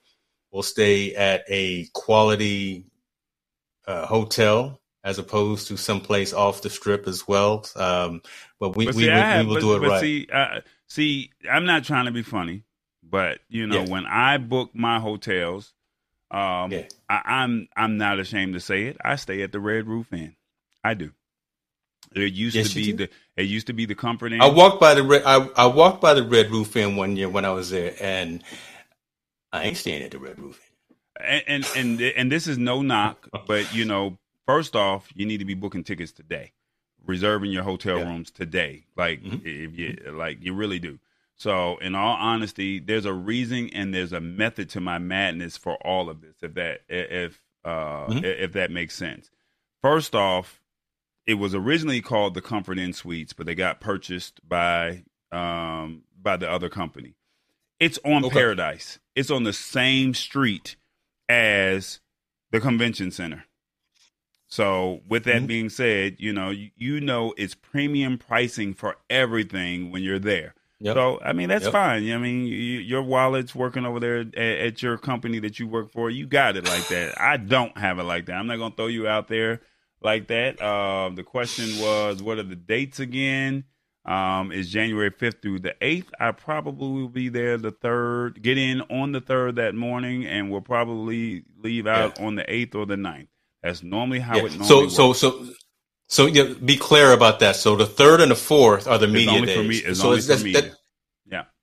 we'll 0.52 0.64
stay 0.64 1.14
at 1.16 1.44
a 1.50 1.88
quality 1.94 2.86
uh, 3.88 4.06
hotel 4.06 4.80
as 5.04 5.20
opposed 5.20 5.68
to 5.68 5.78
someplace 5.78 6.34
off 6.34 6.62
the 6.62 6.70
strip 6.70 7.08
as 7.08 7.28
well. 7.28 7.66
Um, 7.76 8.22
but 8.60 8.76
we, 8.76 8.86
but 8.86 8.96
see, 8.96 9.08
we, 9.08 9.14
we, 9.14 9.38
we, 9.38 9.46
will 9.46 9.54
but, 9.56 9.60
do 9.62 9.76
it 9.76 9.88
right. 9.88 10.02
See, 10.02 10.28
uh, 10.34 10.62
see, 10.88 11.32
I'm 11.50 11.66
not 11.66 11.84
trying 11.84 12.06
to 12.06 12.12
be 12.12 12.24
funny. 12.24 12.64
But 13.08 13.40
you 13.48 13.68
know, 13.68 13.82
yeah. 13.84 13.90
when 13.90 14.06
I 14.06 14.38
book 14.38 14.72
my 14.74 15.00
hotels, 15.00 15.74
um, 16.32 16.72
yeah. 16.72 16.88
I, 17.08 17.22
I'm 17.26 17.68
I'm 17.76 17.98
not 17.98 18.20
ashamed 18.20 18.56
to 18.56 18.60
say 18.60 18.86
it. 18.86 18.98
I 19.04 19.16
stay 19.16 19.42
at 19.44 19.52
the 19.52 19.60
Red 19.60 19.88
Roof 19.88 20.12
Inn. 20.12 20.36
I 20.84 20.96
do. 20.96 21.12
It 22.16 22.34
used 22.34 22.56
yes, 22.56 22.70
to 22.70 22.76
be 22.76 22.92
the 22.94 23.10
it 23.38 23.44
used 23.44 23.68
to 23.68 23.74
be 23.74 23.86
the 23.86 23.96
Comfort 23.96 24.34
Inn. 24.34 24.42
I 24.42 24.50
walked 24.50 24.80
by 24.80 24.96
the 24.96 25.04
red 25.04 25.24
I, 25.26 25.48
I 25.56 25.68
walked 25.68 26.02
by 26.02 26.14
the 26.14 26.24
Red 26.24 26.50
Roof 26.50 26.76
Inn 26.76 26.96
one 26.96 27.16
year 27.16 27.30
when 27.30 27.46
I 27.46 27.52
was 27.52 27.70
there, 27.70 27.94
and 28.02 28.44
I 29.52 29.66
ain't 29.66 29.78
staying 29.78 30.02
at 30.02 30.12
the 30.12 30.20
Red 30.20 30.40
Roof 30.40 30.60
Inn. 30.60 30.65
And 31.20 31.44
and 31.48 31.68
and, 31.76 32.02
and 32.02 32.32
this 32.32 32.48
is 32.48 32.58
no 32.58 32.82
knock, 32.82 33.28
but 33.48 33.74
you 33.74 33.86
know, 33.86 34.18
first 34.46 34.76
off, 34.76 35.10
you 35.16 35.26
need 35.26 35.38
to 35.38 35.46
be 35.46 35.54
booking 35.54 35.84
tickets 35.84 36.12
today, 36.12 36.54
reserving 37.06 37.52
your 37.52 37.64
hotel 37.64 38.00
yeah. 38.00 38.06
rooms 38.06 38.32
today. 38.32 38.86
Like 38.96 39.24
mm-hmm. 39.24 39.38
if 39.46 39.78
you 39.78 40.12
like, 40.14 40.44
you 40.44 40.54
really 40.54 40.80
do. 40.80 41.00
So, 41.38 41.78
in 41.78 41.96
all 41.96 42.16
honesty, 42.16 42.80
there's 42.80 43.06
a 43.06 43.14
reason 43.14 43.70
and 43.74 43.94
there's 43.94 44.14
a 44.14 44.22
method 44.22 44.70
to 44.72 44.80
my 44.80 45.00
madness 45.00 45.58
for 45.58 45.76
all 45.86 46.10
of 46.10 46.22
this. 46.22 46.36
If 46.42 46.54
that 46.54 46.82
if 46.88 47.42
uh, 47.66 48.08
mm-hmm. 48.08 48.24
if 48.24 48.54
that 48.54 48.72
makes 48.72 48.96
sense. 48.96 49.30
First 49.82 50.16
off, 50.16 50.62
it 51.28 51.36
was 51.36 51.54
originally 51.54 52.02
called 52.02 52.34
the 52.34 52.42
Comfort 52.42 52.78
Inn 52.78 52.94
Suites, 52.94 53.34
but 53.34 53.46
they 53.46 53.56
got 53.56 53.82
purchased 53.82 54.40
by 54.48 55.04
um, 55.32 56.04
by 56.22 56.38
the 56.38 56.50
other 56.50 56.70
company. 56.70 57.16
It's 57.80 58.00
on 58.06 58.24
okay. 58.26 58.34
Paradise. 58.34 59.00
It's 59.16 59.30
on 59.30 59.44
the 59.44 59.54
same 59.54 60.14
street 60.14 60.76
as 61.30 62.00
the 62.52 62.60
convention 62.60 63.12
center. 63.12 63.46
So, 64.48 65.02
with 65.08 65.24
that 65.26 65.38
mm-hmm. 65.38 65.46
being 65.48 65.70
said, 65.70 66.18
you 66.20 66.32
know, 66.32 66.50
you, 66.50 66.70
you 66.76 67.02
know 67.02 67.34
it's 67.38 67.56
premium 67.56 68.18
pricing 68.18 68.74
for 68.74 68.96
everything 69.10 69.92
when 69.92 70.04
you're 70.04 70.20
there. 70.20 70.54
Yep. 70.80 70.96
So 70.96 71.20
I 71.22 71.34
mean 71.34 71.50
that's 71.50 71.64
yep. 71.64 71.72
fine. 71.72 72.12
I 72.12 72.18
mean 72.18 72.46
you, 72.46 72.80
your 72.80 73.02
wallet's 73.02 73.56
working 73.56 73.86
over 73.86 74.00
there 74.00 74.20
at, 74.20 74.36
at, 74.36 74.84
your 74.84 74.98
company 74.98 75.40
that 75.40 75.58
you 75.60 75.68
work 75.68 75.92
for. 75.92 76.10
You 76.10 76.28
got 76.28 76.58
it 76.58 76.66
like 76.66 76.88
that. 76.90 77.20
I 77.20 77.38
don't 77.38 77.78
have 77.78 77.98
it 77.98 78.04
like 78.04 78.26
that. 78.26 78.34
I'm 78.34 78.48
not 78.48 78.58
gonna 78.58 78.76
throw 78.76 78.88
you 78.88 79.08
out 79.08 79.28
there 79.28 79.62
like 80.02 80.28
that. 80.28 80.62
Uh, 80.62 81.12
the 81.14 81.24
question 81.24 81.82
was, 81.82 82.22
what 82.22 82.40
are 82.40 82.44
the 82.44 82.58
dates 82.58 83.00
again? 83.00 83.64
Um, 84.06 84.52
is 84.52 84.70
January 84.70 85.10
5th 85.10 85.42
through 85.42 85.60
the 85.60 85.76
8th. 85.82 86.10
I 86.20 86.32
probably 86.32 87.02
will 87.02 87.10
be 87.10 87.30
there 87.30 87.58
the 87.58 87.72
3rd, 87.72 88.40
get 88.40 88.58
in 88.58 88.82
on 88.82 89.14
the 89.14 89.22
3rd 89.22 89.56
that 89.56 89.74
morning, 89.74 90.26
and 90.28 90.52
we'll 90.52 90.62
probably 90.62 91.44
leave 91.64 91.88
out 91.88 92.20
yeah. 92.20 92.26
on 92.28 92.36
the 92.36 92.44
8th 92.44 92.76
or 92.76 92.86
the 92.86 92.98
9th. 92.98 93.28
That's 93.64 93.82
normally 93.82 94.20
how 94.20 94.36
yeah. 94.36 94.46
it 94.46 94.60
normally 94.60 94.68
so, 94.68 94.80
works. 94.82 94.94
So, 94.94 95.14
so, 95.14 95.46
so 96.08 96.26
yeah, 96.28 96.54
be 96.64 96.78
clear 96.78 97.14
about 97.14 97.40
that. 97.40 97.56
So 97.56 97.76
the 97.76 97.88
third 97.88 98.22
and 98.22 98.30
the 98.30 98.36
fourth 98.36 98.88
are 98.88 99.00
the 99.00 99.08
media 99.08 99.32
only 99.32 99.48
days. 99.48 99.68
Me, 99.68 99.78
it's 99.78 100.00
so 100.00 100.10
only 100.10 100.20
it's, 100.20 100.28
for 100.28 100.44
media. 100.44 100.62
That, 100.62 100.72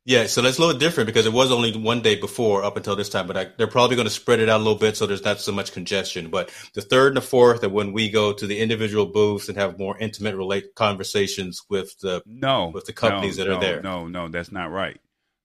yeah. 0.04 0.26
So 0.26 0.42
that's 0.42 0.58
a 0.58 0.60
little 0.60 0.78
different 0.78 1.06
because 1.06 1.26
it 1.26 1.32
was 1.32 1.50
only 1.50 1.76
one 1.76 2.02
day 2.02 2.16
before 2.16 2.64
up 2.64 2.76
until 2.76 2.96
this 2.96 3.08
time, 3.08 3.26
but 3.26 3.36
I, 3.36 3.48
they're 3.56 3.66
probably 3.66 3.96
going 3.96 4.06
to 4.06 4.12
spread 4.12 4.40
it 4.40 4.48
out 4.48 4.58
a 4.58 4.64
little 4.64 4.78
bit 4.78 4.96
so 4.96 5.06
there's 5.06 5.24
not 5.24 5.40
so 5.40 5.52
much 5.52 5.72
congestion. 5.72 6.30
But 6.30 6.50
the 6.74 6.82
third 6.82 7.08
and 7.08 7.16
the 7.16 7.22
fourth 7.22 7.60
that 7.60 7.70
when 7.70 7.92
we 7.92 8.10
go 8.10 8.32
to 8.32 8.46
the 8.46 8.60
individual 8.60 9.06
booths 9.06 9.48
and 9.48 9.58
have 9.58 9.78
more 9.78 9.98
intimate 9.98 10.36
relate 10.36 10.74
conversations 10.74 11.60
with 11.68 11.98
the 12.00 12.22
no 12.26 12.68
with 12.68 12.84
the 12.86 12.92
companies 12.92 13.38
no, 13.38 13.44
that 13.44 13.50
are 13.50 13.54
no, 13.54 13.60
there. 13.60 13.82
No, 13.82 14.08
no, 14.08 14.28
that's 14.28 14.52
not 14.52 14.70
right. 14.70 15.00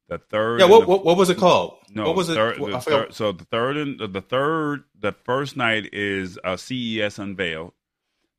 The 0.10 0.20
third. 0.20 0.62
Yeah, 0.62 0.68
what, 0.68 0.82
the, 0.82 0.88
what, 0.88 1.05
what 1.05 1.18
was 1.18 1.30
it 1.30 1.38
called? 1.38 1.80
No, 1.89 2.05
what 2.05 2.16
was 2.16 2.30
it? 2.30 2.36
The 2.36 2.80
third, 2.80 3.14
so 3.14 3.34
the 3.34 3.43
third 3.45 3.76
and 3.76 3.99
the 3.99 4.22
third, 4.22 4.86
the 4.97 5.12
first 5.12 5.58
night 5.58 5.89
is 5.91 6.38
uh, 6.38 6.51
a 6.51 6.58
CES 6.58 7.20
unveiled. 7.20 7.74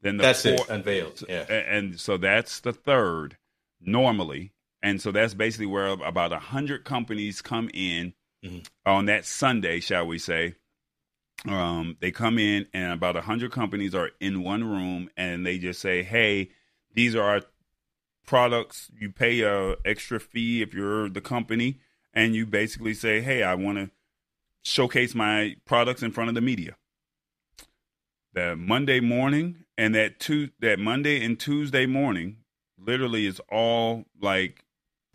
Then 0.00 0.16
the 0.16 0.22
that's 0.22 0.42
fourth, 0.42 0.60
it 0.60 0.70
unveiled. 0.70 1.24
Yeah, 1.28 1.42
and 1.42 2.00
so 2.00 2.16
that's 2.16 2.60
the 2.60 2.72
third 2.72 3.36
normally, 3.80 4.52
and 4.88 5.00
so 5.00 5.12
that's 5.12 5.34
basically 5.34 5.66
where 5.66 5.86
about 5.86 6.32
a 6.32 6.38
hundred 6.38 6.84
companies 6.84 7.42
come 7.42 7.70
in 7.74 8.14
mm-hmm. 8.44 8.58
on 8.86 9.06
that 9.06 9.24
Sunday, 9.24 9.80
shall 9.80 10.06
we 10.06 10.18
say? 10.18 10.54
Um, 11.46 11.96
they 12.00 12.10
come 12.10 12.38
in, 12.38 12.66
and 12.72 12.92
about 12.92 13.16
a 13.16 13.20
hundred 13.20 13.52
companies 13.52 13.94
are 13.94 14.10
in 14.20 14.42
one 14.42 14.64
room, 14.64 15.08
and 15.16 15.46
they 15.46 15.58
just 15.58 15.80
say, 15.80 16.02
"Hey, 16.02 16.50
these 16.94 17.14
are 17.14 17.22
our 17.22 17.42
products. 18.26 18.90
You 18.98 19.10
pay 19.10 19.40
a 19.42 19.76
extra 19.84 20.18
fee 20.18 20.62
if 20.62 20.74
you're 20.74 21.08
the 21.08 21.20
company." 21.20 21.80
and 22.18 22.34
you 22.34 22.46
basically 22.46 22.94
say, 22.94 23.20
"Hey, 23.20 23.42
I 23.44 23.54
want 23.54 23.78
to 23.78 23.90
showcase 24.62 25.14
my 25.14 25.56
products 25.64 26.02
in 26.02 26.10
front 26.10 26.28
of 26.28 26.34
the 26.34 26.40
media." 26.40 26.76
The 28.32 28.56
Monday 28.56 29.00
morning 29.00 29.64
and 29.76 29.94
that 29.94 30.18
two 30.18 30.50
that 30.60 30.78
Monday 30.78 31.24
and 31.24 31.38
Tuesday 31.38 31.86
morning 31.86 32.38
literally 32.76 33.26
is 33.26 33.40
all 33.50 34.04
like 34.20 34.64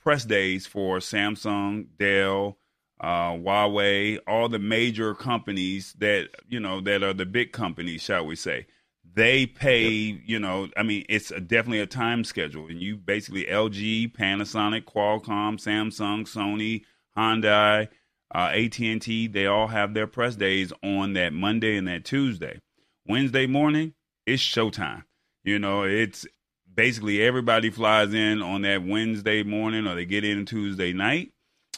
press 0.04 0.26
days 0.26 0.66
for 0.66 1.00
Samsung, 1.00 1.88
Dell, 1.98 2.58
uh, 3.00 3.32
Huawei, 3.32 4.20
all 4.28 4.50
the 4.50 4.60
major 4.60 5.16
companies 5.16 5.94
that 6.00 6.30
you 6.48 6.60
know 6.60 6.82
that 6.82 7.04
are 7.04 7.14
the 7.14 7.26
big 7.26 7.52
companies, 7.52 8.02
shall 8.02 8.26
we 8.26 8.36
say? 8.36 8.68
They 9.16 9.46
pay, 9.46 9.90
yep. 9.90 10.22
you 10.26 10.40
know, 10.40 10.70
I 10.76 10.84
mean, 10.84 11.06
it's 11.08 11.30
a, 11.30 11.40
definitely 11.40 11.82
a 11.82 11.86
time 11.86 12.24
schedule, 12.24 12.68
and 12.68 12.82
you 12.82 12.98
basically 12.98 13.46
LG, 13.46 14.16
Panasonic, 14.16 14.86
Qualcomm, 14.86 15.60
Samsung, 15.60 16.24
Sony, 16.24 16.84
Hyundai, 17.16 17.90
uh, 18.34 18.50
AT 18.52 18.80
and 18.80 19.02
T, 19.02 19.28
they 19.28 19.46
all 19.46 19.68
have 19.68 19.94
their 19.94 20.08
press 20.08 20.36
days 20.36 20.74
on 20.84 21.14
that 21.14 21.34
Monday 21.34 21.78
and 21.78 21.88
that 21.88 22.06
Tuesday. 22.06 22.60
Wednesday 23.06 23.46
morning, 23.46 23.94
it's 24.26 24.42
showtime. 24.42 25.04
You 25.44 25.60
know, 25.60 25.84
it's 25.84 26.26
basically 26.74 27.22
everybody 27.22 27.70
flies 27.70 28.14
in 28.14 28.42
on 28.42 28.62
that 28.64 28.84
Wednesday 28.84 29.44
morning 29.44 29.88
or 29.88 29.96
they 29.96 30.06
get 30.06 30.24
in 30.24 30.46
Tuesday 30.46 30.94
night. 30.94 31.32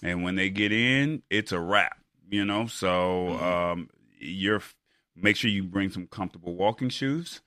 And 0.04 0.24
when 0.24 0.36
they 0.36 0.50
get 0.50 0.72
in, 0.72 1.24
it's 1.30 1.52
a 1.52 1.60
wrap, 1.60 1.98
you 2.30 2.46
know? 2.46 2.68
So 2.68 2.88
mm-hmm. 2.88 3.44
um, 3.44 3.90
you're 4.20 4.62
make 5.16 5.38
sure 5.38 5.50
you 5.50 5.64
bring 5.64 5.90
some 5.90 6.08
comfortable 6.08 6.56
walking 6.56 6.90
shoes. 6.90 7.42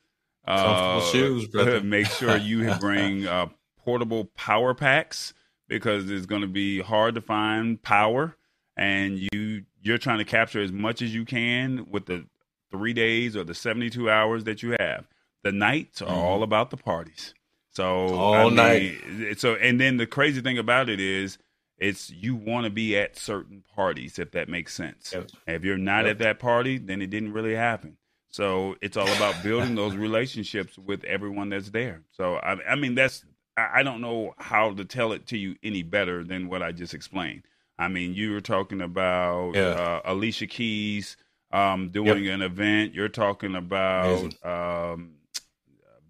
Comfortable 0.47 1.03
uh, 1.03 1.13
shoes, 1.13 1.47
brother. 1.53 1.81
make 1.83 2.07
sure 2.07 2.37
you 2.37 2.75
bring 2.81 3.27
uh, 3.27 3.47
portable 3.79 4.27
power 4.37 4.75
packs 4.75 5.35
because 5.69 6.11
it's 6.11 6.27
going 6.27 6.43
to 6.43 6.49
be 6.49 6.81
hard 6.81 7.15
to 7.15 7.21
find 7.21 7.83
power 7.83 8.35
and 8.77 9.19
you 9.33 9.65
you're 9.83 9.99
trying 9.99 10.19
to 10.19 10.25
capture 10.25 10.61
as 10.61 10.73
much 10.73 11.03
as 11.03 11.15
you 11.15 11.25
can 11.25 11.87
with 11.91 12.07
the 12.07 12.27
3 12.73 12.93
days 12.93 13.37
or 13.37 13.45
the 13.45 13.55
72 13.55 14.11
hours 14.11 14.45
that 14.45 14.63
you 14.63 14.77
have. 14.79 15.07
The 15.45 15.53
nights 15.53 16.03
are 16.03 16.09
mm-hmm. 16.09 16.19
all 16.19 16.43
about 16.43 16.71
the 16.71 16.77
parties. 16.77 17.33
So 17.71 17.85
all 17.87 18.35
I 18.35 18.45
mean, 18.45 18.55
night. 18.55 19.41
So 19.41 19.55
and 19.55 19.81
then 19.81 19.97
the 19.97 20.07
crazy 20.07 20.41
thing 20.41 20.59
about 20.59 20.89
it 20.89 21.01
is, 21.01 21.39
it's 21.79 22.11
you 22.11 22.35
want 22.35 22.65
to 22.65 22.71
be 22.71 22.97
at 22.97 23.17
certain 23.17 23.63
parties 23.75 24.19
if 24.19 24.33
that 24.33 24.49
makes 24.49 24.75
sense. 24.75 25.13
Yep. 25.13 25.31
If 25.47 25.65
you're 25.65 25.79
not 25.79 26.05
yep. 26.05 26.13
at 26.13 26.19
that 26.19 26.39
party, 26.39 26.79
then 26.79 27.03
it 27.03 27.11
didn't 27.11 27.33
really 27.33 27.55
happen. 27.55 27.97
So 28.31 28.77
it's 28.83 28.97
all 28.97 29.09
about 29.09 29.43
building 29.43 29.75
those 29.75 29.95
relationships 29.97 30.77
with 30.79 31.05
everyone 31.05 31.49
that's 31.51 31.71
there. 31.71 32.03
So 32.11 32.37
I, 32.37 32.73
I 32.73 32.75
mean, 32.75 32.95
that's 32.95 33.25
I 33.57 33.83
don't 33.83 34.01
know 34.01 34.35
how 34.39 34.73
to 34.73 34.85
tell 34.85 35.13
it 35.13 35.27
to 35.29 35.39
you 35.39 35.57
any 35.63 35.83
better 35.83 36.23
than 36.23 36.49
what 36.49 36.63
I 36.63 36.73
just 36.73 36.95
explained. 36.95 37.43
I 37.79 37.89
mean, 37.89 38.15
you 38.15 38.33
were 38.33 38.41
talking 38.41 38.81
about 38.81 39.55
yeah. 39.55 39.69
uh, 39.69 40.01
Alicia 40.05 40.47
Keys 40.47 41.17
um, 41.53 41.91
doing 41.91 42.25
yep. 42.25 42.35
an 42.35 42.43
event. 42.43 42.95
You're 42.95 43.09
talking 43.09 43.55
about 43.55 44.35
um, 44.45 45.13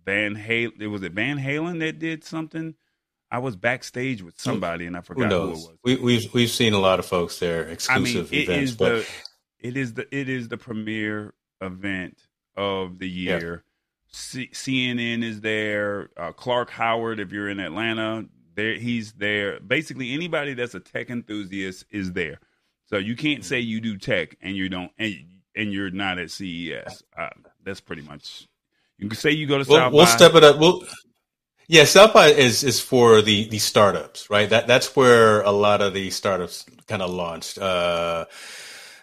Van 0.09 0.35
Halen. 0.35 0.81
It 0.81 0.87
was 0.87 1.03
it 1.03 1.13
Van 1.13 1.39
Halen 1.39 1.81
that 1.81 1.99
did 1.99 2.25
something. 2.25 2.75
I 3.31 3.41
was 3.41 3.57
backstage 3.57 4.23
with 4.23 4.41
somebody 4.41 4.87
and 4.87 4.97
I 4.97 5.03
forgot 5.03 5.31
who, 5.31 5.39
who 5.39 5.49
it 5.49 5.51
was. 5.51 5.71
We, 5.85 5.91
have 5.93 6.01
we've, 6.01 6.35
we've 6.35 6.51
seen 6.51 6.73
a 6.73 6.79
lot 6.79 6.99
of 6.99 7.05
folks 7.05 7.39
there, 7.39 7.65
exclusive 7.69 8.29
I 8.29 8.31
mean, 8.31 8.41
it 8.41 8.49
events. 8.49 8.71
Is 8.71 8.77
but... 8.79 8.89
the, 8.89 9.07
it 9.69 9.77
is 9.77 9.95
the 9.95 10.17
it 10.17 10.31
is 10.31 10.49
the 10.49 10.57
premier 10.57 11.35
event 11.61 12.23
of 12.57 12.99
the 12.99 13.09
year. 13.09 13.65
C- 14.11 14.49
CNN 14.49 15.23
is 15.23 15.43
there. 15.43 16.09
Uh, 16.17 16.33
Clark 16.33 16.71
Howard, 16.71 17.21
if 17.21 17.31
you're 17.31 17.51
in 17.51 17.61
Atlanta, 17.61 18.25
there 18.55 18.77
he's 18.77 19.13
there. 19.13 19.61
Basically, 19.61 20.15
anybody 20.15 20.55
that's 20.55 20.75
a 20.75 20.81
tech 20.81 21.11
enthusiast 21.11 21.85
is 21.91 22.15
there. 22.15 22.41
So 22.87 22.97
you 22.97 23.15
can't 23.15 23.45
say 23.45 23.61
you 23.61 23.83
do 23.83 23.99
tech 23.99 24.39
and 24.41 24.57
you 24.57 24.71
don't 24.71 24.91
and, 24.97 25.15
and 25.55 25.71
you're 25.71 25.91
not 25.91 26.19
at 26.19 26.31
CES. 26.31 27.03
Uh, 27.15 27.29
that's 27.63 27.83
pretty 27.83 28.01
much 28.01 28.49
you 28.99 29.09
can 29.09 29.17
say 29.17 29.31
you 29.31 29.47
go 29.47 29.63
to 29.63 29.69
we'll, 29.69 29.79
South. 29.79 29.93
We'll 29.93 30.07
step 30.07 30.35
it 30.35 30.45
up. 30.45 30.59
We'll, 30.59 30.85
yeah, 31.69 31.85
South 31.85 32.13
by 32.15 32.29
is 32.29 32.65
is 32.65 32.81
for 32.81 33.23
the 33.23 33.49
the 33.49 33.59
startups, 33.59 34.31
right? 34.31 34.49
That 34.49 34.67
that's 34.67 34.97
where 34.97 35.43
a 35.43 35.51
lot 35.51 35.81
of 35.83 35.95
the 35.95 36.11
startups 36.11 36.65
kind 36.87 37.03
of 37.03 37.11
launched. 37.11 37.59
Uh, 37.59 38.27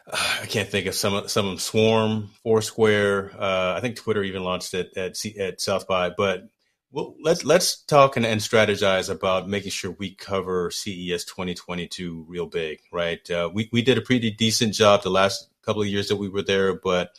I 0.11 0.45
can't 0.47 0.69
think 0.69 0.87
of 0.87 0.95
some 0.95 1.27
some 1.27 1.45
of 1.45 1.51
them. 1.51 1.59
Swarm, 1.59 2.29
Foursquare. 2.43 3.31
Uh, 3.39 3.75
I 3.77 3.79
think 3.81 3.95
Twitter 3.95 4.23
even 4.23 4.43
launched 4.43 4.73
it 4.73 4.97
at 4.97 5.23
at 5.37 5.61
South 5.61 5.87
by. 5.87 6.09
But 6.09 6.49
well, 6.91 7.15
let's 7.21 7.45
let's 7.45 7.83
talk 7.83 8.17
and, 8.17 8.25
and, 8.25 8.41
strategize 8.41 9.09
about 9.09 9.49
making 9.49 9.71
sure 9.71 9.91
we 9.91 10.15
cover 10.15 10.71
CES 10.71 11.25
2022 11.25 12.25
real 12.27 12.47
big, 12.47 12.79
right? 12.91 13.29
Uh, 13.29 13.49
we 13.53 13.69
we 13.71 13.81
did 13.81 13.97
a 13.97 14.01
pretty 14.01 14.31
decent 14.31 14.73
job 14.73 15.03
the 15.03 15.09
last 15.09 15.49
couple 15.61 15.81
of 15.81 15.87
years 15.87 16.07
that 16.07 16.15
we 16.15 16.29
were 16.29 16.43
there, 16.43 16.73
but 16.73 17.11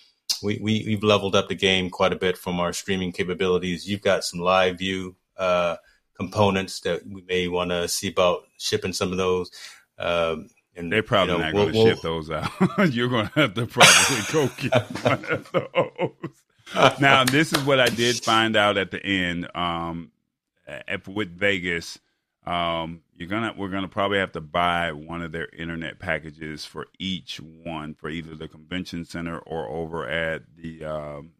we, 0.42 0.58
we 0.60 0.84
we've 0.86 1.02
leveled 1.02 1.34
up 1.34 1.48
the 1.48 1.54
game 1.54 1.90
quite 1.90 2.12
a 2.12 2.16
bit 2.16 2.36
from 2.36 2.60
our 2.60 2.72
streaming 2.72 3.12
capabilities. 3.12 3.88
You've 3.88 4.02
got 4.02 4.24
some 4.24 4.40
live 4.40 4.78
view 4.78 5.16
uh, 5.36 5.76
components 6.14 6.80
that 6.80 7.06
we 7.06 7.22
may 7.22 7.48
want 7.48 7.70
to 7.70 7.88
see 7.88 8.08
about 8.08 8.42
shipping 8.58 8.92
some 8.92 9.12
of 9.12 9.18
those. 9.18 9.50
Um, 9.98 10.48
and 10.76 10.92
they're 10.92 11.02
probably 11.02 11.34
you 11.34 11.38
know, 11.38 11.44
not 11.44 11.54
going 11.54 11.72
to 11.72 11.78
we'll, 11.78 11.86
ship 11.86 12.02
those 12.02 12.30
out. 12.30 12.50
You're 12.92 13.08
going 13.08 13.28
to 13.28 13.32
have 13.40 13.54
to 13.54 13.66
probably 13.66 14.32
go 14.32 14.50
get 14.58 15.04
one 15.04 15.24
of 15.24 15.52
those. 15.52 17.00
now, 17.00 17.24
this 17.24 17.52
is 17.52 17.64
what 17.64 17.80
I 17.80 17.88
did 17.88 18.16
find 18.16 18.56
out 18.56 18.76
at 18.76 18.90
the 18.90 19.04
end 19.04 19.48
um, 19.54 20.10
at, 20.66 21.06
with 21.08 21.30
Vegas. 21.36 21.98
Um, 22.44 23.02
you're 23.16 23.28
gonna 23.28 23.54
we're 23.56 23.68
gonna 23.68 23.88
probably 23.88 24.18
have 24.18 24.32
to 24.32 24.40
buy 24.40 24.92
one 24.92 25.22
of 25.22 25.32
their 25.32 25.48
internet 25.48 25.98
packages 25.98 26.64
for 26.64 26.86
each 26.98 27.40
one 27.40 27.94
for 27.94 28.08
either 28.08 28.34
the 28.34 28.48
convention 28.48 29.04
center 29.04 29.38
or 29.38 29.68
over 29.68 30.06
at 30.08 30.42
the 30.56 30.84
um, 30.84 31.32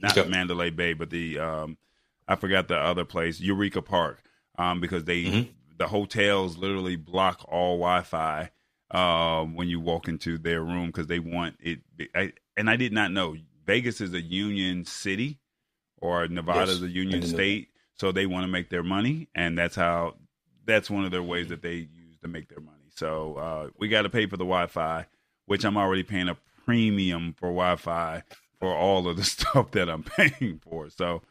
not 0.00 0.16
okay. 0.16 0.28
Mandalay 0.28 0.70
Bay, 0.70 0.92
but 0.92 1.10
the 1.10 1.38
um, 1.38 1.78
I 2.28 2.36
forgot 2.36 2.68
the 2.68 2.76
other 2.76 3.04
place, 3.04 3.40
Eureka 3.40 3.82
Park, 3.82 4.22
um, 4.58 4.80
because 4.80 5.04
they 5.04 5.24
mm-hmm. 5.24 5.50
the 5.78 5.88
hotels 5.88 6.58
literally 6.58 6.96
block 6.96 7.44
all 7.48 7.78
Wi-Fi 7.78 8.50
um, 8.90 9.54
when 9.54 9.68
you 9.68 9.80
walk 9.80 10.08
into 10.08 10.36
their 10.36 10.62
room 10.62 10.86
because 10.86 11.06
they 11.06 11.18
want 11.18 11.56
it. 11.60 11.80
I, 12.14 12.32
and 12.56 12.68
I 12.68 12.76
did 12.76 12.92
not 12.92 13.10
know 13.10 13.36
Vegas 13.64 14.00
is 14.00 14.12
a 14.12 14.20
union 14.20 14.84
city 14.84 15.38
or 15.98 16.28
Nevada 16.28 16.70
is 16.70 16.82
a 16.82 16.88
union 16.88 17.22
state, 17.22 17.68
so 17.94 18.12
they 18.12 18.26
want 18.26 18.44
to 18.44 18.48
make 18.48 18.68
their 18.68 18.82
money, 18.82 19.28
and 19.34 19.56
that's 19.56 19.76
how 19.76 20.16
that's 20.66 20.90
one 20.90 21.04
of 21.04 21.10
their 21.10 21.22
ways 21.22 21.48
that 21.48 21.62
they 21.62 21.74
use 21.74 22.18
to 22.22 22.28
make 22.28 22.48
their 22.48 22.60
money. 22.60 22.76
So 22.94 23.36
uh, 23.36 23.68
we 23.78 23.88
got 23.88 24.02
to 24.02 24.10
pay 24.10 24.26
for 24.26 24.36
the 24.36 24.44
Wi-Fi, 24.44 25.06
which 25.46 25.64
I'm 25.64 25.76
already 25.76 26.02
paying 26.02 26.28
a 26.28 26.36
premium 26.64 27.34
for 27.34 27.48
Wi-Fi 27.48 28.22
for 28.60 28.74
all 28.74 29.08
of 29.08 29.16
the 29.16 29.24
stuff 29.24 29.70
that 29.72 29.88
I'm 29.88 30.02
paying 30.02 30.60
for. 30.62 30.90
So, 30.90 31.22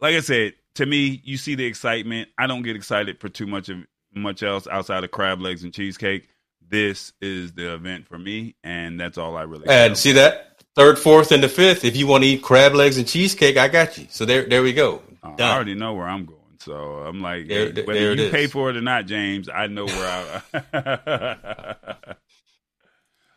like 0.00 0.14
I 0.14 0.20
said, 0.20 0.54
to 0.74 0.86
me, 0.86 1.20
you 1.24 1.36
see 1.36 1.54
the 1.54 1.64
excitement. 1.64 2.28
I 2.38 2.46
don't 2.46 2.62
get 2.62 2.76
excited 2.76 3.20
for 3.20 3.28
too 3.28 3.46
much 3.46 3.68
of 3.68 3.78
much 4.14 4.42
else 4.42 4.66
outside 4.68 5.04
of 5.04 5.10
crab 5.10 5.40
legs 5.40 5.64
and 5.64 5.72
cheesecake. 5.72 6.28
This 6.66 7.12
is 7.20 7.52
the 7.52 7.74
event 7.74 8.08
for 8.08 8.18
me, 8.18 8.54
and 8.64 8.98
that's 8.98 9.18
all 9.18 9.36
I 9.36 9.42
really. 9.42 9.68
And 9.68 9.96
see 9.96 10.12
that 10.12 10.62
third, 10.74 10.98
fourth, 10.98 11.30
and 11.32 11.42
the 11.42 11.48
fifth. 11.48 11.84
If 11.84 11.96
you 11.96 12.06
want 12.06 12.24
to 12.24 12.30
eat 12.30 12.42
crab 12.42 12.74
legs 12.74 12.96
and 12.96 13.06
cheesecake, 13.06 13.56
I 13.56 13.68
got 13.68 13.98
you. 13.98 14.06
So 14.10 14.24
there, 14.24 14.44
there 14.44 14.62
we 14.62 14.72
go. 14.72 15.02
Uh, 15.22 15.34
I 15.38 15.54
already 15.54 15.74
know 15.74 15.94
where 15.94 16.06
I'm 16.06 16.24
going. 16.24 16.40
So 16.60 16.74
I'm 16.74 17.20
like, 17.20 17.48
there, 17.48 17.66
whether 17.66 18.14
there 18.14 18.14
you 18.14 18.30
pay 18.30 18.46
for 18.46 18.70
it 18.70 18.76
or 18.76 18.80
not, 18.80 19.06
James, 19.06 19.48
I 19.48 19.66
know 19.66 19.86
where 19.86 20.42
I. 20.52 21.86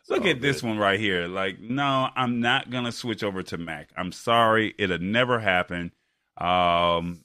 Look 0.08 0.24
at 0.24 0.40
this 0.40 0.62
one 0.62 0.78
right 0.78 0.98
here. 0.98 1.26
Like, 1.28 1.60
no, 1.60 2.08
I'm 2.16 2.40
not 2.40 2.70
gonna 2.70 2.92
switch 2.92 3.22
over 3.22 3.42
to 3.44 3.58
Mac. 3.58 3.90
I'm 3.96 4.12
sorry, 4.12 4.74
it'll 4.78 4.98
never 4.98 5.38
happen. 5.38 5.92
Um, 6.38 7.24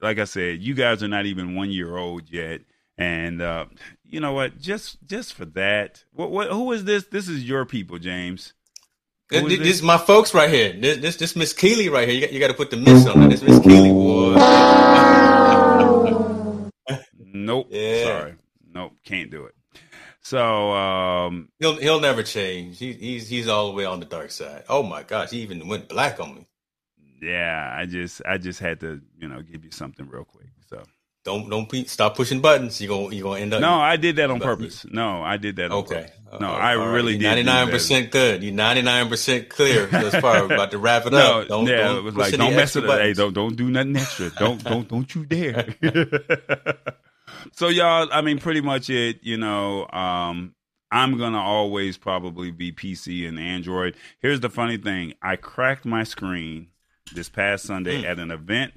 like 0.00 0.18
I 0.18 0.24
said, 0.24 0.62
you 0.62 0.74
guys 0.74 1.02
are 1.02 1.08
not 1.08 1.26
even 1.26 1.56
one 1.56 1.70
year 1.70 1.96
old 1.96 2.30
yet, 2.30 2.60
and 2.96 3.42
uh, 3.42 3.66
you 4.04 4.20
know 4.20 4.32
what? 4.32 4.58
Just 4.60 5.04
just 5.06 5.34
for 5.34 5.44
that, 5.46 6.04
what 6.12 6.30
what? 6.30 6.50
Who 6.50 6.70
is 6.70 6.84
this? 6.84 7.06
This 7.06 7.28
is 7.28 7.48
your 7.48 7.64
people, 7.64 7.98
James. 7.98 8.52
This, 9.30 9.58
this, 9.58 9.76
is 9.76 9.82
my 9.82 9.98
folks 9.98 10.32
right 10.32 10.48
here. 10.48 10.72
This 10.72 10.96
this, 10.98 11.16
this 11.16 11.36
Miss 11.36 11.52
Keeley 11.52 11.90
right 11.90 12.08
here. 12.08 12.14
You 12.14 12.20
got, 12.22 12.32
you 12.32 12.40
got 12.40 12.48
to 12.48 12.54
put 12.54 12.70
the 12.70 12.78
miss 12.78 13.06
on 13.06 13.24
it. 13.24 13.28
This 13.28 13.42
Miss 13.42 13.58
Keeley, 13.58 13.90
boy. 13.90 14.34
nope. 17.34 17.66
Yeah. 17.70 18.04
Sorry. 18.04 18.34
Nope. 18.72 18.92
Can't 19.04 19.30
do 19.30 19.44
it. 19.44 19.54
So 20.22 20.72
um, 20.72 21.48
he'll 21.58 21.76
he'll 21.76 22.00
never 22.00 22.22
change. 22.22 22.78
He, 22.78 22.92
he's 22.94 23.28
he's 23.28 23.48
all 23.48 23.68
the 23.68 23.74
way 23.74 23.84
on 23.84 24.00
the 24.00 24.06
dark 24.06 24.30
side. 24.30 24.64
Oh 24.68 24.82
my 24.82 25.02
gosh, 25.02 25.30
he 25.30 25.40
even 25.40 25.68
went 25.68 25.88
black 25.88 26.20
on 26.20 26.34
me. 26.34 26.46
Yeah, 27.20 27.74
I 27.76 27.86
just 27.86 28.22
I 28.26 28.38
just 28.38 28.60
had 28.60 28.80
to 28.80 29.00
you 29.18 29.28
know 29.28 29.42
give 29.42 29.64
you 29.64 29.70
something 29.70 30.08
real 30.08 30.24
quick. 30.24 30.48
Don't 31.28 31.50
don't 31.50 31.68
be, 31.68 31.84
stop 31.84 32.16
pushing 32.16 32.40
buttons. 32.40 32.80
You 32.80 32.88
gonna 32.88 33.14
you 33.14 33.22
gonna 33.22 33.40
end 33.40 33.52
up. 33.52 33.60
No, 33.60 33.74
I 33.74 33.96
did 33.96 34.16
that 34.16 34.30
on 34.30 34.40
purpose. 34.40 34.86
No, 34.90 35.22
I 35.22 35.36
did 35.36 35.56
that. 35.56 35.70
okay. 35.70 36.10
Purpose. 36.24 36.40
No, 36.40 36.48
I 36.48 36.72
really 36.72 37.12
right. 37.12 37.20
did. 37.20 37.26
Ninety 37.26 37.42
nine 37.42 37.68
percent 37.68 38.10
good. 38.10 38.42
You 38.42 38.50
ninety 38.50 38.80
nine 38.80 39.10
percent 39.10 39.50
clear 39.50 39.84
thus 39.92 40.14
far. 40.16 40.46
About 40.46 40.70
to 40.70 40.78
wrap 40.78 41.04
it 41.04 41.12
no, 41.12 41.42
up. 41.42 41.48
Don't, 41.48 41.66
yeah, 41.66 41.76
don't 41.82 41.98
it 41.98 42.04
was 42.04 42.16
like 42.16 42.34
don't 42.34 42.56
mess 42.56 42.74
with 42.74 42.86
it. 42.86 43.00
Hey, 43.00 43.12
don't 43.12 43.34
don't 43.34 43.56
do 43.56 43.68
nothing 43.68 43.94
extra. 43.96 44.30
don't 44.38 44.64
don't 44.64 44.88
don't 44.88 45.14
you 45.14 45.26
dare. 45.26 45.74
So 47.52 47.68
y'all, 47.68 48.08
I 48.10 48.22
mean, 48.22 48.38
pretty 48.38 48.62
much 48.62 48.88
it. 48.88 49.18
You 49.22 49.36
know, 49.36 49.86
um, 49.90 50.54
I'm 50.90 51.18
gonna 51.18 51.40
always 51.40 51.98
probably 51.98 52.50
be 52.50 52.72
PC 52.72 53.28
and 53.28 53.38
Android. 53.38 53.96
Here's 54.20 54.40
the 54.40 54.48
funny 54.48 54.78
thing: 54.78 55.12
I 55.22 55.36
cracked 55.36 55.84
my 55.84 56.04
screen 56.04 56.68
this 57.14 57.28
past 57.28 57.64
Sunday 57.64 58.02
mm. 58.02 58.06
at 58.06 58.18
an 58.18 58.30
event, 58.30 58.72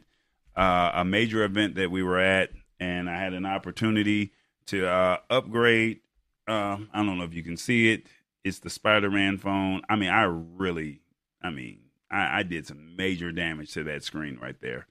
uh, 0.56 0.92
a 0.94 1.06
major 1.06 1.44
event 1.44 1.76
that 1.76 1.92
we 1.92 2.04
were 2.04 2.20
at, 2.20 2.50
and 2.80 3.10
I 3.10 3.18
had 3.18 3.34
an 3.34 3.46
opportunity 3.46 4.34
to 4.68 4.88
uh, 4.88 5.18
upgrade. 5.30 6.02
Uh, 6.48 6.78
I 6.94 7.04
don't 7.04 7.18
know 7.18 7.24
if 7.24 7.34
you 7.34 7.44
can 7.44 7.58
see 7.58 7.92
it. 7.92 8.08
It's 8.44 8.60
the 8.60 8.70
Spider-Man 8.70 9.38
phone. 9.38 9.82
I 9.90 9.96
mean, 9.96 10.10
I 10.10 10.24
really, 10.24 11.02
I 11.44 11.52
mean, 11.52 11.80
I, 12.10 12.40
I 12.40 12.44
did 12.44 12.68
some 12.68 12.96
major 12.96 13.32
damage 13.32 13.74
to 13.74 13.84
that 13.86 14.04
screen 14.04 14.40
right 14.42 14.60
there, 14.60 14.88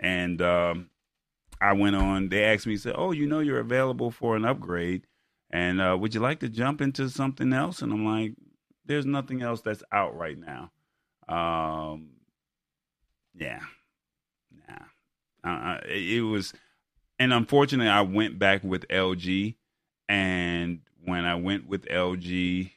and 0.00 0.40
um, 0.40 0.90
I 1.60 1.72
went 1.72 1.96
on. 1.96 2.28
They 2.28 2.44
asked 2.44 2.66
me, 2.66 2.76
said, 2.76 2.94
"Oh, 2.96 3.12
you 3.12 3.26
know, 3.26 3.40
you're 3.40 3.60
available 3.60 4.10
for 4.10 4.36
an 4.36 4.44
upgrade." 4.44 5.06
And 5.50 5.80
uh, 5.80 5.96
would 6.00 6.14
you 6.14 6.20
like 6.20 6.40
to 6.40 6.48
jump 6.48 6.80
into 6.80 7.08
something 7.08 7.52
else? 7.52 7.80
And 7.80 7.92
I'm 7.92 8.04
like, 8.04 8.32
there's 8.86 9.06
nothing 9.06 9.40
else 9.40 9.60
that's 9.60 9.84
out 9.92 10.16
right 10.16 10.36
now. 10.36 10.72
Um, 11.28 12.08
yeah. 13.34 13.60
Uh, 15.44 15.78
it 15.86 16.22
was, 16.22 16.52
and 17.18 17.32
unfortunately, 17.32 17.90
I 17.90 18.02
went 18.02 18.38
back 18.38 18.64
with 18.64 18.88
LG, 18.88 19.54
and 20.08 20.80
when 21.04 21.24
I 21.24 21.34
went 21.34 21.68
with 21.68 21.84
LG, 21.86 22.70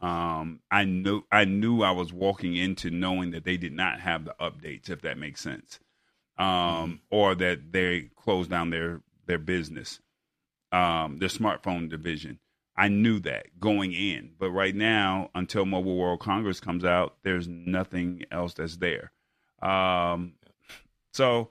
um, 0.00 0.60
I 0.70 0.84
knew 0.84 1.22
I 1.30 1.44
knew 1.44 1.82
I 1.82 1.90
was 1.90 2.12
walking 2.12 2.56
into 2.56 2.90
knowing 2.90 3.32
that 3.32 3.44
they 3.44 3.56
did 3.56 3.72
not 3.72 4.00
have 4.00 4.24
the 4.24 4.34
updates, 4.40 4.88
if 4.88 5.02
that 5.02 5.18
makes 5.18 5.40
sense, 5.40 5.78
um, 6.38 6.46
mm-hmm. 6.46 6.92
or 7.10 7.34
that 7.34 7.72
they 7.72 8.10
closed 8.16 8.50
down 8.50 8.70
their 8.70 9.02
their 9.26 9.38
business 9.38 10.00
um, 10.72 11.18
their 11.18 11.28
smartphone 11.28 11.88
division. 11.88 12.38
I 12.76 12.88
knew 12.88 13.20
that 13.20 13.60
going 13.60 13.92
in, 13.92 14.30
but 14.38 14.50
right 14.50 14.74
now, 14.74 15.30
until 15.34 15.66
Mobile 15.66 15.96
World 15.96 16.20
Congress 16.20 16.60
comes 16.60 16.84
out, 16.84 17.16
there's 17.22 17.46
nothing 17.46 18.24
else 18.30 18.54
that's 18.54 18.78
there. 18.78 19.12
Um, 19.60 20.34
so 21.12 21.50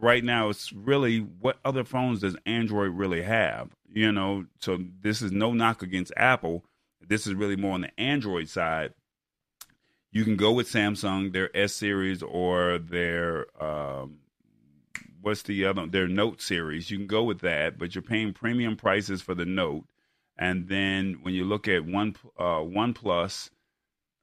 right 0.00 0.24
now, 0.24 0.48
it's 0.48 0.72
really 0.72 1.18
what 1.18 1.58
other 1.64 1.84
phones 1.84 2.20
does 2.20 2.36
Android 2.46 2.92
really 2.92 3.22
have? 3.22 3.70
You 3.92 4.12
know, 4.12 4.46
so 4.60 4.78
this 5.00 5.22
is 5.22 5.32
no 5.32 5.52
knock 5.52 5.82
against 5.82 6.12
Apple. 6.16 6.64
This 7.06 7.26
is 7.26 7.34
really 7.34 7.56
more 7.56 7.74
on 7.74 7.82
the 7.82 8.00
Android 8.00 8.48
side. 8.48 8.94
You 10.10 10.24
can 10.24 10.36
go 10.36 10.52
with 10.52 10.70
Samsung, 10.70 11.32
their 11.32 11.54
S 11.56 11.74
series 11.74 12.22
or 12.22 12.78
their 12.78 13.46
um, 13.62 14.18
what's 15.20 15.42
the 15.42 15.64
other 15.66 15.86
their 15.86 16.08
Note 16.08 16.40
series. 16.40 16.90
You 16.90 16.98
can 16.98 17.06
go 17.06 17.24
with 17.24 17.40
that, 17.40 17.78
but 17.78 17.94
you're 17.94 18.02
paying 18.02 18.32
premium 18.32 18.76
prices 18.76 19.22
for 19.22 19.34
the 19.34 19.44
Note. 19.44 19.84
And 20.38 20.68
then 20.68 21.18
when 21.22 21.34
you 21.34 21.44
look 21.44 21.66
at 21.66 21.84
one 21.84 22.14
uh, 22.38 22.60
OnePlus, 22.60 23.50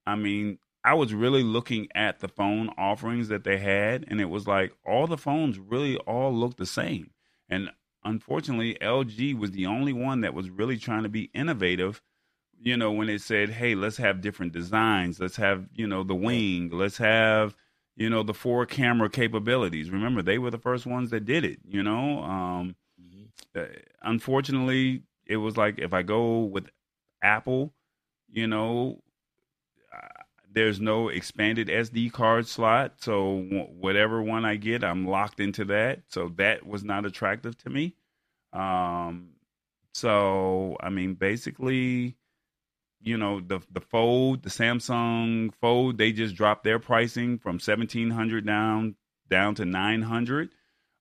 I 0.08 0.16
mean, 0.16 0.60
I 0.86 0.94
was 0.94 1.14
really 1.14 1.44
looking 1.44 1.88
at 1.96 2.20
the 2.20 2.28
phone 2.28 2.70
offerings 2.78 3.28
that 3.30 3.44
they 3.44 3.58
had, 3.58 4.06
and 4.08 4.22
it 4.22 4.30
was 4.30 4.48
like 4.48 4.74
all 4.86 5.08
the 5.08 5.18
phones 5.18 5.58
really 5.58 5.98
all 5.98 6.32
look 6.34 6.58
the 6.58 6.66
same. 6.66 7.10
And 7.50 7.72
unfortunately, 8.04 8.78
LG 8.82 9.38
was 9.38 9.52
the 9.52 9.66
only 9.66 9.94
one 9.94 10.22
that 10.22 10.34
was 10.34 10.50
really 10.50 10.78
trying 10.78 11.04
to 11.04 11.10
be 11.10 11.32
innovative. 11.34 12.02
You 12.58 12.78
know, 12.78 12.92
when 12.92 13.10
it 13.10 13.22
said, 13.22 13.50
"Hey, 13.50 13.76
let's 13.76 13.98
have 13.98 14.22
different 14.22 14.54
designs. 14.54 15.20
Let's 15.20 15.36
have 15.38 15.68
you 15.74 15.88
know 15.88 16.04
the 16.04 16.16
wing. 16.16 16.70
Let's 16.72 16.98
have." 16.98 17.56
you 17.96 18.10
know 18.10 18.24
the 18.24 18.34
four 18.34 18.66
camera 18.66 19.10
capabilities. 19.10 19.90
Remember, 19.90 20.22
they 20.22 20.38
were 20.38 20.52
the 20.52 20.58
first 20.58 20.86
ones 20.86 21.12
that 21.12 21.26
did 21.26 21.46
it. 21.46 21.60
You 21.66 21.84
know, 21.84 22.24
um, 22.24 22.76
mm-hmm. 23.02 23.60
uh, 23.60 23.80
unfortunately, 24.02 25.04
it 25.26 25.38
was 25.38 25.58
like 25.58 25.80
if 25.80 25.94
I 25.94 26.04
go 26.04 26.42
with 26.42 26.70
Apple, 27.22 27.74
you 28.30 28.48
know, 28.48 29.02
there's 30.56 30.80
no 30.80 31.10
expanded 31.10 31.68
SD 31.68 32.12
card 32.12 32.48
slot. 32.48 32.94
So 33.02 33.42
whatever 33.78 34.22
one 34.22 34.46
I 34.46 34.56
get, 34.56 34.84
I'm 34.84 35.06
locked 35.06 35.40
into 35.40 35.66
that. 35.66 36.04
So 36.08 36.30
that 36.38 36.66
was 36.66 36.84
not 36.84 37.06
attractive 37.06 37.58
to 37.60 37.70
me. 37.70 37.94
Um, 38.54 39.32
so 39.94 40.78
I 40.80 40.90
mean, 40.90 41.14
basically, 41.14 42.16
you 43.02 43.18
know 43.18 43.40
the 43.40 43.60
the 43.72 43.80
fold 43.80 44.44
the 44.44 44.50
samsung 44.50 45.54
fold 45.62 45.98
they 45.98 46.12
just 46.12 46.36
dropped 46.36 46.64
their 46.64 46.80
pricing 46.80 47.38
from 47.38 47.54
1700 47.54 48.46
down 48.46 48.96
down 49.30 49.56
to 49.56 49.64
900 49.64 50.50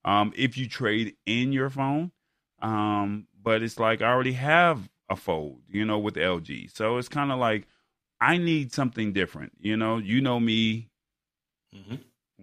um, 0.05 0.33
if 0.37 0.57
you 0.57 0.69
trade 0.69 1.15
in 1.27 1.53
your 1.53 1.71
phone 1.71 2.13
um, 2.61 3.27
but 3.43 3.63
it's 3.63 3.79
like 3.79 4.03
i 4.03 4.07
already 4.07 4.33
have 4.33 4.89
a 5.09 5.17
fold 5.17 5.63
you 5.69 5.85
know 5.85 5.99
with 5.99 6.15
lg 6.15 6.71
so 6.77 6.99
it's 6.99 7.09
kind 7.09 7.33
of 7.33 7.39
like 7.39 7.67
i 8.21 8.37
need 8.37 8.73
something 8.73 9.13
different 9.13 9.53
you 9.61 9.77
know 9.77 9.99
you 9.99 10.21
know 10.21 10.41
me 10.41 10.89
mm-hmm. 11.75 11.97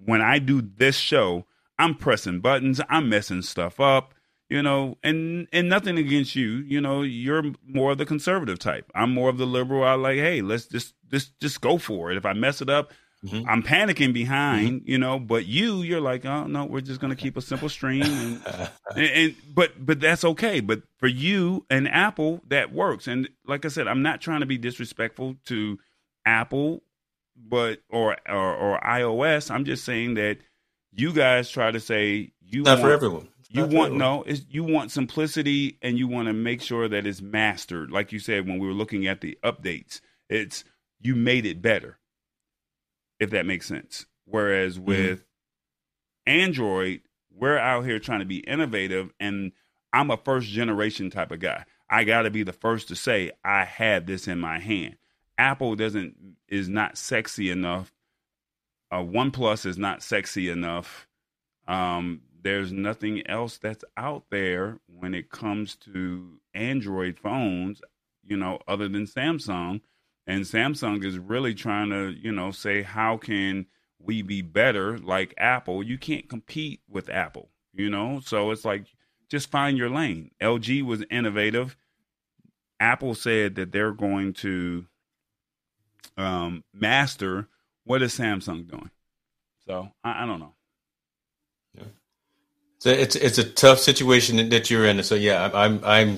when 0.06 0.22
i 0.22 0.40
do 0.40 0.62
this 0.62 0.96
show 0.96 1.46
i'm 1.80 1.96
pressing 1.96 2.40
buttons 2.40 2.82
i'm 2.90 3.10
messing 3.10 3.42
stuff 3.42 3.80
up 3.80 4.14
you 4.52 4.62
know, 4.62 4.98
and 5.02 5.48
and 5.54 5.70
nothing 5.70 5.98
against 5.98 6.36
you. 6.36 6.58
You 6.68 6.82
know, 6.82 7.04
you're 7.04 7.54
more 7.66 7.94
of 7.94 7.98
the 7.98 8.06
conservative 8.06 8.60
type. 8.60 8.92
I'm 8.94 9.14
more 9.14 9.30
of 9.30 9.38
the 9.38 9.46
liberal. 9.46 9.86
I 9.86 9.94
like, 9.94 10.18
hey, 10.18 10.42
let's 10.42 10.66
just 10.66 10.94
just 11.10 11.40
just 11.40 11.62
go 11.62 11.78
for 11.78 12.12
it. 12.12 12.18
If 12.18 12.26
I 12.26 12.34
mess 12.34 12.62
it 12.62 12.70
up, 12.70 12.92
mm-hmm. 13.26 13.48
I'm 13.50 13.64
panicking 13.64 14.14
behind. 14.14 14.82
Mm-hmm. 14.82 14.90
You 14.90 14.98
know, 14.98 15.20
but 15.20 15.46
you, 15.46 15.82
you're 15.82 16.02
like, 16.02 16.26
oh 16.26 16.48
no, 16.48 16.66
we're 16.66 16.82
just 16.82 17.00
gonna 17.00 17.16
keep 17.16 17.38
a 17.38 17.42
simple 17.42 17.70
stream, 17.70 18.04
and, 18.04 18.42
and, 18.96 19.06
and 19.06 19.36
but 19.54 19.86
but 19.86 20.00
that's 20.00 20.24
okay. 20.24 20.60
But 20.60 20.84
for 20.98 21.08
you 21.08 21.66
and 21.70 21.88
Apple, 21.88 22.42
that 22.48 22.74
works. 22.74 23.08
And 23.08 23.30
like 23.46 23.66
I 23.66 23.70
said, 23.70 23.88
I'm 23.88 24.02
not 24.02 24.22
trying 24.22 24.42
to 24.42 24.46
be 24.46 24.58
disrespectful 24.58 25.36
to 25.46 25.80
Apple, 26.26 26.84
but 27.36 27.80
or 27.90 28.18
or, 28.28 28.56
or 28.56 28.80
iOS. 28.82 29.52
I'm 29.52 29.66
just 29.66 29.86
saying 29.86 30.16
that 30.16 30.38
you 30.92 31.14
guys 31.14 31.50
try 31.50 31.72
to 31.72 31.80
say 31.80 32.34
you 32.42 32.64
not 32.64 32.80
want, 32.80 32.82
for 32.82 32.92
everyone 32.92 33.28
you 33.52 33.66
want 33.66 33.94
no, 33.96 34.24
you 34.50 34.64
want 34.64 34.92
simplicity 34.92 35.78
and 35.82 35.98
you 35.98 36.08
want 36.08 36.28
to 36.28 36.34
make 36.34 36.62
sure 36.62 36.88
that 36.88 37.06
it's 37.06 37.22
mastered. 37.22 37.92
Like 37.92 38.12
you 38.12 38.20
said 38.20 38.48
when 38.48 38.60
we 38.60 38.68
were 38.68 38.74
looking 38.74 39.08
at 39.08 39.22
the 39.22 39.38
updates, 39.44 40.00
it's 40.30 40.64
you 41.00 41.16
made 41.16 41.46
it 41.46 41.62
better. 41.62 41.98
If 43.22 43.30
that 43.30 43.46
makes 43.46 43.68
sense. 43.68 44.06
Whereas 44.26 44.76
mm-hmm. 44.76 44.86
with 44.86 45.20
mm-hmm. 45.20 46.40
Android, 46.40 47.02
we're 47.34 47.58
out 47.58 47.86
here 47.86 48.00
trying 48.00 48.20
to 48.20 48.26
be 48.26 48.40
innovative 48.40 49.14
and 49.20 49.54
I'm 49.94 50.12
a 50.12 50.18
first 50.18 50.48
generation 50.48 51.10
type 51.10 51.32
of 51.32 51.40
guy. 51.40 51.66
I 51.90 52.04
got 52.04 52.24
to 52.24 52.32
be 52.32 52.44
the 52.44 52.54
first 52.54 52.88
to 52.88 52.96
say 52.96 53.32
I 53.44 53.66
had 53.66 54.08
this 54.08 54.28
in 54.28 54.40
my 54.40 54.60
hand. 54.60 54.96
Apple 55.38 55.76
doesn't 55.76 56.16
is 56.48 56.70
not 56.70 56.98
sexy 56.98 57.50
enough. 57.50 57.94
Uh, 58.92 59.04
OnePlus 59.04 59.66
is 59.66 59.78
not 59.78 60.04
sexy 60.04 60.50
enough. 60.50 61.08
Um, 61.68 62.22
there's 62.44 62.72
nothing 62.72 63.26
else 63.28 63.58
that's 63.58 63.84
out 63.98 64.26
there 64.32 64.80
when 64.88 65.14
it 65.14 65.30
comes 65.30 65.76
to 65.78 66.40
Android 66.54 67.20
phones, 67.20 67.82
you 68.26 68.38
know, 68.38 68.60
other 68.68 68.88
than 68.88 69.06
Samsung. 69.06 69.82
And 70.28 70.44
Samsung 70.44 71.04
is 71.04 71.18
really 71.18 71.54
trying 71.54 71.90
to, 71.90 72.12
you 72.12 72.32
know, 72.32 72.52
say, 72.52 72.84
how 72.84 73.18
can 73.18 73.66
we 74.00 74.22
be 74.22 74.42
better 74.42 74.98
like 74.98 75.34
Apple? 75.38 75.84
You 75.84 75.98
can't 75.98 76.30
compete 76.30 76.82
with 76.90 77.10
Apple, 77.10 77.50
you 77.74 77.90
know? 77.90 78.22
So 78.24 78.52
it's 78.52 78.66
like, 78.66 78.86
just 79.30 79.50
find 79.50 79.78
your 79.78 79.90
lane. 79.90 80.32
LG 80.42 80.84
was 80.84 81.04
innovative. 81.10 81.76
Apple 82.80 83.16
said 83.16 83.56
that 83.56 83.72
they're 83.72 83.94
going 83.94 84.34
to 84.34 84.86
um, 86.18 86.64
master 86.74 87.48
what 87.84 88.02
is 88.02 88.18
Samsung 88.18 88.70
doing. 88.70 88.90
So 89.66 89.90
I, 90.04 90.24
I 90.24 90.26
don't 90.26 90.40
know. 90.40 90.54
Yeah. 91.76 91.84
So 92.80 92.90
it's 92.90 93.16
it's 93.16 93.38
a 93.38 93.44
tough 93.44 93.80
situation 93.80 94.50
that 94.50 94.70
you're 94.70 94.86
in. 94.86 95.02
So 95.04 95.16
yeah, 95.16 95.50
I'm 95.54 95.80
I'm 95.84 96.18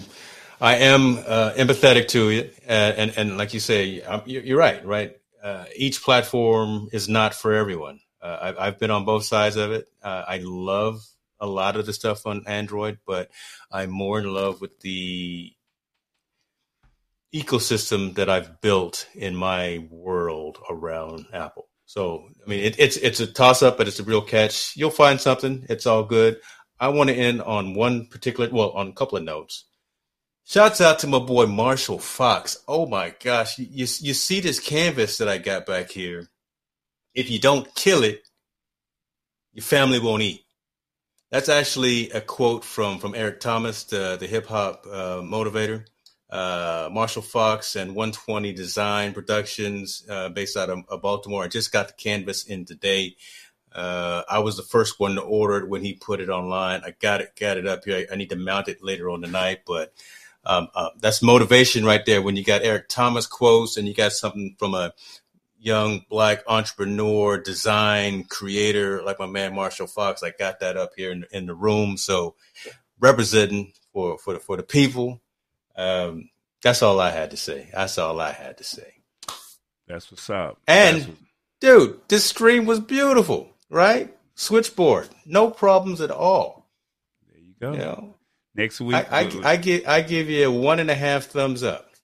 I 0.62 0.78
am 0.78 1.18
uh, 1.18 1.54
empathetic 1.56 2.08
to 2.10 2.30
it, 2.30 2.58
uh, 2.68 2.72
and 2.72 3.14
and 3.18 3.38
like 3.38 3.54
you 3.54 3.60
say, 3.60 4.02
I'm, 4.04 4.22
you're 4.26 4.58
right. 4.58 4.86
Right, 4.86 5.18
uh, 5.44 5.66
each 5.76 6.02
platform 6.02 6.90
is 6.92 7.10
not 7.10 7.34
for 7.34 7.54
everyone. 7.54 8.00
Uh, 8.22 8.38
I've, 8.42 8.58
I've 8.58 8.80
been 8.80 8.92
on 8.92 9.06
both 9.06 9.26
sides 9.26 9.58
of 9.58 9.72
it. 9.72 9.88
Uh, 10.02 10.24
I 10.28 10.40
love 10.44 11.06
a 11.40 11.48
lot 11.48 11.76
of 11.76 11.86
the 11.86 11.94
stuff 11.94 12.26
on 12.26 12.46
Android, 12.48 13.00
but 13.06 13.30
I'm 13.70 13.90
more 13.90 14.20
in 14.20 14.34
love 14.34 14.62
with 14.62 14.80
the 14.80 15.52
ecosystem 17.34 18.16
that 18.16 18.30
I've 18.30 18.62
built 18.62 19.08
in 19.16 19.36
my 19.36 19.86
world 19.90 20.60
around 20.70 21.26
Apple. 21.34 21.68
So, 21.86 22.30
I 22.46 22.50
mean, 22.50 22.64
it, 22.64 22.76
it's 22.80 22.98
it's 22.98 23.20
a 23.20 23.28
toss 23.28 23.62
up, 23.62 23.78
but 23.78 23.88
it's 23.88 24.00
a 24.00 24.04
real 24.04 24.22
catch. 24.22 24.78
You'll 24.78 24.90
find 24.90 25.20
something. 25.20 25.66
It's 25.70 25.86
all 25.86 26.04
good. 26.04 26.40
I 26.80 26.88
want 26.90 27.10
to 27.10 27.16
end 27.16 27.42
on 27.42 27.74
one 27.74 28.08
particular, 28.08 28.50
well, 28.52 28.72
on 28.72 28.88
a 28.88 28.94
couple 28.94 29.18
of 29.18 29.24
notes. 29.24 29.66
Shouts 30.46 30.82
out 30.82 31.00
to 31.00 31.08
my 31.08 31.20
boy 31.20 31.46
Marshall 31.46 32.00
Fox. 32.00 32.58
Oh 32.68 32.86
my 32.86 33.16
gosh, 33.24 33.58
you, 33.58 33.68
you, 33.70 34.14
see 34.14 34.42
this 34.42 34.60
canvas 34.60 35.18
that 35.20 35.30
I 35.30 35.38
got 35.38 35.66
back 35.66 35.90
here. 35.90 36.28
If 37.16 37.32
you 37.32 37.40
don't 37.40 37.74
kill 37.76 38.04
it, 38.04 38.28
your 39.54 39.64
family 39.64 40.00
won't 40.00 40.22
eat. 40.22 40.44
That's 41.32 41.48
actually 41.48 42.12
a 42.12 42.20
quote 42.20 42.66
from 42.66 43.00
from 43.00 43.16
Eric 43.16 43.40
Thomas, 43.40 43.86
the 43.86 44.18
the 44.20 44.28
hip 44.28 44.46
hop 44.46 44.86
uh, 44.86 45.22
motivator. 45.22 45.86
Uh, 46.30 46.90
Marshall 46.92 47.22
Fox 47.22 47.76
and 47.78 47.96
120 47.96 48.54
Design 48.54 49.14
Productions, 49.14 50.04
uh, 50.10 50.30
based 50.30 50.58
out 50.58 50.70
of, 50.70 50.80
of, 50.90 51.02
Baltimore. 51.02 51.44
I 51.44 51.48
just 51.48 51.72
got 51.72 51.88
the 51.88 51.94
canvas 51.94 52.46
in 52.46 52.66
today. 52.66 53.16
Uh, 53.72 54.24
I 54.28 54.40
was 54.40 54.58
the 54.58 54.64
first 54.64 55.00
one 55.00 55.16
to 55.16 55.22
order 55.22 55.58
it 55.58 55.70
when 55.70 55.84
he 55.84 55.94
put 55.94 56.20
it 56.20 56.30
online. 56.30 56.82
I 56.84 56.96
got 57.00 57.22
it, 57.22 57.34
got 57.40 57.58
it 57.58 57.68
up 57.68 57.86
here. 57.86 58.08
I, 58.10 58.14
I 58.14 58.16
need 58.16 58.32
to 58.32 58.36
mount 58.36 58.68
it 58.68 58.84
later 58.84 59.12
on 59.12 59.22
tonight, 59.22 59.60
but 59.68 59.94
um, 60.46 60.68
uh, 60.76 60.90
that's 61.00 61.22
motivation 61.22 61.86
right 61.86 62.06
there. 62.06 62.22
When 62.22 62.36
you 62.36 62.44
got 62.44 62.64
Eric 62.64 62.90
Thomas 62.90 63.28
quotes 63.28 63.78
and 63.78 63.88
you 63.88 63.94
got 63.94 64.12
something 64.12 64.56
from 64.60 64.74
a 64.74 64.94
young 65.58 66.06
black 66.10 66.44
entrepreneur, 66.48 67.38
design 67.38 68.26
creator 68.26 69.02
like 69.02 69.20
my 69.20 69.26
man 69.26 69.56
Marshall 69.56 69.88
Fox. 69.88 70.22
I 70.22 70.32
got 70.38 70.60
that 70.60 70.76
up 70.76 70.92
here 70.98 71.12
in, 71.12 71.26
in 71.32 71.46
the 71.46 71.56
room. 71.56 71.98
So 71.98 72.36
representing 73.00 73.74
for 73.94 74.18
for 74.18 74.34
the, 74.34 74.40
for 74.40 74.58
the 74.58 74.64
people. 74.64 75.22
Um, 75.76 76.30
that's 76.62 76.82
all 76.82 77.00
I 77.00 77.12
had 77.12 77.32
to 77.32 77.38
say. 77.38 77.70
That's 77.74 77.98
all 77.98 78.20
I 78.20 78.32
had 78.32 78.58
to 78.58 78.64
say. 78.64 78.94
That's 79.88 80.12
what's 80.12 80.30
up. 80.30 80.60
And 80.68 81.06
what... 81.06 81.18
dude, 81.60 82.00
this 82.08 82.26
stream 82.26 82.66
was 82.66 82.80
beautiful, 82.80 83.50
right? 83.70 84.16
Switchboard, 84.36 85.10
no 85.26 85.50
problems 85.50 86.02
at 86.02 86.12
all. 86.12 86.70
There 87.30 87.40
you 87.40 87.54
go. 87.60 87.72
You 87.74 87.78
know, 87.78 88.16
Next 88.56 88.80
week, 88.80 88.96
I, 88.96 89.22
I, 89.22 89.52
I 89.52 89.58
give 89.58 89.88
I 89.88 90.02
give 90.02 90.30
you 90.30 90.48
a 90.48 90.52
one 90.52 90.80
and 90.80 90.92
a 90.92 90.96
half 90.96 91.26
thumbs 91.26 91.64
up. 91.64 91.90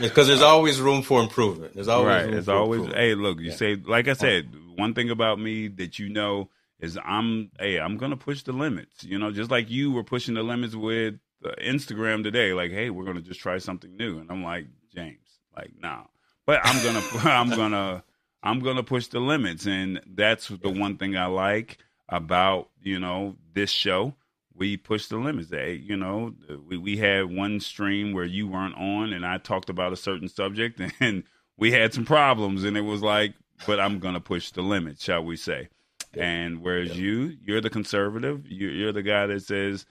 because 0.00 0.26
there's 0.26 0.40
always 0.40 0.80
room 0.80 1.02
for 1.02 1.20
improvement. 1.20 1.74
There's 1.74 1.88
always 1.88 2.06
right. 2.06 2.30
There's 2.30 2.48
always 2.48 2.86
hey, 2.92 3.14
look, 3.14 3.38
you 3.38 3.50
yeah. 3.50 3.56
say 3.56 3.76
like 3.76 4.08
I 4.08 4.14
said, 4.14 4.48
one 4.76 4.94
thing 4.94 5.10
about 5.10 5.38
me 5.38 5.68
that 5.68 5.98
you 5.98 6.08
know 6.08 6.48
is 6.80 6.98
I'm 7.04 7.50
hey, 7.58 7.78
I'm 7.78 7.98
gonna 7.98 8.16
push 8.16 8.42
the 8.42 8.52
limits. 8.52 9.04
You 9.04 9.18
know, 9.18 9.30
just 9.30 9.50
like 9.50 9.70
you 9.70 9.92
were 9.92 10.04
pushing 10.04 10.34
the 10.34 10.42
limits 10.42 10.74
with 10.74 11.16
uh, 11.44 11.50
Instagram 11.62 12.22
today. 12.22 12.52
Like, 12.52 12.70
hey, 12.70 12.90
we're 12.90 13.04
gonna 13.04 13.20
just 13.20 13.40
try 13.40 13.58
something 13.58 13.94
new, 13.96 14.18
and 14.18 14.30
I'm 14.30 14.42
like 14.42 14.66
James, 14.94 15.38
like 15.54 15.72
nah. 15.78 16.04
But 16.46 16.60
I'm 16.64 16.82
gonna 16.82 17.02
I'm 17.30 17.50
gonna 17.50 18.04
I'm 18.42 18.60
gonna 18.60 18.82
push 18.82 19.08
the 19.08 19.20
limits, 19.20 19.66
and 19.66 20.00
that's 20.06 20.48
the 20.48 20.70
one 20.70 20.96
thing 20.96 21.16
I 21.16 21.26
like 21.26 21.78
about 22.08 22.70
you 22.82 22.98
know 22.98 23.36
this 23.54 23.70
show 23.70 24.14
we 24.60 24.76
pushed 24.76 25.08
the 25.08 25.16
limits. 25.16 25.48
That 25.48 25.80
you 25.82 25.96
know, 25.96 26.34
we 26.68 26.76
we 26.76 26.96
had 26.98 27.34
one 27.34 27.58
stream 27.58 28.12
where 28.12 28.24
you 28.24 28.46
weren't 28.46 28.76
on, 28.76 29.12
and 29.12 29.26
I 29.26 29.38
talked 29.38 29.70
about 29.70 29.92
a 29.92 29.96
certain 29.96 30.28
subject, 30.28 30.80
and 31.00 31.24
we 31.56 31.72
had 31.72 31.92
some 31.92 32.04
problems, 32.04 32.62
and 32.62 32.76
it 32.76 32.82
was 32.82 33.02
like, 33.02 33.34
but 33.66 33.80
I'm 33.80 33.98
gonna 33.98 34.20
push 34.20 34.52
the 34.52 34.62
limits, 34.62 35.02
shall 35.02 35.24
we 35.24 35.36
say? 35.36 35.70
Yeah. 36.14 36.24
And 36.24 36.62
whereas 36.62 36.90
yeah. 36.90 37.02
you, 37.02 37.36
you're 37.44 37.60
the 37.60 37.70
conservative, 37.70 38.46
you're, 38.46 38.70
you're 38.72 38.92
the 38.92 39.02
guy 39.02 39.26
that 39.26 39.42
says, 39.42 39.86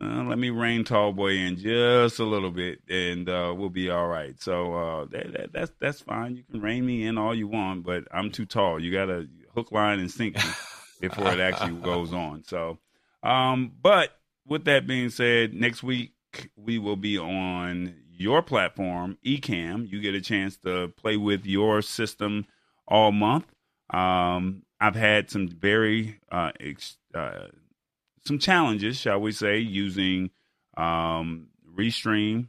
uh, 0.00 0.22
"Let 0.22 0.38
me 0.38 0.50
rein 0.50 0.84
tall 0.84 1.12
boy 1.12 1.32
in 1.32 1.56
just 1.56 2.18
a 2.18 2.24
little 2.24 2.50
bit, 2.50 2.80
and 2.88 3.28
uh, 3.28 3.52
we'll 3.56 3.70
be 3.70 3.90
all 3.90 4.06
right." 4.06 4.40
So 4.40 4.74
uh, 4.74 5.04
that, 5.06 5.32
that, 5.32 5.52
that's 5.52 5.72
that's 5.80 6.00
fine. 6.00 6.36
You 6.36 6.44
can 6.48 6.60
rein 6.60 6.86
me 6.86 7.06
in 7.06 7.18
all 7.18 7.34
you 7.34 7.48
want, 7.48 7.82
but 7.82 8.04
I'm 8.12 8.30
too 8.30 8.46
tall. 8.46 8.80
You 8.80 8.92
got 8.92 9.06
to 9.06 9.28
hook, 9.54 9.72
line, 9.72 9.98
and 9.98 10.10
sink 10.10 10.36
me 10.36 10.42
before 11.00 11.32
it 11.32 11.40
actually 11.40 11.80
goes 11.80 12.12
on. 12.12 12.44
So. 12.44 12.78
Um, 13.22 13.72
but 13.80 14.10
with 14.46 14.64
that 14.64 14.86
being 14.86 15.10
said, 15.10 15.54
next 15.54 15.82
week 15.82 16.12
we 16.56 16.78
will 16.78 16.96
be 16.96 17.18
on 17.18 17.94
your 18.10 18.42
platform, 18.42 19.18
Ecamm. 19.24 19.90
You 19.90 20.00
get 20.00 20.14
a 20.14 20.20
chance 20.20 20.56
to 20.58 20.88
play 20.96 21.16
with 21.16 21.44
your 21.44 21.82
system 21.82 22.46
all 22.86 23.12
month. 23.12 23.46
Um, 23.90 24.62
I've 24.80 24.94
had 24.94 25.30
some 25.30 25.48
very 25.48 26.18
uh, 26.30 26.52
ex- 26.60 26.98
uh, 27.14 27.48
some 28.24 28.38
challenges, 28.38 28.96
shall 28.96 29.20
we 29.20 29.32
say, 29.32 29.58
using 29.58 30.30
um, 30.76 31.48
Restream, 31.76 32.48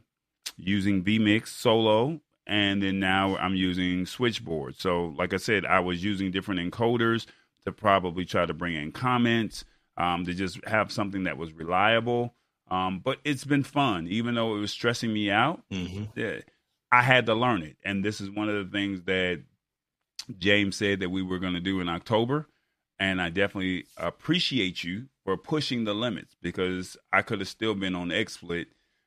using 0.56 1.02
vMix 1.02 1.48
Solo, 1.48 2.20
and 2.46 2.82
then 2.82 3.00
now 3.00 3.36
I'm 3.36 3.54
using 3.54 4.06
Switchboard. 4.06 4.76
So, 4.78 5.14
like 5.16 5.32
I 5.32 5.38
said, 5.38 5.64
I 5.64 5.80
was 5.80 6.04
using 6.04 6.30
different 6.30 6.60
encoders 6.60 7.26
to 7.64 7.72
probably 7.72 8.24
try 8.24 8.46
to 8.46 8.54
bring 8.54 8.74
in 8.74 8.92
comments 8.92 9.64
um, 9.96 10.24
to 10.26 10.34
just 10.34 10.64
have 10.66 10.92
something 10.92 11.24
that 11.24 11.38
was 11.38 11.52
reliable. 11.52 12.34
Um, 12.70 13.00
but 13.04 13.18
it's 13.24 13.44
been 13.44 13.62
fun, 13.62 14.08
even 14.08 14.34
though 14.34 14.56
it 14.56 14.60
was 14.60 14.72
stressing 14.72 15.12
me 15.12 15.30
out. 15.30 15.62
Mm-hmm. 15.70 16.04
I 16.90 17.02
had 17.02 17.26
to 17.26 17.34
learn 17.34 17.62
it, 17.62 17.76
and 17.84 18.04
this 18.04 18.20
is 18.20 18.30
one 18.30 18.48
of 18.48 18.54
the 18.54 18.70
things 18.70 19.02
that 19.02 19.42
James 20.38 20.76
said 20.76 21.00
that 21.00 21.10
we 21.10 21.22
were 21.22 21.38
going 21.38 21.54
to 21.54 21.60
do 21.60 21.80
in 21.80 21.88
October. 21.88 22.48
And 22.98 23.20
I 23.20 23.28
definitely 23.30 23.86
appreciate 23.96 24.84
you 24.84 25.06
for 25.24 25.36
pushing 25.36 25.84
the 25.84 25.94
limits 25.94 26.36
because 26.40 26.96
I 27.12 27.22
could 27.22 27.40
have 27.40 27.48
still 27.48 27.74
been 27.74 27.96
on 27.96 28.08
XSplit, 28.08 28.66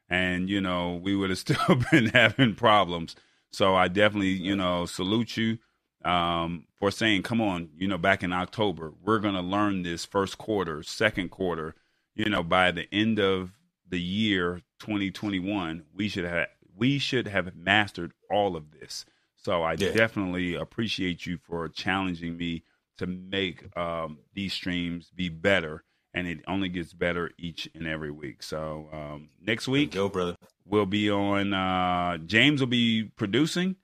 and 0.09 0.49
you 0.49 0.59
know 0.61 0.99
we 1.01 1.15
would 1.15 1.29
have 1.29 1.39
still 1.47 1.81
been 1.91 2.07
having 2.07 2.55
problems. 2.55 3.15
So 3.51 3.75
I 3.75 3.87
definitely, 3.87 4.33
you 4.33 4.55
know, 4.55 4.85
salute 4.85 5.37
you 5.37 5.57
um, 6.03 6.65
for 6.79 6.91
saying, 6.91 7.23
come 7.23 7.41
on, 7.41 7.69
you 7.77 7.87
know, 7.87 7.97
back 7.97 8.23
in 8.23 8.31
October, 8.31 8.93
we're 9.03 9.19
going 9.19 9.33
to 9.33 9.41
learn 9.41 9.81
this 9.81 10.05
first 10.05 10.37
quarter, 10.37 10.83
second 10.83 11.29
quarter, 11.29 11.75
you 12.13 12.29
know, 12.29 12.43
by 12.43 12.71
the 12.71 12.87
end 12.93 13.19
of 13.19 13.51
the 13.87 13.99
year 13.99 14.61
2021, 14.79 15.85
we 15.93 16.07
should 16.09 16.25
have 16.25 16.47
we 16.75 16.99
should 16.99 17.27
have 17.27 17.55
mastered 17.55 18.13
all 18.29 18.55
of 18.55 18.71
this. 18.79 19.05
So 19.35 19.63
I 19.63 19.73
yeah. 19.73 19.91
definitely 19.91 20.55
appreciate 20.55 21.25
you 21.25 21.37
for 21.37 21.67
challenging 21.69 22.37
me 22.37 22.63
to 22.97 23.07
make 23.07 23.75
um, 23.77 24.19
these 24.33 24.53
streams 24.53 25.11
be 25.15 25.29
better, 25.29 25.83
and 26.13 26.27
it 26.27 26.39
only 26.47 26.69
gets 26.69 26.93
better 26.93 27.31
each 27.37 27.69
and 27.73 27.87
every 27.87 28.11
week. 28.11 28.43
So 28.43 28.89
um, 28.91 29.29
next 29.41 29.67
week, 29.67 29.91
go 29.91 30.09
brother, 30.09 30.35
we'll 30.65 30.85
be 30.85 31.09
on. 31.09 31.53
Uh, 31.53 32.17
James 32.17 32.59
will 32.59 32.67
be 32.67 33.05
producing 33.15 33.75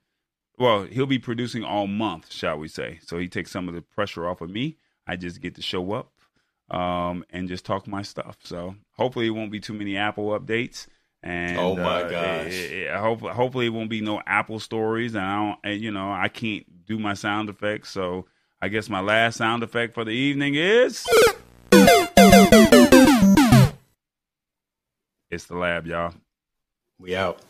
well, 0.58 0.84
he'll 0.84 1.06
be 1.06 1.18
producing 1.18 1.64
all 1.64 1.86
month, 1.86 2.32
shall 2.32 2.58
we 2.58 2.68
say. 2.68 3.00
So 3.02 3.18
he 3.18 3.28
takes 3.28 3.50
some 3.50 3.68
of 3.68 3.74
the 3.74 3.82
pressure 3.82 4.28
off 4.28 4.40
of 4.40 4.50
me. 4.50 4.76
I 5.06 5.16
just 5.16 5.40
get 5.40 5.56
to 5.56 5.62
show 5.62 5.92
up 5.92 6.12
um, 6.70 7.24
and 7.30 7.48
just 7.48 7.64
talk 7.64 7.86
my 7.86 8.02
stuff. 8.02 8.38
So 8.44 8.76
hopefully 8.92 9.26
it 9.26 9.30
won't 9.30 9.52
be 9.52 9.60
too 9.60 9.74
many 9.74 9.96
Apple 9.96 10.38
updates. 10.38 10.86
And 11.22 11.58
oh 11.58 11.74
my 11.74 12.02
uh, 12.02 12.08
gosh! 12.10 12.52
It, 12.52 12.72
it, 12.72 12.96
hope, 12.96 13.22
hopefully 13.22 13.66
it 13.66 13.70
won't 13.70 13.88
be 13.88 14.02
no 14.02 14.20
Apple 14.26 14.60
stories. 14.60 15.14
And 15.14 15.24
I 15.24 15.36
don't, 15.36 15.58
and, 15.64 15.80
you 15.80 15.90
know, 15.90 16.12
I 16.12 16.28
can't 16.28 16.66
do 16.84 16.98
my 16.98 17.14
sound 17.14 17.48
effects. 17.48 17.90
So 17.90 18.26
I 18.60 18.68
guess 18.68 18.90
my 18.90 19.00
last 19.00 19.38
sound 19.38 19.62
effect 19.62 19.94
for 19.94 20.04
the 20.04 20.10
evening 20.10 20.54
is 20.54 21.06
it's 25.30 25.46
the 25.46 25.56
lab, 25.56 25.86
y'all. 25.86 26.14
We 26.98 27.16
out. 27.16 27.40